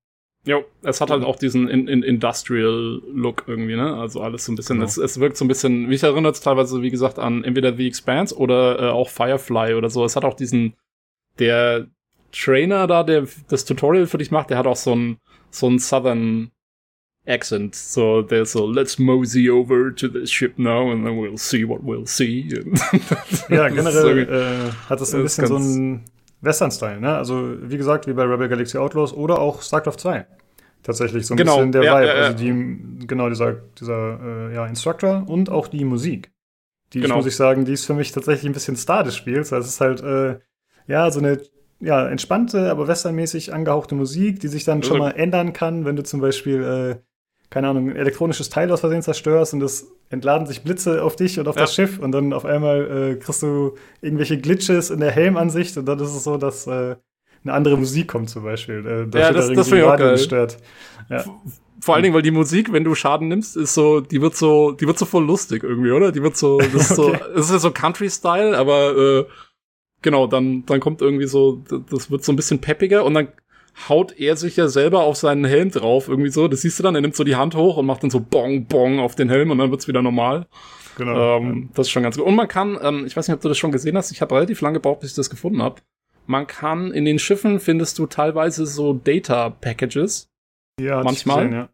[0.44, 3.96] Ja, es hat halt auch diesen in, in Industrial-Look irgendwie, ne?
[3.96, 4.88] Also alles so ein bisschen, genau.
[4.88, 7.86] es, es wirkt so ein bisschen, mich erinnert es teilweise, wie gesagt, an entweder The
[7.86, 10.04] Expanse oder äh, auch Firefly oder so.
[10.04, 10.74] Es hat auch diesen,
[11.38, 11.86] der
[12.30, 15.16] Trainer da, der das Tutorial für dich macht, der hat auch so ein
[15.50, 16.50] so ein Southern
[17.26, 17.74] Accent.
[17.74, 21.82] So der so, let's mosey over to the ship now and then we'll see what
[21.82, 22.48] we'll see.
[23.48, 26.04] ja, generell äh, hat es ein bisschen so einen
[26.40, 27.16] Western-Style, ne?
[27.16, 30.26] Also wie gesagt, wie bei Rebel Galaxy Outlaws oder auch StarCraft 2.
[30.82, 32.06] Tatsächlich so ein genau, bisschen der ja, Vibe.
[32.06, 32.22] Ja, ja.
[32.22, 36.32] Also die, genau, dieser, dieser äh, ja, Instructor und auch die Musik.
[36.94, 37.16] Die genau.
[37.16, 39.52] muss ich sagen, die ist für mich tatsächlich ein bisschen Star des Spiels.
[39.52, 40.40] Also es ist halt, äh,
[40.86, 41.40] ja, so eine
[41.80, 46.02] ja, entspannte, aber westernmäßig angehauchte Musik, die sich dann schon mal ändern kann, wenn du
[46.02, 47.02] zum Beispiel, äh,
[47.48, 51.38] keine Ahnung, ein elektronisches Teil aus Versehen zerstörst und es entladen sich Blitze auf dich
[51.40, 51.62] und auf ja.
[51.62, 55.86] das Schiff und dann auf einmal äh, kriegst du irgendwelche Glitches in der Helmansicht und
[55.86, 56.96] dann ist es so, dass äh,
[57.42, 59.08] eine andere Musik kommt zum Beispiel.
[59.14, 60.12] Äh, ja, das, das finde ich auch geil.
[60.12, 60.58] Gestört.
[61.08, 61.24] Ja.
[61.80, 64.72] Vor allen Dingen, weil die Musik, wenn du Schaden nimmst, ist so, die wird so,
[64.72, 66.12] die wird so voll lustig irgendwie, oder?
[66.12, 67.18] Die wird so, das ist okay.
[67.18, 69.24] so, es ist ja so Country-Style, aber äh,
[70.02, 73.28] genau, dann, dann kommt irgendwie so, das wird so ein bisschen peppiger und dann
[73.88, 76.48] haut er sich ja selber auf seinen Helm drauf, irgendwie so.
[76.48, 78.66] Das siehst du dann, er nimmt so die Hand hoch und macht dann so Bong,
[78.66, 80.46] Bong auf den Helm und dann wird's wieder normal.
[80.96, 81.38] Genau.
[81.38, 81.70] Ähm.
[81.74, 82.26] Das ist schon ganz gut.
[82.26, 84.34] Und man kann, ähm, ich weiß nicht, ob du das schon gesehen hast, ich habe
[84.34, 85.80] relativ lange gebraucht, bis ich das gefunden habe.
[86.26, 90.28] Man kann in den Schiffen findest du teilweise so Data Packages.
[90.80, 91.46] Ja, manchmal.
[91.46, 91.68] Gesehen, ja.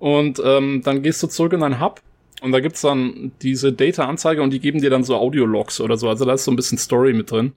[0.00, 2.02] Und ähm, dann gehst du zurück in dein Hub
[2.40, 6.08] und da gibt's dann diese Data-Anzeige und die geben dir dann so Audiologs oder so.
[6.08, 7.52] Also da ist so ein bisschen Story mit drin.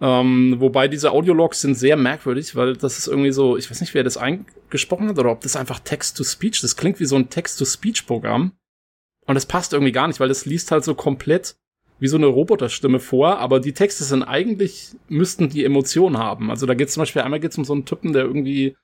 [0.00, 3.94] Ähm, wobei diese Audiologs sind sehr merkwürdig, weil das ist irgendwie so, ich weiß nicht,
[3.94, 8.52] wer das eingesprochen hat oder ob das einfach Text-to-Speech, das klingt wie so ein Text-to-Speech-Programm.
[9.26, 11.56] Und es passt irgendwie gar nicht, weil das liest halt so komplett
[11.98, 16.50] wie so eine Roboterstimme vor, aber die Texte sind eigentlich, müssten die Emotionen haben.
[16.50, 18.76] Also da geht es zum Beispiel, einmal geht es um so einen Typen, der irgendwie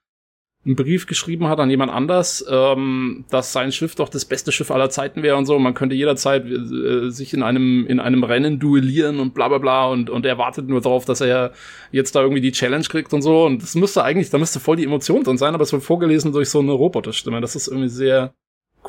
[0.65, 4.71] einen Brief geschrieben hat an jemand anders, ähm, dass sein Schiff doch das beste Schiff
[4.71, 5.59] aller Zeiten wäre und so.
[5.59, 9.89] Man könnte jederzeit äh, sich in einem in einem Rennen duellieren und bla bla bla
[9.89, 11.53] und und er wartet nur darauf, dass er
[11.91, 13.45] jetzt da irgendwie die Challenge kriegt und so.
[13.45, 16.33] Und das müsste eigentlich, da müsste voll die Emotion drin sein, aber es wird vorgelesen
[16.33, 17.41] durch so eine Roboterstimme.
[17.41, 18.33] Das ist irgendwie sehr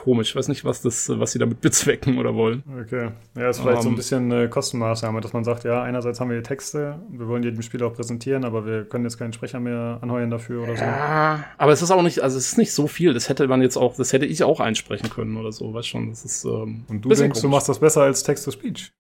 [0.04, 0.32] komisch.
[0.32, 2.62] Ich weiß nicht, was das, was sie damit bezwecken oder wollen.
[2.82, 3.12] Okay.
[3.38, 3.96] Ja, ist vielleicht um, so ein ähm.
[3.96, 7.62] bisschen eine Kostenmaßnahme, dass man sagt, ja, einerseits haben wir die Texte, wir wollen jedem
[7.62, 10.84] Spieler auch präsentieren, aber wir können jetzt keinen Sprecher mehr anheuern dafür oder so.
[10.84, 13.14] Ja, aber es ist auch nicht, also es ist nicht so viel.
[13.14, 16.10] Das hätte man jetzt auch, das hätte ich auch einsprechen können oder so, weißt schon.
[16.10, 17.42] Das ist, ähm, Und du denkst, komisch.
[17.42, 18.92] du machst das besser als Text-to-Speech?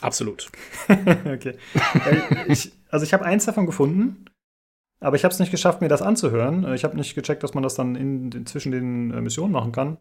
[0.00, 0.50] Absolut.
[1.26, 1.54] okay.
[2.46, 4.24] ich, also ich habe eins davon gefunden.
[5.00, 6.72] Aber ich habe es nicht geschafft, mir das anzuhören.
[6.74, 9.70] Ich habe nicht gecheckt, dass man das dann in, in zwischen den äh, Missionen machen
[9.72, 9.98] kann.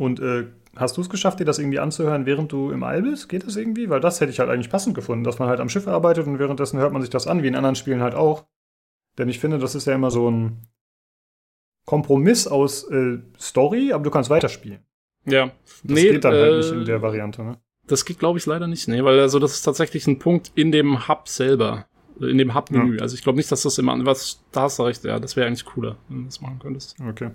[0.00, 0.46] Und äh,
[0.76, 3.28] hast du es geschafft, dir das irgendwie anzuhören, während du im All bist?
[3.28, 3.90] Geht das irgendwie?
[3.90, 6.38] Weil das hätte ich halt eigentlich passend gefunden, dass man halt am Schiff arbeitet und
[6.38, 8.46] währenddessen hört man sich das an, wie in anderen Spielen halt auch.
[9.18, 10.62] Denn ich finde, das ist ja immer so ein
[11.84, 14.80] Kompromiss aus äh, Story, aber du kannst weiterspielen.
[15.26, 15.50] Ja.
[15.84, 17.58] Das nee, geht dann äh, halt nicht in der Variante, ne?
[17.86, 20.72] Das geht, glaube ich, leider nicht, nee, weil also das ist tatsächlich ein Punkt in
[20.72, 21.84] dem Hub selber,
[22.20, 22.96] in dem Hub-Menü.
[22.96, 23.02] Ja.
[23.02, 25.46] Also ich glaube nicht, dass das immer, was, da hast du recht, ja, das wäre
[25.46, 26.96] eigentlich cooler, wenn du das machen könntest.
[27.06, 27.32] Okay.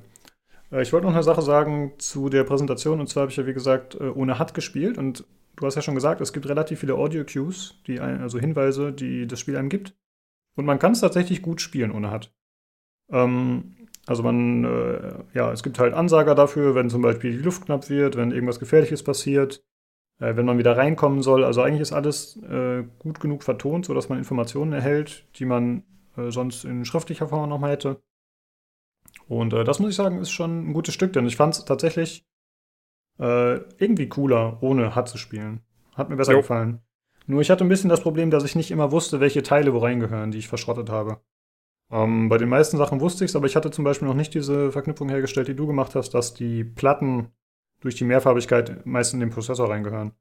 [0.72, 3.00] Äh, ich wollte noch eine Sache sagen zu der Präsentation.
[3.00, 4.98] Und zwar habe ich ja, wie gesagt, äh, ohne HUD gespielt.
[4.98, 5.26] Und
[5.56, 9.58] du hast ja schon gesagt, es gibt relativ viele Audio-Cues, also Hinweise, die das Spiel
[9.58, 9.96] einem gibt.
[10.56, 12.32] Und man kann es tatsächlich gut spielen ohne HUD.
[13.10, 13.76] Ähm,
[14.08, 17.90] also man, äh, ja, es gibt halt Ansager dafür, wenn zum Beispiel die Luft knapp
[17.90, 19.64] wird, wenn irgendwas Gefährliches passiert,
[20.20, 21.44] äh, wenn man wieder reinkommen soll.
[21.44, 25.84] Also eigentlich ist alles äh, gut genug vertont, sodass man Informationen erhält, die man
[26.18, 28.02] äh, sonst in schriftlicher Form nochmal hätte.
[29.28, 31.66] Und äh, das muss ich sagen, ist schon ein gutes Stück, denn ich fand es
[31.66, 32.26] tatsächlich
[33.20, 35.62] äh, irgendwie cooler, ohne HUD zu spielen.
[35.96, 36.40] Hat mir besser jo.
[36.40, 36.82] gefallen.
[37.28, 39.80] Nur ich hatte ein bisschen das Problem, dass ich nicht immer wusste, welche Teile wo
[39.80, 41.22] reingehören, die ich verschrottet habe.
[41.92, 44.34] Ähm, bei den meisten Sachen wusste ich es, aber ich hatte zum Beispiel noch nicht
[44.34, 47.30] diese Verknüpfung hergestellt, die du gemacht hast, dass die Platten
[47.82, 50.14] durch die Mehrfarbigkeit meist in den Prozessor reingehören.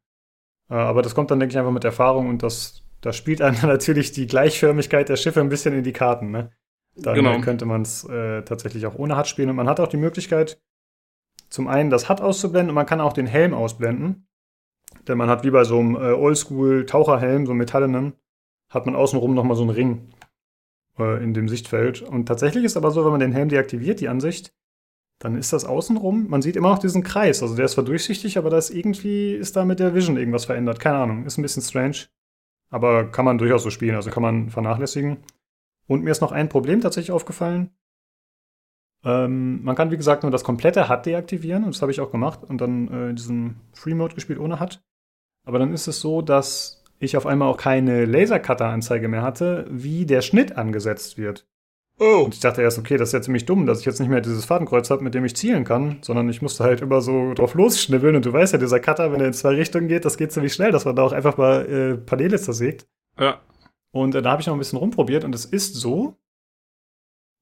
[0.71, 3.61] Äh, aber das kommt dann, denke ich, einfach mit Erfahrung und das, das spielt einem
[3.63, 6.31] natürlich die Gleichförmigkeit der Schiffe ein bisschen in die Karten.
[6.31, 6.51] Ne?
[6.97, 7.41] Dann genau.
[7.41, 9.51] könnte man es äh, tatsächlich auch ohne HUD spielen.
[9.51, 10.61] Und man hat auch die Möglichkeit,
[11.49, 14.27] zum einen das HUD auszublenden und man kann auch den Helm ausblenden.
[15.09, 18.15] Denn man hat wie bei so einem äh, Oldschool-Taucherhelm, so einem metallenen,
[18.71, 20.11] hat man außenrum nochmal so einen Ring
[20.99, 22.03] äh, in dem Sichtfeld.
[22.03, 24.55] Und tatsächlich ist aber so, wenn man den Helm deaktiviert, die Ansicht,
[25.19, 27.43] dann ist das außenrum, man sieht immer noch diesen Kreis.
[27.43, 30.45] Also der ist zwar durchsichtig, aber da ist irgendwie, ist da mit der Vision irgendwas
[30.45, 30.81] verändert.
[30.81, 32.07] Keine Ahnung, ist ein bisschen strange.
[32.71, 35.19] Aber kann man durchaus so spielen, also kann man vernachlässigen.
[35.86, 37.70] Und mir ist noch ein Problem tatsächlich aufgefallen.
[39.05, 41.65] Ähm, man kann, wie gesagt, nur das komplette HUD deaktivieren.
[41.65, 42.40] Und das habe ich auch gemacht.
[42.43, 44.81] Und dann äh, in diesem Free-Mode gespielt ohne HUD.
[45.47, 50.06] Aber dann ist es so, dass ich auf einmal auch keine Lasercutter-Anzeige mehr hatte, wie
[50.06, 51.47] der Schnitt angesetzt wird.
[52.01, 52.23] Oh.
[52.24, 54.20] Und ich dachte erst, okay, das ist ja ziemlich dumm, dass ich jetzt nicht mehr
[54.20, 57.55] dieses Fadenkreuz habe, mit dem ich zielen kann, sondern ich musste halt immer so drauf
[57.55, 58.16] losschnibbeln.
[58.16, 60.55] Und du weißt ja, dieser Cutter, wenn er in zwei Richtungen geht, das geht ziemlich
[60.55, 62.86] schnell, dass man da auch einfach mal äh, Paneele zersägt.
[63.19, 63.40] Ja.
[63.95, 66.16] Und äh, da habe ich noch ein bisschen rumprobiert und es ist so,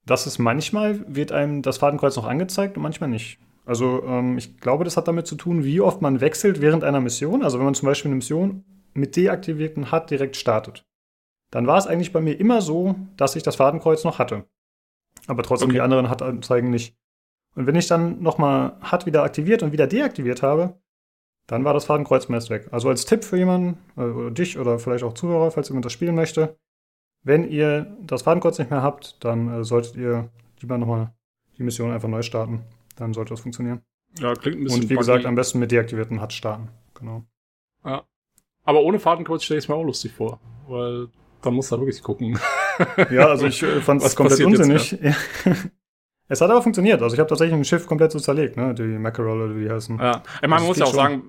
[0.05, 3.39] dass es manchmal wird einem das Fadenkreuz noch angezeigt und manchmal nicht.
[3.65, 7.01] Also ähm, ich glaube, das hat damit zu tun, wie oft man wechselt während einer
[7.01, 7.43] Mission.
[7.43, 10.85] Also wenn man zum Beispiel eine Mission mit deaktivierten HUD direkt startet,
[11.51, 14.45] dann war es eigentlich bei mir immer so, dass ich das Fadenkreuz noch hatte.
[15.29, 15.77] Aber trotzdem okay.
[15.77, 16.95] die anderen HUD-Anzeigen nicht.
[17.55, 20.82] Und wenn ich dann nochmal HUD wieder aktiviert und wieder deaktiviert habe,
[21.47, 22.69] dann war das Fadenkreuz meist weg.
[22.71, 25.93] Also als Tipp für jemanden, äh, oder dich oder vielleicht auch Zuhörer, falls jemand das
[25.93, 26.57] spielen möchte,
[27.23, 30.29] wenn ihr das Fadenkreuz nicht mehr habt, dann äh, solltet ihr
[30.61, 31.13] lieber nochmal
[31.59, 32.63] die Mission einfach neu starten.
[32.97, 33.83] Dann sollte das funktionieren.
[34.19, 34.83] Ja, klingt ein bisschen.
[34.83, 36.69] Und wie gesagt, am besten mit deaktivierten HUD starten.
[36.95, 37.25] Genau.
[37.85, 38.05] Ja.
[38.65, 41.09] Aber ohne Fadenkreuz stelle ich es mir auch lustig vor, weil
[41.43, 42.39] dann muss er wirklich gucken.
[43.11, 44.93] Ja, also ich äh, fand es komplett unsinnig.
[44.93, 45.15] Ja.
[46.29, 47.03] Es hat aber funktioniert.
[47.03, 48.75] Also ich habe tatsächlich ein Schiff komplett so zerlegt, ne?
[48.75, 49.99] Die Mackerel oder wie die heißen.
[49.99, 50.97] Ja, ich meine, man muss ja auch schon.
[50.97, 51.23] sagen,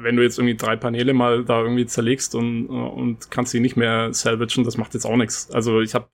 [0.00, 3.76] wenn du jetzt irgendwie drei Paneele mal da irgendwie zerlegst und, und kannst sie nicht
[3.76, 5.50] mehr salvagen, das macht jetzt auch nichts.
[5.50, 6.08] Also ich habe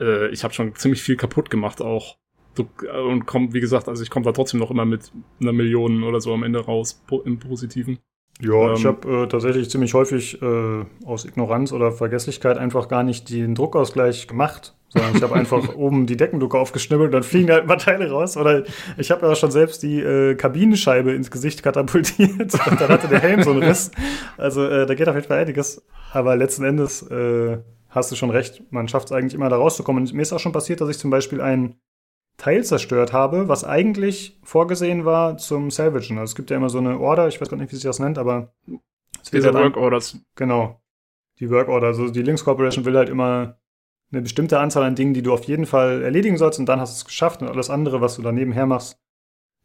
[0.00, 2.18] äh, ich habe schon ziemlich viel kaputt gemacht auch.
[2.54, 2.68] Du,
[3.08, 5.10] und komm, wie gesagt, also ich komme da trotzdem noch immer mit
[5.40, 7.98] einer Million oder so am Ende raus po im Positiven.
[8.40, 13.02] Ja, ähm, ich habe äh, tatsächlich ziemlich häufig äh, aus Ignoranz oder Vergesslichkeit einfach gar
[13.02, 17.46] nicht den Druckausgleich gemacht, sondern ich habe einfach oben die Deckenluke aufgeschnibbelt und dann fliegen
[17.46, 18.36] da halt ein paar Teile raus.
[18.36, 18.64] Oder
[18.96, 23.20] ich habe ja schon selbst die äh, Kabinenscheibe ins Gesicht katapultiert und dann hatte der
[23.20, 23.92] Helm so einen Riss.
[24.36, 25.84] Also äh, da geht auf jeden Fall einiges.
[26.12, 27.58] Aber letzten Endes äh,
[27.88, 30.02] hast du schon recht, man schafft es eigentlich immer da rauszukommen.
[30.02, 31.76] Und mir ist auch schon passiert, dass ich zum Beispiel ein
[32.36, 36.18] Teil zerstört habe, was eigentlich vorgesehen war zum Salvagen.
[36.18, 38.00] Also es gibt ja immer so eine Order, ich weiß gar nicht, wie sich das
[38.00, 38.52] nennt, aber
[39.22, 40.18] es Diese halt Work Orders.
[40.34, 40.80] Genau.
[41.38, 41.88] Die Work Order.
[41.88, 43.58] Also die Links Corporation will halt immer
[44.12, 46.92] eine bestimmte Anzahl an Dingen, die du auf jeden Fall erledigen sollst und dann hast
[46.92, 48.98] du es geschafft und alles andere, was du daneben her machst,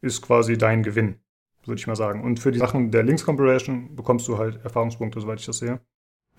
[0.00, 1.20] ist quasi dein Gewinn,
[1.66, 2.22] würde ich mal sagen.
[2.24, 5.80] Und für die Sachen der Links Corporation bekommst du halt Erfahrungspunkte, soweit ich das sehe.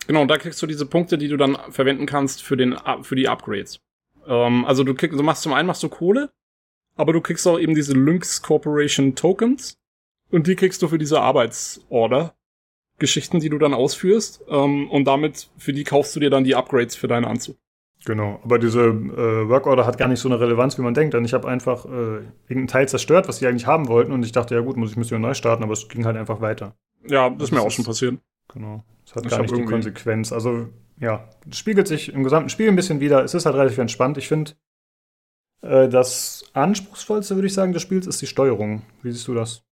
[0.08, 3.16] Genau, und da kriegst du diese Punkte, die du dann verwenden kannst für, den, für
[3.16, 3.80] die Upgrades.
[4.28, 6.32] Ähm, also du, kriegst, du machst zum einen machst du Kohle,
[6.96, 9.78] aber du kriegst auch eben diese Lynx Corporation Tokens
[10.30, 12.36] und die kriegst du für diese Arbeitsorder.
[13.02, 16.56] Geschichten, die du dann ausführst ähm, und damit für die kaufst du dir dann die
[16.56, 17.58] Upgrades für deinen Anzug.
[18.06, 21.14] Genau, aber diese äh, Workorder hat gar nicht so eine Relevanz, wie man denkt.
[21.14, 24.12] Denn ich habe einfach äh, irgendeinen Teil zerstört, was die eigentlich haben wollten.
[24.12, 26.42] Und ich dachte, ja gut, muss ich Mission neu starten, aber es ging halt einfach
[26.42, 26.76] weiter.
[27.08, 28.18] Ja, das, das ist mir auch schon passiert.
[28.54, 28.84] Genau.
[29.06, 30.32] Es hat ich gar nicht die Konsequenz.
[30.32, 30.70] Also,
[31.02, 33.24] ja, spiegelt sich im gesamten Spiel ein bisschen wieder.
[33.24, 34.18] Es ist halt relativ entspannt.
[34.18, 34.52] Ich finde,
[35.62, 38.84] äh, das anspruchsvollste, würde ich sagen, des Spiels ist die Steuerung.
[39.02, 39.64] Wie siehst du das?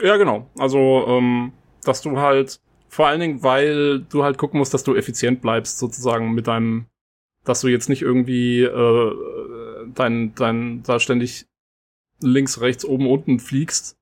[0.00, 0.50] Ja, genau.
[0.58, 1.52] Also, ähm,
[1.82, 5.78] dass du halt, vor allen Dingen, weil du halt gucken musst, dass du effizient bleibst,
[5.78, 6.86] sozusagen mit deinem,
[7.44, 9.12] dass du jetzt nicht irgendwie äh,
[9.94, 11.46] dein, dein, da ständig
[12.20, 13.96] links, rechts, oben, unten fliegst,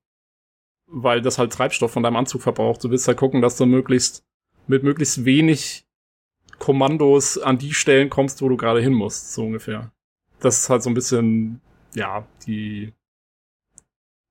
[0.87, 2.83] weil das halt Treibstoff von deinem Anzug verbraucht.
[2.83, 4.25] Du willst halt gucken, dass du möglichst
[4.67, 5.85] mit möglichst wenig
[6.63, 9.91] Kommandos an die Stellen kommst, wo du gerade hin musst, so ungefähr.
[10.39, 11.59] Das ist halt so ein bisschen,
[11.93, 12.93] ja, die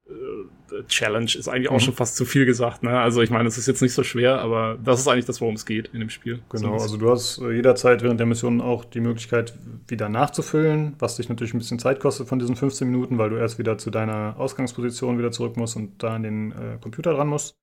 [0.09, 1.81] äh, Challenge ist eigentlich auch mhm.
[1.81, 2.85] schon fast zu viel gesagt.
[2.85, 2.99] Ne?
[2.99, 5.57] Also ich meine, es ist jetzt nicht so schwer, aber das ist eigentlich das, worum
[5.57, 6.41] es geht in dem Spiel.
[6.49, 9.53] Genau, also du hast äh, jederzeit während der Mission auch die Möglichkeit,
[9.87, 13.37] wieder nachzufüllen, was dich natürlich ein bisschen Zeit kostet von diesen 15 Minuten, weil du
[13.37, 17.29] erst wieder zu deiner Ausgangsposition wieder zurück musst und da an den äh, Computer dran
[17.29, 17.62] musst.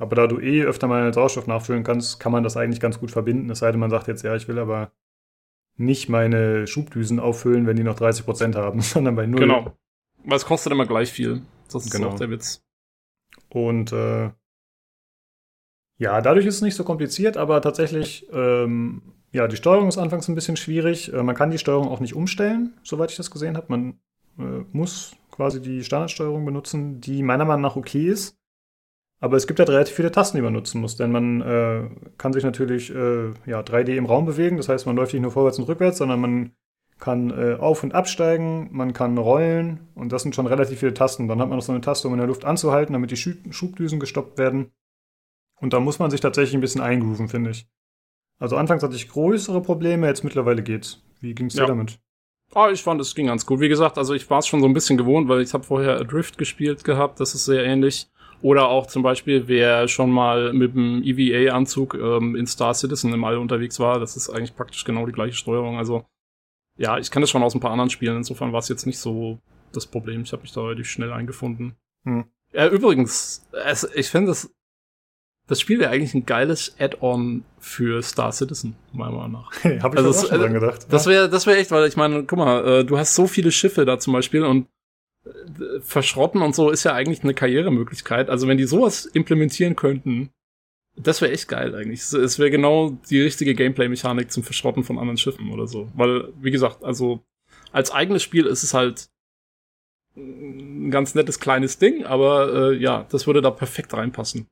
[0.00, 3.10] Aber da du eh öfter mal Sauerstoff nachfüllen kannst, kann man das eigentlich ganz gut
[3.10, 3.50] verbinden.
[3.50, 4.92] Es sei denn, man sagt jetzt, ja, ich will aber
[5.76, 9.40] nicht meine Schubdüsen auffüllen, wenn die noch 30 Prozent haben, sondern bei null.
[9.40, 9.76] Genau.
[10.24, 11.42] Weil es kostet immer gleich viel.
[11.70, 12.08] Das ist genau.
[12.08, 12.64] auch der Witz.
[13.50, 14.30] Und äh,
[15.98, 19.02] ja, dadurch ist es nicht so kompliziert, aber tatsächlich, ähm,
[19.32, 21.12] ja, die Steuerung ist anfangs ein bisschen schwierig.
[21.12, 23.66] Äh, man kann die Steuerung auch nicht umstellen, soweit ich das gesehen habe.
[23.68, 24.00] Man
[24.38, 28.39] äh, muss quasi die Standardsteuerung benutzen, die meiner Meinung nach okay ist.
[29.20, 32.32] Aber es gibt halt relativ viele Tasten, die man nutzen muss, denn man äh, kann
[32.32, 34.56] sich natürlich äh, ja, 3D im Raum bewegen.
[34.56, 36.52] Das heißt, man läuft nicht nur vorwärts und rückwärts, sondern man
[36.98, 41.28] kann äh, auf- und absteigen, man kann rollen und das sind schon relativ viele Tasten.
[41.28, 44.00] Dann hat man noch so eine Taste, um in der Luft anzuhalten, damit die Schubdüsen
[44.00, 44.70] gestoppt werden.
[45.60, 47.68] Und da muss man sich tatsächlich ein bisschen eingrooven, finde ich.
[48.38, 51.02] Also anfangs hatte ich größere Probleme, jetzt mittlerweile geht's.
[51.20, 51.66] Wie ging's dir ja.
[51.66, 51.98] damit?
[52.54, 53.60] Ah, ich fand, es ging ganz gut.
[53.60, 56.00] Wie gesagt, also ich war es schon so ein bisschen gewohnt, weil ich habe vorher
[56.00, 58.10] Adrift gespielt gehabt, das ist sehr ähnlich.
[58.42, 63.24] Oder auch zum Beispiel, wer schon mal mit dem EVA-Anzug ähm, in Star Citizen im
[63.24, 65.76] All unterwegs war, das ist eigentlich praktisch genau die gleiche Steuerung.
[65.76, 66.06] Also
[66.78, 68.16] ja, ich kenne das schon aus ein paar anderen Spielen.
[68.16, 69.38] Insofern war es jetzt nicht so
[69.72, 70.22] das Problem.
[70.22, 71.76] Ich habe mich da relativ schnell eingefunden.
[72.04, 72.24] Hm.
[72.52, 74.50] Ja, übrigens, es, ich finde das,
[75.46, 79.52] das Spiel wäre eigentlich ein geiles Add-on für Star Citizen, meiner Meinung nach.
[79.60, 80.86] Hey, hab ich also auch schon dran gedacht.
[80.88, 83.52] Das wäre, das wäre echt, weil ich meine, guck mal, äh, du hast so viele
[83.52, 84.66] Schiffe da zum Beispiel und
[85.80, 88.30] verschrotten und so ist ja eigentlich eine Karrieremöglichkeit.
[88.30, 90.30] Also wenn die sowas implementieren könnten,
[90.96, 92.00] das wäre echt geil eigentlich.
[92.00, 95.88] Es wäre genau die richtige Gameplay-Mechanik zum Verschrotten von anderen Schiffen oder so.
[95.94, 97.20] Weil, wie gesagt, also
[97.72, 99.08] als eigenes Spiel ist es halt
[100.16, 104.48] ein ganz nettes kleines Ding, aber äh, ja, das würde da perfekt reinpassen.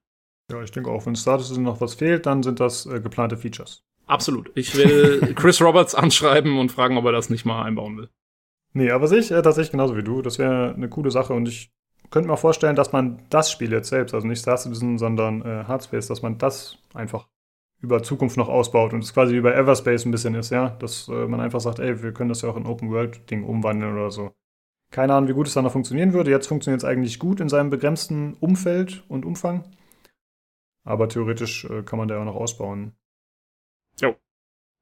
[0.50, 3.82] Ja, ich denke auch, wenn Status noch was fehlt, dann sind das äh, geplante Features.
[4.06, 4.50] Absolut.
[4.54, 8.08] Ich will Chris Roberts anschreiben und fragen, ob er das nicht mal einbauen will.
[8.72, 10.22] Nee, aber sich äh, tatsächlich genauso wie du.
[10.22, 11.72] Das wäre eine coole Sache und ich
[12.10, 15.64] könnte mir vorstellen, dass man das Spiel jetzt selbst, also nicht Star Citizen, sondern äh,
[15.64, 17.28] Hardspace, dass man das einfach
[17.80, 21.08] über Zukunft noch ausbaut und es quasi wie bei Everspace ein bisschen ist, ja, dass
[21.08, 23.92] äh, man einfach sagt, ey, wir können das ja auch in Open World Ding umwandeln
[23.92, 24.32] oder so.
[24.90, 26.30] Keine Ahnung, wie gut es dann noch funktionieren würde.
[26.30, 29.64] Jetzt funktioniert es eigentlich gut in seinem begrenzten Umfeld und Umfang.
[30.82, 32.92] Aber theoretisch äh, kann man da ja auch noch ausbauen.
[34.00, 34.16] Jo,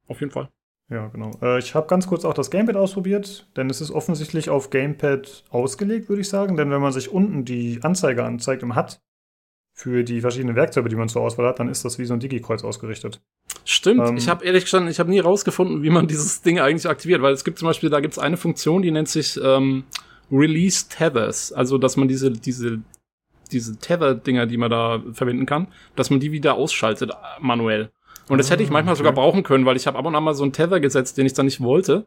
[0.06, 0.48] auf jeden Fall.
[0.88, 1.32] Ja, genau.
[1.42, 5.44] Äh, ich habe ganz kurz auch das Gamepad ausprobiert, denn es ist offensichtlich auf Gamepad
[5.50, 6.56] ausgelegt, würde ich sagen.
[6.56, 9.00] Denn wenn man sich unten die Anzeige anzeigt im HUD
[9.72, 12.20] für die verschiedenen Werkzeuge, die man zur Auswahl hat, dann ist das wie so ein
[12.20, 13.20] Digi-Kreuz ausgerichtet.
[13.64, 14.08] Stimmt.
[14.08, 17.20] Ähm, ich habe ehrlich gestanden, ich habe nie rausgefunden, wie man dieses Ding eigentlich aktiviert,
[17.20, 19.84] weil es gibt zum Beispiel, da gibt es eine Funktion, die nennt sich ähm,
[20.30, 22.80] Release Tethers, also dass man diese diese
[23.52, 27.90] diese Tether-Dinger, die man da verwenden kann, dass man die wieder ausschaltet manuell.
[28.28, 28.98] Und das hätte ich manchmal okay.
[28.98, 31.26] sogar brauchen können, weil ich habe ab und an mal so einen Tether gesetzt, den
[31.26, 32.06] ich dann nicht wollte.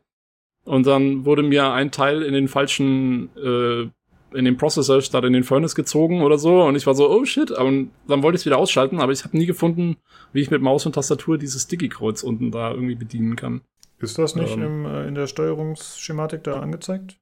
[0.66, 3.90] Und dann wurde mir ein Teil in den falschen, äh,
[4.38, 6.64] in den Processor statt in den Furnace gezogen oder so.
[6.64, 7.52] Und ich war so, oh shit.
[7.52, 9.98] Und dann wollte ich es wieder ausschalten, aber ich habe nie gefunden,
[10.34, 13.62] wie ich mit Maus und Tastatur dieses Sticky-Kreuz unten da irgendwie bedienen kann.
[14.00, 17.18] Ist das nicht ähm, im, äh, in der Steuerungsschematik da angezeigt?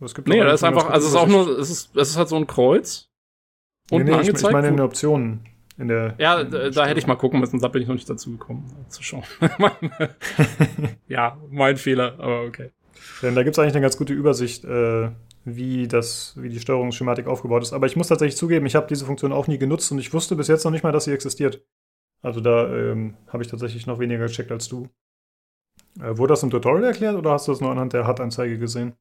[0.00, 2.10] Es gibt Nee, auch da ist einfach, also es ist auch nur, es ist, es
[2.10, 3.08] ist halt so ein Kreuz.
[3.90, 4.52] Nee, Unten nee, ich, ich angezeigt.
[4.52, 5.46] meine in den Optionen.
[5.82, 7.88] In der, ja, in da, der da hätte ich mal gucken müssen, da bin ich
[7.88, 9.24] noch nicht dazu gekommen, zu schauen.
[11.08, 12.70] ja, mein Fehler, aber okay.
[13.20, 15.10] Denn da gibt es eigentlich eine ganz gute Übersicht, äh,
[15.44, 17.72] wie, das, wie die Steuerungsschematik aufgebaut ist.
[17.72, 20.36] Aber ich muss tatsächlich zugeben, ich habe diese Funktion auch nie genutzt und ich wusste
[20.36, 21.64] bis jetzt noch nicht mal, dass sie existiert.
[22.22, 24.88] Also da ähm, habe ich tatsächlich noch weniger gecheckt als du.
[26.00, 28.92] Äh, wurde das im Tutorial erklärt oder hast du das nur anhand der HUD-Anzeige gesehen?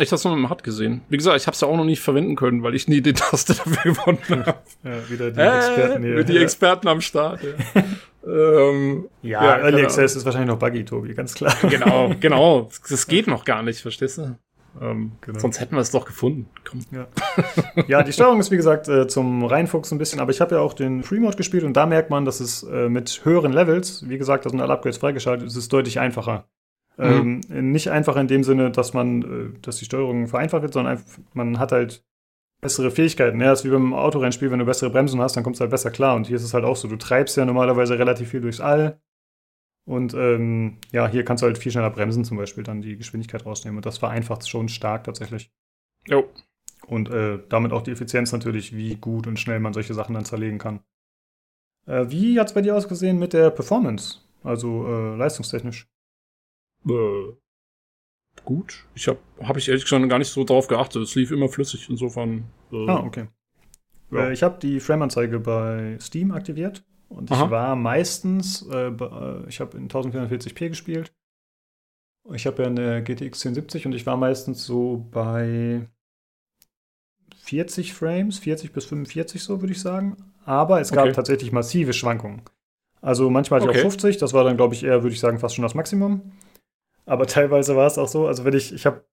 [0.00, 1.00] Ich habe es nur mit dem HUD gesehen.
[1.08, 3.12] Wie gesagt, ich habe es ja auch noch nicht verwenden können, weil ich nie die
[3.12, 4.58] Taste dafür gewonnen habe.
[4.84, 6.24] Ja, wieder die Äh, Experten hier.
[6.24, 7.40] Die Experten am Start.
[7.42, 7.82] Ja,
[8.26, 9.82] ähm, ja, Ja, Early.
[9.84, 11.54] Access ist wahrscheinlich noch buggy, Tobi, ganz klar.
[11.68, 12.68] genau, genau.
[12.88, 14.36] Das geht noch gar nicht, verstehst du?
[14.80, 15.38] Ähm, Genau.
[15.40, 16.48] Sonst hätten wir es doch gefunden.
[16.68, 16.80] Komm.
[16.92, 17.06] Ja.
[17.88, 20.60] ja, die Steuerung ist wie gesagt äh, zum Reinfuchsen ein bisschen, aber ich habe ja
[20.60, 24.16] auch den Free-Mode gespielt und da merkt man, dass es äh, mit höheren Levels, wie
[24.18, 26.44] gesagt, da sind alle Upgrades freigeschaltet, es ist deutlich einfacher.
[26.98, 30.92] Ähm, nicht einfach in dem Sinne, dass man, äh, dass die Steuerung vereinfacht wird, sondern
[30.92, 32.04] einfach, man hat halt
[32.60, 33.40] bessere Fähigkeiten.
[33.40, 35.70] Ja, das ist wie beim Autorennspiel, wenn du bessere Bremsen hast, dann kommst du halt
[35.70, 36.14] besser klar.
[36.14, 39.00] Und hier ist es halt auch so, du treibst ja normalerweise relativ viel durchs All.
[39.86, 43.46] Und ähm, ja, hier kannst du halt viel schneller bremsen, zum Beispiel dann die Geschwindigkeit
[43.46, 43.78] rausnehmen.
[43.78, 45.50] Und das vereinfacht schon stark tatsächlich.
[46.06, 46.28] Jo.
[46.86, 50.24] Und äh, damit auch die Effizienz natürlich, wie gut und schnell man solche Sachen dann
[50.24, 50.80] zerlegen kann.
[51.86, 54.18] Äh, wie hat es bei dir ausgesehen mit der Performance?
[54.42, 55.88] Also äh, leistungstechnisch?
[56.88, 57.32] Äh,
[58.44, 58.86] gut.
[58.94, 61.02] Ich habe hab ich ehrlich gesagt gar nicht so drauf geachtet.
[61.02, 62.44] Es lief immer flüssig, insofern.
[62.72, 63.28] Äh, Ah, okay.
[64.10, 64.28] Ja.
[64.28, 67.50] Äh, ich habe die Frame-Anzeige bei Steam aktiviert und ich Aha.
[67.50, 69.06] war meistens, äh, bei-
[69.44, 71.12] äh, ich habe in 1440p gespielt.
[72.32, 75.88] Ich habe ja eine GTX 1070 und ich war meistens so bei
[77.42, 80.16] 40 Frames, 40 bis 45 so, würde ich sagen.
[80.44, 81.12] Aber es gab Okay.
[81.12, 82.42] tatsächlich massive Schwankungen.
[83.00, 83.78] Also manchmal hatte ich Okay.
[83.86, 86.32] auch 50, das war dann, glaube ich, eher, würde ich sagen, fast schon das Maximum.
[87.06, 89.04] Aber teilweise war es auch so, also wenn ich, ich habe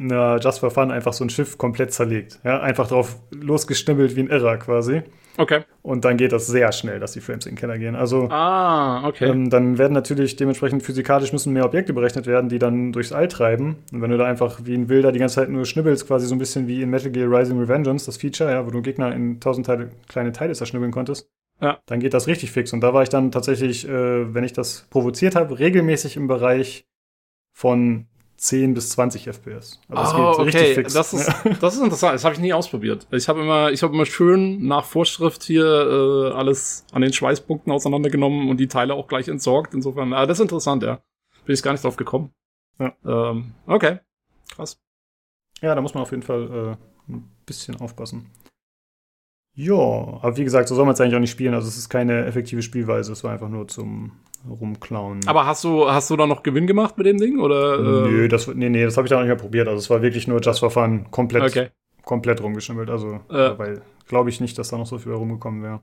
[0.00, 2.38] na, Just for Fun einfach so ein Schiff komplett zerlegt.
[2.44, 5.02] Ja, einfach drauf losgestimmelt wie ein Irrer quasi.
[5.38, 5.62] Okay.
[5.82, 7.96] Und dann geht das sehr schnell, dass die Frames in den Keller gehen.
[7.96, 9.28] Also Ah, okay.
[9.28, 13.26] ähm, dann werden natürlich dementsprechend physikalisch müssen mehr Objekte berechnet werden, die dann durchs All
[13.26, 13.76] treiben.
[13.92, 16.34] Und wenn du da einfach wie ein Wilder die ganze Zeit nur schnibbelst, quasi so
[16.34, 19.40] ein bisschen wie in Metal Gear Rising Revengeance, das Feature, ja, wo du Gegner in
[19.40, 21.28] tausend Teile, kleine Teile zerschnibbeln konntest,
[21.60, 21.78] Ja.
[21.86, 22.72] dann geht das richtig fix.
[22.72, 26.84] Und da war ich dann tatsächlich, äh, wenn ich das provoziert habe, regelmäßig im Bereich
[27.52, 28.06] von
[28.38, 29.80] 10 bis 20 FPS.
[29.88, 30.74] Also richtig okay.
[30.74, 30.94] fix.
[30.94, 31.52] Das ist, Ja.
[31.60, 32.14] das ist interessant.
[32.14, 33.06] Das habe ich nie ausprobiert.
[33.10, 37.72] Ich habe immer, ich habe immer schön nach Vorschrift hier äh, alles an den Schweißpunkten
[37.72, 39.74] auseinandergenommen und die Teile auch gleich entsorgt.
[39.74, 41.00] Insofern, ah, das ist interessant, ja.
[41.46, 42.32] Bin ich gar nicht drauf gekommen.
[42.78, 42.94] Ja.
[43.04, 43.98] Ähm, okay.
[44.54, 44.80] Krass.
[45.60, 46.76] Ja, da muss man auf jeden Fall
[47.08, 48.30] äh, ein bisschen aufpassen.
[49.54, 51.54] Ja, aber wie gesagt, so soll man es eigentlich auch nicht spielen.
[51.54, 54.12] Also es ist keine effektive Spielweise, es war einfach nur zum
[54.48, 55.26] Rumklauen.
[55.26, 57.38] Aber hast du, hast du da noch Gewinn gemacht mit dem Ding?
[57.40, 59.68] Oder, äh, Nö, das, nee, nee, das habe ich auch nicht mehr probiert.
[59.68, 61.68] Also es war wirklich nur just for fun, komplett, Okay.
[62.04, 62.88] komplett rumgeschimmelt.
[62.90, 63.58] Also, Äh.
[63.58, 65.82] weil glaube ich nicht, dass da noch so viel rumgekommen wäre.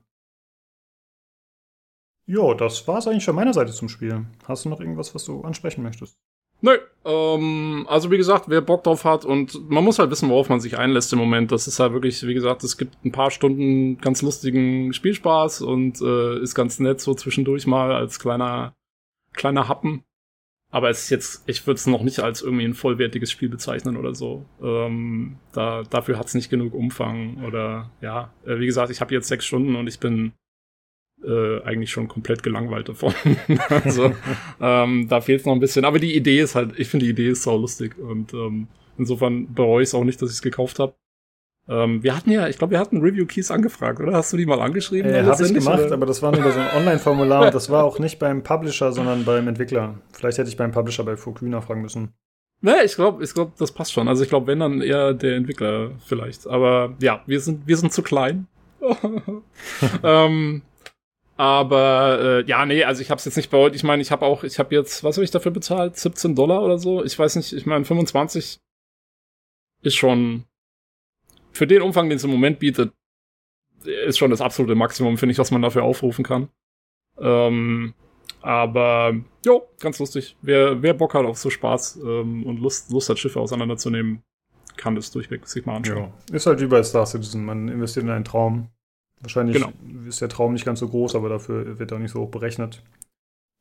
[2.28, 4.26] Jo, das war es eigentlich von meiner Seite zum Spiel.
[4.48, 6.18] Hast du noch irgendwas, was du ansprechen möchtest?
[6.62, 10.48] Nö, ähm, also wie gesagt, wer Bock drauf hat und man muss halt wissen, worauf
[10.48, 11.52] man sich einlässt im Moment.
[11.52, 16.00] Das ist halt wirklich, wie gesagt, es gibt ein paar Stunden ganz lustigen Spielspaß und
[16.00, 18.74] äh, ist ganz nett so zwischendurch mal als kleiner
[19.36, 20.02] kleiner Happen.
[20.72, 23.96] Aber es ist jetzt, ich würde es noch nicht als irgendwie ein vollwertiges Spiel bezeichnen
[23.96, 24.44] oder so.
[24.60, 29.14] Ähm, da, dafür hat es nicht genug Umfang oder ja, äh, wie gesagt, ich habe
[29.14, 30.32] jetzt sechs Stunden und ich bin
[31.26, 33.14] äh, eigentlich schon komplett gelangweilt davon.
[33.68, 34.12] also
[34.60, 35.84] ähm, da fehlt es noch ein bisschen.
[35.84, 39.52] Aber die Idee ist halt, ich finde die Idee ist sau lustig und ähm, insofern
[39.52, 40.94] bereue ich es auch nicht, dass ich es gekauft habe.
[41.68, 44.12] Ähm, wir hatten ja, ich glaube, wir hatten Review-Keys angefragt, oder?
[44.12, 45.12] Hast du die mal angeschrieben?
[45.12, 45.94] Äh, habe ich gemacht, oder?
[45.94, 48.92] aber das war nur über so ein Online-Formular und das war auch nicht beim Publisher,
[48.92, 49.96] sondern beim Entwickler.
[50.12, 52.12] Vielleicht hätte ich beim Publisher bei Focus nachfragen müssen.
[52.60, 54.08] Nee, ich glaube, ich glaub, das passt schon.
[54.08, 56.46] Also ich glaube, wenn dann eher der Entwickler vielleicht.
[56.46, 58.46] Aber ja, wir sind, wir sind zu klein.
[60.02, 60.62] ähm,
[61.36, 63.74] aber äh, ja, nee, also ich habe es jetzt nicht bereut.
[63.74, 65.96] Ich meine, ich habe auch, ich habe jetzt, was habe ich dafür bezahlt?
[65.96, 67.04] 17 Dollar oder so?
[67.04, 67.52] Ich weiß nicht.
[67.52, 68.58] Ich meine, 25
[69.82, 70.44] ist schon
[71.52, 72.92] für den Umfang, den es im Moment bietet,
[73.84, 76.48] ist schon das absolute Maximum, finde ich, was man dafür aufrufen kann.
[77.18, 77.94] Ähm,
[78.40, 80.36] aber jo, ganz lustig.
[80.42, 84.22] Wer, wer Bock hat auf so Spaß ähm, und Lust, Lust hat, Schiffe auseinanderzunehmen,
[84.76, 86.12] kann das durchweg sich mal anschauen.
[86.30, 86.36] Ja.
[86.36, 88.68] Ist halt wie bei Star Citizen, man investiert in einen Traum.
[89.20, 89.72] Wahrscheinlich Genau.
[90.06, 92.30] ist der Traum nicht ganz so groß, aber dafür wird er auch nicht so hoch
[92.30, 92.82] berechnet.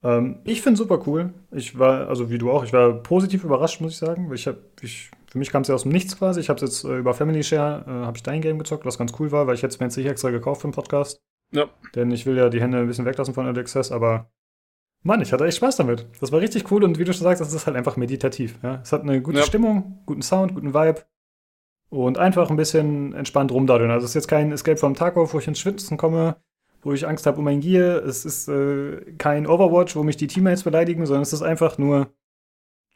[0.04, 1.34] Ähm, ich finde super cool.
[1.52, 4.32] Ich war, also wie du auch, ich war positiv überrascht, muss ich sagen.
[4.34, 6.40] Ich hab, ich, für mich kam es ja aus dem Nichts quasi.
[6.42, 8.98] Ich habe es jetzt äh, über Family Share, äh, habe ich dein Game gezockt, was
[8.98, 11.20] ganz cool war, weil ich hätte es mir jetzt nicht extra gekauft für den Podcast.
[11.52, 11.68] Ja.
[11.96, 14.30] Denn ich will ja die Hände ein bisschen weglassen von Early Access, aber
[15.04, 16.08] Mann, ich hatte echt Spaß damit.
[16.20, 18.58] Das war richtig cool und wie du schon sagst, das ist halt einfach meditativ.
[18.64, 18.80] Ja?
[18.82, 19.44] Es hat eine gute Ja.
[19.44, 21.04] Stimmung, guten Sound, guten Vibe.
[21.90, 23.92] Und einfach ein bisschen entspannt rumdaddeln.
[23.92, 26.38] Also es ist jetzt kein Escape from Tarkov, wo ich ins Schwitzen komme,
[26.82, 28.04] wo ich Angst habe um mein Gear.
[28.04, 32.08] Es ist äh, kein Overwatch, wo mich die Teammates beleidigen, sondern es ist einfach nur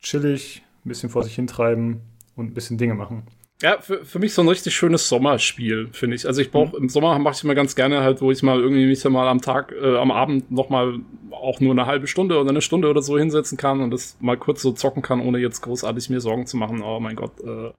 [0.01, 2.01] chillig, ein bisschen vor sich hintreiben
[2.35, 3.23] und ein bisschen Dinge machen.
[3.61, 6.25] Ja, für, für mich so ein richtig schönes Sommerspiel, finde ich.
[6.25, 6.83] Also ich brauche mhm.
[6.83, 9.41] im Sommer mache ich immer ganz gerne halt, wo ich mal irgendwie mich mal am
[9.41, 10.99] Tag, äh, am Abend noch mal
[11.31, 14.37] auch nur eine halbe Stunde oder eine Stunde oder so hinsetzen kann und das mal
[14.37, 16.81] kurz so zocken kann, ohne jetzt großartig mir Sorgen zu machen.
[16.81, 17.71] Oh mein Gott, äh,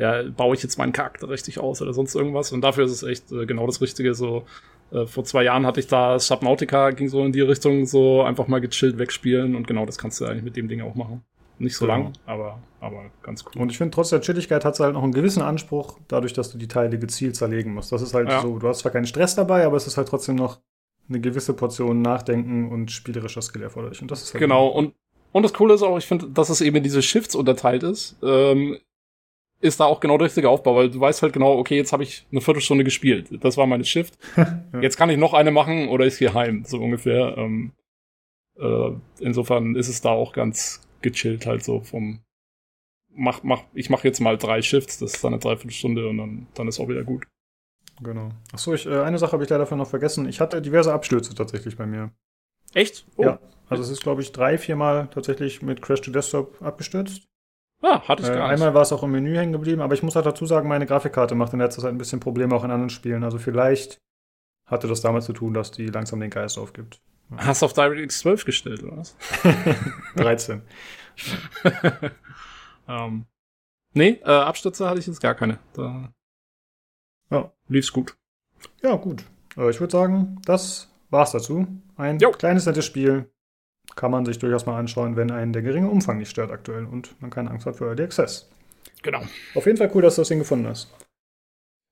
[0.00, 2.52] ja, baue ich jetzt meinen Charakter richtig aus oder sonst irgendwas.
[2.52, 4.14] Und dafür ist es echt äh, genau das Richtige.
[4.14, 4.44] So
[4.92, 8.48] äh, vor zwei Jahren hatte ich da Subnautica, ging so in die Richtung, so einfach
[8.48, 11.22] mal gechillt wegspielen und genau das kannst du eigentlich mit dem Ding auch machen.
[11.58, 11.98] Nicht so genau.
[11.98, 13.60] lang, aber, aber ganz cool.
[13.60, 16.50] Und ich finde, trotz der Chilligkeit hat es halt noch einen gewissen Anspruch, dadurch, dass
[16.50, 17.92] du die Teile gezielt zerlegen musst.
[17.92, 18.40] Das ist halt ja.
[18.40, 20.60] so, du hast zwar keinen Stress dabei, aber es ist halt trotzdem noch
[21.10, 24.00] eine gewisse Portion Nachdenken und spielerischer Skill erforderlich.
[24.00, 24.94] Und das ist halt genau, und,
[25.32, 28.16] und das Coole ist auch, ich finde, dass es eben in diese Shifts unterteilt ist.
[28.22, 28.78] Ähm,
[29.60, 32.02] ist da auch genau der richtige Aufbau, weil du weißt halt genau, okay, jetzt habe
[32.02, 33.28] ich eine Viertelstunde gespielt.
[33.44, 34.18] Das war meine Shift.
[34.80, 37.36] Jetzt kann ich noch eine machen oder ist hier heim, so ungefähr.
[37.36, 37.72] Ähm,
[38.58, 42.20] äh, insofern ist es da auch ganz gechillt halt so vom
[43.14, 46.46] mach, mach, ich mache jetzt mal drei Shifts, das ist dann eine Dreiviertelstunde und dann,
[46.54, 47.26] dann ist auch wieder gut.
[48.02, 48.30] Genau.
[48.52, 50.26] Achso, ich, äh, eine Sache habe ich leider noch vergessen.
[50.28, 52.12] Ich hatte diverse Abstürze tatsächlich bei mir.
[52.72, 53.06] Echt?
[53.16, 53.24] Oh.
[53.24, 53.40] Ja.
[53.68, 57.28] Also es ist, glaube ich, drei, viermal tatsächlich mit Crash to Desktop abgestürzt.
[57.82, 58.52] Ah, hatte ich äh, gar nicht.
[58.52, 60.86] Einmal war es auch im Menü hängen geblieben, aber ich muss halt dazu sagen, meine
[60.86, 63.24] Grafikkarte macht in letzter Zeit ein bisschen Probleme auch in anderen Spielen.
[63.24, 64.00] Also vielleicht
[64.66, 67.00] hatte das damit zu tun, dass die langsam den Geist aufgibt.
[67.36, 69.16] Hast du auf DirectX 12 gestellt, oder was?
[70.16, 70.62] 13.
[72.88, 73.26] ähm,
[73.94, 75.58] nee, äh, Abstürze hatte ich jetzt gar keine.
[75.74, 76.12] Da
[77.30, 77.52] ja.
[77.68, 78.16] lief's gut.
[78.82, 79.24] Ja, gut.
[79.56, 81.66] Äh, ich würde sagen, das war's dazu.
[81.96, 82.30] Ein jo.
[82.32, 83.30] kleines, nettes Spiel.
[83.96, 87.20] Kann man sich durchaus mal anschauen, wenn einen der geringe Umfang nicht stört aktuell und
[87.20, 88.48] man keine Angst hat vor Early Access.
[89.02, 89.22] Genau.
[89.54, 90.92] Auf jeden Fall cool, dass du das Ding gefunden hast.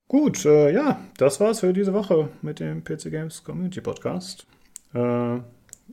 [0.08, 4.46] Gut, äh, ja, das war's für diese Woche mit dem PC Games Community Podcast.
[4.94, 5.38] Äh,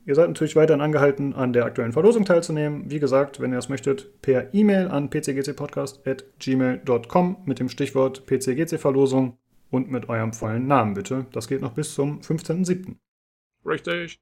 [0.06, 2.92] Ihr seid natürlich weiterhin angehalten, an der aktuellen Verlosung teilzunehmen.
[2.92, 9.38] Wie gesagt, wenn ihr es möchtet, per E-Mail an pcgcpodcast.gmail.com mit dem Stichwort PCGC-Verlosung
[9.72, 11.28] und mit eurem vollen Namen bitte.
[11.32, 12.98] Das geht noch bis zum 15.07.
[13.66, 14.20] Richtig.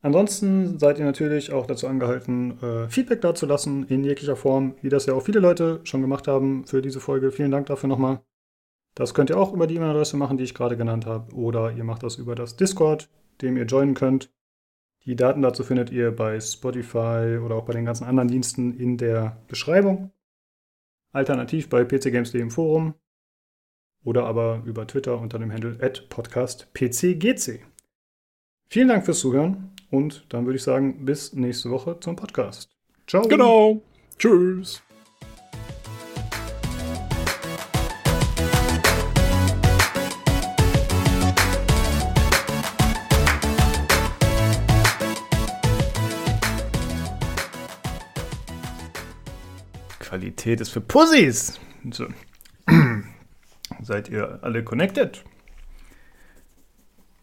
[0.00, 5.06] Ansonsten seid ihr natürlich auch dazu angehalten, äh, Feedback dazulassen in jeglicher Form, wie das
[5.06, 7.32] ja auch viele Leute schon gemacht haben für diese Folge.
[7.32, 8.20] Vielen Dank dafür nochmal.
[8.94, 11.84] Das könnt ihr auch über die E-Mail-Adresse machen, die ich gerade genannt habe, oder ihr
[11.84, 13.10] macht das über das Discord,
[13.42, 14.30] dem ihr joinen könnt.
[15.04, 18.98] Die Daten dazu findet ihr bei Spotify oder auch bei den ganzen anderen Diensten in
[18.98, 20.12] der Beschreibung.
[21.12, 22.94] Alternativ bei pcgames.de im Forum
[24.04, 25.76] oder aber über Twitter unter dem Handle
[26.08, 27.64] podcastpcgc.
[28.68, 32.68] Vielen Dank fürs Zuhören und dann würde ich sagen, bis nächste Woche zum Podcast.
[33.06, 33.26] Ciao.
[33.26, 33.82] Genau.
[34.18, 34.82] Tschüss.
[49.98, 51.60] Qualität ist für Pussys.
[51.90, 52.06] So.
[53.82, 55.22] Seid ihr alle connected?